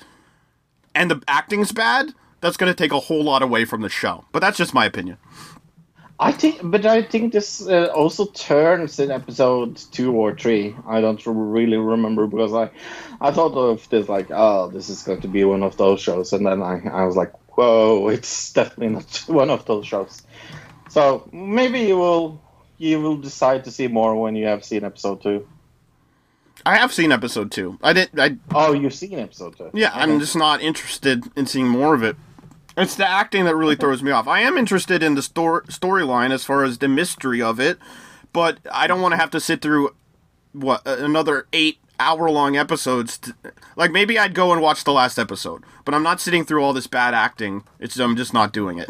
and 0.95 1.11
the 1.11 1.21
acting's 1.27 1.71
bad. 1.71 2.13
That's 2.39 2.57
going 2.57 2.71
to 2.71 2.75
take 2.75 2.91
a 2.91 2.99
whole 2.99 3.23
lot 3.23 3.43
away 3.43 3.65
from 3.65 3.81
the 3.81 3.89
show. 3.89 4.25
But 4.31 4.39
that's 4.39 4.57
just 4.57 4.73
my 4.73 4.85
opinion. 4.85 5.17
I 6.21 6.31
think, 6.31 6.59
but 6.63 6.85
I 6.85 7.01
think 7.01 7.33
this 7.33 7.67
uh, 7.67 7.87
also 7.95 8.27
turns 8.27 8.99
in 8.99 9.09
episode 9.09 9.77
two 9.91 10.13
or 10.13 10.35
three. 10.35 10.75
I 10.87 11.01
don't 11.01 11.19
really 11.25 11.77
remember 11.77 12.27
because 12.27 12.53
I, 12.53 12.69
I 13.19 13.31
thought 13.31 13.57
of 13.57 13.89
this 13.89 14.07
like, 14.07 14.27
oh, 14.29 14.69
this 14.69 14.87
is 14.89 15.01
going 15.01 15.21
to 15.21 15.27
be 15.27 15.43
one 15.43 15.63
of 15.63 15.77
those 15.77 15.99
shows, 15.99 16.31
and 16.31 16.45
then 16.45 16.61
I, 16.61 16.79
I 16.87 17.05
was 17.05 17.15
like, 17.15 17.33
whoa, 17.57 18.07
it's 18.13 18.53
definitely 18.53 18.89
not 18.89 19.23
one 19.27 19.49
of 19.49 19.65
those 19.65 19.87
shows. 19.87 20.21
So 20.89 21.27
maybe 21.33 21.79
you 21.79 21.97
will, 21.97 22.39
you 22.77 23.01
will 23.01 23.17
decide 23.17 23.63
to 23.63 23.71
see 23.71 23.87
more 23.87 24.15
when 24.15 24.35
you 24.35 24.45
have 24.45 24.63
seen 24.63 24.83
episode 24.83 25.23
two. 25.23 25.47
I 26.67 26.77
have 26.77 26.93
seen 26.93 27.11
episode 27.11 27.51
two. 27.51 27.79
I 27.81 27.93
did. 27.93 28.19
I 28.19 28.37
Oh, 28.53 28.73
you've 28.73 28.93
seen 28.93 29.17
episode 29.17 29.57
two. 29.57 29.71
Yeah, 29.73 29.89
I'm 29.91 30.19
just 30.19 30.35
not 30.35 30.61
interested 30.61 31.23
in 31.35 31.47
seeing 31.47 31.67
more 31.67 31.95
of 31.95 32.03
it. 32.03 32.15
It's 32.81 32.95
the 32.95 33.07
acting 33.07 33.45
that 33.45 33.55
really 33.55 33.75
throws 33.75 34.01
me 34.01 34.09
off. 34.09 34.27
I 34.27 34.39
am 34.39 34.57
interested 34.57 35.03
in 35.03 35.13
the 35.13 35.21
stor- 35.21 35.61
storyline 35.63 36.31
as 36.31 36.43
far 36.43 36.63
as 36.63 36.79
the 36.79 36.87
mystery 36.87 37.39
of 37.39 37.59
it, 37.59 37.77
but 38.33 38.57
I 38.71 38.87
don't 38.87 39.01
want 39.01 39.11
to 39.11 39.17
have 39.17 39.29
to 39.31 39.39
sit 39.39 39.61
through 39.61 39.95
what 40.53 40.81
another 40.85 41.45
eight 41.53 41.77
hour 41.99 42.31
long 42.31 42.57
episodes. 42.57 43.19
To, 43.19 43.35
like 43.75 43.91
maybe 43.91 44.17
I'd 44.17 44.33
go 44.33 44.51
and 44.51 44.63
watch 44.63 44.83
the 44.83 44.93
last 44.93 45.19
episode, 45.19 45.63
but 45.85 45.93
I'm 45.93 46.01
not 46.01 46.19
sitting 46.19 46.43
through 46.43 46.63
all 46.63 46.73
this 46.73 46.87
bad 46.87 47.13
acting. 47.13 47.63
It's 47.79 47.99
I'm 47.99 48.15
just 48.15 48.33
not 48.33 48.51
doing 48.51 48.79
it. 48.79 48.89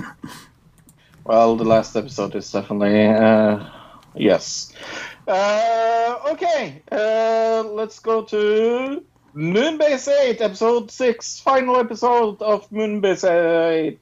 Well, 1.25 1.57
the 1.57 1.65
last 1.65 1.95
episode 1.95 2.33
is 2.35 2.49
definitely 2.49 3.07
uh, 3.07 3.67
yes. 4.15 4.71
Uh, 5.27 6.17
okay, 6.31 6.81
uh, 6.91 7.63
let's 7.67 7.99
go 7.99 8.23
to 8.23 9.03
Moonbase 9.35 10.07
Eight, 10.09 10.41
episode 10.41 10.91
six, 10.91 11.39
final 11.39 11.77
episode 11.77 12.41
of 12.41 12.69
Moonbase 12.69 13.29
Eight. 13.71 13.99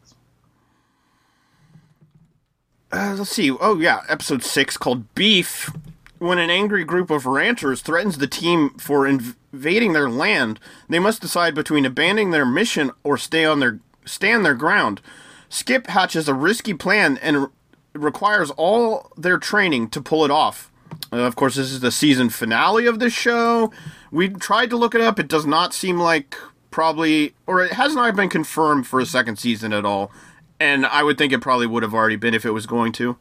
Uh, 2.91 3.15
let's 3.17 3.29
see. 3.29 3.51
Oh 3.51 3.79
yeah, 3.79 4.01
episode 4.09 4.43
six 4.43 4.77
called 4.77 5.13
"Beef." 5.15 5.69
When 6.17 6.37
an 6.37 6.49
angry 6.49 6.83
group 6.83 7.09
of 7.09 7.25
ranchers 7.25 7.81
threatens 7.81 8.17
the 8.17 8.27
team 8.27 8.71
for 8.71 9.05
inv- 9.05 9.35
invading 9.53 9.93
their 9.93 10.09
land, 10.09 10.59
they 10.89 10.99
must 10.99 11.21
decide 11.21 11.55
between 11.55 11.85
abandoning 11.85 12.31
their 12.31 12.45
mission 12.45 12.91
or 13.03 13.17
stay 13.17 13.45
on 13.45 13.59
their 13.59 13.79
stand 14.05 14.45
their 14.45 14.55
ground. 14.55 15.01
Skip 15.49 15.87
hatches 15.87 16.27
a 16.27 16.33
risky 16.33 16.73
plan 16.73 17.17
and 17.21 17.43
re- 17.43 17.47
requires 17.93 18.51
all 18.51 19.11
their 19.17 19.37
training 19.37 19.89
to 19.89 20.01
pull 20.01 20.25
it 20.25 20.31
off. 20.31 20.68
Uh, 21.11 21.17
of 21.17 21.35
course, 21.35 21.55
this 21.55 21.71
is 21.71 21.79
the 21.79 21.91
season 21.91 22.29
finale 22.29 22.85
of 22.85 22.99
the 22.99 23.09
show. 23.09 23.71
We 24.11 24.29
tried 24.29 24.69
to 24.69 24.77
look 24.77 24.93
it 24.93 25.01
up. 25.01 25.19
It 25.19 25.27
does 25.27 25.45
not 25.45 25.73
seem 25.73 25.97
like 25.99 26.35
probably, 26.71 27.33
or 27.47 27.63
it 27.63 27.73
has 27.73 27.95
not 27.95 28.15
been 28.15 28.29
confirmed 28.29 28.85
for 28.85 28.99
a 28.99 29.05
second 29.05 29.37
season 29.37 29.73
at 29.73 29.85
all. 29.85 30.11
And 30.59 30.85
I 30.85 31.03
would 31.03 31.17
think 31.17 31.33
it 31.33 31.39
probably 31.41 31.67
would 31.67 31.83
have 31.83 31.93
already 31.93 32.15
been 32.17 32.33
if 32.33 32.45
it 32.45 32.51
was 32.51 32.65
going 32.65 32.91
to. 32.93 33.17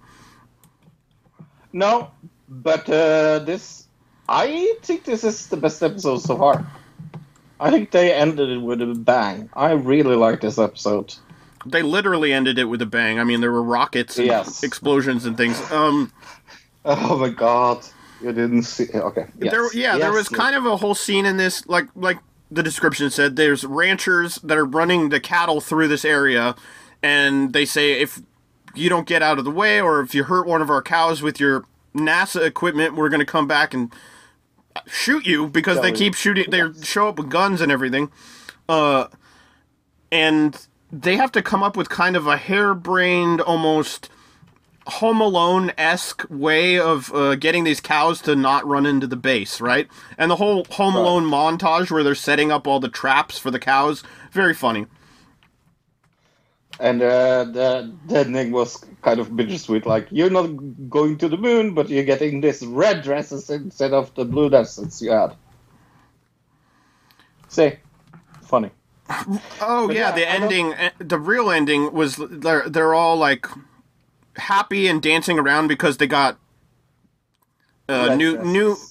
No, 1.72 2.10
but 2.48 2.88
uh, 2.88 3.40
this, 3.40 3.86
I 4.28 4.74
think 4.82 5.04
this 5.04 5.24
is 5.24 5.46
the 5.48 5.56
best 5.56 5.82
episode 5.82 6.18
so 6.18 6.36
far. 6.36 6.66
I 7.60 7.70
think 7.70 7.90
they 7.90 8.12
ended 8.12 8.50
it 8.50 8.58
with 8.58 8.80
a 8.82 8.86
bang. 8.86 9.50
I 9.54 9.72
really 9.72 10.16
like 10.16 10.40
this 10.40 10.58
episode. 10.58 11.14
They 11.66 11.82
literally 11.82 12.32
ended 12.32 12.58
it 12.58 12.64
with 12.64 12.80
a 12.82 12.86
bang. 12.86 13.18
I 13.18 13.24
mean, 13.24 13.40
there 13.40 13.50
were 13.52 13.62
rockets 13.62 14.16
and 14.16 14.28
Yes. 14.28 14.62
explosions 14.62 15.26
and 15.26 15.36
things. 15.36 15.58
Um, 15.72 16.12
Oh 16.84 17.18
my 17.18 17.28
god, 17.28 17.84
you 18.22 18.32
didn't 18.32 18.62
see? 18.62 18.86
Okay, 18.94 19.26
yes. 19.40 19.52
there, 19.52 19.72
yeah, 19.74 19.98
there 19.98 20.12
was 20.12 20.28
kind 20.28 20.56
of 20.56 20.64
a 20.64 20.76
whole 20.76 20.94
scene 20.94 21.26
in 21.26 21.36
this, 21.36 21.66
like 21.66 21.86
like 21.94 22.18
the 22.50 22.62
description 22.62 23.10
said. 23.10 23.36
There's 23.36 23.64
ranchers 23.64 24.36
that 24.36 24.56
are 24.56 24.64
running 24.64 25.08
the 25.10 25.20
cattle 25.20 25.60
through 25.60 25.88
this 25.88 26.04
area, 26.04 26.54
and 27.02 27.52
they 27.52 27.64
say 27.64 28.00
if 28.00 28.22
you 28.74 28.88
don't 28.88 29.06
get 29.06 29.22
out 29.22 29.38
of 29.38 29.44
the 29.44 29.50
way, 29.50 29.80
or 29.80 30.00
if 30.00 30.14
you 30.14 30.24
hurt 30.24 30.46
one 30.46 30.62
of 30.62 30.70
our 30.70 30.80
cows 30.80 31.20
with 31.20 31.40
your 31.40 31.64
NASA 31.94 32.46
equipment, 32.46 32.94
we're 32.94 33.08
going 33.08 33.20
to 33.20 33.26
come 33.26 33.46
back 33.46 33.74
and 33.74 33.92
shoot 34.86 35.26
you 35.26 35.48
because 35.48 35.80
they 35.80 35.92
keep 35.92 36.14
shooting. 36.14 36.50
They 36.50 36.62
show 36.82 37.08
up 37.08 37.18
with 37.18 37.28
guns 37.28 37.60
and 37.60 37.70
everything, 37.72 38.10
uh, 38.68 39.08
and 40.10 40.66
they 40.90 41.16
have 41.16 41.32
to 41.32 41.42
come 41.42 41.62
up 41.62 41.76
with 41.76 41.88
kind 41.88 42.16
of 42.16 42.26
a 42.26 42.36
harebrained, 42.36 43.40
almost 43.40 44.08
Home 44.88 45.20
Alone 45.20 45.72
esque 45.78 46.24
way 46.30 46.78
of 46.78 47.12
uh, 47.14 47.34
getting 47.36 47.64
these 47.64 47.80
cows 47.80 48.20
to 48.22 48.34
not 48.34 48.66
run 48.66 48.86
into 48.86 49.06
the 49.06 49.16
base, 49.16 49.60
right? 49.60 49.86
And 50.16 50.30
the 50.30 50.36
whole 50.36 50.64
Home 50.70 50.94
Right. 50.94 51.00
Alone 51.02 51.24
montage 51.24 51.90
where 51.90 52.02
they're 52.02 52.14
setting 52.14 52.50
up 52.50 52.66
all 52.66 52.80
the 52.80 52.88
traps 52.88 53.38
for 53.38 53.50
the 53.50 53.58
cows, 53.58 54.02
very 54.32 54.54
funny. 54.54 54.86
And 56.80 57.02
uh, 57.02 57.44
the 57.44 57.92
the 58.06 58.18
ending 58.20 58.52
was 58.52 58.84
kind 59.02 59.18
of 59.18 59.34
bittersweet. 59.34 59.84
Like 59.84 60.06
you're 60.10 60.30
not 60.30 60.46
going 60.88 61.18
to 61.18 61.28
the 61.28 61.36
moon, 61.36 61.74
but 61.74 61.88
you're 61.88 62.04
getting 62.04 62.40
this 62.40 62.62
red 62.62 63.02
dresses 63.02 63.50
instead 63.50 63.92
of 63.92 64.14
the 64.14 64.24
blue 64.24 64.48
dresses 64.48 65.02
you 65.02 65.10
had. 65.10 65.34
See, 67.48 67.72
funny. 68.42 68.70
Oh 69.60 69.90
yeah, 69.90 70.10
yeah, 70.10 70.12
the 70.12 70.28
I 70.30 70.32
don't- 70.34 70.42
ending, 70.44 70.72
eh, 70.74 70.90
the 70.98 71.18
real 71.18 71.50
ending 71.50 71.92
was 71.92 72.16
they're 72.30 72.68
they're 72.68 72.94
all 72.94 73.16
like 73.16 73.46
happy 74.38 74.86
and 74.88 75.02
dancing 75.02 75.38
around 75.38 75.68
because 75.68 75.98
they 75.98 76.06
got 76.06 76.38
uh, 77.88 78.14
new 78.14 78.32
dresses. 78.34 78.52
new. 78.52 78.76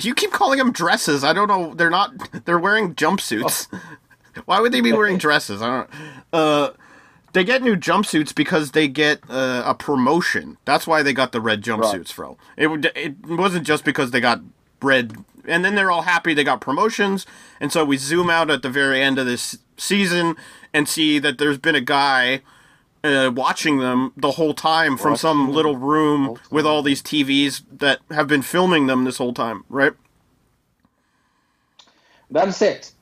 You 0.00 0.14
keep 0.14 0.30
calling 0.30 0.58
them 0.58 0.72
dresses. 0.72 1.24
I 1.24 1.32
don't 1.32 1.48
know. 1.48 1.74
They're 1.74 1.90
not. 1.90 2.44
They're 2.46 2.58
wearing 2.58 2.94
jumpsuits. 2.94 3.66
Why 4.46 4.60
would 4.60 4.72
they 4.72 4.80
be 4.80 4.92
wearing 4.92 5.18
dresses? 5.18 5.60
I 5.60 5.66
don't. 5.66 5.90
Uh, 6.32 6.70
they 7.32 7.44
get 7.44 7.62
new 7.62 7.76
jumpsuits 7.76 8.34
because 8.34 8.70
they 8.70 8.88
get 8.88 9.20
uh, 9.28 9.62
a 9.66 9.74
promotion. 9.74 10.56
That's 10.64 10.86
why 10.86 11.02
they 11.02 11.12
got 11.12 11.32
the 11.32 11.40
red 11.40 11.62
jumpsuits, 11.62 12.12
Fro. 12.12 12.38
It 12.56 12.68
would. 12.68 12.90
It 12.94 13.16
wasn't 13.26 13.66
just 13.66 13.84
because 13.84 14.12
they 14.12 14.20
got 14.20 14.40
red. 14.80 15.16
and 15.46 15.64
then 15.64 15.74
they're 15.74 15.90
all 15.90 16.02
happy 16.02 16.32
they 16.32 16.44
got 16.44 16.60
promotions, 16.60 17.26
and 17.60 17.72
so 17.72 17.84
we 17.84 17.96
zoom 17.96 18.30
out 18.30 18.50
at 18.50 18.62
the 18.62 18.70
very 18.70 19.02
end 19.02 19.18
of 19.18 19.26
this 19.26 19.58
season 19.76 20.36
and 20.72 20.88
see 20.88 21.18
that 21.18 21.38
there's 21.38 21.58
been 21.58 21.74
a 21.74 21.80
guy 21.80 22.40
uh, 23.02 23.32
watching 23.34 23.78
them 23.78 24.12
the 24.16 24.32
whole 24.32 24.54
time 24.54 24.96
from 24.96 25.16
some 25.16 25.52
little 25.52 25.76
room 25.76 26.38
with 26.50 26.66
all 26.66 26.82
these 26.82 27.02
TVs 27.02 27.62
that 27.70 28.00
have 28.10 28.26
been 28.26 28.42
filming 28.42 28.86
them 28.86 29.04
this 29.04 29.18
whole 29.18 29.34
time, 29.34 29.64
right? 29.68 29.92
That's 32.30 32.60
it. 32.62 32.92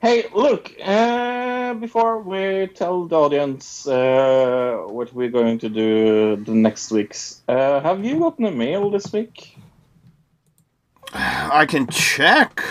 Hey, 0.00 0.26
look, 0.34 0.70
uh, 0.84 1.74
before 1.74 2.20
we 2.20 2.66
tell 2.66 3.06
the 3.06 3.16
audience 3.16 3.86
uh, 3.86 4.82
what 4.86 5.12
we're 5.14 5.30
going 5.30 5.58
to 5.60 5.68
do 5.70 6.36
the 6.36 6.52
next 6.52 6.90
weeks, 6.90 7.42
uh, 7.48 7.80
have 7.80 8.04
you 8.04 8.18
gotten 8.18 8.44
a 8.44 8.50
mail 8.50 8.90
this 8.90 9.12
week? 9.12 9.56
I 11.14 11.64
can 11.66 11.86
check. 11.86 12.62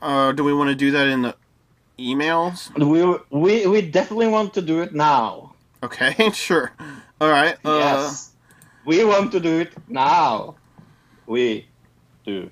Uh, 0.00 0.32
do 0.32 0.44
we 0.44 0.54
want 0.54 0.70
to 0.70 0.74
do 0.74 0.90
that 0.92 1.08
in 1.08 1.22
the 1.22 1.34
emails? 1.98 2.72
We, 2.78 3.38
we, 3.38 3.66
we 3.66 3.82
definitely 3.82 4.28
want 4.28 4.54
to 4.54 4.62
do 4.62 4.80
it 4.80 4.94
now. 4.94 5.47
Okay, 5.82 6.30
sure. 6.32 6.72
All 7.20 7.28
right. 7.30 7.54
Uh, 7.64 7.78
yes. 7.78 8.32
We 8.84 9.04
want 9.04 9.32
to 9.32 9.40
do 9.40 9.60
it 9.60 9.72
now. 9.88 10.56
We 11.26 11.66
do. 12.24 12.50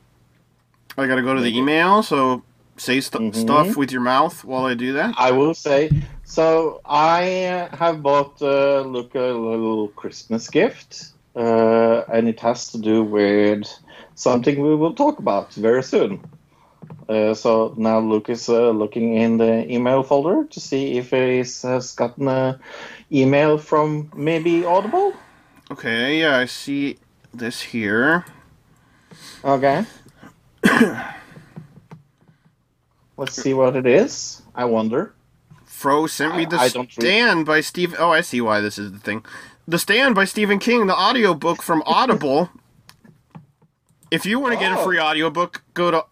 I 0.99 1.07
gotta 1.07 1.23
go 1.23 1.35
to 1.35 1.41
the 1.41 1.57
email, 1.57 2.03
so 2.03 2.43
say 2.77 3.01
st- 3.01 3.33
Mhm. 3.33 3.35
stuff 3.35 3.77
with 3.77 3.91
your 3.93 4.01
mouth 4.03 4.45
while 4.45 4.65
I 4.65 4.75
do 4.75 4.93
that. 4.95 5.15
I 5.19 5.31
will 5.33 5.55
say. 5.55 5.91
So 6.25 6.81
I 6.85 7.69
have 7.73 8.03
bought 8.03 8.41
uh, 8.43 8.83
a 8.85 8.87
little 8.87 9.89
Christmas 9.89 10.49
gift, 10.51 11.13
uh, 11.35 12.03
and 12.13 12.29
it 12.29 12.41
has 12.41 12.69
to 12.73 12.79
do 12.79 13.03
with 13.05 13.67
something 14.15 14.61
we 14.61 14.75
will 14.75 14.95
talk 14.95 15.19
about 15.19 15.53
very 15.55 15.83
soon. 15.83 16.21
Uh, 17.09 17.35
so 17.35 17.75
now 17.77 18.01
Luke 18.01 18.29
is 18.29 18.49
uh, 18.49 18.71
looking 18.71 19.15
in 19.15 19.37
the 19.39 19.71
email 19.73 20.03
folder 20.03 20.45
to 20.51 20.61
see 20.61 20.99
if 20.99 21.11
he 21.11 21.39
has 21.39 21.95
gotten 21.97 22.27
a 22.29 22.59
email 23.13 23.59
from 23.59 24.11
maybe 24.15 24.65
Audible. 24.65 25.15
Okay, 25.71 26.21
yeah, 26.21 26.37
I 26.39 26.45
see 26.47 26.99
this 27.35 27.61
here. 27.61 28.25
Okay. 29.45 29.85
Let's 33.17 33.41
see 33.41 33.55
what 33.55 33.77
it 33.77 33.87
is. 33.87 34.43
I 34.55 34.65
wonder. 34.67 35.15
Fro 35.65 36.07
sent 36.07 36.37
me 36.37 36.43
I- 36.47 36.49
The 36.49 36.57
I 36.57 36.69
read- 36.75 36.93
Stand 36.93 37.47
by 37.47 37.61
Steve. 37.61 37.95
Oh, 37.99 38.11
I 38.11 38.21
see 38.21 38.41
why 38.41 38.61
this 38.61 38.79
is 38.79 38.93
the 38.93 38.99
thing. 38.99 39.25
The 39.69 39.79
Stand 39.79 40.15
by 40.15 40.25
Stephen 40.25 40.59
King, 40.59 40.87
the 40.87 40.97
audiobook 40.97 41.63
from 41.63 41.83
Audible. 41.87 42.51
if 44.11 44.25
you 44.25 44.39
want 44.39 44.55
to 44.55 44.61
get 44.61 44.71
a 44.73 44.79
Oh. 44.79 44.85
free 44.85 45.01
audiobook, 45.01 45.63
go 45.75 45.91
to 45.91 46.05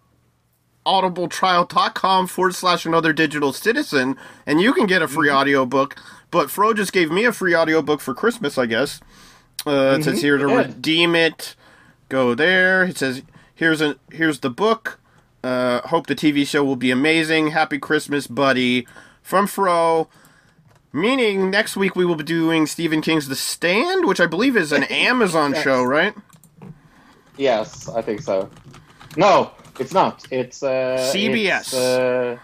audibletrial.com 0.84 2.26
forward 2.26 2.54
slash 2.54 2.84
another 2.84 3.12
digital 3.12 3.52
citizen, 3.52 4.16
and 4.46 4.60
you 4.60 4.72
can 4.72 4.86
get 4.86 5.00
a 5.02 5.08
free 5.08 5.28
mm-hmm. 5.28 5.36
audiobook. 5.38 5.96
But 6.34 6.50
Fro 6.50 6.74
just 6.74 6.92
gave 6.92 7.12
me 7.12 7.24
a 7.24 7.30
free 7.32 7.54
audiobook 7.54 8.00
for 8.00 8.12
Christmas, 8.12 8.58
I 8.58 8.66
guess. 8.66 9.00
Uh, 9.64 9.98
it 10.00 10.02
says 10.02 10.20
here 10.20 10.36
to 10.36 10.48
Yeah. 10.48 10.56
redeem 10.62 11.14
it. 11.14 11.54
Go 12.08 12.34
there. 12.34 12.82
It 12.82 12.98
says 12.98 13.22
here's 13.54 13.80
a 13.80 13.94
here's 14.10 14.40
the 14.40 14.50
book. 14.50 14.98
Uh, 15.44 15.80
hope 15.82 16.08
the 16.08 16.16
TV 16.16 16.44
show 16.44 16.64
will 16.64 16.74
be 16.74 16.90
amazing. 16.90 17.52
Happy 17.52 17.78
Christmas, 17.78 18.26
buddy. 18.26 18.84
From 19.22 19.46
Fro. 19.46 20.08
Meaning 20.92 21.50
next 21.52 21.76
week 21.76 21.94
we 21.94 22.04
will 22.04 22.16
be 22.16 22.24
doing 22.24 22.66
Stephen 22.66 23.00
King's 23.00 23.28
The 23.28 23.36
Stand, 23.36 24.04
which 24.04 24.18
I 24.20 24.26
believe 24.26 24.56
is 24.56 24.72
an 24.72 24.82
Amazon 24.90 25.52
Yes. 25.52 25.62
show, 25.62 25.84
right? 25.84 26.14
Yes, 27.36 27.88
I 27.88 28.02
think 28.02 28.22
so. 28.22 28.50
No, 29.16 29.52
it's 29.78 29.92
not. 29.92 30.24
It's 30.32 30.64
uh, 30.64 30.98
CBS. 31.14 31.60
It's, 31.60 31.74
uh, 31.74 32.38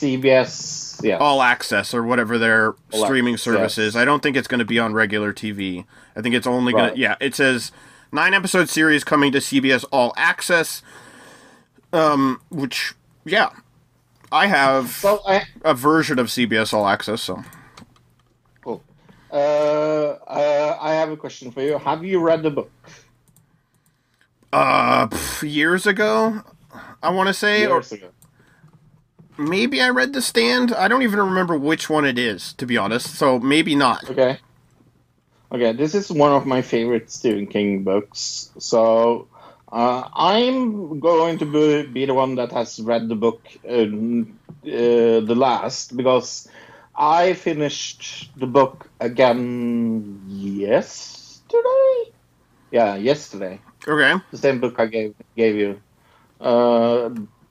CBS. 0.00 1.02
Yeah. 1.04 1.16
All 1.18 1.42
Access 1.42 1.94
or 1.94 2.02
whatever 2.02 2.38
their 2.38 2.74
All 2.92 3.04
streaming 3.04 3.34
Access, 3.34 3.44
service 3.44 3.78
is. 3.78 3.96
I 3.96 4.04
don't 4.04 4.22
think 4.22 4.36
it's 4.36 4.48
going 4.48 4.58
to 4.60 4.64
be 4.64 4.78
on 4.78 4.92
regular 4.94 5.32
TV. 5.32 5.84
I 6.16 6.20
think 6.22 6.34
it's 6.34 6.46
only 6.46 6.72
going 6.72 6.94
to. 6.94 6.98
Yeah, 6.98 7.16
it 7.20 7.34
says 7.34 7.72
nine 8.12 8.34
episode 8.34 8.68
series 8.68 9.04
coming 9.04 9.32
to 9.32 9.38
CBS 9.38 9.84
All 9.92 10.12
Access. 10.16 10.82
Um, 11.92 12.40
which 12.50 12.94
yeah, 13.24 13.50
I 14.30 14.46
have 14.46 14.90
So 14.90 15.20
I. 15.26 15.42
a 15.64 15.74
version 15.74 16.18
of 16.18 16.26
CBS 16.28 16.72
All 16.72 16.86
Access. 16.86 17.20
So 17.22 17.42
Cool. 18.62 18.82
Uh, 19.32 19.34
uh, 20.26 20.78
I 20.80 20.92
have 20.92 21.10
a 21.10 21.16
question 21.16 21.50
for 21.50 21.62
you. 21.62 21.78
Have 21.78 22.04
you 22.04 22.20
read 22.20 22.42
the 22.42 22.50
book? 22.50 22.70
uh, 24.52 25.06
pff, 25.06 25.48
years 25.50 25.86
ago, 25.86 26.42
I 27.02 27.10
want 27.10 27.28
to 27.28 27.34
say, 27.34 27.66
or 27.66 27.78
ago. 27.78 28.10
Maybe 29.40 29.80
I 29.80 29.88
read 29.88 30.12
The 30.12 30.22
Stand. 30.22 30.72
I 30.72 30.88
don't 30.88 31.02
even 31.02 31.18
remember 31.18 31.56
which 31.56 31.88
one 31.88 32.04
it 32.04 32.18
is, 32.18 32.52
to 32.54 32.66
be 32.66 32.76
honest. 32.76 33.14
So 33.14 33.38
maybe 33.38 33.74
not. 33.74 34.08
Okay. 34.10 34.38
Okay, 35.52 35.72
this 35.72 35.94
is 35.96 36.12
one 36.12 36.32
of 36.32 36.46
my 36.46 36.62
favorite 36.62 37.10
Stephen 37.10 37.46
King 37.46 37.82
books. 37.82 38.50
So 38.58 39.26
uh, 39.72 40.08
I'm 40.14 41.00
going 41.00 41.38
to 41.38 41.46
be, 41.46 41.82
be 41.86 42.06
the 42.06 42.14
one 42.14 42.36
that 42.36 42.52
has 42.52 42.78
read 42.80 43.08
the 43.08 43.16
book 43.16 43.42
um, 43.68 44.38
uh, 44.64 45.20
the 45.26 45.34
last 45.36 45.96
because 45.96 46.48
I 46.94 47.32
finished 47.34 48.30
the 48.36 48.46
book 48.46 48.88
again 49.00 50.22
yesterday. 50.28 52.12
Yeah, 52.70 52.94
yesterday. 52.96 53.60
Okay. 53.88 54.22
The 54.30 54.38
same 54.38 54.60
book 54.60 54.78
I 54.78 54.86
gave 54.86 55.14
gave 55.36 55.56
you. 55.56 55.80
Uh, 56.40 57.10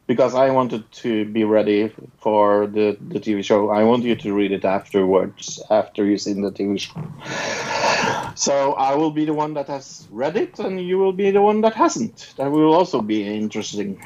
because 0.09 0.33
I 0.33 0.49
wanted 0.49 0.91
to 1.03 1.23
be 1.25 1.43
ready 1.43 1.93
for 2.17 2.65
the, 2.65 2.97
the 2.99 3.19
TV 3.19 3.45
show. 3.45 3.69
I 3.69 3.83
want 3.83 4.01
you 4.03 4.15
to 4.15 4.33
read 4.33 4.51
it 4.51 4.65
afterwards, 4.65 5.61
after 5.69 6.03
you've 6.03 6.21
seen 6.21 6.41
the 6.41 6.51
TV 6.51 6.79
show. 6.79 8.33
So 8.33 8.73
I 8.73 8.95
will 8.95 9.11
be 9.11 9.25
the 9.25 9.35
one 9.35 9.53
that 9.53 9.67
has 9.67 10.07
read 10.09 10.35
it, 10.35 10.57
and 10.57 10.81
you 10.81 10.97
will 10.97 11.13
be 11.13 11.29
the 11.29 11.43
one 11.43 11.61
that 11.61 11.75
hasn't. 11.75 12.33
That 12.37 12.49
will 12.49 12.73
also 12.73 13.03
be 13.03 13.21
an 13.21 13.35
interesting 13.35 14.03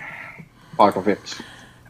part 0.75 0.97
of 0.97 1.07
it. 1.07 1.39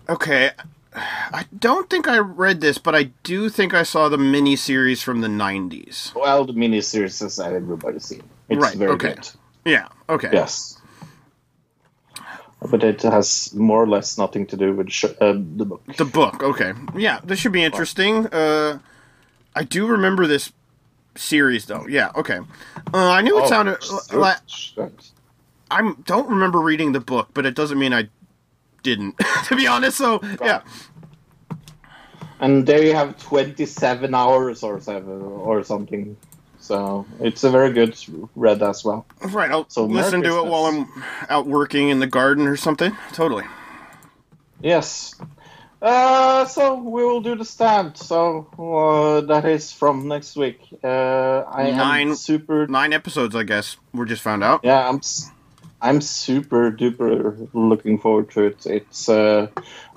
Okay. 0.08 0.52
I 0.94 1.46
don't 1.58 1.90
think 1.90 2.08
I 2.08 2.20
read 2.20 2.62
this, 2.62 2.78
but 2.78 2.94
I 2.94 3.06
do 3.24 3.50
think 3.50 3.74
I 3.74 3.82
saw 3.82 4.10
the 4.10 4.20
mini 4.20 4.56
series 4.56 5.02
from 5.02 5.22
the 5.22 5.28
90s. 5.28 6.14
Well, 6.14 6.46
the 6.46 6.54
miniseries 6.54 7.20
has 7.22 7.40
everybody's 7.40 8.06
seen. 8.06 8.22
It's 8.48 8.62
Right, 8.62 8.76
very 8.76 8.92
okay. 8.92 9.16
good. 9.16 9.30
Yeah, 9.66 9.88
okay. 10.08 10.30
Yes. 10.32 10.73
But 12.70 12.84
it 12.84 13.02
has 13.02 13.54
more 13.54 13.84
or 13.84 13.88
less 13.88 14.18
nothing 14.18 14.46
to 14.48 14.58
do 14.58 14.74
with 14.74 14.90
sh- 14.92 15.06
uh, 15.20 15.34
the 15.34 15.66
book. 15.66 15.82
The 15.98 16.06
book, 16.06 16.42
okay. 16.44 16.74
Yeah, 16.96 17.20
this 17.24 17.40
should 17.40 17.52
be 17.52 17.64
interesting. 17.64 18.28
Uh, 18.28 18.80
I 19.56 19.64
do 19.64 19.86
remember 19.88 20.26
this 20.28 20.52
series, 21.16 21.66
though. 21.66 21.86
Yeah, 21.88 22.12
okay. 22.16 22.40
Uh, 22.94 23.10
I 23.12 23.22
knew 23.22 23.38
it 23.38 23.44
Oh, 23.46 23.50
sounded 23.50 23.84
so 23.84 24.18
like. 24.18 24.38
good. 24.76 24.94
I 25.70 25.94
don't 26.06 26.30
remember 26.30 26.60
reading 26.60 26.92
the 26.92 27.00
book, 27.00 27.30
but 27.34 27.46
it 27.46 27.56
doesn't 27.56 27.80
mean 27.80 27.94
I 27.94 28.10
didn't, 28.84 29.16
to 29.46 29.56
be 29.56 29.66
honest. 29.68 29.98
So, 29.98 30.20
yeah. 30.42 30.62
And 32.40 32.66
there 32.66 32.84
you 32.84 32.94
have 32.94 33.18
27 33.24 34.14
hours 34.14 34.64
or 34.64 34.80
seven 34.82 35.22
or 35.22 35.64
something. 35.64 36.18
So 36.64 37.06
it's 37.20 37.44
a 37.44 37.52
very 37.52 37.74
good 37.74 37.98
read 38.36 38.64
as 38.64 38.86
well. 38.86 39.06
Right, 39.22 39.52
I'll 39.52 39.68
So, 39.70 39.86
Merry 39.86 40.04
listen 40.04 40.24
to 40.24 40.40
it 40.40 40.46
while 40.46 40.66
I'm 40.66 41.04
out 41.30 41.46
working 41.46 41.90
in 41.90 42.00
the 42.00 42.08
garden 42.08 42.48
or 42.48 42.56
something. 42.56 42.96
Totally. 43.12 43.44
Yes. 44.62 45.14
Uh, 45.82 46.46
so 46.46 46.76
we 46.76 47.04
will 47.04 47.20
do 47.20 47.36
the 47.36 47.44
stand. 47.44 47.98
So 47.98 48.48
uh, 48.58 49.22
that 49.28 49.44
is 49.44 49.74
from 49.74 50.08
next 50.08 50.38
week. 50.38 50.62
Uh, 50.82 51.42
I 51.42 51.72
Nine- 51.72 52.10
am 52.12 52.16
super. 52.16 52.66
Nine 52.68 52.94
episodes, 52.94 53.36
I 53.36 53.44
guess. 53.44 53.76
We 53.94 54.06
just 54.06 54.22
found 54.22 54.42
out. 54.44 54.62
Yeah, 54.64 54.88
I'm. 54.88 55.02
I'm 55.82 56.00
super 56.00 56.72
duper 56.72 57.50
looking 57.52 58.00
forward 58.00 58.32
to 58.32 58.44
it. 58.44 58.66
It's 58.66 59.10
uh, 59.10 59.48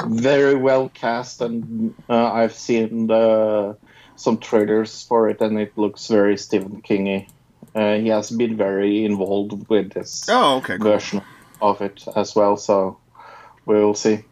very 0.05 0.57
well 0.57 0.89
cast, 0.89 1.41
and 1.41 1.95
uh, 2.11 2.33
I've 2.33 2.55
seen 2.55 3.07
the, 3.07 3.77
some 4.17 4.39
trailers 4.39 5.03
for 5.05 5.29
it, 5.29 5.41
and 5.41 5.59
it 5.59 5.73
looks 5.77 6.09
very 6.09 6.37
Stephen 6.37 6.83
Kingy. 6.83 7.29
Uh, 7.75 7.97
he 7.97 8.09
has 8.09 8.31
been 8.31 8.57
very 8.57 9.05
involved 9.05 9.69
with 9.69 9.93
this 9.93 10.27
Oh, 10.31 10.57
okay, 10.59 10.79
cool. 10.79 10.91
version 10.93 11.23
of 11.61 11.81
it 11.83 12.05
as 12.17 12.35
well, 12.35 12.57
so 12.57 12.99
we 13.67 13.75
will 13.75 13.95
see. 13.95 14.25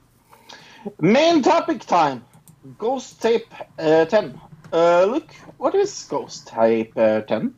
Main 1.01 1.43
topic 1.43 1.81
time 1.85 2.25
Ghost 2.79 3.21
Tape 3.21 3.53
uh, 3.79 4.05
10. 4.07 4.41
Uh, 4.73 5.05
look, 5.05 5.31
what 5.59 5.75
is 5.75 6.07
Ghost 6.09 6.47
Tape 6.49 6.93
uh, 6.97 7.21
10? 7.23 7.55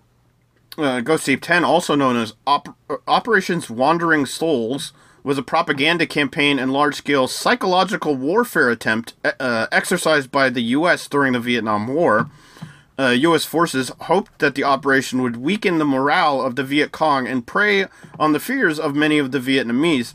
uh, 0.78 1.00
Ghost 1.00 1.26
Tape 1.26 1.40
10, 1.42 1.64
also 1.64 1.94
known 1.94 2.16
as 2.16 2.34
Op- 2.46 2.76
uh, 2.90 2.96
Operations 3.08 3.70
Wandering 3.70 4.26
Souls, 4.26 4.92
was 5.26 5.38
a 5.38 5.42
propaganda 5.42 6.06
campaign 6.06 6.56
and 6.56 6.72
large 6.72 6.94
scale 6.94 7.26
psychological 7.26 8.14
warfare 8.14 8.70
attempt 8.70 9.12
uh, 9.40 9.66
exercised 9.72 10.30
by 10.30 10.48
the 10.48 10.62
U.S. 10.78 11.08
during 11.08 11.32
the 11.32 11.40
Vietnam 11.40 11.88
War. 11.88 12.30
Uh, 12.96 13.08
U.S. 13.08 13.44
forces 13.44 13.90
hoped 14.02 14.38
that 14.38 14.54
the 14.54 14.62
operation 14.62 15.20
would 15.22 15.36
weaken 15.36 15.78
the 15.78 15.84
morale 15.84 16.40
of 16.40 16.54
the 16.54 16.62
Viet 16.62 16.92
Cong 16.92 17.26
and 17.26 17.44
prey 17.44 17.86
on 18.20 18.32
the 18.32 18.38
fears 18.38 18.78
of 18.78 18.94
many 18.94 19.18
of 19.18 19.32
the 19.32 19.40
Vietnamese. 19.40 20.14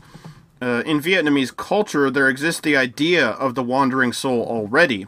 uh, 0.62 0.82
in 0.86 0.98
Vietnamese 0.98 1.54
culture, 1.54 2.10
there 2.10 2.28
exists 2.30 2.62
the 2.62 2.76
idea 2.76 3.28
of 3.28 3.54
the 3.54 3.62
wandering 3.62 4.14
soul 4.14 4.42
already. 4.46 5.06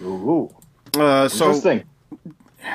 Ooh, 0.00 0.54
Uh, 0.96 1.26
so 1.26 1.46
interesting. 1.46 1.82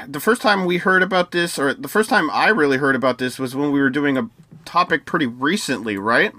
The 0.08 0.20
first 0.20 0.42
time 0.42 0.66
we 0.66 0.78
heard 0.78 1.04
about 1.04 1.32
this, 1.32 1.58
or 1.60 1.74
the 1.74 1.88
first 1.88 2.10
time 2.10 2.30
I 2.32 2.50
really 2.50 2.78
heard 2.78 2.96
about 2.96 3.18
this, 3.18 3.38
was 3.40 3.56
when 3.56 3.72
we 3.72 3.80
were 3.82 3.90
doing 3.90 4.18
a 4.18 4.30
topic 4.66 5.06
pretty 5.06 5.26
recently, 5.28 5.98
right? 5.98 6.34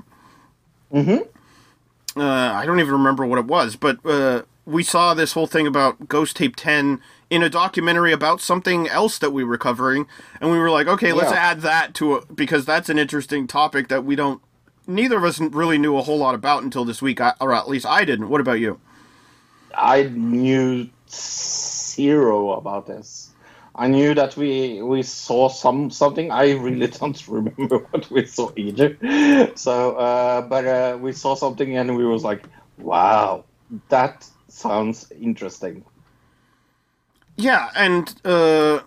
Mm-hmm. 0.92 2.20
Uh, 2.20 2.24
I 2.52 2.66
don't 2.66 2.80
even 2.80 2.92
remember 2.92 3.24
what 3.26 3.38
it 3.38 3.46
was, 3.46 3.76
but 3.76 3.98
uh, 4.04 4.42
we 4.66 4.82
saw 4.82 5.14
this 5.14 5.32
whole 5.32 5.46
thing 5.46 5.66
about 5.66 6.08
Ghost 6.08 6.36
Tape 6.36 6.56
10 6.56 7.00
in 7.30 7.42
a 7.42 7.48
documentary 7.48 8.12
about 8.12 8.40
something 8.42 8.86
else 8.88 9.18
that 9.18 9.30
we 9.32 9.42
were 9.44 9.56
covering, 9.56 10.06
and 10.40 10.50
we 10.50 10.58
were 10.58 10.70
like, 10.70 10.86
okay, 10.86 11.12
let's 11.12 11.32
Yeah. 11.32 11.38
add 11.38 11.60
that 11.62 11.94
to 11.94 12.16
it 12.16 12.36
because 12.36 12.66
that's 12.66 12.90
an 12.90 12.98
interesting 12.98 13.46
topic 13.46 13.88
that 13.88 14.04
we 14.04 14.14
don't. 14.14 14.42
Neither 14.86 15.16
of 15.16 15.24
us 15.24 15.40
really 15.40 15.78
knew 15.78 15.96
a 15.96 16.02
whole 16.02 16.18
lot 16.18 16.34
about 16.34 16.62
until 16.62 16.84
this 16.84 17.00
week, 17.00 17.20
I- 17.20 17.34
or 17.40 17.54
at 17.54 17.68
least 17.68 17.86
I 17.86 18.04
didn't. 18.04 18.28
What 18.28 18.40
about 18.42 18.60
you? 18.60 18.78
I 19.74 20.02
knew 20.02 20.90
zero 21.08 22.52
about 22.52 22.86
this. 22.86 23.30
I 23.74 23.88
knew 23.88 24.14
that 24.14 24.36
we 24.36 24.82
we 24.82 25.02
saw 25.02 25.48
some 25.48 25.90
something. 25.90 26.30
I 26.30 26.52
really 26.52 26.86
don't 26.98 27.28
remember 27.28 27.78
what 27.90 28.10
we 28.10 28.26
saw 28.26 28.50
either. 28.56 28.96
So, 29.56 29.96
uh, 29.96 30.42
but 30.42 30.66
uh, 30.66 30.98
we 31.00 31.12
saw 31.12 31.34
something 31.34 31.76
and 31.76 31.96
we 31.96 32.04
was 32.04 32.22
like, 32.22 32.44
"Wow, 32.78 33.44
that 33.88 34.28
sounds 34.48 35.10
interesting." 35.18 35.84
Yeah, 37.36 37.70
and 37.74 38.14
uh, 38.24 38.80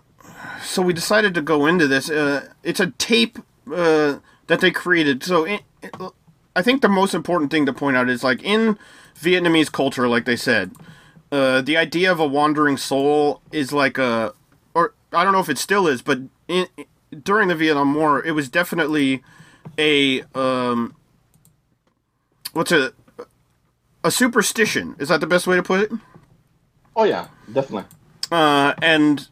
so 0.62 0.82
we 0.82 0.92
decided 0.92 1.34
to 1.34 1.42
go 1.42 1.66
into 1.66 1.88
this. 1.88 2.08
Uh, 2.08 2.48
it's 2.62 2.80
a 2.80 2.92
tape 2.92 3.38
uh, 3.72 4.18
that 4.46 4.60
they 4.60 4.70
created. 4.70 5.24
So 5.24 5.46
I 6.54 6.62
think 6.62 6.82
the 6.82 6.88
most 6.88 7.14
important 7.14 7.50
thing 7.50 7.66
to 7.66 7.72
point 7.72 7.96
out 7.96 8.08
is 8.08 8.22
like 8.22 8.42
in 8.42 8.78
Vietnamese 9.20 9.70
culture, 9.70 10.08
like 10.08 10.24
they 10.24 10.36
said, 10.36 10.72
uh, 11.32 11.60
the 11.60 11.76
idea 11.76 12.10
of 12.12 12.20
a 12.20 12.26
wandering 12.26 12.76
soul 12.76 13.42
is 13.50 13.72
like 13.72 13.98
a, 13.98 14.32
I 15.16 15.24
don't 15.24 15.32
know 15.32 15.40
if 15.40 15.48
it 15.48 15.58
still 15.58 15.86
is, 15.88 16.02
but 16.02 16.20
in, 16.48 16.66
during 17.22 17.48
the 17.48 17.54
Vietnam 17.54 17.94
War, 17.94 18.24
it 18.24 18.32
was 18.32 18.48
definitely 18.48 19.22
a 19.78 20.22
um, 20.34 20.94
what's 22.52 22.72
a 22.72 22.92
a 24.04 24.10
superstition. 24.10 24.94
Is 24.98 25.08
that 25.08 25.20
the 25.20 25.26
best 25.26 25.46
way 25.46 25.56
to 25.56 25.62
put 25.62 25.80
it? 25.80 25.92
Oh 26.94 27.04
yeah, 27.04 27.28
definitely. 27.52 27.84
uh, 28.30 28.74
and 28.82 29.28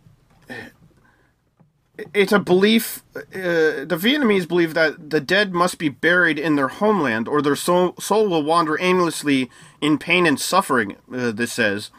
it's 2.12 2.32
a 2.32 2.38
belief. 2.38 3.02
Uh, 3.14 3.84
the 3.84 3.98
Vietnamese 4.00 4.48
believe 4.48 4.74
that 4.74 5.10
the 5.10 5.20
dead 5.20 5.52
must 5.52 5.78
be 5.78 5.88
buried 5.88 6.38
in 6.38 6.56
their 6.56 6.68
homeland, 6.68 7.28
or 7.28 7.40
their 7.40 7.56
soul, 7.56 7.94
soul 8.00 8.28
will 8.28 8.42
wander 8.42 8.76
aimlessly 8.80 9.50
in 9.80 9.98
pain 9.98 10.26
and 10.26 10.40
suffering. 10.40 10.96
Uh, 11.12 11.30
this 11.30 11.52
says. 11.52 11.90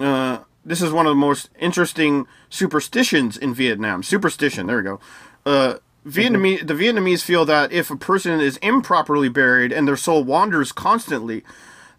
Uh, 0.00 0.38
this 0.64 0.82
is 0.82 0.92
one 0.92 1.06
of 1.06 1.10
the 1.10 1.16
most 1.16 1.50
interesting 1.58 2.26
superstitions 2.48 3.36
in 3.36 3.54
Vietnam. 3.54 4.02
Superstition. 4.02 4.66
There 4.66 4.76
we 4.78 4.82
go. 4.82 5.00
Uh, 5.44 5.74
Vietnamese, 6.06 6.66
the 6.66 6.74
Vietnamese 6.74 7.22
feel 7.22 7.44
that 7.44 7.72
if 7.72 7.90
a 7.90 7.96
person 7.96 8.40
is 8.40 8.56
improperly 8.58 9.28
buried 9.28 9.72
and 9.72 9.86
their 9.86 9.96
soul 9.96 10.24
wanders 10.24 10.72
constantly, 10.72 11.44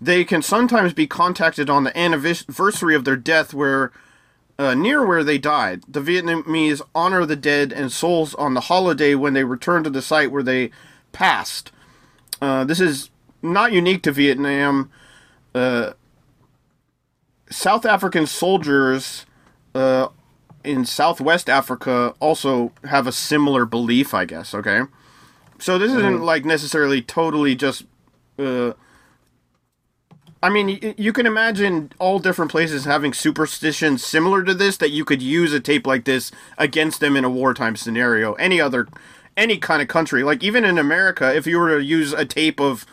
they 0.02 0.26
can 0.26 0.42
sometimes 0.42 0.94
be 0.94 1.08
contacted 1.08 1.70
on 1.70 1.86
the 1.86 1.98
anniversary 1.98 2.96
of 2.96 3.06
their 3.06 3.16
death, 3.16 3.54
where 3.54 3.92
uh, 4.60 4.74
near 4.74 5.06
where 5.06 5.24
they 5.24 5.38
died. 5.38 5.84
The 5.88 6.02
Vietnamese 6.02 6.82
honor 6.94 7.26
the 7.26 7.36
dead 7.36 7.72
and 7.72 7.92
souls 7.92 8.36
on 8.36 8.54
the 8.54 8.62
holiday 8.62 9.16
when 9.16 9.34
they 9.34 9.44
return 9.44 9.84
to 9.84 9.90
the 9.90 10.02
site 10.02 10.32
where 10.32 10.44
they 10.44 10.72
passed. 11.12 11.72
Uh, 12.42 12.64
this 12.64 12.80
is 12.80 13.10
not 13.42 13.72
unique 13.72 14.04
to 14.04 14.12
Vietnam. 14.12 14.92
Uh, 15.56 15.94
South 17.54 17.86
African 17.86 18.26
soldiers 18.28 19.26
uh, 19.76 20.08
in 20.64 20.86
Southwest 20.86 21.50
Africa 21.50 22.16
also 22.20 22.72
have 22.86 23.08
a 23.08 23.12
similar 23.12 23.66
belief, 23.66 24.14
I 24.14 24.26
guess. 24.26 24.54
Okay, 24.54 24.82
so 25.60 25.78
this 25.78 25.92
isn't 25.94 26.22
like 26.22 26.46
necessarily 26.46 27.02
totally 27.02 27.56
just. 27.56 27.86
Uh, 28.40 28.74
I 30.42 30.50
mean, 30.50 30.68
y- 30.82 30.96
you 30.98 31.14
can 31.14 31.26
imagine 31.26 31.92
all 32.00 32.20
different 32.20 32.52
places 32.52 32.86
having 32.86 33.14
superstitions 33.14 34.04
similar 34.04 34.44
to 34.44 34.54
this 34.54 34.76
that 34.78 34.90
you 34.92 35.06
could 35.06 35.22
use 35.22 35.54
a 35.54 35.60
tape 35.60 35.88
like 35.88 36.06
this 36.06 36.32
against 36.58 37.00
them 37.00 37.16
in 37.16 37.24
a 37.24 37.30
wartime 37.30 37.76
scenario. 37.78 38.34
Any 38.34 38.60
other, 38.60 38.88
any 39.38 39.58
kind 39.58 39.82
of 39.82 39.88
country, 39.88 40.24
like 40.24 40.44
even 40.44 40.66
in 40.66 40.78
America, 40.78 41.34
if 41.34 41.48
you 41.48 41.60
were 41.60 41.78
to 41.78 41.84
use 41.84 42.12
a 42.14 42.26
tape 42.26 42.60
of 42.60 42.86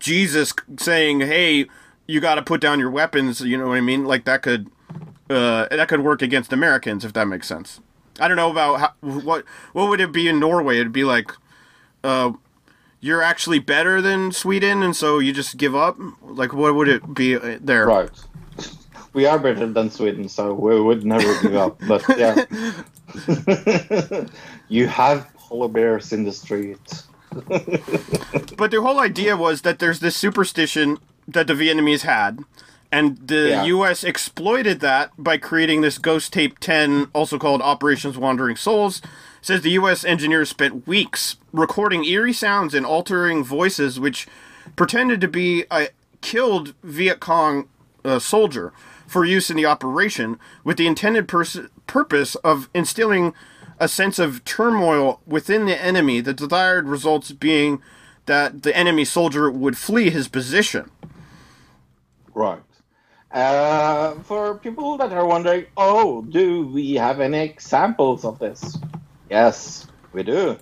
Jesus 0.00 0.52
saying, 0.78 1.20
"Hey, 1.20 1.66
you 2.06 2.20
got 2.20 2.36
to 2.36 2.42
put 2.42 2.60
down 2.60 2.78
your 2.78 2.90
weapons," 2.90 3.40
you 3.40 3.56
know 3.58 3.68
what 3.68 3.78
I 3.78 3.80
mean? 3.80 4.04
Like 4.04 4.24
that 4.24 4.42
could, 4.42 4.70
uh, 5.30 5.66
that 5.70 5.88
could 5.88 6.00
work 6.00 6.22
against 6.22 6.52
Americans 6.52 7.04
if 7.04 7.12
that 7.14 7.26
makes 7.26 7.46
sense. 7.46 7.80
I 8.18 8.28
don't 8.28 8.36
know 8.36 8.50
about 8.50 8.80
how, 8.80 8.92
what 9.00 9.44
what 9.72 9.88
would 9.88 10.00
it 10.00 10.12
be 10.12 10.28
in 10.28 10.40
Norway? 10.40 10.78
It'd 10.78 10.92
be 10.92 11.04
like, 11.04 11.32
uh, 12.02 12.32
you're 13.00 13.22
actually 13.22 13.58
better 13.58 14.00
than 14.00 14.32
Sweden, 14.32 14.82
and 14.82 14.96
so 14.96 15.18
you 15.18 15.32
just 15.32 15.56
give 15.56 15.74
up. 15.74 15.98
Like, 16.22 16.52
what 16.52 16.74
would 16.74 16.88
it 16.88 17.14
be 17.14 17.36
uh, 17.36 17.58
there? 17.60 17.86
Right. 17.86 18.10
We 19.12 19.26
are 19.26 19.38
better 19.38 19.66
than 19.66 19.90
Sweden, 19.90 20.28
so 20.28 20.52
we 20.52 20.80
would 20.80 21.04
never 21.04 21.40
give 21.40 21.56
up. 21.56 21.80
But 21.86 22.04
yeah, 22.18 22.44
you 24.68 24.86
have 24.88 25.32
polar 25.34 25.68
bears 25.68 26.12
in 26.12 26.24
the 26.24 26.32
street. 26.32 27.02
But 28.56 28.70
the 28.70 28.80
whole 28.80 29.00
idea 29.00 29.36
was 29.36 29.60
that 29.62 29.78
there's 29.78 30.00
this 30.00 30.16
superstition 30.16 30.98
that 31.28 31.46
the 31.46 31.54
Vietnamese 31.54 32.02
had, 32.02 32.40
and 32.92 33.16
the 33.28 33.48
Yeah. 33.48 33.64
U.S. 33.64 34.04
exploited 34.04 34.80
that 34.80 35.10
by 35.18 35.36
creating 35.38 35.80
this 35.80 35.98
Ghost 35.98 36.32
Tape 36.32 36.58
10, 36.60 37.08
also 37.12 37.38
called 37.38 37.60
Operations 37.62 38.16
Wandering 38.16 38.56
Souls. 38.56 38.98
It 39.00 39.04
says 39.42 39.60
the 39.62 39.70
U.S. 39.70 40.04
engineers 40.04 40.48
spent 40.50 40.86
weeks 40.86 41.36
recording 41.52 42.04
eerie 42.04 42.32
sounds 42.32 42.74
and 42.74 42.86
altering 42.86 43.44
voices, 43.44 43.98
which 43.98 44.26
pretended 44.76 45.20
to 45.20 45.28
be 45.28 45.64
a 45.70 45.88
killed 46.20 46.74
Viet 46.82 47.20
Cong 47.20 47.68
uh, 48.04 48.18
soldier 48.18 48.72
for 49.06 49.24
use 49.24 49.50
in 49.50 49.56
the 49.56 49.66
operation, 49.66 50.38
with 50.64 50.76
the 50.76 50.86
intended 50.86 51.28
pers- 51.28 51.58
purpose 51.86 52.34
of 52.36 52.68
instilling 52.74 53.34
a 53.78 53.86
sense 53.88 54.18
of 54.18 54.44
turmoil 54.44 55.20
within 55.26 55.66
the 55.66 55.80
enemy. 55.80 56.20
The 56.20 56.32
desired 56.34 56.88
results 56.88 57.30
being 57.32 57.80
that 58.26 58.62
the 58.64 58.76
enemy 58.76 59.04
soldier 59.04 59.48
would 59.50 59.76
flee 59.76 60.10
his 60.10 60.26
position. 60.28 60.90
Right. 62.36 62.60
Uh, 63.32 64.14
for 64.24 64.58
people 64.58 64.98
that 64.98 65.10
are 65.10 65.24
wondering, 65.26 65.64
oh, 65.78 66.20
do 66.22 66.66
we 66.66 66.94
have 66.94 67.18
any 67.20 67.38
examples 67.38 68.26
of 68.26 68.38
this? 68.38 68.76
Yes, 69.30 69.86
we 70.12 70.22
do. 70.22 70.58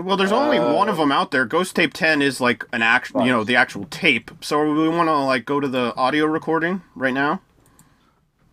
Well, 0.00 0.16
there's 0.16 0.32
only 0.32 0.58
Uh, 0.58 0.74
one 0.74 0.88
of 0.88 0.96
them 0.96 1.12
out 1.12 1.30
there. 1.30 1.44
Ghost 1.44 1.76
Tape 1.76 1.94
10 1.94 2.22
is 2.22 2.40
like 2.40 2.64
an 2.72 2.82
actual, 2.82 3.24
you 3.24 3.30
know, 3.30 3.44
the 3.44 3.54
actual 3.54 3.84
tape. 3.88 4.32
So 4.40 4.60
we 4.72 4.88
want 4.88 5.08
to 5.08 5.16
like 5.18 5.44
go 5.44 5.60
to 5.60 5.68
the 5.68 5.94
audio 5.96 6.26
recording 6.26 6.82
right 6.96 7.14
now. 7.14 7.40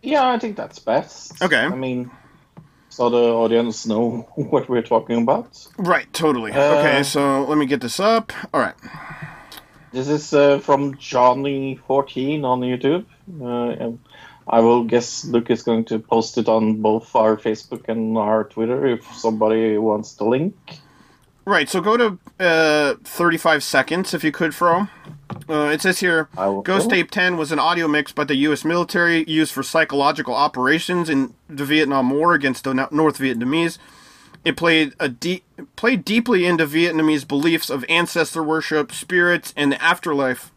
Yeah, 0.00 0.30
I 0.30 0.38
think 0.38 0.56
that's 0.56 0.78
best. 0.78 1.42
Okay. 1.42 1.64
I 1.64 1.74
mean, 1.74 2.08
so 2.88 3.10
the 3.10 3.32
audience 3.32 3.84
know 3.84 4.28
what 4.36 4.68
we're 4.68 4.82
talking 4.82 5.22
about. 5.22 5.66
Right, 5.76 6.10
totally. 6.12 6.52
Uh, 6.52 6.78
okay, 6.78 7.02
so 7.02 7.44
let 7.44 7.58
me 7.58 7.66
get 7.66 7.80
this 7.80 7.98
up. 7.98 8.32
All 8.54 8.60
right. 8.60 8.76
This 9.92 10.08
is 10.08 10.32
uh, 10.32 10.60
from 10.60 10.94
Johnny14 10.94 12.44
on 12.44 12.60
YouTube. 12.60 13.06
Uh, 13.40 13.84
and 13.84 13.98
I 14.46 14.60
will 14.60 14.84
guess 14.84 15.24
Luke 15.24 15.50
is 15.50 15.62
going 15.62 15.84
to 15.86 15.98
post 15.98 16.38
it 16.38 16.48
on 16.48 16.80
both 16.80 17.14
our 17.16 17.36
Facebook 17.36 17.88
and 17.88 18.16
our 18.16 18.44
Twitter 18.44 18.86
if 18.86 19.04
somebody 19.14 19.78
wants 19.78 20.14
the 20.14 20.24
link. 20.24 20.54
Right, 21.44 21.68
so 21.68 21.80
go 21.80 21.96
to 21.96 22.18
uh, 22.38 22.94
35 23.02 23.64
seconds 23.64 24.14
if 24.14 24.22
you 24.22 24.30
could, 24.30 24.54
Fro. 24.54 24.88
Uh, 25.48 25.70
it 25.72 25.80
says 25.80 25.98
here 26.00 26.28
Ghost 26.36 26.90
Tape 26.90 27.10
10 27.10 27.36
was 27.36 27.50
an 27.50 27.58
audio 27.58 27.88
mix 27.88 28.12
by 28.12 28.24
the 28.24 28.36
U.S. 28.36 28.64
military 28.64 29.24
used 29.24 29.52
for 29.52 29.62
psychological 29.62 30.34
operations 30.34 31.08
in 31.08 31.34
the 31.48 31.64
Vietnam 31.64 32.10
War 32.10 32.34
against 32.34 32.64
the 32.64 32.74
North 32.90 33.18
Vietnamese. 33.18 33.78
It 34.44 34.56
played 34.56 34.94
a 34.98 35.08
deep, 35.08 35.44
played 35.76 36.04
deeply 36.04 36.46
into 36.46 36.66
Vietnamese 36.66 37.26
beliefs 37.26 37.68
of 37.68 37.84
ancestor 37.88 38.42
worship, 38.42 38.92
spirits, 38.92 39.52
and 39.56 39.72
the 39.72 39.82
afterlife. 39.82 40.50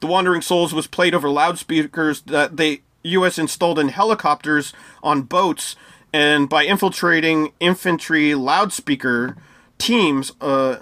The 0.00 0.06
Wandering 0.06 0.42
Souls 0.42 0.74
was 0.74 0.86
played 0.86 1.14
over 1.14 1.28
loudspeakers 1.28 2.22
that 2.22 2.56
the 2.56 2.82
U.S. 3.04 3.38
installed 3.38 3.78
in 3.78 3.88
helicopters 3.88 4.72
on 5.02 5.22
boats, 5.22 5.76
and 6.12 6.48
by 6.48 6.64
infiltrating 6.64 7.52
infantry 7.60 8.34
loudspeaker 8.34 9.36
teams 9.78 10.32
uh, 10.40 10.78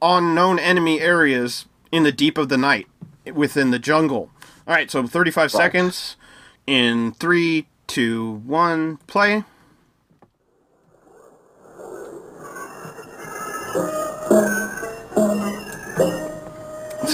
on 0.00 0.34
known 0.34 0.58
enemy 0.58 1.00
areas 1.00 1.66
in 1.92 2.02
the 2.02 2.12
deep 2.12 2.38
of 2.38 2.48
the 2.48 2.58
night 2.58 2.86
within 3.32 3.70
the 3.70 3.78
jungle. 3.78 4.30
All 4.66 4.74
right, 4.74 4.90
so 4.90 5.06
35 5.06 5.50
seconds 5.50 6.16
in 6.66 7.12
three, 7.12 7.66
two, 7.86 8.42
one, 8.46 8.96
play. 9.06 9.44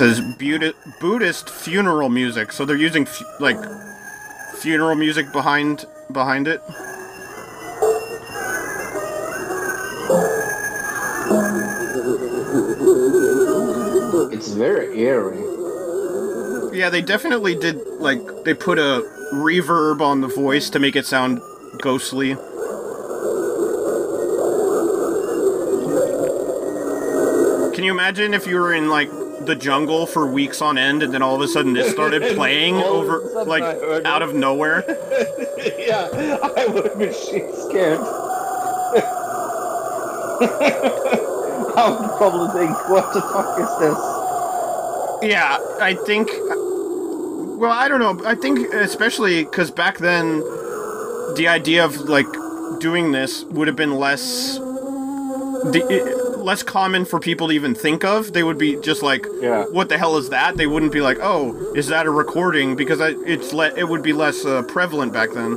Says 0.01 0.23
Buddhist 1.01 1.51
funeral 1.51 2.09
music. 2.09 2.53
So 2.53 2.65
they're 2.65 2.77
using 2.77 3.05
fu- 3.05 3.25
like 3.39 3.59
funeral 4.57 4.95
music 4.95 5.31
behind 5.33 5.85
behind 6.13 6.49
it. 6.49 6.63
It's 14.33 14.53
very 14.53 14.99
eerie. 15.01 15.39
Yeah, 16.79 16.89
they 16.89 17.03
definitely 17.03 17.55
did 17.57 17.77
like 17.99 18.21
they 18.45 18.55
put 18.55 18.79
a 18.79 19.03
reverb 19.35 20.01
on 20.01 20.23
the 20.23 20.29
voice 20.29 20.71
to 20.71 20.79
make 20.79 20.97
it 20.97 21.05
sound 21.05 21.41
ghostly. 21.83 22.37
Can 27.81 27.87
you 27.87 27.93
imagine 27.93 28.35
if 28.35 28.47
you 28.47 28.57
were 28.57 28.75
in 28.75 28.91
like 28.91 29.09
the 29.47 29.57
jungle 29.59 30.05
for 30.05 30.27
weeks 30.31 30.61
on 30.61 30.77
end 30.77 31.03
and 31.03 31.15
then 31.15 31.23
all 31.23 31.35
of 31.35 31.41
a 31.41 31.49
sudden 31.49 31.73
this 31.73 31.91
started 31.91 32.21
playing 32.37 32.75
All 32.75 33.01
of 33.01 33.09
a 33.09 33.13
over 33.13 33.29
sudden 33.31 33.49
like 33.49 34.05
out 34.05 34.21
of 34.21 34.35
nowhere? 34.35 34.85
yeah, 35.79 36.11
I 36.43 36.67
would 36.67 36.99
be 36.99 37.07
shit 37.07 37.55
scared. 37.55 38.01
I 41.75 41.97
would 41.99 42.11
probably 42.19 42.61
think, 42.61 42.89
what 42.91 43.15
the 43.15 43.23
fuck 43.23 43.59
is 43.59 43.79
this? 43.81 43.97
Yeah, 45.33 45.57
I 45.81 45.95
think. 46.05 46.29
Well, 47.59 47.73
I 47.73 47.89
don't 47.89 48.01
know. 48.01 48.21
I 48.27 48.35
think 48.35 48.75
especially 48.75 49.45
because 49.45 49.71
back 49.71 49.97
then, 49.97 50.41
the 51.35 51.47
idea 51.49 51.83
of 51.83 51.97
like 51.97 52.27
doing 52.79 53.13
this 53.13 53.45
would 53.45 53.69
have 53.69 53.77
been 53.77 53.95
less, 53.95 54.59
the, 54.59 56.20
less 56.43 56.63
common 56.63 57.05
for 57.05 57.21
people 57.21 57.49
to 57.49 57.53
even 57.55 57.75
think 57.75 58.05
of. 58.05 58.33
They 58.33 58.43
would 58.43 58.59
be 58.59 58.77
just 58.81 59.03
like, 59.03 59.27
Yeah. 59.41 59.65
"What 59.71 59.89
the 59.89 59.99
hell 59.99 60.17
is 60.17 60.29
that?" 60.31 60.57
They 60.57 60.67
wouldn't 60.67 60.93
be 60.93 61.01
like, 61.01 61.19
"Oh, 61.23 61.55
is 61.75 61.87
that 61.89 62.07
a 62.07 62.11
recording?" 62.11 62.77
Because 62.77 63.01
I, 63.01 63.11
it's 63.27 63.53
le- 63.53 63.75
it 63.77 63.89
would 63.89 64.03
be 64.03 64.13
less 64.13 64.45
uh, 64.45 64.63
prevalent 64.63 65.13
back 65.13 65.31
then. 65.33 65.57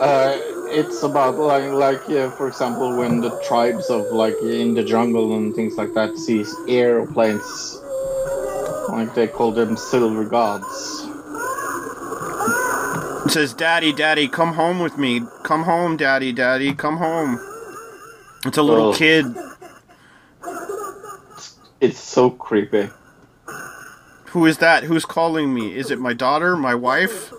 Uh, 0.00 0.36
it's 0.70 1.02
about 1.02 1.36
like 1.36 1.64
like 1.72 2.02
uh, 2.10 2.30
for 2.32 2.46
example 2.46 2.96
when 2.96 3.20
the 3.20 3.30
tribes 3.48 3.88
of 3.90 4.02
like 4.12 4.36
in 4.42 4.74
the 4.74 4.84
jungle 4.84 5.34
and 5.36 5.54
things 5.54 5.76
like 5.76 5.92
that 5.94 6.16
sees 6.16 6.54
airplanes 6.68 7.80
like 8.90 9.12
they 9.14 9.26
call 9.26 9.50
them 9.50 9.76
silver 9.76 10.24
gods 10.24 11.06
It 13.26 13.32
says, 13.32 13.52
"Daddy, 13.52 13.92
Daddy, 13.92 14.26
come 14.28 14.54
home 14.54 14.78
with 14.78 14.96
me. 14.96 15.20
Come 15.42 15.64
home, 15.64 15.96
Daddy, 15.98 16.32
Daddy, 16.32 16.72
come 16.74 16.96
home." 16.96 17.38
It's 18.44 18.56
a 18.58 18.62
little 18.62 18.90
Oh. 18.90 18.94
kid. 18.94 19.26
it's 21.80 21.98
so 22.00 22.30
creepy 22.30 22.90
Who 24.32 24.44
is 24.46 24.58
that? 24.58 24.84
Who's 24.84 25.04
calling 25.06 25.54
me? 25.54 25.74
Is 25.74 25.90
it 25.90 25.98
my 25.98 26.12
daughter? 26.12 26.56
My 26.56 26.74
wife? 26.74 27.32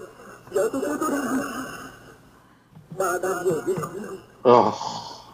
oh 4.45 5.26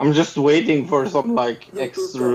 i'm 0.00 0.12
just 0.12 0.36
waiting 0.36 0.86
for 0.86 1.08
some 1.08 1.34
like 1.34 1.68
extra 1.78 2.26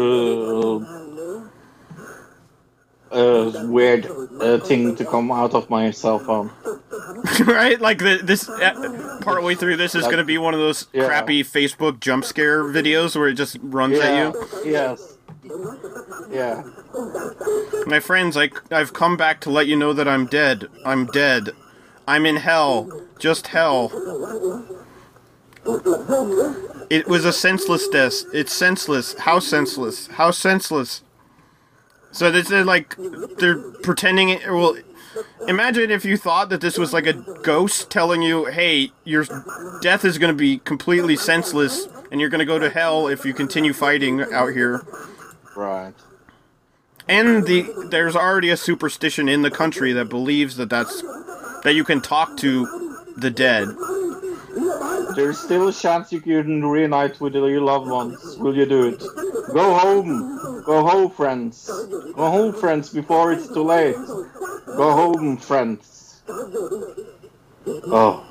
uh, 3.11 3.51
weird 3.67 4.05
uh, 4.39 4.57
thing 4.59 4.95
to 4.95 5.05
come 5.05 5.31
out 5.31 5.53
of 5.53 5.69
my 5.69 5.91
cell 5.91 6.19
phone 6.19 6.49
right? 7.45 7.79
Like 7.79 7.99
the, 7.99 8.19
this 8.23 8.47
uh, 8.49 9.19
partway 9.21 9.55
through 9.55 9.77
this 9.77 9.95
is 9.95 10.03
going 10.05 10.17
to 10.17 10.23
be 10.23 10.37
one 10.37 10.53
of 10.53 10.59
those 10.59 10.87
Yeah. 10.93 11.05
crappy 11.07 11.43
Facebook 11.43 11.99
jump 11.99 12.25
scare 12.25 12.63
videos 12.63 13.15
where 13.15 13.27
it 13.27 13.35
just 13.35 13.57
runs 13.61 13.97
yeah 13.97 14.03
at 14.29 14.33
you. 14.33 14.71
yes 14.71 15.17
yeah 16.31 16.63
My 17.87 17.99
friends, 17.99 18.37
I 18.37 18.49
I've 18.71 18.93
come 18.93 19.17
back 19.17 19.39
to 19.41 19.49
let 19.49 19.67
you 19.67 19.75
know 19.75 19.93
that 19.93 20.07
I'm 20.07 20.25
dead. 20.27 20.67
I'm 20.85 21.05
dead. 21.07 21.49
I'm 22.07 22.25
in 22.25 22.37
hell. 22.37 22.89
Just 23.19 23.47
hell. 23.47 23.91
It 26.89 27.07
was 27.07 27.25
a 27.25 27.31
senseless 27.33 27.87
death. 27.87 28.23
It's 28.33 28.53
senseless. 28.53 29.15
How 29.19 29.39
senseless? 29.39 30.07
How 30.07 30.31
senseless? 30.31 31.03
So 32.11 32.29
this 32.31 32.51
is 32.51 32.65
like 32.65 32.95
they're 33.37 33.59
pretending. 33.83 34.29
It, 34.29 34.45
well, 34.51 34.75
imagine 35.47 35.91
if 35.91 36.05
you 36.05 36.17
thought 36.17 36.49
that 36.49 36.61
this 36.61 36.77
was 36.77 36.93
like 36.93 37.07
a 37.07 37.13
ghost 37.13 37.89
telling 37.89 38.21
you, 38.21 38.45
"Hey, 38.45 38.91
your 39.03 39.25
death 39.81 40.05
is 40.05 40.17
going 40.17 40.33
to 40.33 40.37
be 40.37 40.59
completely 40.59 41.15
senseless, 41.15 41.87
and 42.11 42.19
you're 42.19 42.29
going 42.29 42.39
to 42.39 42.45
go 42.45 42.59
to 42.59 42.69
hell 42.69 43.07
if 43.07 43.25
you 43.25 43.33
continue 43.33 43.73
fighting 43.73 44.21
out 44.33 44.53
here." 44.53 44.85
right 45.55 45.93
And 47.07 47.45
the 47.45 47.87
there's 47.89 48.15
already 48.15 48.49
a 48.49 48.57
superstition 48.57 49.27
in 49.27 49.41
the 49.41 49.51
country 49.51 49.91
that 49.93 50.05
believes 50.05 50.55
that 50.57 50.69
that's 50.69 51.01
that 51.63 51.73
you 51.75 51.83
can 51.83 52.01
talk 52.01 52.37
to 52.37 53.05
the 53.17 53.29
dead. 53.29 53.67
There's 55.15 55.39
still 55.39 55.67
a 55.67 55.73
chance 55.73 56.11
you 56.11 56.21
can 56.21 56.65
reunite 56.65 57.19
with 57.19 57.35
your 57.35 57.61
loved 57.61 57.89
ones. 57.89 58.37
Will 58.37 58.55
you 58.55 58.65
do 58.65 58.87
it? 58.87 58.99
Go 59.53 59.73
home. 59.73 60.63
Go 60.63 60.85
home, 60.85 61.09
friends. 61.11 61.67
Go 61.67 62.29
home, 62.29 62.53
friends, 62.53 62.89
before 62.89 63.31
it's 63.33 63.47
too 63.47 63.63
late. 63.63 63.95
Go 63.95 64.91
home, 64.91 65.37
friends. 65.37 66.21
Oh. 66.27 68.25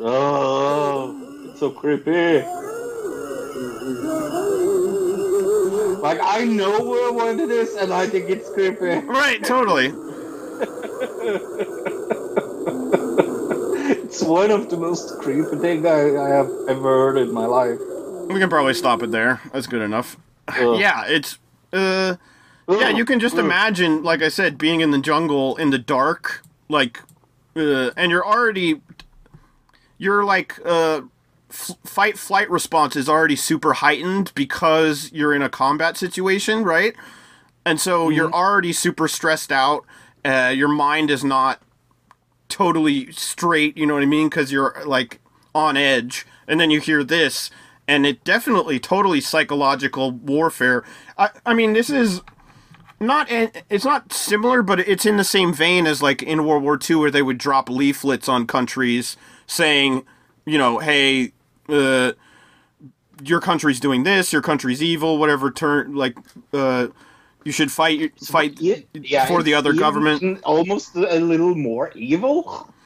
Oh, 0.00 1.48
it's 1.50 1.60
so 1.60 1.70
creepy. 1.70 2.42
Like, 6.00 6.20
I 6.22 6.44
know 6.44 6.80
what 7.12 7.36
this, 7.36 7.76
and 7.76 7.92
I 7.92 8.06
think 8.06 8.28
it's 8.28 8.50
creepy. 8.50 9.06
Right, 9.06 9.42
totally. 9.42 9.88
It's 13.86 14.22
one 14.22 14.50
of 14.50 14.70
the 14.70 14.76
most 14.76 15.18
creepy 15.20 15.56
things 15.56 15.84
I, 15.84 16.16
I 16.16 16.28
have 16.30 16.50
ever 16.68 16.82
heard 16.82 17.18
in 17.18 17.32
my 17.32 17.46
life. 17.46 17.78
We 18.28 18.38
can 18.40 18.48
probably 18.48 18.74
stop 18.74 19.02
it 19.02 19.10
there. 19.10 19.40
That's 19.52 19.66
good 19.66 19.82
enough. 19.82 20.16
Ugh. 20.48 20.78
Yeah, 20.78 21.04
it's 21.06 21.38
uh 21.72 22.16
yeah, 22.68 22.88
you 22.88 23.04
can 23.04 23.20
just 23.20 23.36
imagine 23.36 24.02
like 24.02 24.22
I 24.22 24.28
said 24.28 24.56
being 24.56 24.80
in 24.80 24.90
the 24.90 24.98
jungle 24.98 25.56
in 25.56 25.70
the 25.70 25.78
dark 25.78 26.42
like 26.68 27.00
uh, 27.56 27.90
and 27.96 28.10
you're 28.10 28.24
already 28.26 28.80
you're 29.98 30.24
like 30.24 30.58
uh 30.64 31.02
f- 31.50 31.76
fight 31.84 32.18
flight 32.18 32.48
response 32.50 32.96
is 32.96 33.08
already 33.08 33.36
super 33.36 33.74
heightened 33.74 34.32
because 34.34 35.10
you're 35.12 35.34
in 35.34 35.42
a 35.42 35.50
combat 35.50 35.96
situation, 35.96 36.64
right? 36.64 36.94
And 37.66 37.80
so 37.80 38.10
you're 38.10 38.32
already 38.32 38.72
super 38.72 39.08
stressed 39.08 39.50
out. 39.52 39.84
Uh, 40.24 40.52
your 40.54 40.68
mind 40.68 41.10
is 41.10 41.22
not 41.22 41.60
totally 42.48 43.10
straight, 43.12 43.76
you 43.76 43.86
know 43.86 43.94
what 43.94 44.02
I 44.02 44.06
mean? 44.06 44.28
Because 44.28 44.52
you're 44.52 44.82
like 44.86 45.20
on 45.54 45.76
edge, 45.76 46.26
and 46.48 46.58
then 46.60 46.70
you 46.70 46.80
hear 46.80 47.04
this, 47.04 47.50
and 47.86 48.06
it 48.06 48.24
definitely 48.24 48.78
totally 48.78 49.20
psychological 49.20 50.12
warfare. 50.12 50.84
I, 51.18 51.30
I 51.44 51.54
mean, 51.54 51.72
this 51.72 51.90
is 51.90 52.22
not 53.00 53.26
it's 53.30 53.84
not 53.84 54.12
similar, 54.12 54.62
but 54.62 54.80
it's 54.80 55.04
in 55.04 55.16
the 55.16 55.24
same 55.24 55.52
vein 55.52 55.86
as 55.86 56.02
like 56.02 56.22
in 56.22 56.44
World 56.46 56.62
War 56.62 56.78
II, 56.78 56.96
where 56.96 57.10
they 57.10 57.22
would 57.22 57.38
drop 57.38 57.68
leaflets 57.68 58.28
on 58.28 58.46
countries 58.46 59.16
saying, 59.46 60.04
you 60.46 60.58
know, 60.58 60.78
hey, 60.78 61.32
uh, 61.68 62.12
your 63.22 63.40
country's 63.40 63.80
doing 63.80 64.04
this, 64.04 64.32
your 64.32 64.42
country's 64.42 64.82
evil, 64.82 65.18
whatever 65.18 65.50
turn 65.50 65.94
like. 65.94 66.16
Uh, 66.52 66.88
you 67.44 67.52
should 67.52 67.70
fight 67.70 68.18
fight 68.20 68.60
Ye- 68.60 68.86
yeah, 68.94 69.26
for 69.26 69.42
the 69.42 69.54
other 69.54 69.72
government. 69.72 70.40
Almost 70.44 70.96
a 70.96 71.20
little 71.20 71.54
more 71.54 71.92
evil. 71.94 72.70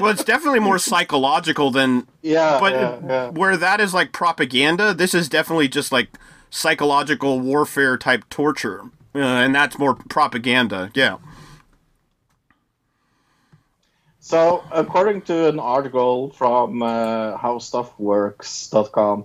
Well, 0.00 0.08
it's 0.10 0.24
definitely 0.24 0.60
more 0.60 0.78
psychological 0.78 1.70
than 1.70 2.06
Yeah, 2.22 2.58
but 2.58 2.72
yeah, 2.72 2.98
yeah. 3.06 3.28
where 3.28 3.56
that 3.58 3.80
is 3.80 3.92
like 3.92 4.10
propaganda, 4.12 4.94
this 4.94 5.12
is 5.12 5.28
definitely 5.28 5.68
just 5.68 5.92
like 5.92 6.08
psychological 6.48 7.38
warfare 7.38 7.98
type 7.98 8.24
torture, 8.30 8.80
uh, 9.14 9.18
and 9.18 9.54
that's 9.54 9.78
more 9.78 9.94
propaganda. 9.94 10.90
Yeah. 10.94 11.18
So, 14.20 14.64
according 14.70 15.22
to 15.22 15.48
an 15.48 15.58
article 15.58 16.30
from 16.30 16.82
uh, 16.82 17.36
HowStuffWorks.com, 17.36 19.24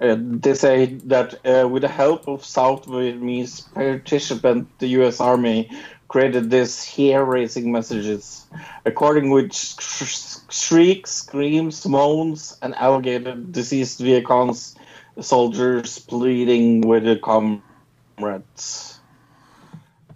uh, 0.00 0.16
they 0.18 0.54
say 0.54 0.86
that 1.06 1.34
uh, 1.44 1.68
with 1.68 1.82
the 1.82 1.88
help 1.88 2.28
of 2.28 2.44
South 2.44 2.86
Vietnamese 2.86 3.62
participant, 3.74 4.68
the 4.78 4.86
U.S. 4.98 5.20
Army 5.20 5.70
created 6.08 6.50
this 6.50 6.84
hair-raising 6.86 7.70
messages, 7.70 8.46
according 8.86 9.30
which 9.30 9.54
sh- 9.78 10.36
shrieks, 10.48 11.10
screams, 11.12 11.84
moans, 11.86 12.56
and 12.62 12.74
alligated 12.76 13.52
deceased 13.52 13.98
vehicles, 14.00 14.74
soldiers 15.20 15.98
pleading 15.98 16.80
with 16.82 17.04
their 17.04 17.18
comrades. 17.18 19.00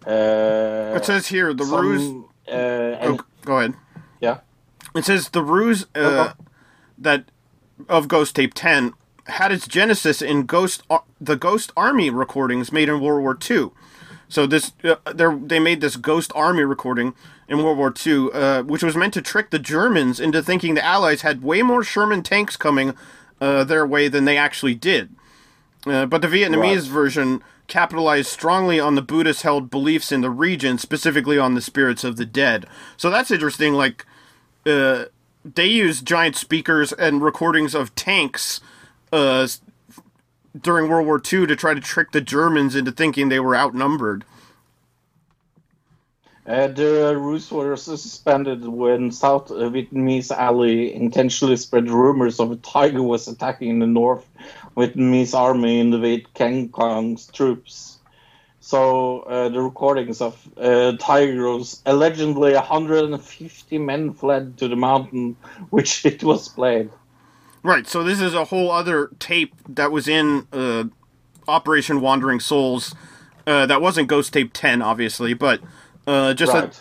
Uh, 0.07 0.95
It 0.97 1.05
says 1.05 1.27
here 1.29 1.53
the 1.55 1.65
some, 1.65 1.81
ruse. 1.87 2.25
Uh, 2.49 2.53
and, 2.53 3.21
Oh, 3.21 3.25
go 3.45 3.59
ahead. 3.59 3.75
yeah. 4.21 4.39
It 4.95 5.05
says 5.05 5.29
the 5.31 5.43
ruse 5.43 5.87
uh, 5.95 5.99
Okay. 5.99 6.33
that 6.99 7.25
of 7.89 8.09
Ghost 8.09 8.35
Tape 8.37 8.55
10 8.55 8.95
had 9.27 9.53
its 9.53 9.69
genesis 9.69 10.21
in 10.21 10.45
Ghost 10.45 10.83
Ar- 10.91 11.05
the 11.21 11.37
Ghost 11.37 11.73
Army 11.77 12.11
recordings 12.11 12.73
made 12.73 12.89
in 12.89 13.01
World 13.01 13.23
War 13.23 13.39
II. 13.51 13.71
So 14.29 14.47
this 14.47 14.73
uh, 14.85 14.97
they 15.13 15.27
they 15.35 15.59
made 15.59 15.81
this 15.81 15.97
Ghost 15.97 16.33
Army 16.35 16.63
recording 16.63 17.15
in 17.49 17.63
World 17.63 17.79
War 17.79 17.93
II, 18.05 18.31
uh, 18.33 18.63
which 18.63 18.83
was 18.83 18.97
meant 18.97 19.15
to 19.15 19.23
trick 19.23 19.51
the 19.51 19.59
Germans 19.59 20.19
into 20.19 20.43
thinking 20.43 20.75
the 20.75 20.85
Allies 20.85 21.23
had 21.23 21.43
way 21.43 21.63
more 21.63 21.85
Sherman 21.85 22.23
tanks 22.23 22.57
coming 22.57 22.95
uh, 23.41 23.65
their 23.65 23.87
way 23.87 24.09
than 24.09 24.25
they 24.25 24.39
actually 24.39 24.75
did. 24.75 25.15
Uh, 25.87 26.07
but 26.07 26.23
the 26.23 26.29
Vietnamese 26.29 26.89
version 26.89 27.43
capitalized 27.67 28.29
strongly 28.29 28.79
on 28.79 28.95
the 28.95 29.03
Buddhist 29.03 29.43
held 29.43 29.71
beliefs 29.71 30.13
in 30.13 30.21
the 30.21 30.31
region, 30.31 30.79
specifically 30.79 31.39
on 31.39 31.55
the 31.55 31.61
spirits 31.61 32.05
of 32.05 32.17
the 32.17 32.27
dead. 32.27 32.67
So 32.97 33.11
that's 33.11 33.31
interesting. 33.31 33.75
Like, 33.75 34.07
uh, 34.65 35.07
they 35.45 35.67
use 35.67 36.01
giant 36.01 36.37
speakers 36.37 36.93
and 36.93 37.23
recordings 37.23 37.75
of 37.75 37.95
tanks 37.95 38.61
uh, 39.13 39.47
during 40.61 40.89
World 40.89 41.07
War 41.07 41.17
II 41.19 41.47
to 41.47 41.57
try 41.57 41.75
to 41.75 41.81
trick 41.81 42.13
the 42.13 42.21
Germans 42.21 42.75
into 42.75 42.93
thinking 42.93 43.29
they 43.29 43.41
were 43.41 43.57
outnumbered. 43.57 44.25
Uh, 46.45 46.67
the 46.67 47.17
ruse 47.17 47.53
was 47.53 47.85
suspended 47.85 48.67
when 48.67 49.13
South 49.13 49.49
Vietnamese 49.49 50.33
ally 50.33 50.91
intentionally 50.93 51.57
spread 51.57 51.89
rumors 51.89 52.41
of 52.41 52.51
a 52.51 52.57
tiger 52.57 53.03
was 53.03 53.29
attacking 53.29 53.79
the 53.79 53.87
North 53.87 54.29
Vietnamese 54.77 55.35
army 55.35 55.79
in 55.79 55.91
the 55.91 55.99
Viet 55.99 56.35
Cong 56.35 56.69
Cong's 56.71 57.29
troops. 57.29 58.01
So 58.59 59.21
uh, 59.21 59.49
the 59.51 59.61
recordings 59.61 60.21
of 60.21 60.37
uh, 60.57 60.97
tigers, 60.99 61.81
allegedly 61.87 62.55
150 62.55 63.79
men 63.79 64.13
fled 64.13 64.59
to 64.59 64.69
the 64.69 64.77
mountain, 64.77 65.37
which 65.71 66.05
it 66.13 66.25
was 66.25 66.49
played. 66.49 66.91
Right. 67.63 67.87
So 67.87 68.03
this 68.03 68.21
is 68.21 68.35
a 68.35 68.47
whole 68.47 68.71
other 68.71 69.11
tape 69.19 69.55
that 69.69 69.93
was 69.93 70.09
in 70.09 70.47
uh, 70.53 70.85
Operation 71.47 72.01
Wandering 72.01 72.41
Souls. 72.41 72.95
Uh, 73.47 73.67
that 73.67 73.81
wasn't 73.81 74.09
Ghost 74.09 74.33
Tape 74.33 74.51
10, 74.53 74.83
obviously, 74.83 75.35
but 75.35 75.61
uh, 76.07 76.35
just 76.35 76.53
Right. 76.53 76.73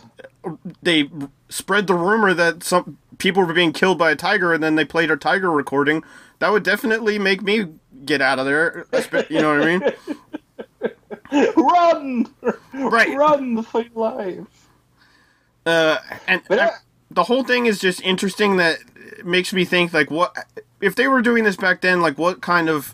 that 0.44 0.58
they 0.82 1.10
spread 1.49 1.88
the 1.88 1.94
rumor 1.94 2.34
that 2.34 2.64
some 2.64 2.98
people 3.20 3.44
were 3.44 3.53
being 3.53 3.74
killed 3.74 3.98
by 3.99 4.12
a 4.12 4.16
tiger, 4.16 4.53
and 4.53 4.64
then 4.64 4.76
they 4.76 4.86
played 4.86 5.12
a 5.12 5.18
tiger 5.18 5.52
recording. 5.52 6.03
That 6.40 6.52
would 6.52 6.64
definitely 6.64 7.20
make 7.20 7.41
me 7.44 7.66
get 8.06 8.22
out 8.22 8.40
of 8.40 8.45
there. 8.45 8.86
You 9.30 9.41
know 9.41 9.58
what 9.60 9.68
I 9.68 9.78
mean? 9.78 11.53
Run! 11.56 12.28
Right. 12.74 13.16
Run 13.16 13.64
for 13.64 13.82
your 13.84 13.91
life! 13.94 14.68
Uh, 15.66 15.98
and 16.28 16.41
uh, 16.49 16.56
I- 16.56 16.70
the 17.12 17.24
whole 17.24 17.44
thing 17.44 17.66
is 17.68 17.80
just 17.80 18.02
interesting. 18.02 18.58
That 18.58 18.80
it 19.18 19.26
makes 19.26 19.53
me 19.53 19.66
think 19.66 19.94
like, 19.94 20.10
what 20.10 20.36
if 20.82 20.95
they 20.95 21.08
were 21.08 21.22
doing 21.22 21.44
this 21.44 21.56
back 21.56 21.82
then? 21.82 22.02
Like, 22.02 22.18
what 22.18 22.41
kind 22.41 22.70
of 22.70 22.94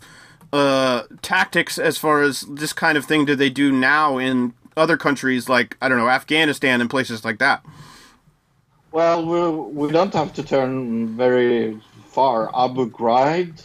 uh, 0.52 1.02
tactics, 1.22 1.78
as 1.78 1.98
far 1.98 2.22
as 2.22 2.42
this 2.42 2.72
kind 2.72 2.96
of 2.96 3.04
thing, 3.04 3.24
do 3.24 3.34
they 3.34 3.50
do 3.50 3.72
now 3.72 4.18
in 4.18 4.54
other 4.76 4.96
countries, 4.96 5.48
like 5.48 5.76
I 5.82 5.88
don't 5.88 5.98
know, 5.98 6.08
Afghanistan 6.08 6.80
and 6.80 6.88
places 6.88 7.24
like 7.24 7.38
that? 7.38 7.64
Well, 8.92 9.26
we, 9.26 9.86
we 9.86 9.92
don't 9.92 10.14
have 10.14 10.32
to 10.34 10.42
turn 10.42 11.16
very 11.16 11.78
far. 12.06 12.50
Abu 12.56 12.90
Ghraib, 12.90 13.62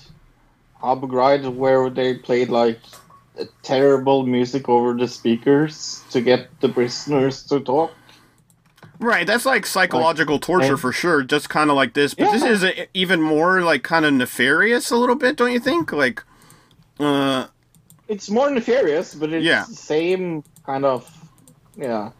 Abu 0.83 1.07
Ghraib, 1.07 1.55
where 1.55 1.89
they 1.89 2.15
played 2.15 2.49
like 2.49 2.79
terrible 3.61 4.25
music 4.25 4.67
over 4.69 4.93
the 4.93 5.07
speakers 5.07 6.03
to 6.11 6.21
get 6.21 6.49
the 6.59 6.69
prisoners 6.69 7.43
to 7.43 7.59
talk. 7.59 7.91
Right, 9.03 9.27
that's 9.27 9.45
like 9.45 9.65
psychological 9.65 10.39
torture 10.39 10.71
and- 10.71 10.79
for 10.79 10.93
sure. 10.93 11.23
Just 11.23 11.49
kind 11.49 11.69
of 11.69 11.75
like 11.75 11.93
this, 11.93 12.13
but 12.13 12.31
this 12.31 12.41
is 12.41 12.63
a, 12.63 12.87
even 12.97 13.21
more 13.21 13.61
like 13.61 13.83
kind 13.83 14.05
of 14.05 14.13
nefarious 14.13 14.91
a 14.91 14.95
little 14.95 15.15
bit, 15.17 15.35
don't 15.35 15.51
you 15.51 15.59
think? 15.59 15.91
Like, 15.91 16.23
uh, 17.01 17.47
It's 18.07 18.29
more 18.29 18.49
nefarious, 18.49 19.13
but 19.13 19.33
it's 19.33 19.43
Yeah. 19.45 19.65
same 19.65 20.45
kind 20.65 20.85
of, 20.85 21.05
yeah, 21.75 22.11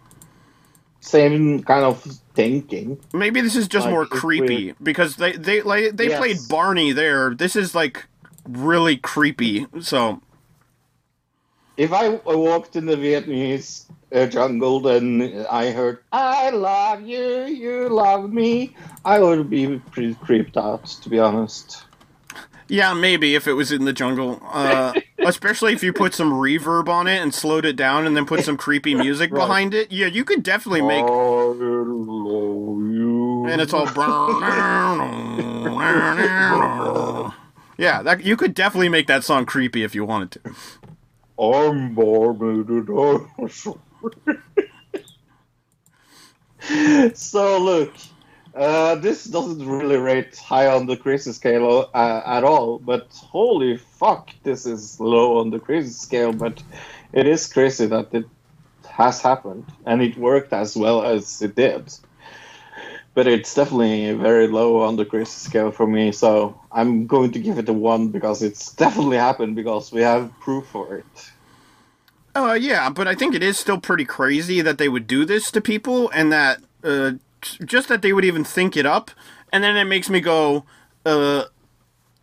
same 1.00 1.64
kind 1.64 1.86
of 1.86 2.04
thinking. 2.36 2.98
maybe 3.14 3.40
this 3.40 3.56
is 3.56 3.70
just 3.70 3.86
Like, 3.86 3.92
more 3.94 4.06
creepy 4.06 4.74
because 4.84 5.16
they 5.16 5.34
they 5.34 5.62
like 5.62 5.96
they 5.96 6.10
Yes. 6.10 6.20
played 6.20 6.38
Barney 6.50 6.92
there. 6.92 7.34
This 7.34 7.56
is 7.56 7.74
like 7.74 8.08
really 8.46 8.98
creepy. 8.98 9.68
So 9.80 10.22
If 11.78 11.94
I 11.94 12.10
walked 12.10 12.76
in 12.76 12.86
the 12.88 12.96
Vietnamese 12.98 13.86
uh, 14.14 14.26
jungle, 14.28 14.80
then 14.80 15.46
I 15.50 15.72
heard 15.72 16.00
"I 16.12 16.50
love 16.52 17.02
you, 17.02 17.46
you 17.46 17.90
love 17.90 18.32
me," 18.32 18.76
I 19.04 19.20
would 19.20 19.50
be 19.50 19.80
pretty 19.92 20.16
creeped 20.16 20.58
out, 20.58 20.86
to 21.02 21.10
be 21.10 21.20
honest. 21.20 21.84
yeah, 22.68 22.94
maybe 22.94 23.36
if 23.36 23.48
it 23.48 23.54
was 23.54 23.72
in 23.72 23.86
the 23.86 23.94
jungle, 23.94 24.42
uh, 24.52 24.94
especially 25.20 25.74
if 25.74 25.84
you 25.84 25.94
put 25.94 26.14
some 26.14 26.32
reverb 26.32 26.88
on 26.88 27.08
it 27.08 27.22
and 27.22 27.34
slowed 27.34 27.66
it 27.66 27.76
down, 27.76 28.06
and 28.06 28.16
then 28.16 28.26
put 28.26 28.44
some 28.44 28.58
creepy 28.58 28.94
music 29.06 29.32
Right. 29.32 29.48
behind 29.48 29.74
it. 29.74 29.92
Yeah, 29.92 30.08
you 30.08 30.24
could 30.24 30.44
definitely 30.44 30.82
make. 30.82 31.04
I 31.04 31.10
love 31.10 31.60
you. 31.60 33.46
and 33.48 33.62
it's 33.62 33.74
all 33.74 33.86
yeah 37.78 38.02
that 38.04 38.24
you 38.24 38.38
could 38.38 38.54
definitely 38.54 38.90
make 38.90 39.08
that 39.08 39.24
song 39.24 39.46
creepy 39.46 39.84
if 39.84 39.96
you 39.96 40.06
wanted 40.06 40.32
to 40.32 40.40
I'm 41.40 41.96
born 41.96 42.38
with 42.38 42.70
a 42.70 42.82
dinosaur. 43.38 43.80
so 47.14 47.60
look, 47.60 47.94
uh, 48.56 48.96
this 48.96 49.26
doesn't 49.26 49.68
really 49.68 49.98
rate 49.98 50.38
high 50.38 50.68
on 50.68 50.86
the 50.86 50.98
crazy 50.98 51.32
scale 51.32 51.90
uh, 51.94 52.22
at 52.26 52.44
all, 52.44 52.80
but 52.80 53.08
holy 53.14 53.78
fuck, 53.78 54.32
this 54.44 54.66
is 54.66 55.00
low 55.00 55.40
on 55.40 55.50
the 55.50 55.60
crazy 55.60 55.92
scale. 55.92 56.34
But 56.34 56.64
it 57.14 57.28
is 57.28 57.52
crazy 57.52 57.86
that 57.88 58.14
it 58.14 58.26
has 58.90 59.22
happened 59.22 59.66
and 59.86 60.02
it 60.02 60.18
worked 60.18 60.54
as 60.54 60.76
well 60.78 61.04
as 61.04 61.42
it 61.42 61.56
did. 61.56 61.94
But 63.16 63.28
it's 63.28 63.54
definitely 63.56 64.14
very 64.14 64.48
low 64.48 64.82
on 64.82 64.96
the 64.98 65.06
crazy 65.06 65.32
scale 65.32 65.72
for 65.72 65.88
me, 65.88 66.12
so 66.12 66.60
I'm 66.72 67.08
going 67.08 67.32
to 67.34 67.40
give 67.40 67.58
it 67.60 67.70
a 67.70 67.74
one 67.74 68.10
because 68.10 68.42
it's 68.44 68.74
definitely 68.74 69.18
happened 69.18 69.56
because 69.56 69.92
we 69.92 70.02
have 70.02 70.32
proof 70.40 70.68
for 70.68 70.98
it. 70.98 71.33
Uh 72.36 72.58
yeah 72.60 72.90
but 72.90 73.08
i 73.08 73.14
think 73.14 73.36
it 73.36 73.44
is 73.44 73.58
still 73.58 73.80
pretty 73.80 74.06
crazy 74.06 74.62
that 74.62 74.78
they 74.78 74.90
would 74.90 75.08
do 75.08 75.24
this 75.26 75.52
to 75.52 75.62
people 75.62 76.10
and 76.12 76.32
that 76.32 76.60
uh 76.84 77.12
just 77.66 77.88
that 77.90 78.02
they 78.02 78.14
would 78.14 78.26
even 78.26 78.44
think 78.44 78.78
it 78.78 78.86
up. 78.86 79.12
And 79.52 79.64
then 79.64 79.76
it 79.76 79.86
makes 79.86 80.10
me 80.10 80.22
go 80.22 80.66
uh 81.06 81.46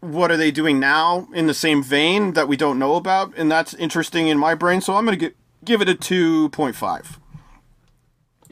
what 0.00 0.30
are 0.30 0.36
they 0.36 0.50
doing 0.50 0.80
now 0.80 1.28
in 1.34 1.46
the 1.46 1.54
same 1.54 1.82
vein 1.82 2.32
that 2.32 2.48
we 2.48 2.56
don't 2.56 2.78
know 2.78 2.94
about? 2.94 3.36
And 3.36 3.50
that's 3.50 3.74
interesting 3.74 4.28
in 4.28 4.38
my 4.38 4.54
brain 4.54 4.80
so 4.80 4.94
i'm 4.96 5.04
gonna 5.04 5.16
gi- 5.16 5.34
give 5.64 5.82
it 5.82 5.88
a 5.88 5.94
2.5 5.94 7.18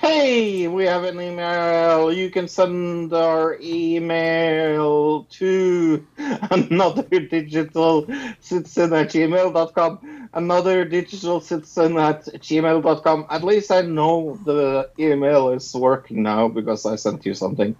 Hey, 0.01 0.69
we 0.69 0.85
have 0.85 1.03
an 1.03 1.21
email. 1.21 2.13
You 2.13 2.31
can 2.31 2.47
send 2.47 3.13
our 3.13 3.59
email 3.61 5.25
to 5.25 6.07
another 6.17 7.19
digital 7.19 8.07
citizen 8.41 8.93
at 8.93 9.09
gmail.com. 9.09 10.29
Another 10.33 10.85
digital 10.85 11.41
citizen 11.41 11.99
at 11.99 12.27
gmail.com. 12.27 13.27
At 13.29 13.43
least 13.43 13.73
I 13.73 13.81
know 13.81 14.39
the 14.45 14.89
email 15.01 15.49
is 15.51 15.75
working 15.75 16.23
now 16.23 16.47
because 16.47 16.87
I 16.87 16.95
sent 16.95 17.27
you 17.27 17.35
something. 17.35 17.75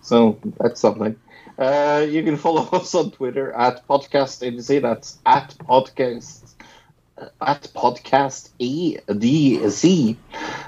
So 0.00 0.38
that's 0.60 0.80
something. 0.80 1.16
Uh, 1.58 2.06
you 2.08 2.22
can 2.22 2.36
follow 2.36 2.62
us 2.72 2.94
on 2.94 3.10
Twitter 3.10 3.52
at 3.52 3.86
podcast. 3.88 4.40
That's 4.80 5.18
at 5.26 5.56
podcast 5.58 6.43
at 7.40 7.62
podcast 7.74 8.50
ADC. 8.58 10.16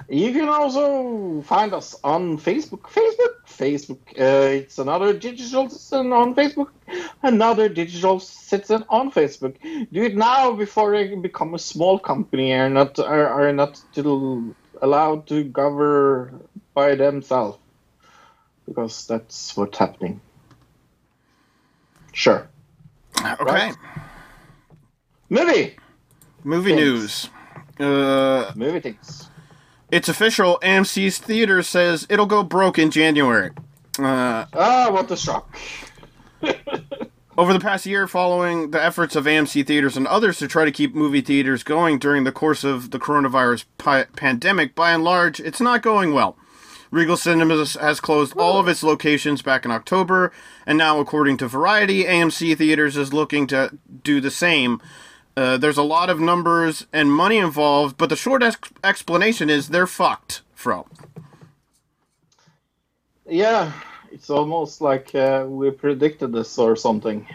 You 0.08 0.32
can 0.32 0.48
also 0.48 1.42
find 1.42 1.72
us 1.74 1.96
on 2.04 2.38
Facebook. 2.38 2.82
Facebook, 2.82 3.34
Facebook. 3.46 3.98
Uh, 4.18 4.62
it's 4.62 4.78
another 4.78 5.12
digital 5.12 5.68
citizen 5.68 6.12
on 6.12 6.34
Facebook. 6.34 6.68
Another 7.22 7.68
digital 7.68 8.20
citizen 8.20 8.84
on 8.88 9.10
Facebook. 9.10 9.56
Do 9.90 10.02
it 10.04 10.16
now 10.16 10.52
before 10.52 10.92
they 10.92 11.14
become 11.16 11.54
a 11.54 11.58
small 11.58 11.98
company 11.98 12.52
and 12.52 12.74
not 12.74 12.98
are, 12.98 13.28
are 13.28 13.52
not 13.52 13.82
to, 13.94 14.54
allowed 14.80 15.26
to 15.28 15.42
govern 15.42 16.44
by 16.74 16.94
themselves. 16.94 17.58
Because 18.66 19.06
that's 19.06 19.56
what's 19.56 19.78
happening. 19.78 20.20
Sure. 22.12 22.48
okay 23.20 23.44
Right. 23.44 23.74
Movie. 25.28 25.76
Movie 26.46 26.70
Thanks. 26.74 26.80
news 26.82 27.30
uh 27.80 28.52
Movie 28.54 28.80
things. 28.80 29.28
It's 29.90 30.08
official. 30.08 30.58
AMC's 30.62 31.18
theater 31.18 31.62
says 31.62 32.06
it'll 32.08 32.26
go 32.26 32.42
broke 32.42 32.78
in 32.78 32.90
January. 32.90 33.50
Uh, 33.98 34.46
Ah, 34.54 34.88
what 34.90 35.10
a 35.10 35.16
shock. 35.16 35.56
over 37.38 37.52
the 37.52 37.60
past 37.60 37.86
year, 37.86 38.06
following 38.08 38.70
the 38.70 38.82
efforts 38.82 39.14
of 39.14 39.24
AMC 39.26 39.66
theaters 39.66 39.96
and 39.96 40.06
others 40.06 40.38
to 40.38 40.48
try 40.48 40.64
to 40.64 40.72
keep 40.72 40.94
movie 40.94 41.20
theaters 41.20 41.62
going 41.62 41.98
during 41.98 42.24
the 42.24 42.32
course 42.32 42.64
of 42.64 42.90
the 42.90 42.98
coronavirus 42.98 43.64
pi- 43.78 44.04
pandemic, 44.16 44.74
by 44.74 44.92
and 44.92 45.04
large, 45.04 45.38
it's 45.40 45.60
not 45.60 45.82
going 45.82 46.12
well. 46.12 46.36
Regal 46.90 47.16
Cinemas 47.16 47.74
has 47.74 48.00
closed 48.00 48.34
all 48.36 48.58
of 48.58 48.68
its 48.68 48.82
locations 48.82 49.42
back 49.42 49.64
in 49.64 49.70
October, 49.70 50.32
and 50.66 50.78
now, 50.78 50.98
according 51.00 51.36
to 51.38 51.48
Variety, 51.48 52.04
AMC 52.04 52.56
Theaters 52.56 52.96
is 52.96 53.12
looking 53.12 53.46
to 53.48 53.76
do 54.02 54.20
the 54.20 54.30
same. 54.30 54.80
Uh, 55.36 55.58
there's 55.58 55.76
a 55.76 55.82
lot 55.82 56.08
of 56.08 56.18
numbers 56.18 56.86
and 56.92 57.12
money 57.12 57.36
involved, 57.36 57.98
but 57.98 58.08
the 58.08 58.16
short 58.16 58.42
ex- 58.42 58.58
explanation 58.82 59.50
is 59.50 59.68
they're 59.68 59.86
fucked, 59.86 60.40
Fro. 60.54 60.86
Yeah, 63.28 63.72
it's 64.10 64.30
almost 64.30 64.80
like 64.80 65.14
uh, 65.14 65.44
we 65.46 65.70
predicted 65.70 66.32
this 66.32 66.58
or 66.58 66.74
something. 66.74 67.26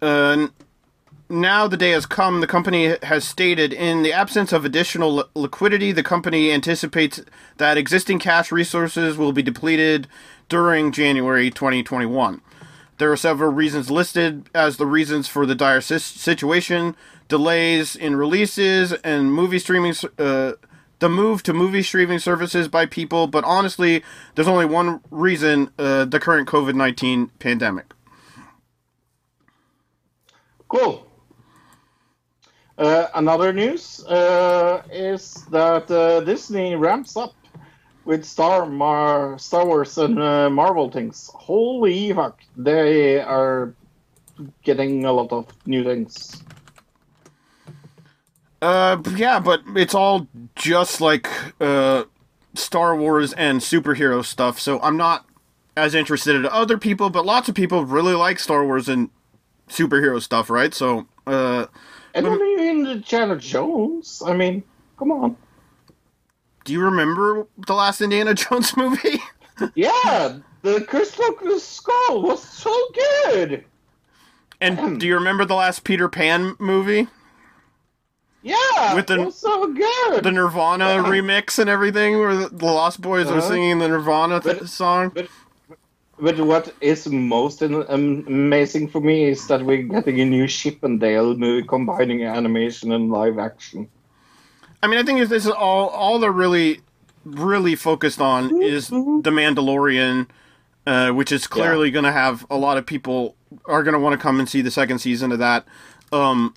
Uh, 0.00 0.48
now 1.28 1.66
the 1.68 1.76
day 1.76 1.90
has 1.90 2.06
come. 2.06 2.40
The 2.40 2.46
company 2.46 2.96
has 3.02 3.24
stated, 3.24 3.74
in 3.74 4.02
the 4.02 4.12
absence 4.12 4.52
of 4.52 4.64
additional 4.64 5.14
li- 5.14 5.24
liquidity, 5.34 5.92
the 5.92 6.02
company 6.02 6.50
anticipates 6.50 7.20
that 7.58 7.76
existing 7.76 8.20
cash 8.20 8.50
resources 8.50 9.18
will 9.18 9.32
be 9.32 9.42
depleted 9.42 10.08
during 10.48 10.92
January 10.92 11.50
2021. 11.50 12.40
There 12.98 13.10
are 13.10 13.16
several 13.16 13.52
reasons 13.52 13.90
listed 13.90 14.48
as 14.54 14.76
the 14.76 14.86
reasons 14.86 15.28
for 15.28 15.46
the 15.46 15.54
dire 15.54 15.80
situation: 15.80 16.96
delays 17.28 17.96
in 17.96 18.16
releases 18.16 18.92
and 18.92 19.32
movie 19.32 19.58
streaming. 19.58 19.94
Uh, 20.18 20.52
the 20.98 21.08
move 21.08 21.42
to 21.42 21.52
movie 21.52 21.82
streaming 21.82 22.20
services 22.20 22.68
by 22.68 22.86
people, 22.86 23.26
but 23.26 23.42
honestly, 23.42 24.04
there's 24.34 24.46
only 24.46 24.66
one 24.66 25.00
reason: 25.10 25.70
uh, 25.78 26.04
the 26.04 26.20
current 26.20 26.48
COVID 26.48 26.74
19 26.74 27.28
pandemic. 27.38 27.92
Cool. 30.68 31.06
Uh, 32.78 33.08
another 33.14 33.52
news 33.52 34.04
uh, 34.06 34.82
is 34.90 35.44
that 35.50 35.90
uh, 35.90 36.20
Disney 36.20 36.74
ramps 36.74 37.16
up 37.16 37.34
with 38.04 38.24
Star 38.24 38.66
Mar- 38.66 39.38
Star 39.38 39.66
Wars 39.66 39.98
and 39.98 40.18
uh, 40.20 40.50
Marvel 40.50 40.90
things. 40.90 41.30
Holy 41.34 42.12
fuck! 42.12 42.40
They 42.56 43.20
are 43.20 43.74
getting 44.62 45.04
a 45.04 45.12
lot 45.12 45.32
of 45.32 45.46
new 45.66 45.84
things. 45.84 46.42
Uh, 48.60 49.02
yeah, 49.16 49.40
but 49.40 49.62
it's 49.74 49.94
all 49.94 50.28
just 50.54 51.00
like 51.00 51.28
uh, 51.60 52.04
Star 52.54 52.94
Wars 52.96 53.32
and 53.32 53.60
superhero 53.60 54.24
stuff. 54.24 54.60
So 54.60 54.80
I'm 54.80 54.96
not 54.96 55.26
as 55.76 55.94
interested 55.94 56.44
as 56.44 56.50
other 56.52 56.78
people, 56.78 57.10
but 57.10 57.26
lots 57.26 57.48
of 57.48 57.54
people 57.54 57.84
really 57.84 58.14
like 58.14 58.38
Star 58.38 58.64
Wars 58.64 58.88
and 58.88 59.10
superhero 59.68 60.20
stuff, 60.22 60.48
right? 60.50 60.72
So, 60.72 61.06
uh, 61.26 61.66
And 62.14 62.26
only 62.26 62.68
in 62.68 62.84
the 62.84 62.92
Indiana 62.92 63.36
Jones. 63.36 64.22
I 64.24 64.34
mean, 64.34 64.62
come 64.96 65.10
on. 65.10 65.36
Do 66.64 66.72
you 66.72 66.80
remember 66.80 67.46
the 67.66 67.74
last 67.74 68.00
Indiana 68.00 68.34
Jones 68.42 68.76
movie? 68.76 69.20
Yeah, 69.74 70.38
the 70.62 70.80
Crystal 70.82 71.34
Skull 71.58 72.22
was 72.22 72.42
so 72.42 72.74
good. 72.94 73.64
and 74.60 74.98
do 75.00 75.06
you 75.06 75.14
remember 75.14 75.44
the 75.44 75.54
last 75.54 75.84
Peter 75.84 76.08
Pan 76.08 76.54
movie, 76.58 77.06
Yeah, 78.42 78.94
With 78.94 79.06
the- 79.06 79.20
it 79.20 79.24
was 79.26 79.38
so 79.38 79.72
good. 79.72 80.24
the 80.24 80.32
Nirvana 80.32 80.84
Yeah. 80.96 81.02
remix 81.04 81.58
and 81.58 81.68
everything, 81.70 82.18
where 82.18 82.34
the 82.34 82.48
the 82.48 82.66
Lost 82.66 83.00
Boys 83.00 83.28
are 83.28 83.38
Uh-huh. 83.38 83.48
singing 83.48 83.78
the 83.78 83.88
Nirvana 83.88 84.40
th- 84.40 84.58
But- 84.60 84.68
song? 84.68 85.10
But 85.14 85.28
but 86.18 86.38
what 86.38 86.72
is 86.80 87.08
most 87.08 87.62
am- 87.62 87.86
amazing 87.88 88.88
for 88.88 89.00
me 89.00 89.24
is 89.24 89.46
that 89.48 89.64
we're 89.64 89.82
getting 89.82 90.20
a 90.20 90.24
new 90.24 90.46
Chip 90.46 90.82
and 90.84 91.00
Dale 91.00 91.34
movie 91.36 91.66
combining 91.66 92.22
animation 92.24 92.92
and 92.92 93.10
live 93.10 93.38
action. 93.38 93.88
I 94.82 94.88
mean, 94.88 94.98
I 94.98 95.02
think 95.02 95.18
this 95.28 95.46
is 95.46 95.50
all 95.52 95.88
all 95.88 96.18
they're 96.18 96.32
really 96.32 96.80
really 97.24 97.76
focused 97.76 98.20
on 98.20 98.60
is 98.62 98.88
the 98.88 99.30
Mandalorian, 99.30 100.26
uh, 100.86 101.10
which 101.10 101.30
is 101.30 101.46
clearly 101.46 101.90
going 101.90 102.04
to 102.04 102.12
have 102.12 102.44
a 102.50 102.56
lot 102.56 102.78
of 102.78 102.84
people 102.86 103.36
are 103.66 103.82
going 103.82 103.94
to 103.94 104.00
want 104.00 104.12
to 104.14 104.18
come 104.22 104.40
and 104.40 104.48
see 104.48 104.60
the 104.60 104.70
second 104.70 104.98
season 104.98 105.30
of 105.30 105.38
that. 105.38 105.64
Um, 106.10 106.54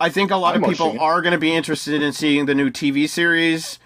I 0.00 0.10
think 0.10 0.30
a 0.30 0.36
lot 0.36 0.54
I'm 0.56 0.62
of 0.62 0.70
people 0.70 1.00
are 1.00 1.22
going 1.22 1.32
to 1.32 1.38
be 1.38 1.54
interested 1.54 2.02
in 2.02 2.12
seeing 2.12 2.46
the 2.46 2.54
new 2.54 2.70
TV 2.70 3.08
series, 3.08 3.78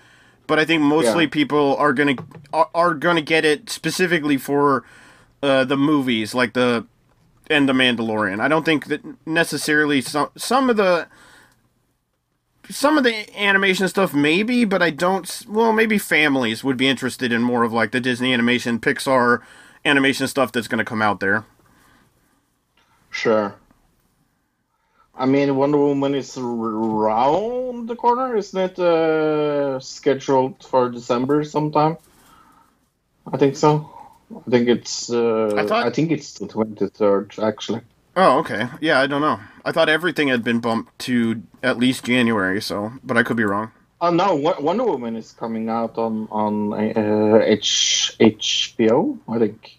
but 0.46 0.58
I 0.58 0.64
think 0.64 0.82
mostly 0.82 1.24
Yeah. 1.24 1.30
people 1.30 1.76
are 1.76 1.92
going 1.92 2.16
to 2.16 2.24
are, 2.52 2.68
are 2.74 2.94
going 2.94 3.16
to 3.16 3.22
get 3.22 3.44
it 3.44 3.70
specifically 3.70 4.36
for 4.38 4.84
uh, 5.42 5.64
the 5.64 5.76
movies, 5.76 6.34
like 6.34 6.52
the 6.54 6.84
and 7.48 7.68
the 7.68 7.72
Mandalorian. 7.72 8.40
I 8.40 8.48
don't 8.48 8.64
think 8.64 8.86
that 8.86 9.02
necessarily 9.26 10.00
some 10.00 10.30
some 10.36 10.68
of 10.68 10.76
the 10.76 11.06
some 12.72 12.98
of 12.98 13.04
the 13.04 13.40
animation 13.40 13.86
stuff 13.88 14.14
maybe, 14.14 14.64
but 14.64 14.82
I 14.82 14.90
don't. 14.90 15.44
Well, 15.48 15.72
maybe 15.72 15.98
families 15.98 16.64
would 16.64 16.76
be 16.76 16.88
interested 16.88 17.32
in 17.32 17.42
more 17.42 17.62
of 17.62 17.72
like 17.72 17.92
the 17.92 18.00
Disney 18.00 18.32
animation, 18.32 18.80
Pixar 18.80 19.42
animation 19.84 20.26
stuff 20.26 20.52
that's 20.52 20.68
going 20.68 20.78
to 20.78 20.84
come 20.84 21.02
out 21.02 21.20
there. 21.20 21.44
Sure. 23.10 23.54
I 25.14 25.26
mean, 25.26 25.54
Wonder 25.56 25.76
Woman 25.76 26.14
is 26.14 26.38
around 26.38 27.86
the 27.86 27.96
corner, 27.96 28.34
isn't 28.34 28.58
it? 28.58 28.78
Uh, 28.78 29.78
scheduled 29.78 30.64
for 30.64 30.88
December 30.88 31.44
sometime. 31.44 31.98
I 33.30 33.36
think 33.36 33.56
so. 33.56 33.90
I 34.34 34.50
think 34.50 34.68
it's. 34.68 35.10
Uh, 35.10 35.52
I 35.56 35.88
I, 35.88 35.90
think 35.90 36.10
it's 36.10 36.38
the 36.38 36.48
twenty 36.48 36.88
third, 36.88 37.34
actually. 37.40 37.82
Oh, 38.16 38.38
okay. 38.40 38.68
Yeah, 38.80 39.00
I 39.00 39.06
don't 39.06 39.20
know. 39.22 39.40
I 39.64 39.72
thought 39.72 39.88
everything 39.88 40.28
had 40.28 40.44
been 40.44 40.60
bumped 40.60 40.98
to 41.00 41.42
at 41.62 41.78
least 41.78 42.04
January, 42.04 42.60
so 42.60 42.92
but 43.02 43.16
I 43.16 43.22
could 43.22 43.36
be 43.36 43.44
wrong. 43.44 43.70
Oh 44.00 44.10
no, 44.10 44.34
Wonder 44.34 44.84
Woman 44.84 45.16
is 45.16 45.32
coming 45.32 45.68
out 45.68 45.96
on 45.96 46.28
on 46.30 46.72
uh, 46.72 47.38
H 47.44 48.16
HBO. 48.20 49.18
I 49.28 49.38
think. 49.38 49.78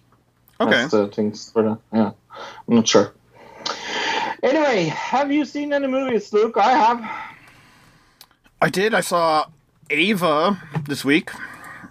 Okay. 0.62 0.72
That's 0.72 0.92
the 0.92 1.08
things 1.10 1.52
for 1.52 1.64
that. 1.64 1.78
Yeah, 1.94 2.12
I'm 2.68 2.76
not 2.76 2.88
sure. 2.88 3.14
Anyway, 4.42 4.86
have 4.86 5.32
you 5.32 5.46
seen 5.46 5.74
any 5.74 5.88
movies, 5.88 6.32
Luke? 6.34 6.58
I 6.58 6.72
have. 6.72 7.02
I 8.62 8.70
did. 8.70 8.94
I 8.94 9.02
saw 9.02 9.46
Ava 9.90 10.62
this 10.88 11.04
week. 11.06 11.32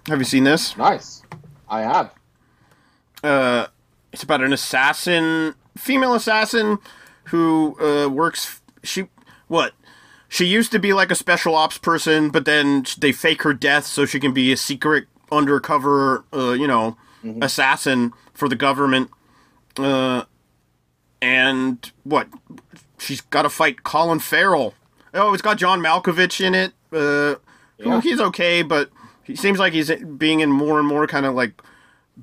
Have 0.07 0.19
you 0.19 0.25
seen 0.25 0.43
this? 0.43 0.75
Nice. 0.77 1.21
I 1.69 1.81
have. 1.81 2.11
uh, 3.23 3.67
it's 4.11 4.23
about 4.23 4.41
an 4.41 4.53
assassin, 4.53 5.55
female 5.77 6.13
assassin, 6.13 6.79
who 7.25 7.75
uh, 7.79 8.09
works. 8.09 8.61
She 8.83 9.07
what? 9.47 9.73
She 10.29 10.45
used 10.45 10.71
to 10.71 10.79
be 10.79 10.93
like 10.93 11.11
a 11.11 11.15
special 11.15 11.55
ops 11.55 11.77
person, 11.77 12.29
but 12.29 12.45
then 12.45 12.85
they 12.97 13.11
fake 13.11 13.43
her 13.43 13.53
death 13.53 13.85
so 13.85 14.05
she 14.05 14.19
can 14.19 14.33
be 14.33 14.51
a 14.51 14.57
secret 14.57 15.05
undercover, 15.31 16.25
uh, 16.33 16.51
you 16.53 16.67
know, 16.67 16.97
assassin 17.41 18.13
for 18.33 18.49
the 18.49 18.55
government. 18.55 19.09
Uh, 19.77 20.23
and 21.21 21.91
what? 22.03 22.27
She's 22.97 23.21
got 23.21 23.43
to 23.43 23.49
fight 23.49 23.83
Colin 23.83 24.19
Farrell. 24.19 24.73
Oh, 25.13 25.33
it's 25.33 25.41
got 25.41 25.57
John 25.57 25.79
Malkovich 25.81 26.43
in 26.43 26.55
it. 26.55 26.73
Uh, 26.91 27.35
Yeah. 27.77 28.01
he's 28.01 28.19
okay, 28.19 28.61
but 28.63 28.89
he 29.23 29.35
seems 29.35 29.59
like 29.59 29.73
he's 29.73 29.91
being 30.17 30.39
in 30.39 30.51
more 30.51 30.79
and 30.79 30.87
more 30.87 31.05
kind 31.07 31.25
of 31.25 31.33
like 31.35 31.61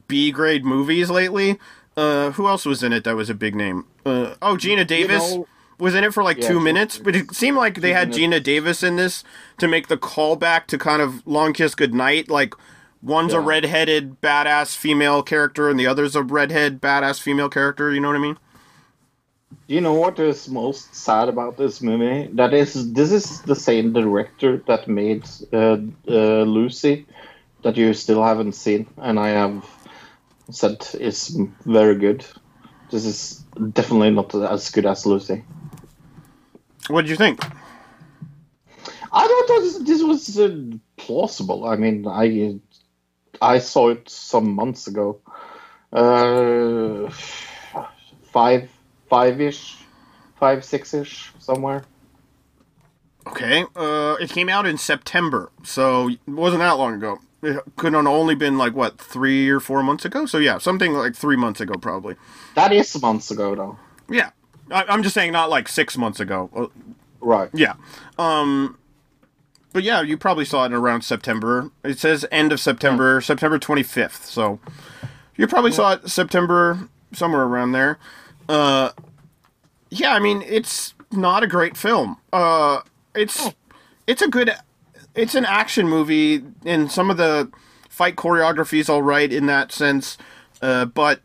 B 0.09 0.31
grade 0.33 0.65
movies 0.65 1.11
lately. 1.11 1.59
Uh, 2.01 2.31
who 2.33 2.47
else 2.49 2.65
was 2.65 2.83
in 2.83 2.93
it 2.93 3.05
that 3.05 3.15
was 3.17 3.29
a 3.29 3.35
big 3.35 3.55
name? 3.55 3.85
Uh, 4.07 4.35
oh, 4.41 4.55
Geena 4.57 4.87
Davis 4.87 5.35
know- 5.35 5.47
was 5.79 5.95
in 5.95 6.03
it 6.05 6.15
for 6.15 6.23
like 6.23 6.39
Yeah, 6.39 6.49
two 6.49 6.61
minutes, 6.61 6.99
but 6.99 7.15
it 7.15 7.35
seemed 7.35 7.57
like 7.59 7.81
they 7.81 7.93
had. 7.93 8.11
Geena 8.13 8.43
Davis 8.43 8.83
in 8.83 8.97
this 8.97 9.23
to 9.59 9.69
make 9.69 9.89
the 9.89 9.97
callback 9.99 10.67
to 10.69 10.79
kind 10.79 11.03
of 11.03 11.27
Long 11.27 11.53
Kiss 11.53 11.75
Goodnight. 11.75 12.31
Like 12.31 12.55
one's 13.03 13.33
a 13.35 13.37
Yeah. 13.37 13.47
redheaded 13.47 14.21
badass 14.23 14.77
female 14.77 15.23
character 15.23 15.69
and 15.71 15.79
the 15.79 15.87
other's 15.87 16.17
a 16.17 16.23
redhead 16.23 16.81
badass 16.81 17.21
female 17.21 17.49
character. 17.49 17.93
You 17.93 18.01
know 18.01 18.09
what 18.09 18.17
I 18.17 18.21
mean? 18.21 18.39
Do 19.69 19.75
you 19.75 19.81
know 19.81 19.95
what 19.95 20.19
is 20.19 20.49
most 20.49 20.95
sad 20.95 21.29
about 21.29 21.57
this 21.57 21.81
movie? 21.83 22.29
That 22.35 22.53
is, 22.55 22.93
this 22.93 23.11
is 23.13 23.43
the 23.43 23.55
same 23.57 23.93
director 23.93 24.63
that 24.67 24.89
made 24.89 25.25
uh, 25.53 25.77
uh, 26.09 26.43
Lucy, 26.57 27.07
that 27.63 27.77
you 27.77 27.93
still 27.95 28.23
haven't 28.23 28.53
seen, 28.53 28.87
and 28.97 29.19
I 29.19 29.29
have 29.29 29.65
said 30.51 30.87
is 30.95 31.39
very 31.65 31.97
good. 31.97 32.25
This 32.91 33.05
is 33.05 33.45
definitely 33.73 34.11
not 34.11 34.35
as 34.35 34.71
good 34.71 34.87
as 34.87 35.07
Lucy. 35.07 35.45
What 36.89 37.03
did 37.03 37.11
you 37.11 37.17
think? 37.17 37.41
I 39.13 39.27
thought 39.27 39.61
this, 39.61 39.79
this 39.79 40.03
was 40.03 40.39
uh, 40.39 40.57
plausible. 40.97 41.67
I 41.67 41.77
mean, 41.77 42.07
I 42.07 42.59
I 43.41 43.59
saw 43.59 43.91
it 43.91 44.09
some 44.09 44.55
months 44.55 44.87
ago, 44.87 45.21
uh, 45.93 47.11
five 48.33 48.71
five 49.09 49.41
ish, 49.41 49.79
five 50.39 50.65
six 50.65 50.95
ish 50.95 51.33
somewhere. 51.39 51.85
Okay, 53.27 53.65
uh, 53.77 54.17
it 54.21 54.31
came 54.31 54.49
out 54.49 54.67
in 54.67 54.79
September, 54.79 55.51
so 55.63 56.09
it 56.09 56.19
wasn't 56.27 56.61
that 56.61 56.73
long 56.73 56.95
ago. 56.95 57.19
It 57.43 57.63
could 57.77 57.95
have 57.95 58.07
only 58.07 58.35
been 58.35 58.59
like 58.59 58.75
what 58.75 58.99
three 58.99 59.49
or 59.49 59.61
four 59.61 59.83
months 59.83 60.05
ago. 60.05 60.27
So 60.27 60.39
yeah, 60.39 60.59
something 60.59 60.93
like 60.93 61.17
three 61.17 61.37
months 61.37 61.61
ago, 61.61 61.75
probably. 61.75 62.17
That 62.55 62.73
is 62.73 63.01
months 63.01 63.31
ago, 63.31 63.55
though. 63.55 63.79
Yeah, 64.09 64.31
I, 64.71 64.85
I'm 64.85 65.03
just 65.03 65.15
saying, 65.15 65.33
not 65.33 65.49
like 65.51 65.69
six 65.69 65.97
months 65.97 66.21
ago. 66.21 66.51
Uh, 66.55 66.67
Right. 67.23 67.51
Yeah. 67.53 67.75
Um 68.19 68.79
but 69.73 69.83
yeah, 69.83 70.01
you 70.03 70.17
probably 70.17 70.45
saw 70.45 70.65
it 70.65 70.73
around 70.73 71.03
September. 71.03 71.71
It 71.85 71.99
says 71.99 72.27
end 72.33 72.51
of 72.51 72.59
September, 72.59 73.21
September 73.21 73.59
25th. 73.59 74.25
So 74.25 74.59
you 75.37 75.47
probably 75.47 75.71
saw 75.71 75.93
it 75.93 76.09
September 76.09 76.89
somewhere 77.13 77.43
around 77.43 77.73
there. 77.73 77.99
Uh, 78.49 78.91
yeah, 79.91 80.15
I 80.15 80.19
mean 80.19 80.43
it's 80.47 80.95
not 81.13 81.43
a 81.43 81.47
great 81.47 81.77
film. 81.77 82.17
Uh, 82.33 82.81
it's 83.15 83.51
it's 84.07 84.23
a 84.23 84.29
good 84.29 84.51
it's 85.21 85.35
an 85.35 85.45
action 85.45 85.87
movie 85.87 86.43
and 86.65 86.91
some 86.91 87.11
of 87.11 87.19
the 87.19 87.51
fight 87.89 88.17
choreography 88.17 88.79
is 88.79 88.89
all 88.89 89.03
right 89.03 89.31
in 89.31 89.45
that 89.47 89.71
sense. 89.71 90.17
Uh, 90.63 90.87
but 90.87 91.21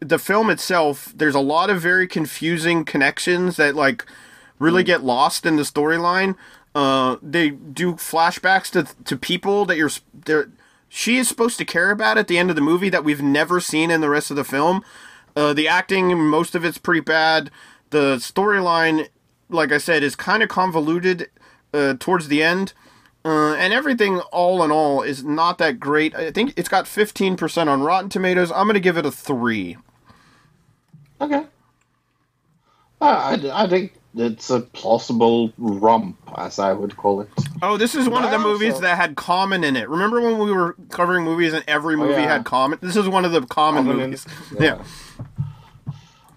the 0.00 0.18
film 0.18 0.50
itself, 0.50 1.12
there's 1.16 1.34
a 1.34 1.40
lot 1.40 1.68
of 1.68 1.80
very 1.80 2.06
confusing 2.06 2.84
connections 2.84 3.56
that 3.56 3.74
like 3.74 4.04
really 4.60 4.84
get 4.84 5.02
lost 5.02 5.44
in 5.44 5.56
the 5.56 5.62
storyline. 5.62 6.36
Uh, 6.74 7.16
they 7.22 7.50
do 7.50 7.94
flashbacks 7.94 8.70
to 8.70 8.94
to 9.04 9.16
people 9.16 9.64
that 9.64 9.76
you're 9.76 9.90
there. 10.12 10.50
She 10.88 11.16
is 11.16 11.28
supposed 11.28 11.58
to 11.58 11.64
care 11.64 11.90
about 11.90 12.18
at 12.18 12.28
the 12.28 12.38
end 12.38 12.50
of 12.50 12.56
the 12.56 12.62
movie 12.62 12.90
that 12.90 13.04
we've 13.04 13.22
never 13.22 13.60
seen 13.60 13.90
in 13.90 14.00
the 14.00 14.08
rest 14.08 14.30
of 14.30 14.36
the 14.36 14.44
film. 14.44 14.84
Uh, 15.34 15.52
the 15.52 15.66
acting, 15.66 16.16
most 16.16 16.54
of 16.54 16.64
it's 16.64 16.78
pretty 16.78 17.00
bad. 17.00 17.50
The 17.90 18.16
storyline, 18.16 19.08
like 19.48 19.72
I 19.72 19.78
said, 19.78 20.04
is 20.04 20.14
kind 20.14 20.40
of 20.42 20.48
convoluted 20.48 21.30
uh, 21.72 21.94
towards 21.98 22.28
the 22.28 22.44
end. 22.44 22.72
Uh, 23.24 23.54
and 23.54 23.72
everything, 23.72 24.20
all 24.32 24.62
in 24.62 24.70
all, 24.70 25.00
is 25.02 25.24
not 25.24 25.56
that 25.58 25.80
great. 25.80 26.14
I 26.14 26.30
think 26.30 26.52
it's 26.56 26.68
got 26.68 26.84
15% 26.84 27.68
on 27.68 27.82
Rotten 27.82 28.10
Tomatoes. 28.10 28.52
I'm 28.52 28.66
going 28.66 28.74
to 28.74 28.80
give 28.80 28.98
it 28.98 29.06
a 29.06 29.10
3. 29.10 29.78
Okay. 31.22 31.46
Uh, 33.00 33.04
I, 33.04 33.64
I 33.64 33.66
think 33.68 33.94
it's 34.14 34.50
a 34.50 34.60
plausible 34.60 35.52
romp, 35.56 36.18
as 36.36 36.58
I 36.58 36.72
would 36.72 36.96
call 36.96 37.22
it. 37.22 37.30
Oh, 37.62 37.76
this 37.78 37.94
is 37.94 38.08
one 38.08 38.24
of 38.24 38.30
the 38.30 38.38
movies 38.38 38.74
also- 38.74 38.82
that 38.82 38.96
had 38.96 39.16
Common 39.16 39.64
in 39.64 39.74
it. 39.76 39.88
Remember 39.88 40.20
when 40.20 40.38
we 40.38 40.52
were 40.52 40.76
covering 40.90 41.24
movies 41.24 41.54
and 41.54 41.64
every 41.66 41.96
movie 41.96 42.22
yeah. 42.22 42.34
had 42.34 42.44
Common? 42.44 42.78
This 42.82 42.96
is 42.96 43.08
one 43.08 43.24
of 43.24 43.32
the 43.32 43.40
Common, 43.46 43.84
Common 43.84 44.00
in- 44.00 44.10
movies. 44.10 44.26
yeah. 44.52 44.60
yeah. 44.60 44.84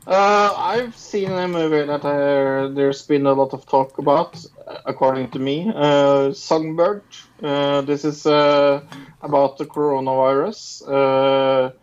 Uh, 0.07 0.53
I've 0.55 0.95
seen 0.95 1.33
a 1.33 1.49
movie 1.49 1.85
that 1.85 2.05
uh, 2.05 2.69
there's 2.69 3.01
been 3.01 3.25
a 3.25 3.33
lot 3.33 3.53
of 3.53 3.65
talk 3.65 3.97
about, 3.97 4.41
according 4.85 5.31
to 5.31 5.39
me. 5.39 5.69
Uh, 5.75 6.31
Songbird. 6.31 7.03
Uh, 7.43 7.81
this 7.81 8.05
is 8.05 8.25
uh, 8.25 8.85
about 9.21 9.57
the 9.57 9.65
coronavirus. 9.65 11.73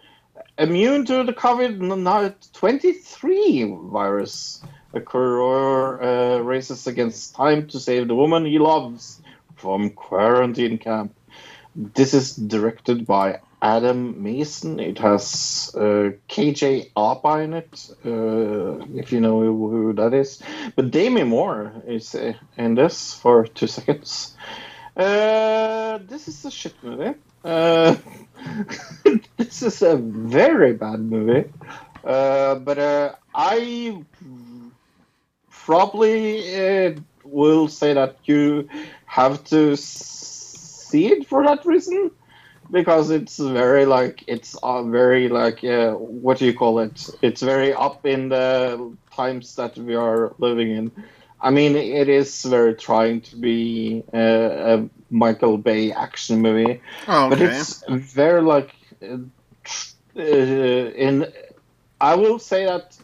Immune 0.57 1.05
to 1.05 1.25
the 1.25 1.35
COVID 1.35 2.41
23 2.55 3.77
virus. 3.93 4.63
A 4.95 5.01
courier 5.03 6.43
races 6.43 6.87
against 6.87 7.35
time 7.35 7.69
to 7.69 7.79
save 7.79 8.09
the 8.09 8.15
woman 8.15 8.47
he 8.47 8.59
loves 8.59 9.21
from 9.57 9.91
quarantine 9.91 10.79
camp. 10.79 11.15
This 11.77 12.15
is 12.15 12.35
directed 12.35 13.05
by 13.05 13.41
Adam 13.65 14.23
Mason. 14.23 14.79
It 14.79 14.99
has 14.99 15.75
uh, 15.75 16.13
KJ 16.29 16.91
Apa 16.95 17.39
in 17.39 17.55
it, 17.55 17.91
uh, 18.05 18.85
if 18.95 19.11
you 19.11 19.21
know 19.21 19.41
who, 19.41 19.95
that 19.95 20.13
is. 20.13 20.43
But 20.77 20.91
Demi 20.91 21.25
Moore 21.25 21.73
is 21.87 22.15
uh, 22.15 22.35
in 22.59 22.75
this 22.75 23.15
for 23.15 23.47
two 23.47 23.67
seconds. 23.67 24.37
Uh, 24.95 25.99
this 26.07 26.29
is 26.29 26.45
a 26.45 26.51
shit 26.51 26.75
movie. 26.83 27.15
Uh, 27.43 27.97
this 29.39 29.63
is 29.63 29.81
a 29.81 29.97
very 29.97 30.75
bad 30.75 31.01
movie. 31.01 31.51
Uh, 32.05 32.57
but 32.57 33.19
I 33.35 34.05
probably 35.51 36.99
will 37.25 37.69
say 37.69 37.95
that 37.95 38.19
you 38.25 38.69
have 39.07 39.43
to 39.45 39.75
see 39.79 41.07
it 41.07 41.27
for 41.27 41.43
that 41.45 41.65
reason 41.65 42.11
because 42.71 43.11
it's 43.11 43.39
very 43.39 43.87
like 43.87 44.25
it's 44.27 44.55
uh, 44.63 44.83
very 44.83 45.29
like 45.29 45.63
uh, 45.65 45.93
what 45.93 46.39
do 46.39 46.47
you 46.47 46.55
call 46.55 46.79
it? 46.81 47.09
It's 47.23 47.43
very 47.43 47.73
up 47.73 48.07
in 48.07 48.29
the 48.29 48.97
times 49.15 49.55
that 49.57 49.77
we 49.77 49.95
are 49.95 50.35
living 50.39 50.71
in. 50.71 50.93
I 51.41 51.51
mean 51.51 51.77
it 51.77 52.09
is 52.09 52.43
very 52.45 52.75
trying 52.75 53.21
to 53.23 53.37
be 53.37 54.03
uh, 54.13 54.19
a 54.19 54.89
michael 55.11 55.59
bay 55.59 55.93
action 55.93 56.41
movie 56.41 56.81
Oh, 57.07 57.29
but 57.29 57.41
it's 57.41 57.83
very 57.89 58.41
like 58.43 58.75
uh, 59.03 59.19
uh, 60.17 60.21
in 60.21 61.27
i 62.01 62.15
will 62.15 62.39
say 62.39 62.65
that 62.65 62.97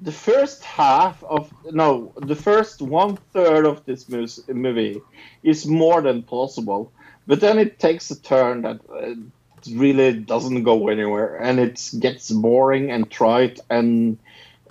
the 0.00 0.12
first 0.12 0.64
half 0.64 1.22
of 1.24 1.52
no 1.70 2.12
the 2.16 2.34
first 2.36 2.80
one 2.82 3.16
third 3.32 3.64
of 3.66 3.84
this 3.84 4.08
movie 4.48 5.00
is 5.42 5.66
more 5.66 6.00
than 6.02 6.22
plausible 6.22 6.92
but 7.26 7.40
then 7.40 7.58
it 7.58 7.78
takes 7.78 8.10
a 8.10 8.20
turn 8.20 8.62
that 8.62 8.80
uh, 8.92 9.14
really 9.74 10.12
doesn't 10.14 10.64
go 10.64 10.88
anywhere 10.88 11.36
and 11.36 11.58
it 11.60 11.90
gets 11.98 12.30
boring 12.30 12.90
and 12.90 13.10
trite 13.10 13.60
and 13.70 14.18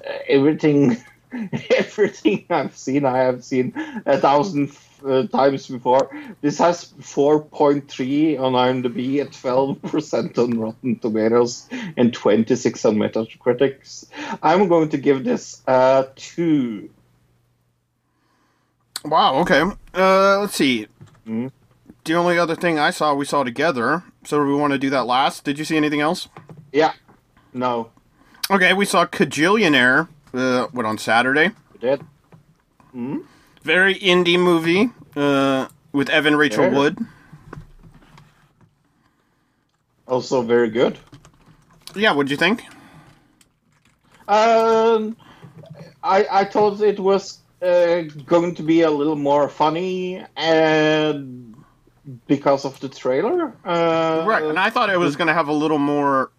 uh, 0.06 0.12
everything 0.28 0.98
everything 1.78 2.46
i've 2.50 2.76
seen 2.76 3.06
i 3.06 3.20
have 3.20 3.44
seen 3.44 3.74
a 4.06 4.18
thousand 4.18 4.72
uh, 5.06 5.26
times 5.28 5.68
before 5.68 6.10
this 6.42 6.58
has 6.58 6.94
4.3 7.00 8.38
on 8.40 8.54
imdb 8.54 9.22
at 9.22 9.32
12% 9.32 10.38
on 10.44 10.60
rotten 10.60 11.00
tomatoes 11.00 11.68
and 11.96 12.14
26 12.14 12.86
on 12.86 12.98
metacritic 12.98 14.06
i'm 14.44 14.68
going 14.68 14.90
to 14.90 14.98
give 14.98 15.24
this 15.24 15.62
a 15.68 16.08
2 16.16 16.90
Wow, 19.04 19.38
okay. 19.38 19.64
Uh, 19.96 20.40
let's 20.42 20.56
see. 20.56 20.88
Mhm. 21.26 21.52
The 22.04 22.16
only 22.16 22.38
other 22.38 22.56
thing 22.56 22.80
I 22.80 22.90
saw, 22.90 23.14
we 23.14 23.26
saw 23.26 23.44
together. 23.44 24.04
So 24.24 24.44
we 24.44 24.54
want 24.56 24.74
to 24.74 24.80
do 24.80 24.90
that 24.90 25.06
last? 25.06 25.44
Did 25.44 25.60
you 25.60 25.66
see 25.66 25.78
anything 25.78 26.02
else? 26.02 26.28
yeah 26.72 26.94
no 27.54 27.90
Okay, 28.50 28.74
we 28.74 28.86
saw 28.86 29.06
Kajillionaire, 29.06 30.08
uh, 30.34 30.68
what, 30.72 30.86
on 30.86 30.98
Saturday? 30.98 31.52
you 31.74 31.80
did 31.80 32.02
Very 33.64 33.96
indie 33.96 34.40
movie 34.40 34.90
uh, 35.16 35.68
with 35.94 36.10
Evan 36.10 36.36
Rachel. 36.36 36.70
Wood. 36.70 36.98
also 40.08 40.42
very 40.42 40.70
good 40.70 40.98
Yeah, 41.96 42.14
what'd 42.14 42.32
you 42.32 42.38
think? 42.38 42.64
Um, 44.28 45.18
I 46.04 46.26
I 46.32 46.46
thought 46.46 46.80
it 46.82 47.00
was 47.00 47.40
uh, 47.62 48.02
going 48.26 48.56
to 48.56 48.64
be 48.64 48.82
a 48.82 48.90
little 48.92 49.18
more 49.18 49.50
funny, 49.50 50.24
and 50.38 51.51
because 52.28 52.66
of 52.66 52.80
the 52.80 52.90
trailer, 52.90 53.54
uh, 53.66 54.24
Right, 54.28 54.44
and 54.44 54.58
I 54.60 54.70
thought 54.70 54.90
it 54.90 54.98
was 54.98 55.16
going 55.16 55.28
to 55.28 55.34
have 55.34 55.48
a 55.48 55.54
little 55.54 55.78
more 55.78 56.32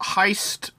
heist, 0.00 0.70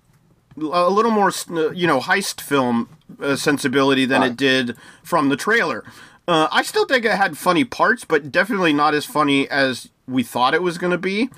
a 0.58 0.90
little 0.90 1.12
more, 1.12 1.32
you 1.74 1.88
know, 1.88 2.00
heist 2.00 2.42
film 2.42 2.90
uh, 3.22 3.36
sensibility 3.36 4.06
than 4.06 4.24
it 4.24 4.36
did 4.36 4.76
from 5.04 5.30
the 5.30 5.36
trailer. 5.38 5.84
Uh, 6.28 6.48
I 6.52 6.64
still 6.64 6.86
think 6.86 7.06
it 7.06 7.12
had 7.12 7.38
funny 7.38 7.64
parts, 7.64 8.04
but 8.04 8.32
definitely 8.32 8.74
not 8.74 8.94
as 8.94 9.06
funny 9.06 9.48
as 9.50 9.90
we 10.08 10.24
thought 10.24 10.54
it 10.54 10.62
was 10.64 10.78
going 10.78 10.92
to 10.92 10.98
be. 10.98 11.30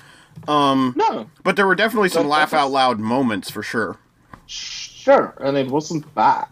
no, 0.46 1.28
But 1.44 1.56
there 1.56 1.66
were 1.66 1.74
definitely 1.74 2.08
some 2.08 2.26
laugh 2.28 2.52
out 2.54 2.70
loud 2.70 2.98
moments 2.98 3.50
for 3.50 3.62
sure. 3.62 3.98
sure, 4.46 5.34
and 5.40 5.56
it 5.56 5.68
wasn't 5.68 6.12
bad. 6.14 6.48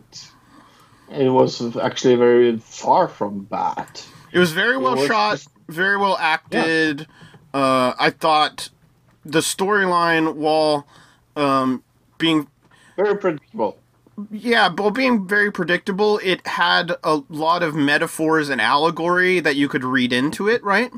It 1.11 1.29
was 1.31 1.77
actually 1.77 2.17
very 2.17 2.59
far 2.59 3.09
from 3.09 3.45
bad. 3.45 3.89
It 4.33 4.39
was 4.39 4.53
very 4.53 4.77
well 4.77 4.97
was 4.97 5.07
shot, 5.07 5.33
just- 5.33 5.49
very 5.69 5.97
well 5.97 6.17
acted. 6.19 7.07
Uh, 7.55 7.95
I 7.99 8.11
thought 8.11 8.71
the 9.25 9.41
storyline, 9.41 10.35
while 10.35 10.87
um, 11.35 11.83
being 12.19 12.49
Very 12.97 13.17
predictable. 13.17 13.79
Yeah, 14.31 14.71
but 14.71 14.91
being 14.91 15.29
very 15.29 15.53
predictable, 15.53 16.19
it 16.23 16.47
had 16.47 16.97
a 17.05 17.23
lot 17.29 17.63
of 17.63 17.75
metaphors 17.75 18.49
and 18.49 18.61
allegory 18.61 19.41
that 19.41 19.57
you 19.57 19.69
could 19.69 19.85
read 19.85 20.13
into 20.13 20.49
it, 20.49 20.65
right? 20.65 20.91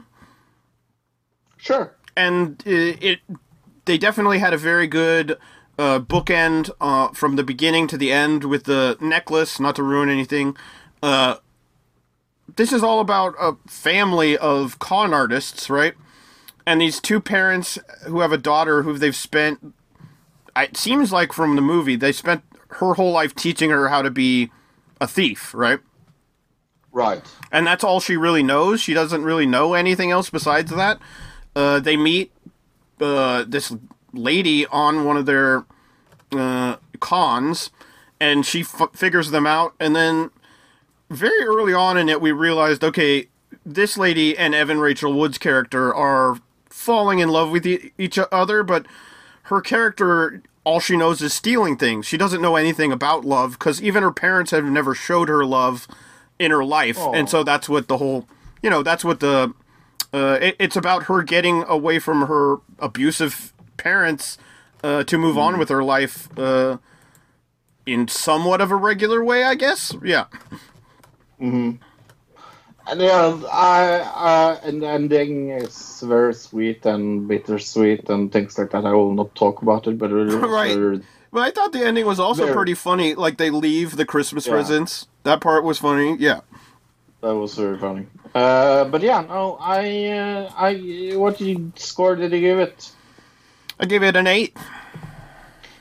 Sure. 1.56 1.96
And 2.16 2.62
it, 2.64 3.02
it 3.02 3.20
they 3.86 3.98
definitely 3.98 4.38
had 4.38 4.52
a 4.52 4.58
very 4.58 4.86
good 4.86 5.36
uh, 5.78 5.98
bookend 5.98 6.70
uh, 6.80 7.08
from 7.08 7.36
the 7.36 7.42
beginning 7.42 7.88
to 7.88 7.96
the 7.96 8.12
end 8.12 8.44
with 8.44 8.64
the 8.64 8.96
necklace. 9.00 9.58
Not 9.58 9.74
to 9.76 9.82
ruin 9.82 10.08
anything, 10.08 10.56
uh, 11.02 11.36
this 12.56 12.72
is 12.72 12.82
all 12.82 13.00
about 13.00 13.34
a 13.38 13.56
family 13.68 14.36
of 14.36 14.78
con 14.78 15.12
artists, 15.14 15.68
right? 15.70 15.94
And 16.66 16.80
these 16.80 17.00
two 17.00 17.20
parents 17.20 17.78
who 18.06 18.20
have 18.20 18.32
a 18.32 18.38
daughter 18.38 18.82
who 18.82 18.98
they've 18.98 19.16
spent. 19.16 19.74
It 20.56 20.76
seems 20.76 21.12
like 21.12 21.32
from 21.32 21.54
the 21.56 21.62
movie 21.62 21.96
they 21.96 22.12
spent 22.12 22.42
her 22.70 22.94
whole 22.94 23.12
life 23.12 23.34
teaching 23.34 23.70
her 23.70 23.88
how 23.88 24.02
to 24.02 24.10
be 24.10 24.50
a 25.00 25.06
thief, 25.06 25.54
right? 25.54 25.80
Right. 26.90 27.22
and 27.52 27.66
that's 27.66 27.84
all 27.84 28.00
she 28.00 28.16
really 28.16 28.42
knows. 28.42 28.80
She 28.80 28.92
doesn't 28.92 29.22
really 29.22 29.46
know 29.46 29.74
anything 29.74 30.10
else 30.10 30.30
besides 30.30 30.72
that. 30.72 30.98
Uh, 31.54 31.78
they 31.78 31.96
meet 31.96 32.32
uh, 33.00 33.44
this 33.46 33.72
lady 34.12 34.66
on 34.66 35.04
one 35.04 35.16
of 35.16 35.26
their 35.26 35.64
uh, 36.32 36.76
cons, 36.98 37.70
and 38.18 38.44
she 38.44 38.62
f- 38.62 38.90
figures 38.94 39.30
them 39.30 39.46
out. 39.46 39.74
And 39.78 39.94
then 39.94 40.30
very 41.10 41.44
early 41.44 41.72
on 41.74 41.96
in 41.96 42.08
it, 42.08 42.20
we 42.20 42.32
realized, 42.32 42.84
okay, 42.84 43.28
this 43.64 43.96
lady 43.96 44.36
and 44.36 44.54
Evan 44.54 44.78
Rachel 44.78 45.12
Wood's 45.12 45.38
character 45.38 45.94
are 45.94 46.38
falling 46.68 47.18
in 47.18 47.28
love 47.28 47.50
with 47.50 47.66
e- 47.66 47.92
each 47.98 48.18
other, 48.30 48.62
but 48.62 48.86
her 49.44 49.60
character 49.60 50.42
all 50.64 50.80
she 50.80 50.96
knows 50.98 51.22
is 51.22 51.32
stealing 51.32 51.78
things. 51.78 52.04
She 52.04 52.18
doesn't 52.18 52.42
know 52.42 52.56
anything 52.56 52.92
about 52.92 53.24
love 53.24 53.52
because 53.52 53.80
even 53.80 54.02
her 54.02 54.12
parents 54.12 54.50
have 54.50 54.64
never 54.64 54.94
showed 54.94 55.30
her 55.30 55.44
love 55.46 55.88
in 56.38 56.50
her 56.50 56.62
life, 56.64 56.98
and 57.14 57.28
so 57.28 57.42
that's 57.42 57.68
what 57.70 57.88
the 57.88 57.96
whole, 57.96 58.28
you 58.62 58.68
know, 58.68 58.82
that's 58.82 59.02
what 59.02 59.20
the, 59.20 59.54
uh, 60.12 60.38
it, 60.42 60.56
it's 60.58 60.76
about 60.76 61.04
her 61.04 61.22
getting 61.22 61.64
away 61.64 61.98
from 61.98 62.26
her 62.26 62.56
abusive 62.78 63.54
parents 63.78 64.36
uh, 64.84 65.04
to 65.04 65.16
move 65.16 65.38
on 65.38 65.58
with 65.58 65.70
her 65.70 65.82
life 65.82 66.28
uh, 66.38 66.76
in 67.86 68.06
somewhat 68.06 68.60
of 68.60 68.70
a 68.70 68.76
regular 68.76 69.24
way, 69.24 69.44
I 69.44 69.54
guess. 69.54 69.94
Yeah. 70.04 70.26
And 71.40 71.78
yeah, 72.96 73.38
I, 73.52 73.98
uh, 74.00 74.60
and 74.62 74.80
the 74.82 74.88
ending 74.88 75.50
is 75.50 76.00
very 76.06 76.32
sweet 76.34 76.86
and 76.86 77.28
bittersweet 77.28 78.08
and 78.08 78.32
things 78.32 78.56
like 78.58 78.70
that. 78.70 78.86
I 78.86 78.92
will 78.92 79.12
not 79.12 79.34
talk 79.34 79.60
about 79.62 79.86
it, 79.86 79.98
but 79.98 80.08
Right. 80.10 81.00
But 81.30 81.40
I 81.40 81.50
thought 81.50 81.72
the 81.72 81.84
ending 81.84 82.06
was 82.06 82.18
also 82.18 82.44
Very. 82.44 82.56
pretty 82.56 82.74
funny. 82.74 83.14
Like 83.14 83.36
they 83.36 83.50
leave 83.50 83.96
the 83.96 84.06
Christmas 84.06 84.46
Yeah. 84.46 84.54
presents. 84.54 85.06
That 85.24 85.40
part 85.42 85.64
was 85.64 85.78
funny. 85.78 86.16
Yeah. 86.18 86.40
that 87.20 87.34
was 87.34 87.54
very 87.54 87.76
funny. 87.78 88.06
Uh, 88.34 88.84
but 88.84 89.02
yeah, 89.02 89.20
no, 89.20 89.58
I, 89.60 90.06
uh, 90.06 90.50
I, 90.56 91.12
what 91.16 91.36
did 91.36 91.46
you, 91.48 91.72
score 91.76 92.16
did 92.16 92.32
you 92.32 92.40
give 92.40 92.58
it? 92.58 92.90
I 93.78 93.84
gave 93.84 94.02
it 94.02 94.16
an 94.16 94.26
eight. 94.26 94.56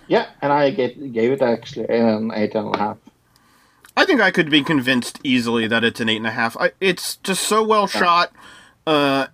Yeah, 0.08 0.28
and 0.42 0.52
I 0.52 0.72
gave, 0.72 1.14
gave 1.14 1.32
it 1.32 1.42
actually 1.42 1.88
an 1.90 2.32
eight 2.34 2.54
and 2.56 2.74
a 2.76 2.78
half. 2.78 2.98
I 3.98 4.06
think 4.06 4.22
I 4.22 4.30
could 4.30 4.50
be 4.52 4.62
convinced 4.64 5.20
easily 5.24 5.68
that 5.68 5.84
it's 5.84 6.00
an 6.00 6.08
eight 6.08 6.18
and 6.18 6.28
a 6.28 6.32
half. 6.32 6.56
I, 6.58 6.72
it's 6.80 7.16
just 7.18 7.44
so 7.44 7.64
well 7.64 7.88
shot, 7.88 8.32
uh, 8.86 9.26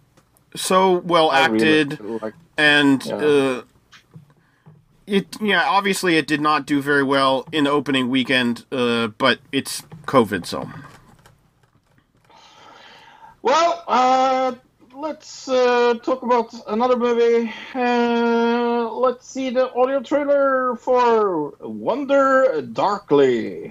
so 0.56 1.00
well 1.00 1.30
I 1.32 1.48
really 1.48 1.82
acted, 1.82 2.00
like- 2.22 2.34
and 2.58 3.06
Yeah. 3.06 3.16
uh, 3.16 3.62
it 5.06 5.36
yeah 5.42 5.66
obviously 5.68 6.16
it 6.16 6.28
did 6.28 6.40
not 6.40 6.66
do 6.66 6.82
very 6.82 7.04
well 7.04 7.46
in 7.52 7.66
the 7.66 7.72
opening 7.72 8.10
weekend, 8.10 8.66
uh, 8.72 9.08
but 9.08 9.40
it's 9.52 9.84
COVID, 10.08 10.46
so 10.46 10.70
Well, 13.42 13.84
uh, 13.90 14.54
let's 14.96 15.50
uh, 15.50 15.96
talk 16.02 16.22
about 16.24 16.54
another 16.68 16.96
movie. 16.96 17.52
Uh, 17.76 18.90
let's 18.94 19.28
see 19.28 19.50
the 19.50 19.74
audio 19.74 20.00
trailer 20.02 20.78
for 20.78 21.54
Wander 21.60 22.62
Darkly. 22.62 23.70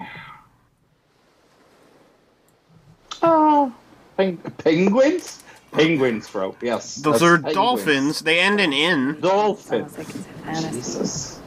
Oh, 3.22 3.72
peng- 4.16 4.36
penguins? 4.58 5.42
Penguins, 5.72 6.28
bro. 6.28 6.54
Yes. 6.60 6.96
those 6.96 7.20
that's 7.20 7.22
are 7.22 7.36
penguins. 7.36 7.54
dolphins. 7.54 8.20
They 8.20 8.40
end 8.40 8.60
in 8.60 8.72
in. 8.72 9.20
Dolphins. 9.20 9.92
Sounds 9.94 9.98
like 9.98 10.08
it's 10.08 10.18
a 10.26 10.44
fantasy. 10.44 10.76
Jesus. 10.76 11.40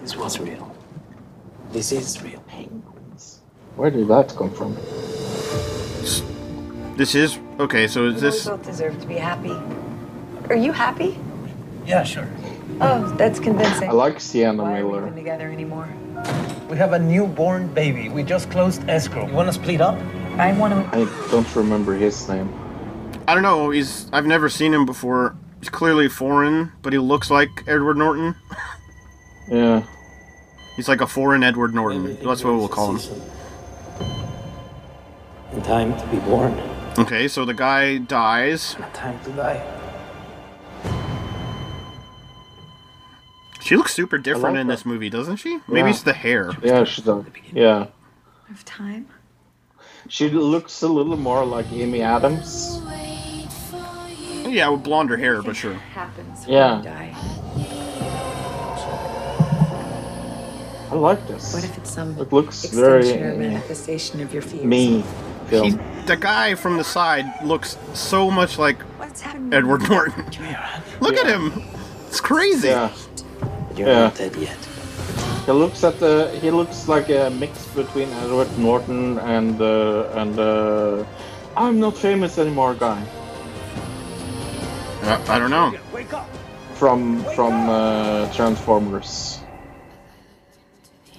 This 0.00 0.16
was 0.16 0.38
real. 0.38 0.74
This 1.72 1.92
is 1.92 2.22
real. 2.22 2.40
Penguins. 2.46 3.40
Where 3.76 3.90
did 3.90 4.06
that 4.08 4.34
come 4.36 4.50
from? 4.52 4.76
This 6.96 7.14
is 7.14 7.38
okay. 7.58 7.88
So 7.88 8.06
is 8.06 8.20
this? 8.20 8.22
We 8.22 8.28
this? 8.30 8.46
both 8.48 8.64
deserve 8.64 9.00
to 9.00 9.06
be 9.06 9.14
happy. 9.14 9.56
Are 10.50 10.56
you 10.56 10.72
happy? 10.72 11.18
Yeah, 11.86 12.04
sure. 12.04 12.28
Oh, 12.80 13.12
that's 13.16 13.40
convincing. 13.40 13.88
I 13.88 13.92
like 13.92 14.20
Sienna 14.20 14.62
Why 14.62 14.80
are 14.80 14.86
we 14.86 14.92
Miller. 15.00 15.10
together 15.10 15.50
anymore? 15.50 15.88
We 16.68 16.76
have 16.76 16.92
a 16.92 16.98
newborn 16.98 17.68
baby. 17.74 18.08
We 18.08 18.22
just 18.22 18.50
closed 18.50 18.88
escrow. 18.88 19.26
You 19.26 19.32
want 19.34 19.48
to 19.48 19.52
split 19.52 19.80
up? 19.80 19.98
I 20.38 20.56
want 20.58 20.72
to. 20.92 20.98
I 20.98 21.30
don't 21.30 21.54
remember 21.56 21.94
his 21.94 22.28
name. 22.28 22.52
I 23.28 23.34
don't 23.34 23.42
know. 23.42 23.70
He's 23.70 24.08
I've 24.12 24.26
never 24.26 24.48
seen 24.48 24.72
him 24.74 24.84
before. 24.86 25.36
He's 25.60 25.68
clearly 25.68 26.08
foreign, 26.08 26.72
but 26.82 26.92
he 26.92 26.98
looks 26.98 27.30
like 27.30 27.48
Edward 27.66 27.96
Norton. 27.96 28.34
Yeah. 29.48 29.84
He's 30.76 30.88
like 30.88 31.00
a 31.00 31.06
foreign 31.06 31.42
Edward 31.44 31.74
Norton. 31.74 32.00
Everything 32.02 32.26
That's 32.26 32.42
what 32.44 32.54
we'll 32.54 32.68
call 32.68 32.92
him. 32.92 32.98
season. 32.98 33.22
And 35.52 35.62
time 35.64 35.96
to 36.00 36.06
be 36.06 36.16
born. 36.20 36.58
Okay, 36.98 37.28
so 37.28 37.44
the 37.44 37.54
guy 37.54 37.98
dies. 37.98 38.74
And 38.78 38.92
time 38.94 39.22
to 39.24 39.30
die. 39.32 39.78
She 43.60 43.76
looks 43.76 43.94
super 43.94 44.18
different 44.18 44.54
like 44.56 44.60
in 44.62 44.66
that. 44.66 44.74
this 44.74 44.86
movie, 44.86 45.08
doesn't 45.10 45.36
she? 45.36 45.58
Maybe 45.68 45.80
Yeah. 45.86 45.90
it's 45.90 46.02
the 46.02 46.12
hair. 46.14 46.50
Yeah, 46.62 46.84
she 46.84 47.02
does. 47.02 47.24
Yeah. 47.52 47.86
Of 48.50 48.64
time? 48.64 49.06
She 50.12 50.28
looks 50.28 50.82
a 50.82 50.88
little 50.88 51.16
more 51.16 51.42
like 51.42 51.72
Amy 51.72 52.02
Adams. 52.02 52.82
Yeah, 54.46 54.68
with 54.68 54.82
blonder 54.82 55.16
hair, 55.16 55.40
but 55.40 55.56
sure. 55.56 55.72
Happens 55.72 56.46
Yeah. 56.46 56.74
when 56.74 56.84
you 56.84 56.90
die. 56.90 57.14
I 60.90 60.94
like 60.96 61.26
this. 61.26 61.54
What 61.54 61.64
if 61.64 61.78
it's 61.78 61.90
some 61.90 62.18
It 62.18 62.30
looks 62.30 62.62
very 62.66 62.98
extension 62.98 63.26
or 63.26 63.36
manifestation 63.36 64.20
of 64.20 64.34
your 64.34 64.42
fears? 64.42 64.64
me 64.64 65.02
He, 65.48 65.70
the 66.04 66.18
guy 66.20 66.56
from 66.56 66.76
the 66.76 66.84
side 66.84 67.24
looks 67.42 67.78
so 67.94 68.30
much 68.30 68.58
like 68.58 68.76
Edward 69.50 69.88
Norton. 69.88 70.26
Look 71.00 71.14
at 71.16 71.26
him. 71.26 71.62
It's 72.08 72.20
crazy. 72.20 72.68
Yeah, 72.68 72.90
you're 73.74 73.88
Yeah. 73.88 74.00
not 74.02 74.16
dead 74.16 74.36
yet. 74.36 74.58
He 75.46 75.52
looks 75.52 75.84
at 75.84 75.98
the. 75.98 76.30
He 76.40 76.50
looks 76.50 76.88
like 76.88 77.08
a 77.10 77.30
mix 77.30 77.66
between 77.74 78.08
Edward 78.24 78.50
Norton 78.58 79.18
and 79.18 79.60
uh, 79.60 80.08
and 80.14 80.38
uh, 80.38 81.04
I'm 81.56 81.80
not 81.80 81.96
famous 81.96 82.38
anymore 82.38 82.74
guy 82.74 83.02
Uh, 85.02 85.18
I 85.28 85.38
don't 85.38 85.50
know. 85.50 85.74
Wake 85.92 86.12
up! 86.14 86.28
from 86.74 87.22
from 87.34 87.68
uh, 87.70 88.32
Transformers. 88.32 89.38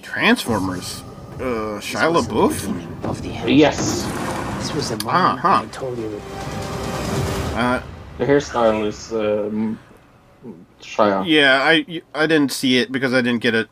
Transformers. 0.02 1.02
Uh, 1.36 1.80
Shia 1.80 2.08
LaBeouf? 2.12 3.04
Of 3.04 3.22
the 3.22 3.30
end. 3.30 3.50
Yes, 3.50 4.04
This 4.58 4.72
was 4.74 4.88
the 4.90 4.98
Ah, 5.08 5.36
moment 5.36 5.40
huh. 5.40 5.62
I 5.62 5.66
told 5.72 5.98
you. 5.98 6.20
Uh, 7.56 7.82
the 8.18 8.24
hairstyle 8.26 8.86
is 8.86 9.12
um, 9.12 9.78
Shia. 10.80 11.24
yeah, 11.26 11.60
I 11.62 12.02
I 12.14 12.26
didn't 12.26 12.52
see 12.52 12.78
it 12.78 12.92
because 12.92 13.12
I 13.12 13.20
didn't 13.22 13.42
get 13.42 13.54
a 13.54 13.68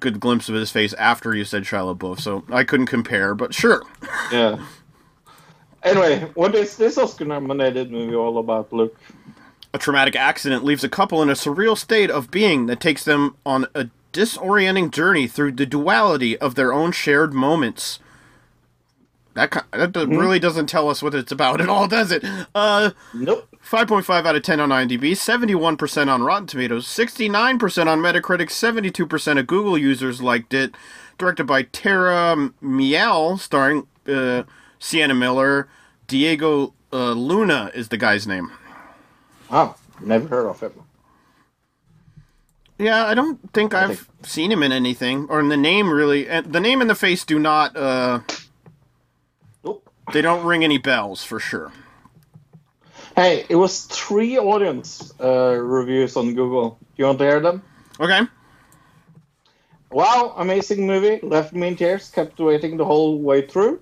good 0.00 0.20
glimpse 0.20 0.48
of 0.48 0.54
his 0.54 0.70
face 0.70 0.92
after 0.94 1.34
you 1.34 1.44
said 1.44 1.64
Shia 1.64 1.96
LaBeouf, 1.96 2.20
so 2.20 2.44
I 2.50 2.64
couldn't 2.64 2.86
compare. 2.86 3.34
But 3.34 3.54
sure. 3.54 3.82
Yeah. 4.32 4.64
Anyway, 5.82 6.28
what 6.34 6.54
is 6.54 6.76
this 6.76 6.98
Oscar-nominated 6.98 7.92
movie 7.92 8.14
all 8.14 8.38
about, 8.38 8.72
Luke? 8.72 8.98
A 9.72 9.78
traumatic 9.78 10.16
accident 10.16 10.64
leaves 10.64 10.82
a 10.82 10.88
couple 10.88 11.22
in 11.22 11.28
a 11.28 11.34
surreal 11.34 11.76
state 11.76 12.10
of 12.10 12.30
being 12.30 12.66
that 12.66 12.80
takes 12.80 13.04
them 13.04 13.36
on 13.44 13.66
a 13.74 13.88
disorienting 14.12 14.90
journey 14.90 15.28
through 15.28 15.52
the 15.52 15.66
duality 15.66 16.38
of 16.38 16.54
their 16.54 16.72
own 16.72 16.90
shared 16.90 17.34
moments. 17.34 17.98
That 19.36 19.66
that 19.70 19.92
do- 19.92 20.06
really 20.06 20.38
doesn't 20.38 20.66
tell 20.66 20.88
us 20.88 21.02
what 21.02 21.14
it's 21.14 21.30
about 21.30 21.60
at 21.60 21.68
all, 21.68 21.86
does 21.86 22.10
it? 22.10 22.24
Uh, 22.54 22.90
Nope. 23.12 23.46
5.5 23.62 24.24
out 24.24 24.34
of 24.34 24.42
10 24.42 24.60
on 24.60 24.70
IMDb, 24.70 25.12
71% 25.12 26.08
on 26.08 26.22
Rotten 26.22 26.46
Tomatoes, 26.46 26.86
69% 26.86 27.86
on 27.86 28.00
Metacritic, 28.00 28.48
72% 28.48 29.38
of 29.38 29.46
Google 29.46 29.76
users 29.76 30.22
liked 30.22 30.54
it. 30.54 30.74
Directed 31.18 31.44
by 31.44 31.62
Tara 31.62 32.50
Miele, 32.60 33.36
starring 33.38 33.86
uh, 34.08 34.44
Sienna 34.78 35.14
Miller. 35.14 35.68
Diego 36.06 36.72
uh, 36.92 37.12
Luna 37.12 37.70
is 37.74 37.88
the 37.88 37.96
guy's 37.96 38.26
name. 38.26 38.50
Oh, 39.50 39.76
never 40.00 40.28
heard 40.28 40.46
of 40.48 40.60
him. 40.60 40.72
Yeah, 42.78 43.06
I 43.06 43.14
don't 43.14 43.52
think 43.52 43.74
I 43.74 43.84
I've 43.84 44.08
seen 44.22 44.52
him 44.52 44.62
in 44.62 44.70
anything, 44.72 45.26
or 45.28 45.40
in 45.40 45.48
the 45.48 45.56
name 45.56 45.90
really. 45.90 46.28
And 46.28 46.52
the 46.52 46.60
name 46.60 46.80
and 46.80 46.88
the 46.88 46.94
face 46.94 47.24
do 47.24 47.38
not. 47.38 47.76
Uh. 47.76 48.20
They 50.12 50.22
don't 50.22 50.44
ring 50.44 50.64
any 50.64 50.78
bells 50.78 51.24
for 51.24 51.40
sure. 51.40 51.72
Hey, 53.16 53.46
it 53.48 53.56
was 53.56 53.84
three 53.84 54.38
audience 54.38 55.12
uh, 55.20 55.56
reviews 55.56 56.16
on 56.16 56.34
Google. 56.34 56.78
Do 56.80 56.86
You 56.96 57.06
want 57.06 57.18
to 57.18 57.24
hear 57.24 57.40
them? 57.40 57.62
Okay. 57.98 58.20
Wow, 59.90 60.34
amazing 60.36 60.86
movie. 60.86 61.20
Left 61.22 61.54
me 61.54 61.68
in 61.68 61.76
tears. 61.76 62.10
Kept 62.10 62.38
waiting 62.38 62.76
the 62.76 62.84
whole 62.84 63.18
way 63.18 63.46
through. 63.46 63.80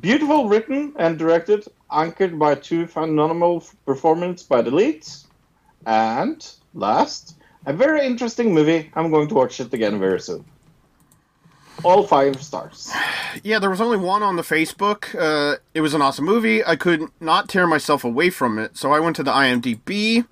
Beautiful 0.00 0.48
written 0.48 0.94
and 0.98 1.18
directed, 1.18 1.66
anchored 1.90 2.38
by 2.38 2.54
two 2.54 2.86
phenomenal 2.86 3.64
performances 3.84 4.46
by 4.46 4.62
the 4.62 4.70
leads. 4.70 5.26
And 5.86 6.46
last, 6.74 7.36
a 7.66 7.72
very 7.72 8.06
interesting 8.06 8.54
movie. 8.54 8.90
I'm 8.94 9.10
going 9.10 9.28
to 9.28 9.34
watch 9.34 9.60
it 9.60 9.72
again 9.74 9.98
very 9.98 10.20
soon. 10.20 10.44
All 11.84 12.06
five 12.06 12.42
stars. 12.42 12.92
Yeah, 13.42 13.58
there 13.58 13.70
was 13.70 13.80
only 13.80 13.96
one 13.96 14.22
on 14.22 14.36
the 14.36 14.42
Facebook. 14.42 15.14
Uh, 15.18 15.56
it 15.74 15.80
was 15.80 15.94
an 15.94 16.02
awesome 16.02 16.24
movie. 16.24 16.64
I 16.64 16.76
could 16.76 17.08
not 17.20 17.48
tear 17.48 17.66
myself 17.66 18.04
away 18.04 18.30
from 18.30 18.58
it, 18.58 18.76
so 18.76 18.92
I 18.92 19.00
went 19.00 19.16
to 19.16 19.22
the 19.22 19.32
IMDb. 19.32 20.26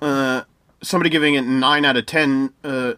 Uh, 0.00 0.42
somebody 0.82 1.10
giving 1.10 1.34
it 1.34 1.42
nine 1.42 1.84
out 1.84 1.96
of 1.96 2.06
ten. 2.06 2.52
Uh, 2.64 2.94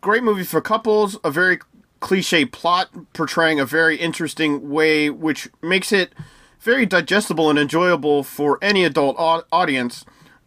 great 0.00 0.22
movie 0.22 0.44
for 0.44 0.60
couples. 0.60 1.18
A 1.24 1.30
very 1.30 1.58
cliche 2.00 2.44
plot 2.44 2.90
portraying 3.12 3.60
a 3.60 3.64
very 3.64 3.96
interesting 3.96 4.70
way, 4.70 5.08
which 5.08 5.48
makes 5.62 5.92
it 5.92 6.12
very 6.60 6.84
digestible 6.84 7.48
and 7.48 7.58
enjoyable 7.58 8.22
for 8.22 8.58
any 8.60 8.84
adult 8.84 9.16
au- 9.18 9.44
audience. 9.52 10.04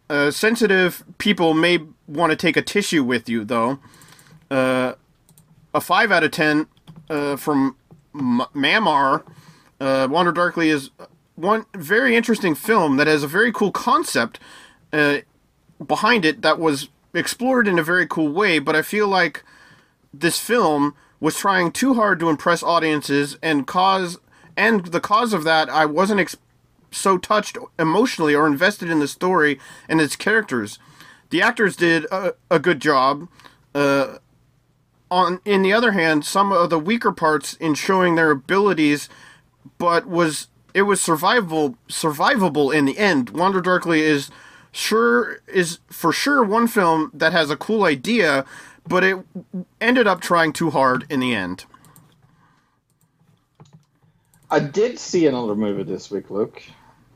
Uh, 0.08 0.30
sensitive 0.30 1.02
people 1.18 1.52
may 1.52 1.80
want 2.06 2.30
to 2.30 2.36
take 2.36 2.56
a 2.56 2.62
tissue 2.62 3.02
with 3.02 3.28
you, 3.28 3.44
though. 3.44 3.78
A 5.76 5.80
5 5.80 6.10
out 6.10 6.24
of 6.24 6.30
10 6.30 6.66
uh, 7.10 7.36
from 7.36 7.76
M- 8.14 8.46
Mamar. 8.54 9.24
Uh, 9.78 10.08
Wander 10.10 10.32
Darkly 10.32 10.70
is 10.70 10.90
one 11.34 11.66
very 11.74 12.16
interesting 12.16 12.54
film 12.54 12.96
that 12.96 13.06
has 13.06 13.22
a 13.22 13.28
very 13.28 13.52
cool 13.52 13.70
concept 13.70 14.40
uh, 14.90 15.18
behind 15.86 16.24
it 16.24 16.40
that 16.40 16.58
was 16.58 16.88
explored 17.12 17.68
in 17.68 17.78
a 17.78 17.82
very 17.82 18.06
cool 18.06 18.32
way, 18.32 18.58
but 18.58 18.74
I 18.74 18.80
feel 18.80 19.06
like 19.06 19.44
this 20.14 20.38
film 20.38 20.94
was 21.20 21.36
trying 21.36 21.72
too 21.72 21.92
hard 21.92 22.20
to 22.20 22.30
impress 22.30 22.62
audiences 22.62 23.36
and 23.42 23.66
cause 23.66 24.18
and 24.56 24.86
the 24.86 25.00
cause 25.00 25.34
of 25.34 25.44
that 25.44 25.68
I 25.68 25.84
wasn't 25.84 26.20
ex- 26.20 26.36
so 26.90 27.18
touched 27.18 27.58
emotionally 27.78 28.34
or 28.34 28.46
invested 28.46 28.88
in 28.88 29.00
the 29.00 29.08
story 29.08 29.60
and 29.90 30.00
its 30.00 30.16
characters. 30.16 30.78
The 31.28 31.42
actors 31.42 31.76
did 31.76 32.06
a, 32.06 32.32
a 32.50 32.58
good 32.58 32.80
job. 32.80 33.28
Uh, 33.74 34.18
on 35.10 35.40
in 35.44 35.62
the 35.62 35.72
other 35.72 35.92
hand, 35.92 36.24
some 36.24 36.52
of 36.52 36.70
the 36.70 36.78
weaker 36.78 37.12
parts 37.12 37.54
in 37.54 37.74
showing 37.74 38.14
their 38.14 38.30
abilities, 38.30 39.08
but 39.78 40.06
was 40.06 40.48
it 40.74 40.82
was 40.82 41.00
survivable 41.00 41.76
survivable 41.88 42.74
in 42.74 42.84
the 42.84 42.98
end. 42.98 43.30
Wander 43.30 43.60
Darkly 43.60 44.00
is 44.00 44.30
sure 44.72 45.38
is 45.46 45.78
for 45.88 46.12
sure 46.12 46.42
one 46.42 46.66
film 46.66 47.10
that 47.14 47.32
has 47.32 47.50
a 47.50 47.56
cool 47.56 47.84
idea, 47.84 48.44
but 48.86 49.04
it 49.04 49.18
ended 49.80 50.06
up 50.06 50.20
trying 50.20 50.52
too 50.52 50.70
hard 50.70 51.06
in 51.08 51.20
the 51.20 51.34
end. 51.34 51.64
I 54.50 54.60
did 54.60 54.98
see 54.98 55.26
another 55.26 55.56
movie 55.56 55.82
this 55.82 56.10
week, 56.10 56.30
Luke. 56.30 56.62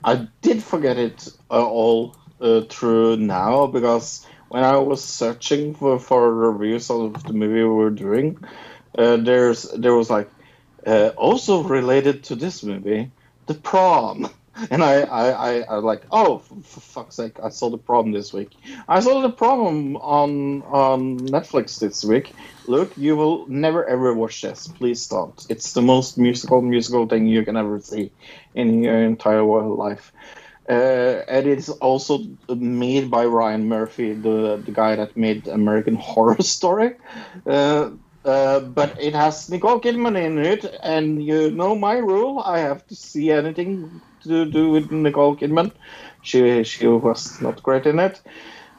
I 0.03 0.27
did 0.43 0.63
forget 0.63 0.99
it 0.99 1.29
uh, 1.51 1.63
all 1.65 2.17
uh, 2.41 2.63
through 2.63 3.19
now 3.19 3.67
because 3.67 4.27
when 4.51 4.65
I 4.65 4.77
was 4.79 5.03
searching 5.03 5.75
for, 5.75 6.01
for 6.01 6.35
reviews 6.35 6.91
of 6.91 7.23
the 7.23 7.33
movie 7.33 7.63
we 7.63 7.65
were 7.65 7.91
doing, 7.91 8.37
uh, 8.99 9.17
there's 9.17 9.63
there 9.63 9.95
was 9.95 10.11
like 10.11 10.29
uh, 10.85 11.13
also 11.17 11.63
related 11.63 12.25
to 12.25 12.35
this 12.35 12.65
movie, 12.65 13.11
The 13.47 13.55
Prom. 13.55 14.29
And 14.71 14.83
I, 14.83 15.03
I, 15.03 15.31
I, 15.31 15.61
I 15.61 15.75
like, 15.77 16.03
oh, 16.11 16.39
for, 16.39 16.81
fuck's 16.81 17.15
sake, 17.15 17.39
I 17.43 17.49
saw 17.49 17.71
the 17.71 17.79
prom 17.79 18.13
this 18.13 18.31
week. 18.31 18.51
I 18.87 19.01
saw 19.01 19.23
the 19.23 19.31
prom 19.31 19.97
on 19.97 20.63
on 20.65 21.19
Netflix 21.21 21.79
this 21.79 22.05
week. 22.05 22.35
Look, 22.67 22.99
you 22.99 23.17
will 23.17 23.47
never 23.49 23.87
ever 23.87 24.13
watch 24.13 24.43
this. 24.43 24.67
Please 24.69 25.07
don't. 25.07 25.47
It's 25.49 25.73
the 25.73 25.81
most 25.81 26.19
musical 26.19 26.61
musical 26.61 27.07
thing 27.07 27.27
you 27.27 27.43
can 27.43 27.57
ever 27.57 27.81
see 27.81 28.13
in 28.55 28.83
your 28.83 29.03
entire 29.03 29.43
life. 29.43 30.13
Uh, 30.71 31.25
and 31.29 31.49
it's 31.49 31.69
also 31.69 32.21
made 32.49 33.11
by 33.11 33.27
Ryan 33.27 33.69
Murphy, 33.69 34.15
the 34.15 34.63
the 34.65 34.73
guy 34.73 34.97
that 34.97 35.17
made 35.17 35.49
American 35.49 35.97
Horror 36.09 36.41
Story. 36.43 36.95
Uh, 37.47 37.93
uh, 38.25 38.61
but 38.61 38.97
it 39.01 39.15
has 39.15 39.49
Nicole 39.51 39.81
Kidman 39.81 40.17
in 40.23 40.39
it, 40.39 40.65
and 40.85 41.23
you 41.25 41.51
know 41.51 41.75
my 41.75 41.95
rule: 41.99 42.39
I 42.41 42.61
have 42.61 42.87
to 42.89 42.95
see 42.97 43.33
anything 43.33 44.03
to 44.25 44.45
do 44.47 44.71
with 44.71 44.93
Nicole 44.93 45.37
Kidman. 45.37 45.73
She 46.23 46.65
she 46.65 46.87
was 46.87 47.41
not 47.41 47.63
great 47.63 47.87
in 47.87 47.99
it, 47.99 48.23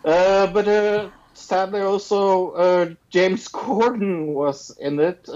uh, 0.06 0.48
but 0.54 0.68
uh, 0.68 1.12
sadly 1.34 1.82
also 1.82 2.52
uh, 2.52 2.90
James 3.12 3.48
Corden 3.54 4.28
was 4.34 4.76
in 4.80 5.00
it. 5.00 5.28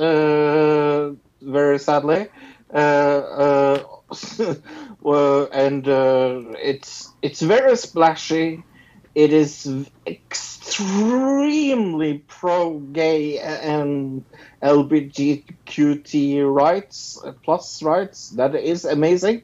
Very 1.42 1.78
sadly, 1.80 2.30
uh, 2.74 2.78
uh, 2.78 3.84
well, 5.00 5.50
and 5.52 5.88
uh, 5.88 6.42
it's 6.62 7.16
it's 7.22 7.42
very 7.42 7.76
splashy. 7.78 8.68
It 9.16 9.32
is 9.34 9.66
extremely 10.06 12.20
pro-gay 12.28 13.40
and 13.40 14.26
LGBTQT 14.62 16.44
rights 16.44 17.18
plus 17.44 17.82
rights. 17.82 18.30
That 18.36 18.56
is 18.56 18.86
amazing. 18.86 19.44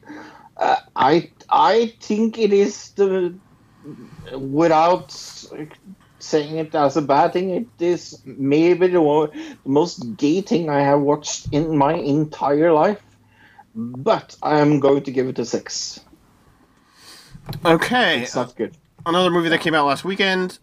Uh, 0.57 0.75
I 0.95 1.31
I 1.49 1.93
think 2.01 2.37
it 2.37 2.53
is 2.53 2.91
the 2.95 3.39
without 4.37 5.11
saying 6.19 6.57
it 6.57 6.75
as 6.75 6.97
a 6.97 7.01
bad 7.01 7.33
thing. 7.33 7.49
It 7.51 7.83
is 7.83 8.21
maybe 8.25 8.87
the, 8.87 9.29
the 9.63 9.69
most 9.69 10.15
gay 10.17 10.41
thing 10.41 10.69
I 10.69 10.81
have 10.81 11.01
watched 11.01 11.47
in 11.51 11.77
my 11.77 11.93
entire 11.95 12.71
life. 12.73 13.01
But 13.75 14.35
I 14.43 14.59
am 14.59 14.79
going 14.79 15.03
to 15.03 15.11
give 15.11 15.27
it 15.27 15.39
a 15.39 15.45
six. 15.45 15.99
Okay, 17.65 18.21
It's 18.21 18.35
not 18.35 18.55
good. 18.55 18.75
another 19.05 19.29
movie 19.31 19.49
that 19.49 19.61
came 19.61 19.73
out 19.73 19.87
last 19.87 20.03
weekend, 20.05 20.59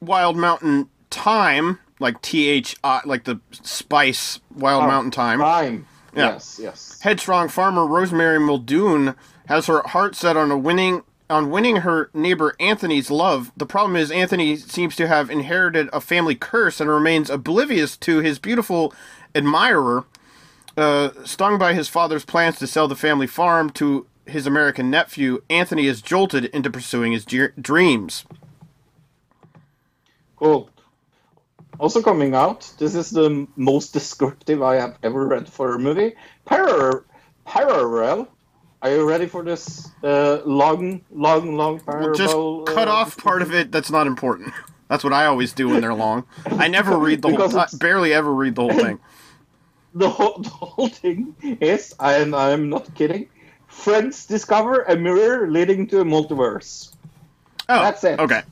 Wild 0.00 0.36
Mountain 0.36 0.88
Thyme, 1.10 1.78
like 1.98 2.20
T 2.22 2.48
H 2.48 2.76
I, 2.82 3.00
like 3.04 3.24
the 3.24 3.40
spice 3.52 4.40
Wild 4.54 4.84
Oh, 4.84 4.86
Mountain 4.88 5.12
Thyme. 5.12 5.38
Time. 5.38 5.86
Yeah. 6.14 6.32
Yes, 6.32 6.58
yes. 6.60 7.00
Headstrong 7.02 7.48
farmer 7.48 7.86
Rosemary 7.86 8.40
Muldoon 8.40 9.14
has 9.46 9.66
her 9.66 9.82
heart 9.82 10.16
set 10.16 10.36
on 10.36 10.50
a 10.50 10.58
winning 10.58 11.02
on 11.28 11.50
winning 11.50 11.76
her 11.76 12.10
neighbor 12.12 12.56
Anthony's 12.58 13.08
love. 13.10 13.52
The 13.56 13.66
problem 13.66 13.94
is 13.96 14.10
Anthony 14.10 14.56
seems 14.56 14.96
to 14.96 15.06
have 15.06 15.30
inherited 15.30 15.88
a 15.92 16.00
family 16.00 16.34
curse 16.34 16.80
and 16.80 16.90
remains 16.90 17.30
oblivious 17.30 17.96
to 17.98 18.18
his 18.18 18.40
beautiful 18.40 18.92
admirer. 19.34 20.06
Uh, 20.80 21.12
stung 21.26 21.58
by 21.58 21.74
his 21.74 21.88
father's 21.88 22.24
plans 22.24 22.58
to 22.58 22.66
sell 22.66 22.88
the 22.88 22.96
family 22.96 23.26
farm 23.26 23.68
to 23.68 24.06
his 24.24 24.46
American 24.46 24.88
nephew, 24.88 25.42
Anthony 25.50 25.86
is 25.86 26.00
jolted 26.00 26.46
into 26.46 26.70
pursuing 26.70 27.12
his 27.12 27.26
dr- 27.26 27.52
dreams. 27.60 28.24
Cool. 30.36 30.70
Also 31.78 32.00
coming 32.00 32.34
out, 32.34 32.72
this 32.78 32.94
is 32.94 33.10
the 33.10 33.46
most 33.56 33.92
descriptive 33.92 34.62
I 34.62 34.76
have 34.76 34.98
ever 35.02 35.26
read 35.26 35.48
for 35.48 35.74
a 35.74 35.78
movie. 35.78 36.14
Parallel. 36.46 37.04
Parallel. 37.44 38.28
Are 38.82 38.90
you 38.90 39.06
ready 39.06 39.26
for 39.26 39.44
this 39.44 39.90
uh, 40.02 40.40
long, 40.46 41.02
long, 41.10 41.56
long 41.56 41.80
parallel? 41.80 42.14
Just 42.14 42.34
cut 42.74 42.88
uh, 42.88 42.92
off 42.92 43.18
part 43.18 43.42
of 43.42 43.52
it 43.52 43.70
that's 43.70 43.90
not 43.90 44.06
important. 44.06 44.54
That's 44.88 45.04
what 45.04 45.12
I 45.12 45.26
always 45.26 45.52
do 45.52 45.68
when 45.68 45.82
they're 45.82 45.94
long. 45.94 46.24
I 46.46 46.68
never 46.68 46.98
read 46.98 47.22
the 47.22 47.28
whole. 47.28 47.58
I 47.58 47.66
barely 47.74 48.12
ever 48.12 48.34
read 48.34 48.54
the 48.56 48.62
whole 48.62 48.72
thing. 48.72 48.98
The 49.94 50.08
whole, 50.08 50.38
the 50.38 50.48
whole 50.48 50.88
thing 50.88 51.34
is, 51.60 51.94
and 51.98 52.34
I'm 52.34 52.68
not 52.68 52.94
kidding, 52.94 53.28
friends 53.66 54.26
discover 54.26 54.82
a 54.82 54.96
mirror 54.96 55.50
leading 55.50 55.86
to 55.88 56.00
a 56.00 56.04
multiverse. 56.04 56.92
Oh, 57.68 57.82
That's 57.82 58.04
it. 58.04 58.18
Okay. 58.18 58.42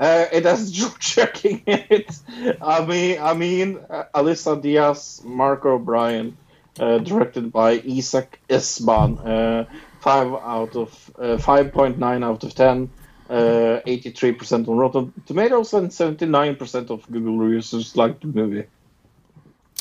Uh, 0.00 0.26
it 0.32 0.44
has 0.44 0.70
Georgia 0.78 1.26
King 1.26 1.62
in 1.66 1.84
it. 1.90 2.18
I 2.60 2.84
mean, 2.84 3.18
I 3.20 3.34
mean, 3.34 3.80
uh, 3.90 4.04
Alyssa 4.14 4.60
Diaz, 4.60 5.22
Mark 5.24 5.64
O'Brien, 5.64 6.36
uh, 6.78 6.98
directed 6.98 7.52
by 7.52 7.82
Isaac 7.86 8.40
Ezban. 8.48 9.18
Uh, 9.24 9.64
five 10.00 10.32
out 10.32 10.76
of 10.76 11.10
uh, 11.18 11.38
five 11.38 11.72
point 11.72 11.98
nine 11.98 12.22
out 12.22 12.44
of 12.44 12.54
ten. 12.54 12.90
Uh, 13.28 13.82
83% 13.86 14.66
on 14.68 14.78
Rotten 14.78 15.12
Tomatoes 15.26 15.74
and 15.74 15.90
79% 15.90 16.88
of 16.88 17.06
Google 17.12 17.50
users 17.50 17.94
liked 17.94 18.22
the 18.22 18.28
movie. 18.28 18.64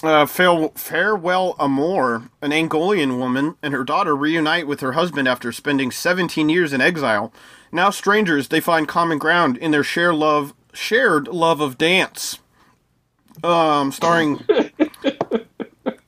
Uh, 0.03 0.25
Farewell 0.27 1.55
Amor, 1.59 2.29
an 2.41 2.51
Angolian 2.53 3.17
woman, 3.17 3.55
and 3.63 3.73
her 3.73 3.83
daughter 3.83 4.15
reunite 4.15 4.67
with 4.67 4.79
her 4.81 4.91
husband 4.91 5.27
after 5.27 5.51
spending 5.51 5.89
17 5.89 6.49
years 6.49 6.71
in 6.71 6.81
exile. 6.81 7.33
Now 7.71 7.89
strangers, 7.89 8.49
they 8.49 8.59
find 8.59 8.87
common 8.87 9.17
ground 9.17 9.57
in 9.57 9.71
their 9.71 9.83
shared 9.83 10.15
love, 10.15 10.53
shared 10.71 11.27
love 11.27 11.61
of 11.61 11.77
dance. 11.79 12.37
Um, 13.43 13.91
starring 13.91 14.37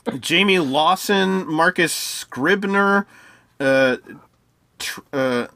Jayme 0.08 0.72
Lawson, 0.72 1.48
Marcus 1.52 1.92
Scribner, 1.92 3.08
uh, 3.60 3.98
tr- 4.78 5.02
uh, 5.12 5.48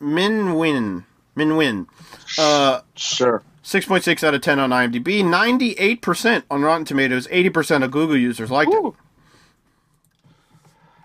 Minwin, 0.00 1.04
Minwin. 1.36 1.86
Uh, 2.38 2.80
Sure. 2.94 3.42
6.6 3.70 4.24
out 4.24 4.34
of 4.34 4.40
10 4.40 4.58
on 4.58 4.70
IMDb, 4.70 5.22
98% 5.22 6.42
on 6.50 6.62
Rotten 6.62 6.84
Tomatoes, 6.84 7.28
80% 7.28 7.84
of 7.84 7.92
Google 7.92 8.16
users 8.16 8.50
liked 8.50 8.72
it. 8.72 8.94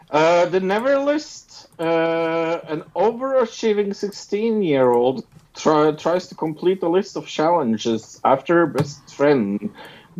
Uh, 0.09 0.47
the 0.47 0.59
Never 0.59 0.97
list, 0.97 1.67
uh, 1.77 2.59
an 2.67 2.81
overachieving 2.95 3.95
16 3.95 4.63
year 4.63 4.89
old 4.89 5.27
try, 5.55 5.91
tries 5.91 6.25
to 6.29 6.33
complete 6.33 6.81
a 6.81 6.89
list 6.89 7.15
of 7.15 7.27
challenges 7.27 8.19
after 8.25 8.55
her 8.55 8.65
best 8.65 9.13
friend 9.13 9.69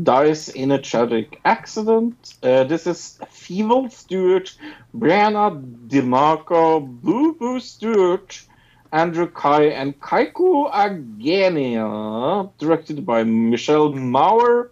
dies 0.03 0.49
in 0.49 0.69
a 0.69 0.79
tragic 0.79 1.41
accident. 1.45 2.35
Uh, 2.43 2.63
this 2.65 2.85
is 2.85 3.17
Fivel 3.31 3.89
Stewart, 3.89 4.55
Brianna 4.95 5.87
DeMarco, 5.87 6.85
Boo 7.01 7.33
Boo 7.33 7.59
Stewart, 7.59 8.39
Andrew 8.95 9.27
Kai, 9.27 9.63
and 9.65 9.99
Keiko 9.99 10.71
Agena, 10.71 12.49
directed 12.57 13.05
by 13.05 13.23
Michelle 13.23 13.91
Mower. 13.91 14.71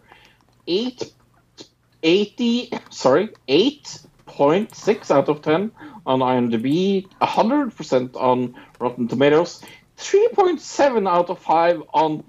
Eight 0.66 1.12
80, 2.04 2.72
sorry, 2.90 3.30
8.6 3.50 5.12
out 5.12 5.28
of 5.28 5.41
10 5.41 5.72
on 6.06 6.20
IMDb, 6.20 7.08
100% 7.22 8.16
on 8.16 8.56
Rotten 8.80 9.10
Tomatoes, 9.10 9.62
3.7 9.98 11.10
out 11.10 11.30
of 11.30 11.40
5 11.40 11.84
on 11.94 12.24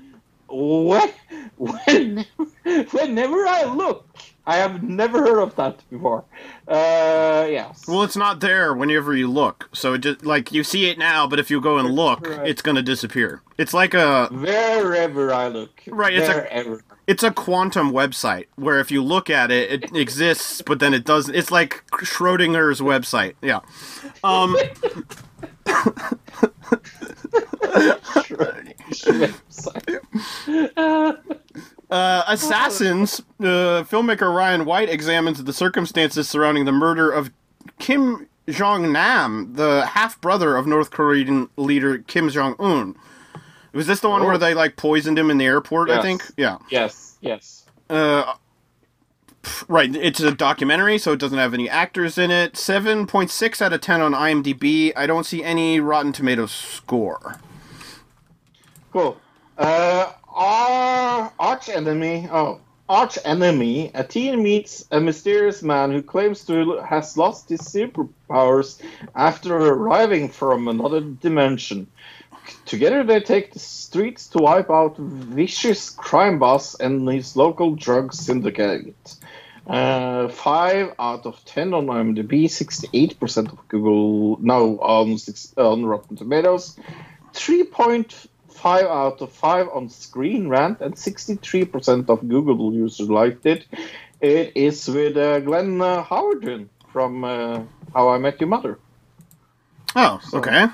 when, 0.55 1.13
when, 1.57 2.27
whenever 2.91 3.47
I 3.47 3.65
look. 3.65 4.09
I 4.47 4.57
have 4.57 4.83
never 4.83 5.21
heard 5.21 5.41
of 5.41 5.57
that 5.57 5.83
before. 5.89 6.23
Uh, 6.69 7.47
yes. 7.49 7.85
Well, 7.89 8.03
it's 8.03 8.17
not 8.17 8.41
there 8.41 8.75
whenever 8.75 9.17
you 9.17 9.27
look. 9.27 9.71
So 9.73 9.95
it 9.95 9.99
just 10.03 10.25
like 10.25 10.53
you 10.53 10.63
see 10.63 10.91
it 10.91 10.99
now, 10.99 11.27
but 11.27 11.39
if 11.39 11.51
you 11.51 11.63
go 11.63 11.79
and 11.79 11.91
look, 11.91 12.27
it's 12.45 12.61
gonna 12.61 12.83
disappear. 12.83 13.41
It's 13.57 13.73
like 13.73 13.95
a 13.95 14.27
Wherever 14.29 15.33
I 15.33 15.49
look. 15.49 15.83
Right, 15.87 16.13
it's 16.15 16.29
a- 16.29 16.79
it's 17.07 17.23
a 17.23 17.31
quantum 17.31 17.91
website 17.93 18.47
where 18.57 18.81
if 18.81 18.91
you 18.91 19.03
look 19.03 19.31
at 19.31 19.51
it, 19.51 19.85
it 19.85 19.97
exists, 19.97 20.61
but 20.61 20.79
then 20.79 20.93
it 20.93 21.05
doesn't. 21.05 21.35
It's 21.35 21.51
like 21.51 21.83
Schrodinger's 21.93 22.81
website. 22.81 23.35
Yeah. 23.41 23.61
Um. 24.23 24.57
Uh, 31.91 32.25
Assassins, 32.27 33.21
uh, 33.41 33.85
filmmaker 33.85 34.35
Ryan 34.35 34.65
White 34.65 34.89
examines 34.89 35.43
the 35.45 35.53
circumstances 35.53 36.29
surrounding 36.29 36.65
the 36.65 36.73
murder 36.73 37.11
of 37.11 37.31
Kim 37.79 38.27
Jong 38.49 38.91
Nam, 38.91 39.53
the 39.55 39.87
half 39.87 40.21
brother 40.21 40.57
of 40.57 40.67
North 40.67 40.91
Korean 40.91 41.49
leader 41.57 41.99
Kim 41.99 42.29
Jong 42.31 42.57
Un. 42.59 42.97
Was 43.73 43.87
this 43.87 44.01
the 44.01 44.09
one 44.09 44.25
where 44.25 44.39
they 44.39 44.55
like 44.55 44.77
poisoned 44.77 45.19
him 45.19 45.31
in 45.31 45.39
the 45.39 45.45
airport? 45.47 45.91
I 45.91 46.01
think. 46.01 46.23
Yeah. 46.37 46.59
Yes, 46.71 47.17
yes. 47.21 47.67
Uh, 47.91 48.35
right. 49.69 49.95
It's 49.95 50.21
a 50.21 50.33
documentary, 50.33 50.99
so 50.99 51.13
it 51.13 51.19
doesn't 51.19 51.39
have 51.39 51.55
any 51.55 51.69
actors 51.69 52.19
in 52.19 52.31
it. 52.31 52.57
Seven 52.57 53.07
point 53.07 53.31
six 53.31 53.63
out 53.63 53.73
of 53.73 53.81
ten 53.81 54.01
on 54.01 54.13
IMDb. 54.13 54.93
I 54.97 55.07
don't 55.07 55.25
see 55.25 55.43
any 55.43 55.81
Rotten 55.81 56.13
Tomatoes 56.13 56.53
score. 56.53 57.41
Cool. 58.93 59.17
Uh, 59.59 60.13
our 60.29 61.33
arch 61.39 61.69
enemy. 61.69 62.29
Oh, 62.31 62.61
arch 62.89 63.19
enemy. 63.25 63.91
A 63.95 64.05
teen 64.05 64.43
meets 64.43 64.85
a 64.91 65.01
mysterious 65.01 65.63
man 65.63 65.91
who 65.91 66.03
claims 66.03 66.45
to 66.47 66.79
has 66.79 67.17
lost 67.17 67.49
his 67.49 67.61
superpowers 67.61 68.81
after 69.15 69.57
arriving 69.57 70.29
from 70.29 70.69
another 70.69 71.01
dimension. 71.01 71.87
Together, 72.67 73.03
they 73.03 73.21
take 73.21 73.53
the 73.53 73.59
streets 73.59 74.27
to 74.29 74.39
wipe 74.39 74.71
out 74.71 74.99
vicious 74.99 75.89
crime 75.89 76.39
boss 76.39 76.75
and 76.75 77.09
his 77.09 77.37
local 77.37 77.75
drug 77.75 78.13
syndicate. 78.13 79.17
Uh, 79.67 80.29
five 80.29 80.93
out 80.99 81.25
of 81.25 81.43
ten 81.47 81.73
on 81.73 81.87
IMDb, 81.87 82.51
sixty-eight 82.51 83.19
percent 83.19 83.51
of 83.51 83.67
Google. 83.69 84.39
No, 84.41 84.79
on 84.79 85.17
six, 85.17 85.55
on 85.57 85.87
Rotten 85.87 86.17
Tomatoes, 86.17 86.77
three 87.33 87.65
point 87.65 88.27
five 88.51 88.85
out 88.85 89.23
of 89.23 89.33
five 89.33 89.69
on 89.73 89.89
Screen 89.89 90.49
Rant, 90.49 90.81
and 90.81 90.99
sixty-three 90.99 91.65
percent 91.65 92.11
of 92.11 92.29
Google 92.29 92.75
users 92.75 93.09
liked 93.09 93.47
it. 93.47 93.65
It 94.21 94.53
is 94.55 94.87
with 94.87 95.17
uh, 95.17 95.41
Glenn 95.41 95.81
uh, 95.81 96.05
Howerton 96.05 96.69
from 96.93 97.25
uh, 97.25 97.63
How 97.95 98.11
I 98.11 98.19
Met 98.19 98.41
Your 98.41 98.49
Mother. 98.49 98.79
Oh, 99.97 100.21
So- 100.23 100.39
okay. 100.39 100.67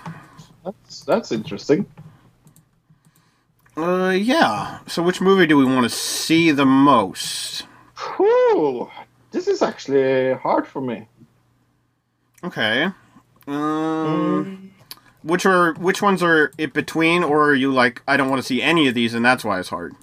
That's 0.65 1.01
that's 1.05 1.33
interesting. 1.33 1.87
Uh, 3.77 4.11
yeah. 4.11 4.81
So, 4.87 5.03
which 5.03 5.21
movie 5.21 5.47
do 5.47 5.57
we 5.57 5.65
want 5.65 5.85
to 5.85 5.89
see 5.91 6.51
the 6.51 6.67
most? 6.67 7.65
Whew, 8.17 8.91
this 9.31 9.49
is 9.49 9.63
actually 9.63 10.35
hard 10.35 10.67
for 10.67 10.81
me. 10.81 11.07
Okay. 12.43 12.89
Um, 13.47 14.71
which 15.23 15.45
are 15.45 15.75
which 15.75 16.01
ones 16.03 16.23
are 16.23 16.53
it 16.57 16.73
between, 16.73 17.23
or 17.23 17.51
are 17.51 17.55
you 17.55 17.73
like 17.73 18.03
I 18.09 18.17
don't 18.17 18.31
want 18.31 18.41
to 18.41 18.47
see 18.47 18.63
any 18.63 18.89
of 18.89 18.95
these, 18.95 19.13
and 19.15 19.25
that's 19.25 19.45
why 19.45 19.59
it's 19.59 19.69
hard? 19.69 19.95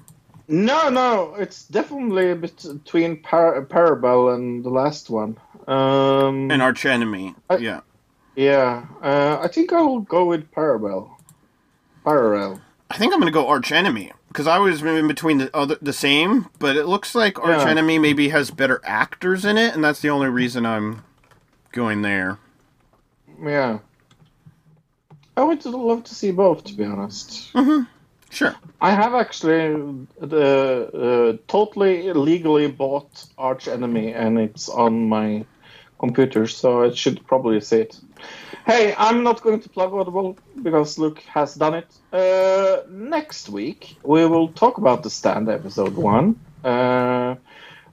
No, 0.47 0.89
no, 0.89 1.35
it's 1.35 1.65
definitely 1.67 2.33
between 2.33 3.21
Par- 3.21 3.65
Parabel 3.65 4.33
and 4.35 4.63
the 4.63 4.69
last 4.69 5.09
one. 5.09 5.37
Um, 5.67 6.49
And 6.51 6.61
Arch 6.61 6.85
Enemy. 6.85 7.35
I- 7.49 7.57
yeah. 7.57 7.81
yeah, 8.35 8.85
uh, 9.01 9.39
I 9.41 9.47
think 9.49 9.73
I'll 9.73 9.99
go 9.99 10.25
with 10.25 10.49
Parabel. 10.51 11.09
Parallel. 12.05 12.61
I 12.89 12.97
think 12.97 13.13
I'm 13.13 13.19
gonna 13.19 13.31
go 13.31 13.47
Arch 13.47 13.71
Enemy 13.73 14.13
because 14.27 14.47
I 14.47 14.59
was 14.59 14.81
in 14.81 15.07
between 15.07 15.37
the 15.39 15.55
other 15.55 15.77
the 15.81 15.93
same, 15.93 16.47
but 16.59 16.75
it 16.75 16.85
looks 16.85 17.15
like 17.15 17.39
Arch 17.39 17.61
Yeah. 17.63 17.69
Enemy 17.69 17.99
maybe 17.99 18.29
has 18.29 18.51
better 18.51 18.81
actors 18.83 19.45
in 19.45 19.57
it, 19.57 19.73
and 19.73 19.83
that's 19.83 20.01
the 20.01 20.09
only 20.09 20.27
reason 20.29 20.65
I'm 20.65 21.03
going 21.71 22.01
there. 22.01 22.39
Yeah. 23.41 23.79
I 25.35 25.43
would 25.43 25.63
love 25.65 26.03
to 26.05 26.15
see 26.15 26.31
both, 26.31 26.63
to 26.65 26.73
be 26.73 26.83
honest. 26.83 27.51
Sure. 28.29 28.55
I 28.81 28.91
have 28.91 29.13
actually 29.13 30.07
the 30.19 31.37
uh, 31.39 31.43
totally 31.47 32.11
legally 32.13 32.67
bought 32.67 33.25
Arch 33.37 33.67
Enemy, 33.67 34.13
and 34.13 34.39
it's 34.39 34.67
on 34.69 35.07
my 35.07 35.45
computer, 35.99 36.47
so 36.47 36.83
I 36.83 36.91
should 36.93 37.25
probably 37.27 37.61
see 37.61 37.81
it. 37.81 37.99
Hey, 38.65 38.93
I'm 38.97 39.23
not 39.23 39.41
going 39.41 39.61
to 39.61 39.69
plug 39.69 39.93
Audible 39.93 40.37
because 40.61 40.97
Luke 40.97 41.19
has 41.33 41.55
done 41.55 41.73
it. 41.75 41.93
Uh, 42.11 42.83
next 42.89 43.49
week 43.49 43.97
we 44.03 44.25
will 44.25 44.49
talk 44.49 44.77
about 44.77 45.03
the 45.03 45.09
stand 45.09 45.49
episode 45.49 45.95
one. 45.95 46.39
Uh, 46.63 47.35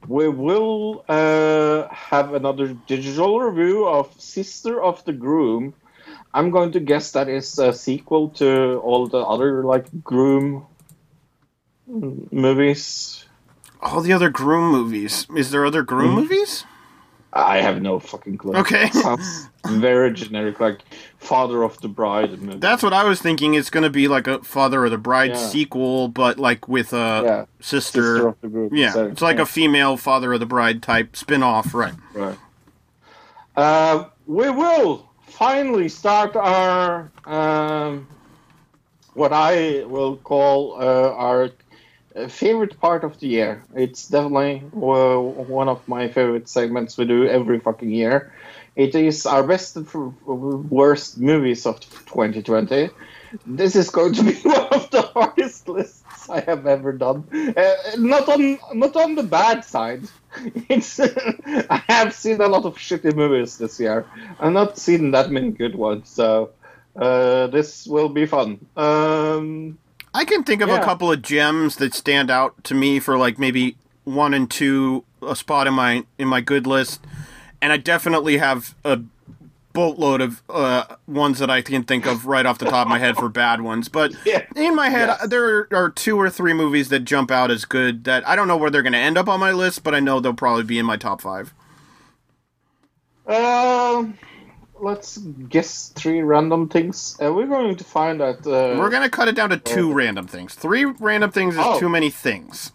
we 0.08 0.28
will 0.28 1.04
uh, 1.08 1.88
have 1.88 2.34
another 2.34 2.68
digital 2.74 3.40
review 3.40 3.86
of 3.86 4.12
Sister 4.20 4.82
of 4.82 5.04
the 5.04 5.12
Groom. 5.12 5.74
I'm 6.34 6.50
going 6.50 6.72
to 6.72 6.80
guess 6.80 7.12
that 7.12 7.28
is 7.28 7.58
a 7.58 7.72
sequel 7.72 8.30
to 8.30 8.78
all 8.82 9.06
the 9.06 9.18
other 9.18 9.64
like 9.64 9.86
Groom 10.02 10.66
mm, 11.88 12.32
movies. 12.32 13.24
All 13.80 14.00
the 14.00 14.12
other 14.12 14.30
Groom 14.30 14.70
movies. 14.72 15.26
Is 15.36 15.50
there 15.50 15.64
other 15.64 15.82
Groom 15.82 16.12
Mhm. 16.12 16.22
movies? 16.22 16.64
I 17.32 17.58
have 17.62 17.80
no 17.82 17.98
fucking 17.98 18.38
clue. 18.38 18.54
Okay. 18.54 18.90
Sounds 18.90 19.48
very 19.66 20.12
generic, 20.12 20.60
like 20.60 20.80
Father 21.18 21.62
of 21.62 21.80
the 21.80 21.88
Bride 21.88 22.40
movie. 22.40 22.58
That's 22.58 22.82
what 22.82 22.92
I 22.92 23.04
was 23.04 23.20
thinking. 23.20 23.54
It's 23.54 23.70
gonna 23.70 23.90
be 23.90 24.08
like 24.08 24.26
a 24.26 24.42
Father 24.44 24.84
of 24.84 24.90
the 24.90 24.98
Bride 24.98 25.30
Yeah. 25.32 25.36
sequel, 25.36 26.08
but 26.08 26.38
like 26.38 26.68
with 26.68 26.92
a 26.92 27.22
yeah, 27.24 27.44
sister. 27.60 28.02
Sister 28.02 28.28
of 28.28 28.40
the 28.40 28.48
Groom. 28.48 28.70
yeah, 28.74 28.92
so- 28.92 29.06
it's 29.06 29.22
like 29.22 29.36
yeah. 29.36 29.42
a 29.42 29.46
female 29.46 29.96
Father 29.96 30.32
of 30.32 30.40
the 30.40 30.46
Bride 30.46 30.82
type 30.82 31.16
spin-off, 31.16 31.74
right? 31.74 31.94
Right. 32.14 32.38
Uh, 33.56 34.04
we 34.26 34.50
will 34.50 35.08
finally 35.26 35.88
start 35.88 36.36
our 36.36 37.10
um, 37.24 38.06
what 39.14 39.32
I 39.32 39.84
will 39.86 40.16
call 40.16 40.74
uh, 40.80 41.10
our 41.12 41.50
favorite 42.28 42.80
part 42.80 43.04
of 43.04 43.18
the 43.20 43.28
year. 43.28 43.64
It's 43.74 44.08
definitely 44.08 44.62
uh, 44.74 45.18
one 45.20 45.68
of 45.68 45.86
my 45.88 46.08
favorite 46.08 46.48
segments 46.48 46.96
we 46.98 47.04
do 47.04 47.26
every 47.26 47.60
fucking 47.60 47.90
year. 47.90 48.32
It 48.76 48.94
is 48.94 49.26
our 49.26 49.44
best 49.44 49.76
and 49.76 49.86
worst 50.70 51.18
movies 51.18 51.66
of 51.66 51.80
2020. 51.80 52.90
This 53.46 53.76
is 53.76 53.90
going 53.90 54.14
to 54.14 54.22
be 54.22 54.32
one 54.42 54.68
of 54.72 54.90
the 54.90 55.02
hardest 55.02 55.68
lists 55.68 56.28
I 56.28 56.40
have 56.40 56.66
ever 56.66 56.92
done. 56.92 57.24
Uh, 57.56 57.74
not 57.98 58.28
on 58.28 58.58
not 58.74 58.96
on 58.96 59.14
the 59.14 59.22
bad 59.22 59.64
side. 59.64 60.02
It's 60.68 60.98
I 61.70 61.82
have 61.86 62.12
seen 62.12 62.40
a 62.40 62.48
lot 62.48 62.64
of 62.64 62.74
shitty 62.74 63.14
movies 63.14 63.58
this 63.58 63.78
year. 63.78 64.04
I've 64.40 64.52
not 64.52 64.78
seen 64.78 65.12
that 65.12 65.30
many 65.30 65.52
good 65.52 65.76
ones, 65.76 66.08
so 66.08 66.50
uh, 66.96 67.46
this 67.48 67.86
will 67.86 68.08
be 68.08 68.26
fun. 68.26 68.58
Um, 68.76 69.78
I 70.12 70.24
can 70.24 70.42
think 70.42 70.60
of 70.60 70.70
a 70.70 70.80
couple 70.80 71.12
of 71.12 71.22
gems 71.22 71.76
that 71.76 71.94
stand 71.94 72.30
out 72.30 72.64
to 72.64 72.74
me 72.74 72.98
for 72.98 73.16
like 73.16 73.38
maybe 73.38 73.76
one 74.02 74.34
and 74.34 74.50
two 74.50 75.04
a 75.22 75.36
spot 75.36 75.66
in 75.66 75.74
my 75.74 76.04
in 76.18 76.28
my 76.28 76.40
good 76.40 76.66
list, 76.66 77.00
and 77.64 77.72
I 77.72 77.78
definitely 77.78 78.36
have 78.36 78.74
a 78.84 79.00
boatload 79.72 80.20
of 80.20 80.42
uh, 80.50 80.84
ones 81.08 81.38
that 81.38 81.48
I 81.48 81.62
can 81.62 81.82
think 81.82 82.04
of 82.06 82.26
right 82.26 82.44
off 82.44 82.58
the 82.58 82.66
top 82.66 82.86
of 82.86 82.90
my 82.90 82.98
head 82.98 83.16
for 83.16 83.30
bad 83.30 83.62
ones. 83.62 83.88
But 83.88 84.12
Yeah. 84.26 84.42
in 84.54 84.74
my 84.76 84.90
head, 84.90 85.08
Yes. 85.08 85.28
there 85.28 85.66
are 85.72 85.88
two 85.88 86.20
or 86.20 86.28
three 86.28 86.52
movies 86.52 86.90
that 86.90 87.00
jump 87.00 87.30
out 87.30 87.50
as 87.50 87.64
good 87.64 88.04
that 88.04 88.28
I 88.28 88.36
don't 88.36 88.48
know 88.48 88.56
where 88.58 88.68
they're 88.70 88.82
going 88.82 88.92
to 88.92 88.98
end 88.98 89.16
up 89.16 89.28
on 89.28 89.40
my 89.40 89.50
list, 89.52 89.82
but 89.82 89.94
I 89.94 90.00
know 90.00 90.20
they'll 90.20 90.34
probably 90.34 90.62
be 90.64 90.78
in 90.78 90.84
my 90.84 90.98
top 90.98 91.22
five. 91.22 91.54
um, 93.26 94.18
let's 94.78 95.16
guess 95.16 95.88
three 95.96 96.20
random 96.22 96.68
things. 96.68 97.16
Uh, 97.20 97.32
we're 97.32 97.46
going 97.46 97.76
to 97.76 97.84
find 97.84 98.20
that. 98.20 98.46
Uh, 98.46 98.78
We're 98.78 98.90
going 98.90 99.02
to 99.04 99.08
cut 99.10 99.28
it 99.28 99.34
down 99.36 99.48
to 99.50 99.56
two 99.56 99.90
random 99.92 100.26
things. 100.26 100.54
Three 100.54 100.84
random 100.84 101.30
things 101.30 101.54
is 101.54 101.60
Oh. 101.64 101.80
too 101.80 101.88
many 101.88 102.10
things. 102.10 102.72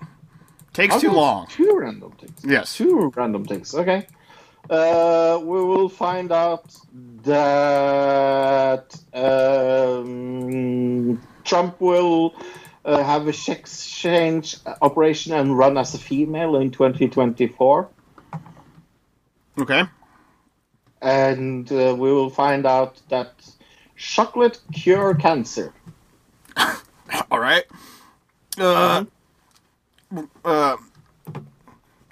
Takes 0.73 0.95
I'll 0.95 1.01
too 1.01 1.11
long. 1.11 1.47
Two 1.47 1.77
random 1.77 2.11
things. 2.13 2.41
Yes. 2.43 2.75
Two 2.75 3.11
random 3.15 3.45
things. 3.45 3.75
Okay. 3.75 4.07
Uh, 4.69 5.39
we 5.41 5.63
will 5.63 5.89
find 5.89 6.31
out 6.31 6.75
that 7.23 8.95
um, 9.13 11.21
Trump 11.43 11.79
will 11.81 12.35
uh, 12.85 13.03
have 13.03 13.27
a 13.27 13.33
sex 13.33 13.87
change 13.87 14.57
operation 14.81 15.33
and 15.33 15.57
run 15.57 15.77
as 15.77 15.93
a 15.93 15.99
female 15.99 16.55
in 16.55 16.71
2024. 16.71 17.89
Okay. 19.59 19.83
and 21.01 21.71
uh, 21.71 21.95
we 21.97 22.11
will 22.11 22.29
find 22.29 22.65
out 22.65 23.01
that 23.09 23.33
chocolate 23.95 24.59
cure 24.73 25.13
cancer. 25.15 25.73
All 27.31 27.39
right. 27.39 27.63
Uh, 28.57 29.05
uh, 30.43 30.77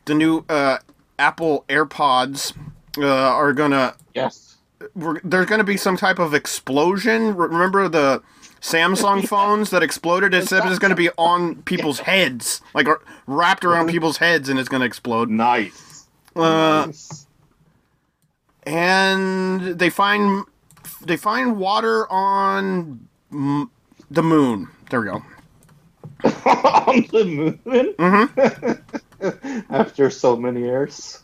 the 0.05 0.13
new 0.13 0.45
uh, 0.47 0.77
Apple 1.19 1.65
AirPods 1.69 2.53
uh, 2.97 3.05
are 3.07 3.53
gonna. 3.53 3.95
Yes. 4.13 4.57
We're, 4.95 5.19
there's 5.23 5.47
gonna 5.47 5.63
be 5.63 5.77
some 5.77 5.97
type 5.97 6.19
of 6.19 6.33
explosion. 6.33 7.35
Re- 7.35 7.47
Remember 7.47 7.87
the 7.89 8.21
Samsung 8.61 9.27
phones 9.29 9.69
that 9.71 9.81
exploded? 9.83 10.33
It 10.33 10.47
said 10.47 10.65
it's 10.65 10.79
gonna 10.79 10.95
be 10.95 11.09
on 11.17 11.61
people's 11.63 11.99
heads, 11.99 12.61
like 12.73 12.87
wrapped 13.25 13.65
around 13.65 13.89
people's 13.89 14.17
heads, 14.17 14.49
and 14.49 14.59
it's 14.59 14.69
gonna 14.69 14.85
explode. 14.85 15.29
Nice. 15.29 16.05
Uh, 16.35 16.85
Nice. 16.87 17.25
and 18.65 19.79
they 19.79 19.89
find 19.89 20.45
they 21.01 21.17
find 21.17 21.57
water 21.57 22.11
on 22.11 23.07
m- 23.31 23.71
the 24.11 24.21
moon. 24.23 24.67
There 24.89 25.01
we 25.01 25.07
go. 25.07 25.23
on 26.45 27.05
the 27.11 27.25
moon. 27.25 27.93
Mm-hmm. 27.97 29.73
After 29.73 30.09
so 30.09 30.35
many 30.35 30.61
years, 30.61 31.21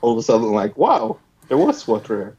all 0.00 0.12
of 0.12 0.18
a 0.18 0.22
sudden, 0.22 0.52
like, 0.52 0.76
wow, 0.76 1.18
there 1.48 1.56
was 1.56 1.86
water. 1.86 2.36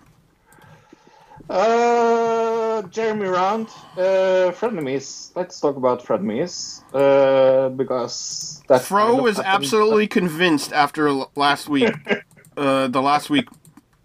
Uh, 1.49 2.81
Jeremy 2.83 3.27
Round, 3.27 3.67
uh, 3.95 4.51
frenemies. 4.51 5.31
Let's 5.35 5.59
talk 5.59 5.77
about 5.77 6.03
frenemies. 6.03 6.83
Uh, 6.93 7.69
because 7.69 8.61
that 8.67 8.81
Fro 8.81 9.17
kind 9.17 9.27
of 9.27 9.39
absolutely 9.39 10.07
convinced 10.07 10.73
after 10.73 11.11
last 11.35 11.69
week, 11.69 11.93
uh, 12.57 12.87
the 12.87 13.01
last 13.01 13.29
week 13.29 13.47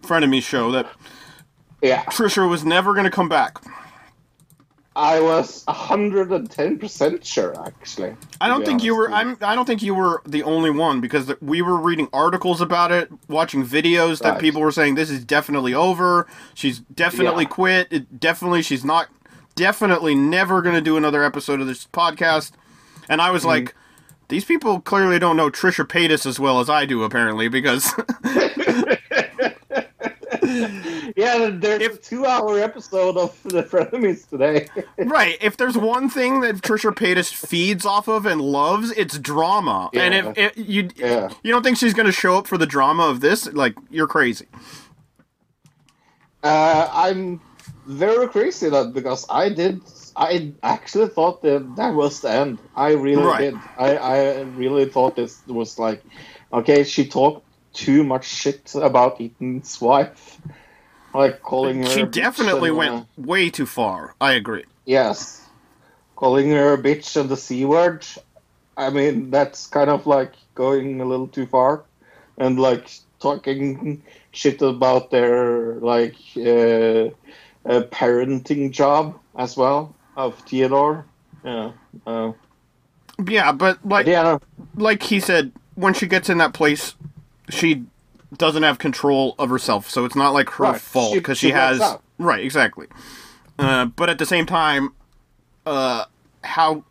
frenemy 0.01 0.41
show 0.41 0.71
that 0.71 0.87
Yeah, 1.81 2.03
Trisha 2.05 2.49
was 2.49 2.63
never 2.63 2.93
going 2.93 3.05
to 3.05 3.11
come 3.11 3.29
back. 3.29 3.59
I 4.95 5.19
was 5.21 5.63
hundred 5.67 6.31
and 6.31 6.49
ten 6.49 6.77
percent 6.77 7.25
sure. 7.25 7.53
Actually, 7.65 8.15
I 8.39 8.47
don't 8.47 8.63
think 8.63 8.83
you 8.83 8.95
were. 8.95 9.11
I'm. 9.11 9.37
I 9.41 9.55
don't 9.55 9.65
think 9.65 9.81
you 9.81 9.95
were 9.95 10.21
the 10.25 10.43
only 10.43 10.69
one 10.69 11.01
because 11.01 11.31
we 11.41 11.61
were 11.63 11.77
reading 11.77 12.07
articles 12.13 12.61
about 12.61 12.91
it, 12.91 13.09
watching 13.27 13.65
videos 13.65 14.19
that 14.21 14.33
Right. 14.33 14.39
people 14.41 14.61
were 14.61 14.71
saying 14.71 14.95
this 14.95 15.09
is 15.09 15.23
definitely 15.25 15.73
over. 15.73 16.27
She's 16.53 16.79
definitely 16.79 17.45
Yeah. 17.45 17.49
quit. 17.49 17.87
It 17.91 18.19
definitely 18.19 18.61
she's 18.61 18.85
not. 18.85 19.07
Definitely 19.55 20.15
never 20.15 20.61
going 20.63 20.75
to 20.75 20.81
do 20.81 20.97
another 20.97 21.23
episode 21.23 21.61
of 21.61 21.67
this 21.67 21.85
podcast. 21.93 22.53
And 23.07 23.21
I 23.21 23.25
Mm-hmm. 23.25 23.33
was 23.33 23.45
like, 23.45 23.75
these 24.29 24.45
people 24.45 24.79
clearly 24.79 25.19
don't 25.19 25.37
know 25.37 25.49
Trisha 25.51 25.85
Paytas 25.87 26.25
as 26.25 26.39
well 26.39 26.59
as 26.59 26.69
I 26.71 26.85
do, 26.85 27.03
apparently, 27.03 27.47
because 27.49 27.93
Yeah, 31.15 31.49
there's 31.53 31.95
a 31.95 31.97
two-hour 31.97 32.59
episode 32.59 33.17
of 33.17 33.37
the 33.43 33.63
frenemies 33.63 34.27
today. 34.29 34.67
right. 34.97 35.37
If 35.41 35.57
there's 35.57 35.77
one 35.77 36.09
thing 36.09 36.41
that 36.41 36.55
Trisha 36.57 36.91
Paytas 36.93 37.31
feeds 37.33 37.85
off 37.85 38.07
of 38.07 38.25
and 38.25 38.41
loves, 38.41 38.91
it's 38.91 39.17
drama. 39.19 39.89
And 39.93 40.13
if, 40.13 40.25
Yeah. 40.25 40.33
if 40.37 40.51
you 40.57 40.89
Yeah. 40.95 41.29
you 41.43 41.51
don't 41.51 41.63
think 41.63 41.77
she's 41.77 41.93
going 41.93 42.05
to 42.07 42.11
show 42.11 42.37
up 42.37 42.47
for 42.47 42.57
the 42.57 42.65
drama 42.65 43.03
of 43.03 43.19
this, 43.21 43.51
like 43.53 43.75
you're 43.89 44.07
crazy. 44.07 44.47
Uh, 46.43 46.89
I'm 46.91 47.39
very 47.85 48.27
crazy 48.27 48.69
that 48.69 48.93
because 48.93 49.25
I 49.29 49.49
did. 49.49 49.81
I 50.15 50.53
actually 50.61 51.07
thought 51.09 51.41
that 51.41 51.75
that 51.75 51.93
was 51.93 52.21
the 52.21 52.29
end. 52.31 52.59
I 52.75 52.91
really 52.93 53.23
Right. 53.23 53.39
did. 53.51 53.55
I, 53.77 53.97
I 53.97 54.41
really 54.41 54.85
thought 54.85 55.15
this 55.15 55.41
was 55.47 55.79
like, 55.79 56.03
okay, 56.51 56.83
she 56.83 57.07
talked 57.07 57.45
too 57.73 58.03
much 58.03 58.25
shit 58.25 58.71
about 58.75 59.19
Ethan's 59.19 59.81
wife, 59.81 60.32
like 61.13 61.41
calling 61.41 61.83
her. 61.83 61.89
She 61.89 62.01
a 62.01 62.05
definitely 62.05 62.69
and, 62.69 62.77
uh, 62.77 62.79
went 62.79 63.07
way 63.17 63.49
too 63.49 63.65
far. 63.65 64.15
I 64.19 64.33
agree. 64.33 64.65
Yes, 64.85 65.47
calling 66.15 66.49
her 66.51 66.73
a 66.73 66.77
bitch 66.77 67.19
and 67.19 67.29
the 67.29 67.37
c 67.37 67.65
word. 67.65 68.05
I 68.75 68.89
mean, 68.89 69.29
that's 69.29 69.67
kind 69.67 69.89
of 69.89 70.07
like 70.07 70.33
going 70.55 70.99
a 71.01 71.05
little 71.05 71.27
too 71.27 71.45
far, 71.45 71.83
and 72.37 72.59
like 72.59 72.89
talking 73.19 74.03
shit 74.31 74.61
about 74.61 75.11
their 75.11 75.75
like 75.75 76.15
uh, 76.37 77.09
uh, 77.65 77.83
parenting 77.91 78.71
job 78.71 79.19
as 79.37 79.55
well 79.55 79.95
of 80.17 80.37
Theodore. 80.39 81.05
Yeah, 81.43 81.71
uh, 82.05 82.33
Yeah, 83.27 83.51
but 83.51 83.77
like 83.85 84.05
but 84.05 84.07
yeah, 84.07 84.23
no, 84.23 84.39
like 84.75 85.03
he 85.03 85.19
said, 85.19 85.51
when 85.75 85.93
she 85.93 86.07
gets 86.07 86.29
in 86.29 86.39
that 86.39 86.53
place, 86.53 86.95
she 87.49 87.83
doesn't 88.37 88.63
have 88.63 88.79
control 88.79 89.35
of 89.39 89.49
herself, 89.49 89.89
so 89.89 90.05
it's 90.05 90.15
not 90.15 90.33
like 90.33 90.49
her 90.51 90.63
Right. 90.65 90.81
fault 90.81 91.13
because 91.13 91.37
she 91.37 91.47
she, 91.47 91.51
has 91.53 91.79
lets 91.79 91.93
out. 91.93 92.03
right 92.17 92.43
exactly. 92.43 92.87
Uh, 93.59 93.85
but 93.85 94.09
at 94.09 94.17
the 94.17 94.25
same 94.25 94.45
time, 94.45 94.93
uh, 95.65 96.05
how 96.43 96.83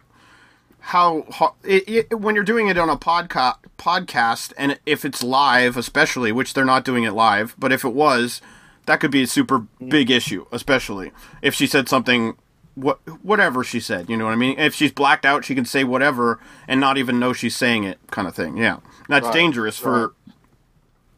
how, 0.87 1.25
how 1.31 1.55
it, 1.63 2.09
it, 2.11 2.15
when 2.19 2.35
you're 2.35 2.43
doing 2.45 2.67
it 2.67 2.77
on 2.77 2.89
a 2.89 2.97
podcast 2.97 3.57
podcast 3.79 4.53
and 4.59 4.79
if 4.85 5.05
it's 5.05 5.23
live, 5.23 5.77
especially 5.77 6.33
which 6.33 6.55
they're 6.55 6.65
not 6.65 6.85
doing 6.85 7.05
it 7.05 7.13
live, 7.13 7.55
but 7.57 7.71
if 7.73 7.85
it 7.85 7.95
was, 7.95 8.41
that 8.87 8.99
could 8.99 9.13
be 9.13 9.23
a 9.23 9.27
super 9.29 9.61
big 9.87 10.11
issue, 10.11 10.45
especially 10.51 11.13
if 11.41 11.55
she 11.55 11.67
said 11.67 11.89
something. 11.89 12.37
What 12.75 13.01
whatever 13.23 13.63
she 13.65 13.81
said, 13.81 14.09
you 14.09 14.17
know 14.17 14.25
what 14.25 14.31
I 14.33 14.37
mean. 14.37 14.59
If 14.59 14.75
she's 14.75 14.91
blacked 14.91 15.27
out, 15.27 15.45
she 15.45 15.55
can 15.55 15.67
say 15.67 15.85
whatever 15.85 16.41
and 16.67 16.81
not 16.81 16.97
even 16.97 17.19
know 17.21 17.35
she's 17.35 17.55
saying 17.55 17.85
it, 17.85 17.99
kind 18.11 18.27
of 18.27 18.35
thing. 18.35 18.57
Yeah, 18.57 18.79
that's 19.11 19.27
Right, 19.27 19.35
dangerous 19.35 19.77
for 19.77 20.15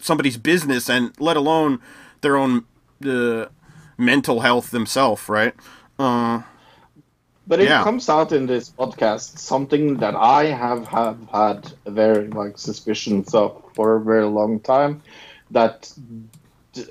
somebody's 0.04 0.36
business 0.36 0.88
and 0.90 1.12
let 1.18 1.36
alone 1.36 1.80
their 2.20 2.36
own 2.36 2.64
uh, 3.06 3.46
mental 3.98 4.40
health 4.40 4.70
themselves, 4.70 5.28
right? 5.28 5.54
Uh, 5.98 6.42
But 7.46 7.60
it 7.60 7.66
Yeah. 7.66 7.82
comes 7.82 8.08
out 8.08 8.32
in 8.32 8.46
this 8.46 8.70
podcast 8.70 9.38
something 9.38 9.98
that 9.98 10.14
I 10.14 10.44
have 10.46 10.86
have 10.88 11.18
had 11.32 11.72
very 11.86 12.28
like 12.28 12.58
suspicions 12.58 13.34
of 13.34 13.62
for 13.74 13.96
a 13.96 14.00
very 14.04 14.26
long 14.26 14.60
time. 14.60 15.02
That 15.50 15.92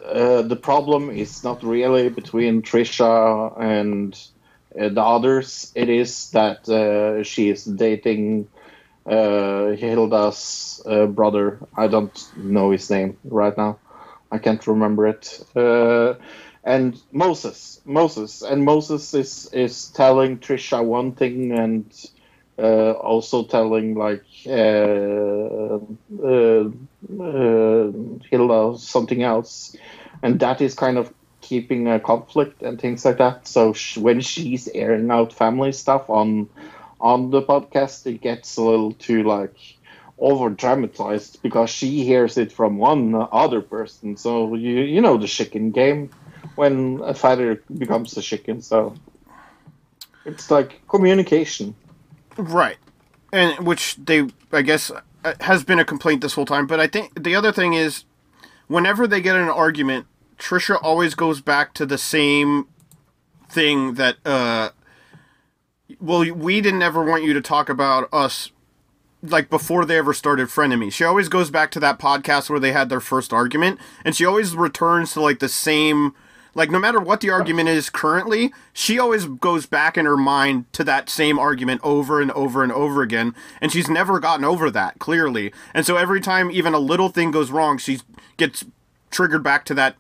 uh, 0.06 0.42
the 0.44 0.56
problem 0.56 1.10
is 1.10 1.44
not 1.44 1.64
really 1.64 2.10
between 2.10 2.62
Trisha 2.62 3.54
and 3.60 4.14
uh, 4.80 4.90
the 4.90 5.02
others. 5.02 5.72
It 5.76 5.90
is 5.90 6.30
that 6.32 6.68
uh, 6.70 7.24
she 7.24 7.50
is 7.50 7.66
dating 7.66 8.48
uh, 9.06 9.72
Hila's 9.72 10.82
uh, 10.86 11.06
brother. 11.08 11.60
I 11.76 11.88
don't 11.88 12.18
know 12.38 12.72
his 12.72 12.90
name 12.90 13.18
right 13.24 13.56
now. 13.58 13.80
I 14.32 14.38
can't 14.40 14.66
remember 14.68 15.08
it. 15.08 15.40
Uh, 15.56 16.16
and 16.64 17.00
Moses, 17.12 17.82
Moses, 17.86 18.42
and 18.42 18.64
Moses 18.64 19.14
is 19.14 19.50
is 19.54 19.90
telling 19.90 20.40
Trisha 20.40 20.84
one 20.84 21.12
thing 21.14 21.52
and 21.52 21.94
uh, 22.58 22.92
also 22.92 23.44
telling 23.44 23.96
like 23.96 24.24
uh, 24.48 25.80
uh, 26.26 26.72
Hilda 28.30 28.78
something 28.78 29.24
else, 29.24 29.76
and 30.22 30.40
that 30.40 30.62
is 30.62 30.74
kind 30.74 30.98
of 30.98 31.14
keeping 31.42 31.88
a 31.88 32.00
conflict 32.00 32.62
and 32.62 32.80
things 32.80 33.04
like 33.06 33.18
that. 33.18 33.48
So 33.48 33.74
when 33.98 34.22
she's 34.22 34.70
airing 34.74 35.12
out 35.12 35.34
family 35.34 35.74
stuff 35.74 36.10
on 36.10 36.50
on 37.04 37.30
the 37.30 37.42
podcast, 37.42 38.08
it 38.08 38.22
gets 38.22 38.58
a 38.58 38.64
little 38.64 38.94
too 38.94 39.24
like 39.24 39.56
over 40.18 40.50
dramatized 40.50 41.42
because 41.44 41.70
she 41.70 42.04
hears 42.04 42.38
it 42.38 42.52
from 42.52 42.78
one 42.78 43.14
other 43.32 43.62
person. 43.62 44.16
So 44.18 44.56
you 44.56 44.80
you 44.80 45.02
know 45.02 45.18
the 45.18 45.28
chicken 45.28 45.72
game 45.72 46.10
when 46.56 47.02
a 47.04 47.14
fighter 47.14 47.62
becomes 47.78 48.18
a 48.18 48.22
chicken. 48.22 48.62
So 48.62 48.96
it's 50.26 50.50
like 50.50 50.82
communication. 50.88 51.76
Right. 52.38 52.78
And 53.32 53.66
which 53.66 53.98
they, 53.98 54.30
I 54.52 54.62
guess, 54.62 54.92
uh, 55.26 55.34
has 55.42 55.64
been 55.64 55.80
a 55.80 55.86
complaint 55.86 56.22
this 56.22 56.34
whole 56.34 56.46
time. 56.46 56.68
But 56.68 56.80
I 56.80 56.88
think 56.88 57.22
the 57.22 57.36
other 57.36 57.52
thing 57.52 57.74
is, 57.74 58.06
whenever 58.68 59.08
they 59.08 59.22
get 59.22 59.36
in 59.36 59.42
an 59.42 59.50
argument, 59.50 60.08
Trisha 60.38 60.78
always 60.82 61.16
goes 61.16 61.42
back 61.42 61.74
to 61.76 61.86
the 61.86 61.98
same 61.98 62.68
thing 63.50 63.96
that, 63.96 64.18
uh, 64.26 64.70
well, 66.00 66.30
we 66.34 66.62
didn't 66.62 66.82
ever 66.82 67.04
want 67.04 67.24
you 67.24 67.34
to 67.34 67.42
talk 67.42 67.70
about 67.70 68.10
us, 68.14 68.52
like 69.22 69.50
before 69.50 69.86
they 69.86 69.98
ever 69.98 70.14
started 70.14 70.48
Frenemy. 70.48 70.92
She 70.92 71.04
always 71.04 71.30
goes 71.30 71.50
back 71.50 71.72
to 71.72 71.80
that 71.80 72.00
podcast 72.00 72.50
where 72.50 72.60
they 72.60 72.72
had 72.72 72.90
their 72.90 73.00
first 73.00 73.34
argument, 73.34 73.80
and 74.04 74.16
she 74.16 74.26
always 74.26 74.56
returns 74.56 75.14
to 75.14 75.22
like 75.22 75.40
the 75.40 75.50
same 75.50 76.14
like 76.56 76.70
no 76.70 76.80
matter 76.80 77.00
what 77.00 77.22
the 77.22 77.30
argument 77.30 77.70
is 77.70 77.90
currently, 77.90 78.54
she 78.74 79.00
always 79.00 79.26
goes 79.26 79.66
back 79.66 79.98
in 79.98 80.06
her 80.06 80.18
mind 80.18 80.72
to 80.74 80.84
that 80.84 81.10
same 81.10 81.40
argument 81.40 81.82
over 81.84 82.22
and 82.22 82.32
over 82.32 82.64
and 82.64 82.72
over 82.72 83.02
again, 83.02 83.34
and 83.60 83.72
she's 83.72 83.90
never 83.90 84.20
gotten 84.20 84.46
over 84.46 84.70
that 84.70 85.00
clearly. 85.00 85.52
And 85.74 85.86
so 85.86 85.98
every 85.98 86.22
time 86.22 86.52
even 86.52 86.74
a 86.74 86.80
little 86.80 87.10
thing 87.10 87.32
goes 87.32 87.52
wrong, 87.52 87.78
she 87.78 88.02
gets 88.38 88.64
triggered 89.10 89.44
back 89.44 89.66
to 89.66 89.74
that 89.74 89.96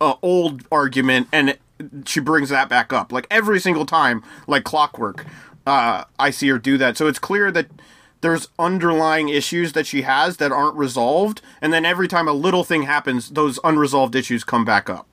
uh, 0.00 0.14
old 0.22 0.64
argument, 0.70 1.28
and 1.32 1.56
she 2.06 2.20
brings 2.20 2.48
that 2.50 2.68
back 2.68 2.92
up 2.92 3.12
like 3.12 3.26
every 3.30 3.60
single 3.60 3.86
time, 3.86 4.22
like 4.46 4.64
clockwork. 4.64 5.24
Uh, 5.66 6.04
I 6.18 6.30
see 6.30 6.48
her 6.48 6.58
do 6.58 6.78
that, 6.78 6.96
so 6.96 7.06
it's 7.06 7.18
clear 7.18 7.50
that 7.52 7.68
there's 8.20 8.48
underlying 8.58 9.28
issues 9.28 9.74
that 9.74 9.86
she 9.86 10.02
has 10.02 10.38
that 10.38 10.50
aren't 10.50 10.76
resolved, 10.76 11.40
and 11.60 11.72
then 11.72 11.84
every 11.84 12.08
time 12.08 12.26
a 12.26 12.32
little 12.32 12.64
thing 12.64 12.82
happens, 12.82 13.30
those 13.30 13.60
unresolved 13.62 14.16
issues 14.16 14.42
come 14.44 14.64
back 14.64 14.90
up. 14.90 15.06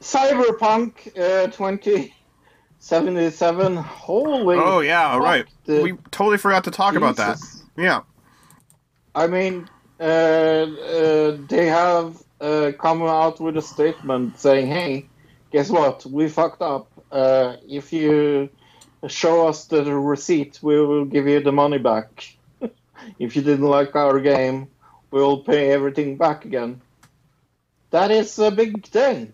Cyberpunk 0.00 1.08
uh, 1.18 1.46
2077. 1.50 3.76
Holy. 3.76 4.56
Oh 4.58 4.80
yeah, 4.80 5.16
right. 5.16 5.46
the- 5.64 5.82
We 5.82 5.92
totally 6.10 6.38
forgot 6.38 6.64
to 6.64 6.70
talk 6.70 6.94
about 6.94 7.16
that. 7.16 7.38
Yeah. 7.76 8.02
I 9.14 9.26
mean, 9.26 9.68
uh, 9.98 10.02
uh, 10.02 11.36
they 11.48 11.66
have 11.66 12.22
uh, 12.40 12.72
come 12.78 13.02
out 13.02 13.40
with 13.40 13.56
a 13.56 13.62
statement 13.62 14.38
saying, 14.38 14.66
"Hey, 14.66 15.06
guess 15.50 15.70
what? 15.70 16.04
We 16.06 16.28
fucked 16.28 16.62
up. 16.62 16.88
Uh, 17.10 17.56
if 17.68 17.92
you 17.92 18.48
show 19.08 19.48
us 19.48 19.66
the 19.66 19.84
receipt, 19.84 20.58
we 20.62 20.80
will 20.80 21.04
give 21.04 21.26
you 21.26 21.40
the 21.40 21.52
money 21.52 21.78
back. 21.78 22.36
if 23.18 23.36
you 23.36 23.42
didn't 23.42 23.66
like 23.66 23.94
our 23.94 24.20
game, 24.20 24.68
we'll 25.10 25.38
pay 25.38 25.70
everything 25.70 26.16
back 26.16 26.44
again." 26.44 26.80
That 27.90 28.10
is 28.10 28.38
a 28.38 28.50
big 28.50 28.84
thing. 28.86 29.32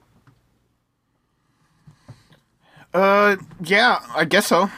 Uh, 2.95 3.37
yeah, 3.65 4.01
I 4.15 4.25
guess 4.25 4.47
so. 4.47 4.71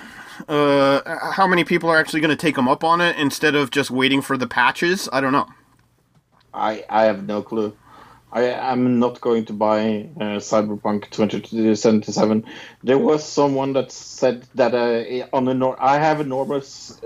Uh, 0.49 1.33
how 1.33 1.47
many 1.47 1.65
people 1.65 1.89
are 1.91 1.99
actually 1.99 2.21
going 2.21 2.31
to 2.31 2.37
take 2.37 2.57
them 2.57 2.69
up 2.69 2.85
on 2.85 3.01
it 3.01 3.17
instead 3.17 3.55
of 3.55 3.71
just 3.71 3.91
waiting 3.91 4.21
for 4.21 4.37
the 4.37 4.47
patches? 4.47 5.09
I 5.13 5.21
don't 5.21 5.33
know. 5.33 5.47
I 6.53 6.85
I 6.89 7.05
have 7.05 7.27
no 7.27 7.43
clue. 7.43 7.77
I 8.35 8.73
am 8.73 8.99
not 8.99 9.21
going 9.21 9.45
to 9.45 9.53
buy 9.53 10.09
uh, 10.21 10.41
Cyberpunk 10.41 11.09
2077. 11.11 12.45
There 12.83 12.99
was 12.99 13.25
someone 13.25 13.75
that 13.75 13.93
said 13.93 14.45
that 14.57 14.75
uh, 14.75 15.27
on 15.33 15.47
a 15.47 15.55
nor- 15.55 15.81
I 15.81 15.99
have 15.99 16.19
a 16.19 16.25
normal 16.25 16.61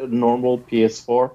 normal 0.08 0.58
PS4, 0.58 1.30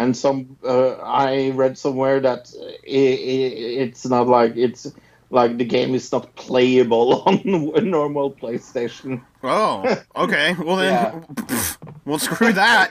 and 0.00 0.14
some 0.16 0.58
uh, 0.62 0.90
I 0.96 1.50
read 1.50 1.78
somewhere 1.78 2.20
that 2.20 2.52
i 2.60 2.90
i 2.90 3.82
it's 3.84 4.04
not 4.04 4.28
like 4.28 4.56
it's 4.56 4.92
like 5.30 5.56
the 5.56 5.64
game 5.64 5.94
is 5.94 6.12
not 6.12 6.34
playable 6.34 7.22
on 7.26 7.38
a 7.76 7.80
normal 7.80 8.32
PlayStation. 8.32 9.22
Oh, 9.42 9.84
okay. 10.16 10.54
Well 10.58 10.76
then, 10.76 10.92
Yeah. 10.92 11.72
well 12.04 12.18
screw 12.18 12.52
that. 12.52 12.90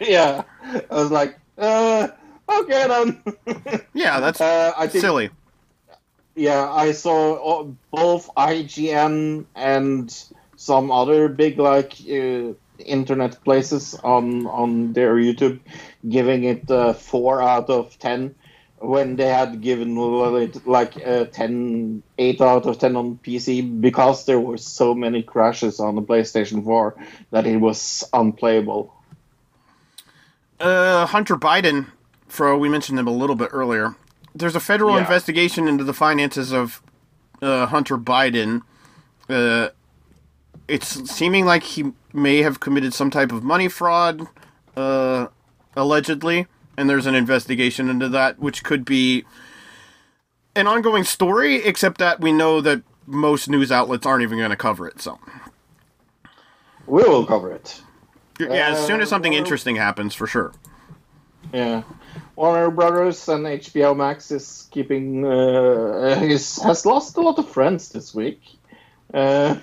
yeah, 0.00 0.42
I 0.90 0.94
was 0.94 1.10
like, 1.12 1.38
uh, 1.58 2.08
okay 2.48 2.88
then. 2.88 3.22
Yeah, 3.94 4.20
that's 4.20 4.40
uh, 4.40 4.72
I 4.76 4.86
think 4.88 5.02
silly. 5.02 5.30
Yeah, 6.34 6.70
I 6.70 6.92
saw 6.92 7.60
uh, 7.60 7.64
both 7.90 8.28
IGN 8.36 9.46
and 9.54 10.24
some 10.56 10.90
other 10.90 11.28
big 11.28 11.58
like 11.58 11.94
uh, 12.10 12.52
internet 12.78 13.42
places 13.42 13.94
on 14.04 14.46
on 14.46 14.92
their 14.92 15.14
YouTube 15.14 15.60
giving 16.08 16.44
it 16.44 16.70
uh, 16.70 16.92
four 16.92 17.42
out 17.42 17.70
of 17.70 17.98
ten 17.98 18.34
when 18.78 19.16
they 19.16 19.28
had 19.28 19.60
given 19.60 19.96
it 20.36 20.66
like 20.66 20.96
uh, 21.04 21.24
10, 21.24 22.02
8 22.18 22.40
out 22.40 22.66
of 22.66 22.78
ten 22.78 22.96
on 22.96 23.18
PC 23.24 23.80
because 23.80 24.26
there 24.26 24.40
were 24.40 24.58
so 24.58 24.94
many 24.94 25.22
crashes 25.22 25.80
on 25.80 25.94
the 25.94 26.02
PlayStation 26.02 26.62
4 26.62 26.94
that 27.30 27.46
it 27.46 27.56
was 27.56 28.04
unplayable. 28.12 28.92
Uh, 30.60 31.06
Hunter 31.06 31.36
Biden, 31.36 31.86
Fro, 32.36 32.58
we 32.58 32.68
mentioned 32.68 32.98
them 32.98 33.06
a 33.06 33.12
little 33.12 33.34
bit 33.34 33.48
earlier. 33.52 33.94
There's 34.34 34.54
a 34.54 34.60
federal 34.60 34.94
Yeah. 34.96 35.00
investigation 35.00 35.66
into 35.66 35.84
the 35.84 35.94
finances 35.94 36.52
of 36.52 36.82
uh, 37.40 37.64
Hunter 37.66 37.96
Biden. 37.96 38.60
Uh, 39.28 39.68
it's 40.68 41.10
seeming 41.10 41.46
like 41.46 41.62
he 41.62 41.92
may 42.12 42.42
have 42.42 42.60
committed 42.60 42.92
some 42.92 43.10
type 43.10 43.32
of 43.32 43.42
money 43.42 43.68
fraud, 43.68 44.26
uh, 44.76 45.28
allegedly, 45.74 46.46
and 46.76 46.90
there's 46.90 47.06
an 47.06 47.14
investigation 47.14 47.88
into 47.88 48.08
that, 48.10 48.38
which 48.38 48.62
could 48.62 48.84
be 48.84 49.24
an 50.54 50.66
ongoing 50.66 51.04
story, 51.04 51.56
except 51.56 51.96
that 51.98 52.20
we 52.20 52.32
know 52.32 52.60
that 52.60 52.82
most 53.06 53.48
news 53.48 53.72
outlets 53.72 54.04
aren't 54.06 54.22
even 54.22 54.36
going 54.38 54.50
to 54.50 54.56
cover 54.56 54.86
it. 54.86 55.00
So, 55.00 55.18
We 56.86 57.02
will 57.02 57.24
cover 57.24 57.50
it. 57.52 57.80
yeah, 58.38 58.70
as 58.72 58.86
soon 58.86 59.00
as 59.00 59.08
something 59.08 59.34
Uh, 59.34 59.38
interesting 59.38 59.76
happens, 59.76 60.14
for 60.14 60.26
sure. 60.26 60.52
Yeah, 61.52 61.82
Warner 62.34 62.70
Brothers 62.70 63.28
and 63.28 63.46
HBO 63.46 63.96
Max 63.96 64.30
is 64.30 64.68
keeping 64.70 65.24
uh, 65.24 66.20
is, 66.22 66.60
has 66.62 66.84
lost 66.84 67.16
a 67.16 67.20
lot 67.20 67.38
of 67.38 67.48
friends 67.48 67.90
this 67.90 68.14
week. 68.14 68.40
Uh, 69.12 69.56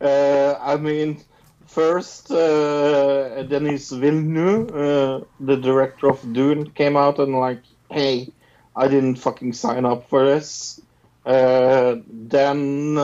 uh, 0.00 0.54
I 0.60 0.76
mean, 0.76 1.20
first 1.66 2.30
uh, 2.30 3.42
Denis 3.44 3.90
Villeneuve, 3.90 4.70
uh, 4.70 5.24
the 5.40 5.56
director 5.56 6.08
of 6.08 6.20
Dune, 6.32 6.70
came 6.70 6.96
out 6.96 7.18
and 7.18 7.38
like, 7.38 7.62
"Hey, 7.90 8.32
I 8.76 8.88
didn't 8.88 9.16
fucking 9.16 9.52
sign 9.52 9.84
up 9.84 10.08
for 10.08 10.24
this." 10.24 10.80
Uh, 11.24 11.96
then 12.06 12.98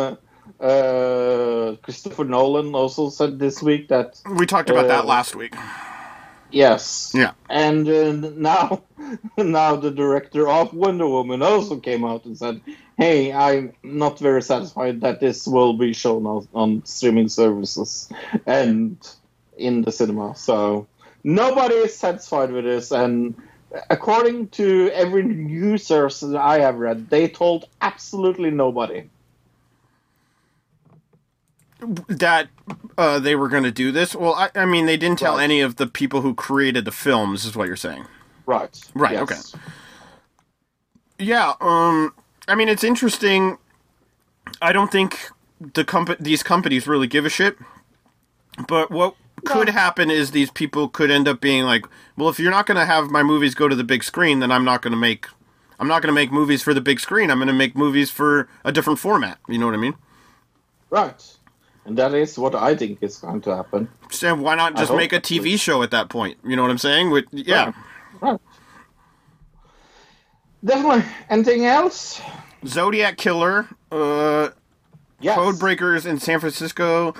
uh, 0.60 1.76
Christopher 1.82 2.24
Nolan 2.24 2.74
also 2.74 3.08
said 3.08 3.38
this 3.38 3.62
week 3.62 3.88
that 3.88 4.20
We 4.28 4.46
talked 4.46 4.68
about 4.68 4.88
that 4.88 5.06
last 5.06 5.34
week. 5.34 5.54
Yes. 6.52 7.12
Yeah. 7.14 7.32
And 7.48 7.88
uh, 7.88 8.12
now, 8.12 8.82
now 9.38 9.76
the 9.76 9.90
director 9.90 10.48
of 10.48 10.74
Wonder 10.74 11.06
Woman 11.08 11.42
also 11.42 11.78
came 11.78 12.04
out 12.04 12.24
and 12.24 12.36
said, 12.36 12.60
"Hey, 12.96 13.32
I'm 13.32 13.72
not 13.82 14.18
very 14.18 14.42
satisfied 14.42 15.00
that 15.02 15.20
this 15.20 15.46
will 15.46 15.74
be 15.74 15.92
shown 15.92 16.26
on, 16.26 16.48
on 16.54 16.84
streaming 16.84 17.28
services 17.28 18.08
and 18.46 18.96
in 19.56 19.82
the 19.82 19.92
cinema." 19.92 20.34
So 20.36 20.86
nobody 21.24 21.74
is 21.74 21.96
satisfied 21.96 22.50
with 22.52 22.64
this, 22.64 22.90
and 22.90 23.34
according 23.88 24.48
to 24.48 24.90
every 24.92 25.22
news 25.22 25.86
source 25.86 26.20
that 26.20 26.36
I 26.36 26.60
have 26.60 26.76
read, 26.76 27.10
they 27.10 27.28
told 27.28 27.66
absolutely 27.80 28.50
nobody. 28.50 29.08
That 32.08 32.48
uh, 32.98 33.18
they 33.18 33.34
were 33.34 33.48
going 33.48 33.62
to 33.64 33.70
do 33.70 33.92
this. 33.92 34.14
Well, 34.14 34.34
I, 34.34 34.50
I 34.54 34.64
mean, 34.66 34.86
they 34.86 34.96
didn't 34.96 35.18
tell 35.18 35.36
Right. 35.36 35.44
any 35.44 35.60
of 35.60 35.76
the 35.76 35.86
people 35.86 36.20
who 36.20 36.34
created 36.34 36.84
the 36.84 36.92
films, 36.92 37.44
is 37.44 37.56
what 37.56 37.66
you're 37.66 37.76
saying. 37.76 38.06
Right. 38.46 38.78
Right, 38.94 39.12
Yes. 39.12 39.22
okay. 39.22 39.62
Yeah. 41.18 41.54
Um. 41.60 42.14
I 42.48 42.54
mean, 42.54 42.68
it's 42.68 42.84
interesting. 42.84 43.58
I 44.62 44.72
don't 44.72 44.90
think 44.90 45.28
the 45.60 45.84
comp- 45.84 46.18
these 46.18 46.42
companies 46.42 46.86
really 46.86 47.06
give 47.06 47.24
a 47.26 47.28
shit. 47.28 47.56
But 48.66 48.90
what 48.90 49.14
could 49.44 49.68
happen 49.68 50.10
is 50.10 50.32
these 50.32 50.50
people 50.50 50.88
could 50.88 51.10
end 51.10 51.28
up 51.28 51.40
being 51.40 51.64
like, 51.64 51.86
well, 52.16 52.28
if 52.28 52.38
you're 52.38 52.50
not 52.50 52.66
going 52.66 52.76
to 52.76 52.84
have 52.84 53.10
my 53.10 53.22
movies 53.22 53.54
go 53.54 53.68
to 53.68 53.76
the 53.76 53.84
big 53.84 54.02
screen, 54.02 54.40
then 54.40 54.50
I'm 54.50 54.64
not 54.64 54.82
going 54.82 54.92
to 54.92 54.96
make. 54.98 55.26
I'm 55.78 55.88
not 55.88 56.02
going 56.02 56.08
to 56.08 56.14
make 56.14 56.30
movies 56.32 56.62
for 56.62 56.74
the 56.74 56.80
big 56.80 57.00
screen. 57.00 57.30
I'm 57.30 57.38
going 57.38 57.48
to 57.48 57.54
make 57.54 57.74
movies 57.76 58.10
for 58.10 58.48
a 58.64 58.72
different 58.72 58.98
format. 58.98 59.38
You 59.48 59.56
know 59.58 59.64
what 59.66 59.74
I 59.74 59.78
mean? 59.78 59.94
Right. 60.90 61.22
And 61.90 61.98
that 61.98 62.14
is 62.14 62.38
what 62.38 62.54
I 62.54 62.76
think 62.76 62.98
is 63.02 63.16
going 63.16 63.40
to 63.40 63.56
happen. 63.56 63.88
So 64.12 64.32
why 64.36 64.54
not 64.54 64.76
just 64.76 64.94
make 64.94 65.12
a 65.12 65.18
TV 65.20 65.58
show 65.58 65.82
at 65.82 65.90
that 65.90 66.08
point? 66.08 66.38
You 66.46 66.54
know 66.54 66.62
what 66.62 66.70
I'm 66.70 66.78
saying? 66.78 67.10
With 67.10 67.24
yeah, 67.32 67.72
Right. 68.20 68.38
Definitely. 70.64 71.02
Anything 71.28 71.66
else? 71.66 72.20
Zodiac 72.64 73.16
Killer, 73.16 73.66
uh, 73.90 74.50
Yes. 75.20 75.34
Code 75.34 75.58
Breakers 75.58 76.06
in 76.06 76.20
San 76.20 76.38
Francisco, 76.38 77.12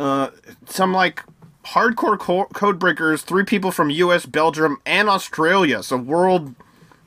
uh, 0.00 0.30
some 0.64 0.94
like 0.94 1.22
hardcore 1.66 2.18
co- 2.18 2.46
code 2.46 2.78
breakers. 2.78 3.20
Three 3.20 3.44
people 3.44 3.70
from 3.72 3.90
U.S., 3.90 4.24
Belgium, 4.24 4.78
and 4.86 5.10
Australia. 5.10 5.82
So 5.82 5.98
world 5.98 6.54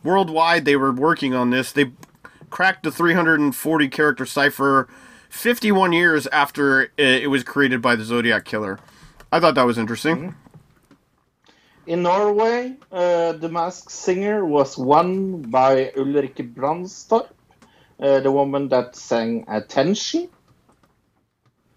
worldwide, 0.03 0.65
they 0.65 0.75
were 0.75 0.91
working 0.91 1.33
on 1.33 1.49
this. 1.49 1.71
They 1.71 1.93
cracked 2.51 2.83
the 2.83 2.91
340 2.91 3.87
character 3.87 4.27
cipher 4.27 4.87
51 5.29 5.93
years 5.93 6.27
after 6.27 6.91
it, 6.97 7.29
was 7.29 7.43
created 7.43 7.81
by 7.81 7.95
the 7.95 8.03
Zodiac 8.03 8.45
Killer. 8.45 8.79
I 9.31 9.39
thought 9.39 9.55
that 9.55 9.65
was 9.65 9.77
interesting. 9.77 10.35
In 11.85 12.03
Norway, 12.03 12.75
uh, 12.91 13.33
The 13.33 13.49
Masked 13.49 13.91
Singer 13.91 14.45
was 14.45 14.77
won 14.77 15.41
by 15.43 15.91
Ulrikke 15.95 16.53
Brandstorp, 16.53 17.27
uh, 17.99 18.19
the 18.19 18.31
woman 18.31 18.67
that 18.69 18.95
sang 18.95 19.45
Attention 19.47 20.29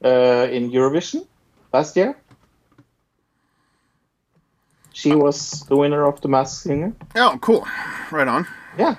uh, 0.04 0.48
in 0.50 0.70
Eurovision 0.70 1.26
last 1.72 1.96
year. 1.96 2.16
She 4.92 5.14
was 5.14 5.62
the 5.68 5.76
winner 5.76 6.04
of 6.06 6.20
The 6.20 6.28
Masked 6.28 6.62
Singer. 6.64 6.92
Oh, 7.14 7.38
cool! 7.40 7.66
Right 8.10 8.26
on. 8.28 8.46
Yeah. 8.76 8.96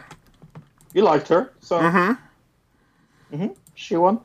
You 0.94 1.04
liked 1.04 1.28
her, 1.28 1.52
so. 1.60 1.80
Mm-hmm. 1.80 3.36
Mhm, 3.36 3.56
She 3.76 3.96
won. 3.98 4.20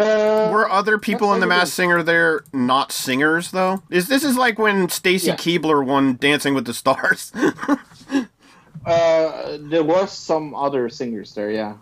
Uh, 0.00 0.50
Were 0.50 0.70
other 0.70 0.98
people 0.98 1.34
in 1.34 1.40
the. 1.40 1.46
Masked 1.46 1.74
Singer 1.74 2.02
there 2.02 2.44
not 2.52 2.92
singers 2.92 3.50
though? 3.50 3.82
Is 3.90 4.08
this 4.08 4.24
is 4.24 4.36
like 4.36 4.58
when 4.58 4.88
Stacy 4.88 5.28
Yeah. 5.28 5.36
Keibler 5.36 5.84
won 5.84 6.16
Dancing 6.16 6.54
with 6.54 6.64
the 6.64 6.72
Stars? 6.72 7.32
uh, 8.86 9.58
there 9.60 9.84
was 9.84 10.12
some 10.12 10.54
other 10.54 10.88
singers 10.88 11.34
there, 11.34 11.50
yeah. 11.50 11.74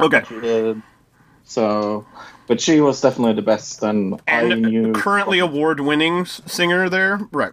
okay. 0.00 0.22
Uh, 0.30 0.74
so, 1.44 2.06
but 2.46 2.60
she 2.60 2.80
was 2.80 3.00
definitely 3.00 3.34
the 3.34 3.42
best, 3.42 3.82
and, 3.82 4.20
I 4.26 4.48
knew 4.54 4.92
currently 4.92 5.38
award-winning 5.38 6.24
singer 6.24 6.88
there. 6.88 7.20
Right. 7.32 7.52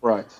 right. 0.00 0.32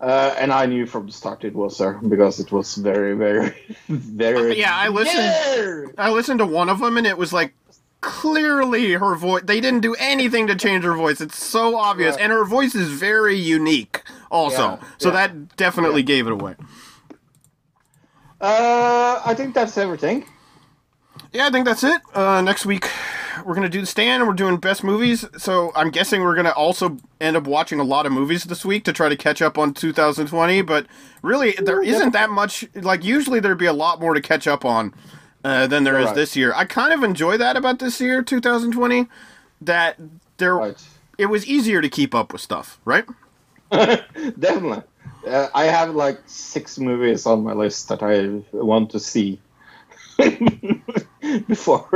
Uh, 0.00 0.32
and 0.38 0.52
I 0.52 0.66
knew 0.66 0.86
from 0.86 1.06
the 1.06 1.12
start 1.12 1.44
it 1.44 1.54
was 1.54 1.78
her 1.78 1.94
because 1.94 2.38
it 2.38 2.52
was 2.52 2.76
very, 2.76 3.16
very, 3.16 3.52
very. 3.88 4.58
Yeah, 4.58 4.72
I 4.74 4.88
listened. 4.88 5.18
Yeah! 5.18 5.84
I 5.98 6.10
listened 6.10 6.38
to 6.38 6.46
one 6.46 6.68
of 6.68 6.78
them, 6.78 6.96
and 6.96 7.04
it 7.06 7.18
was 7.18 7.32
like 7.32 7.52
clearly 8.00 8.92
her 8.92 9.16
voice. 9.16 9.42
They 9.44 9.60
didn't 9.60 9.80
do 9.80 9.96
anything 9.98 10.46
to 10.46 10.54
change 10.54 10.84
her 10.84 10.94
voice. 10.94 11.20
It's 11.20 11.42
so 11.44 11.76
obvious, 11.76 12.14
Right. 12.14 12.22
and 12.22 12.32
her 12.32 12.44
voice 12.44 12.76
is 12.76 12.90
very 12.90 13.34
unique. 13.36 14.02
Also, 14.30 14.78
Yeah, 14.80 14.88
so 14.98 15.08
yeah. 15.08 15.14
that 15.26 15.56
definitely 15.56 16.04
gave 16.04 16.28
it 16.28 16.32
away. 16.32 16.54
Uh, 18.40 19.20
I 19.24 19.34
think 19.34 19.54
that's 19.54 19.76
everything. 19.76 20.24
Yeah, 21.32 21.48
I 21.48 21.50
think 21.50 21.64
that's 21.64 21.82
it. 21.82 22.00
Uh, 22.14 22.40
next 22.40 22.64
week 22.66 22.88
we're 23.44 23.54
gonna 23.54 23.68
do 23.68 23.80
the 23.80 23.86
stand. 23.86 24.22
and 24.22 24.28
We're 24.28 24.34
doing 24.34 24.56
best 24.58 24.82
movies. 24.84 25.24
So 25.38 25.72
I'm 25.74 25.90
guessing 25.90 26.22
we're 26.22 26.34
gonna 26.36 26.50
also 26.50 26.96
end 27.20 27.36
up 27.36 27.46
watching 27.46 27.80
a 27.80 27.84
lot 27.84 28.06
of 28.06 28.12
movies 28.12 28.44
this 28.44 28.64
week 28.64 28.84
to 28.84 28.92
try 28.92 29.08
to 29.08 29.16
catch 29.16 29.40
up 29.42 29.58
on 29.58 29.74
2020. 29.74 30.62
But 30.62 30.86
really, 31.22 31.52
there 31.52 31.82
isn't 31.82 32.12
that 32.12 32.30
much. 32.30 32.64
Like 32.74 33.04
usually, 33.04 33.40
there'd 33.40 33.58
be 33.58 33.66
a 33.66 33.72
lot 33.72 34.00
more 34.00 34.14
to 34.14 34.20
catch 34.20 34.46
up 34.46 34.64
on 34.64 34.94
uh, 35.44 35.66
than 35.66 35.84
there 35.84 35.98
is 35.98 36.06
Right. 36.06 36.14
this 36.14 36.36
year. 36.36 36.52
I 36.54 36.64
kind 36.64 36.92
of 36.92 37.02
enjoy 37.02 37.36
that 37.38 37.56
about 37.56 37.78
this 37.78 38.00
year, 38.00 38.22
2020. 38.22 39.06
That 39.62 39.96
there, 40.36 40.54
Right. 40.56 40.80
it 41.18 41.26
was 41.26 41.46
easier 41.46 41.80
to 41.80 41.88
keep 41.88 42.14
up 42.14 42.32
with 42.32 42.40
stuff, 42.42 42.78
right? 42.84 43.04
Definitely. 43.70 44.82
Uh, 45.26 45.48
I 45.54 45.64
have 45.64 45.94
like 45.94 46.20
six 46.26 46.78
movies 46.78 47.26
on 47.26 47.42
my 47.44 47.52
list 47.52 47.88
that 47.88 48.02
I 48.02 48.40
want 48.56 48.90
to 48.90 49.00
see 49.00 49.40
before 51.48 51.88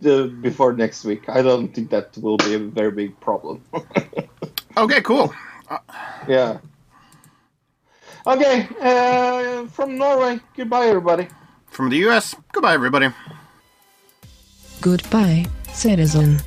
the 0.00 0.36
before 0.40 0.72
next 0.72 1.04
week. 1.04 1.28
I 1.28 1.42
don't 1.42 1.68
think 1.74 1.90
that 1.90 2.16
will 2.18 2.36
be 2.38 2.54
a 2.54 2.58
very 2.58 2.90
big 2.90 3.18
problem. 3.20 3.62
Okay, 4.78 5.00
cool. 5.00 5.32
yeah. 6.28 6.58
Okay. 8.26 8.68
Uh, 8.78 9.66
from 9.68 9.96
Norway. 9.96 10.38
Goodbye, 10.54 10.88
everybody. 10.88 11.28
From 11.66 11.88
the 11.88 11.96
U.S. 12.08 12.36
Goodbye, 12.52 12.74
everybody. 12.74 13.08
Goodbye, 14.82 15.46
citizen. 15.72 16.40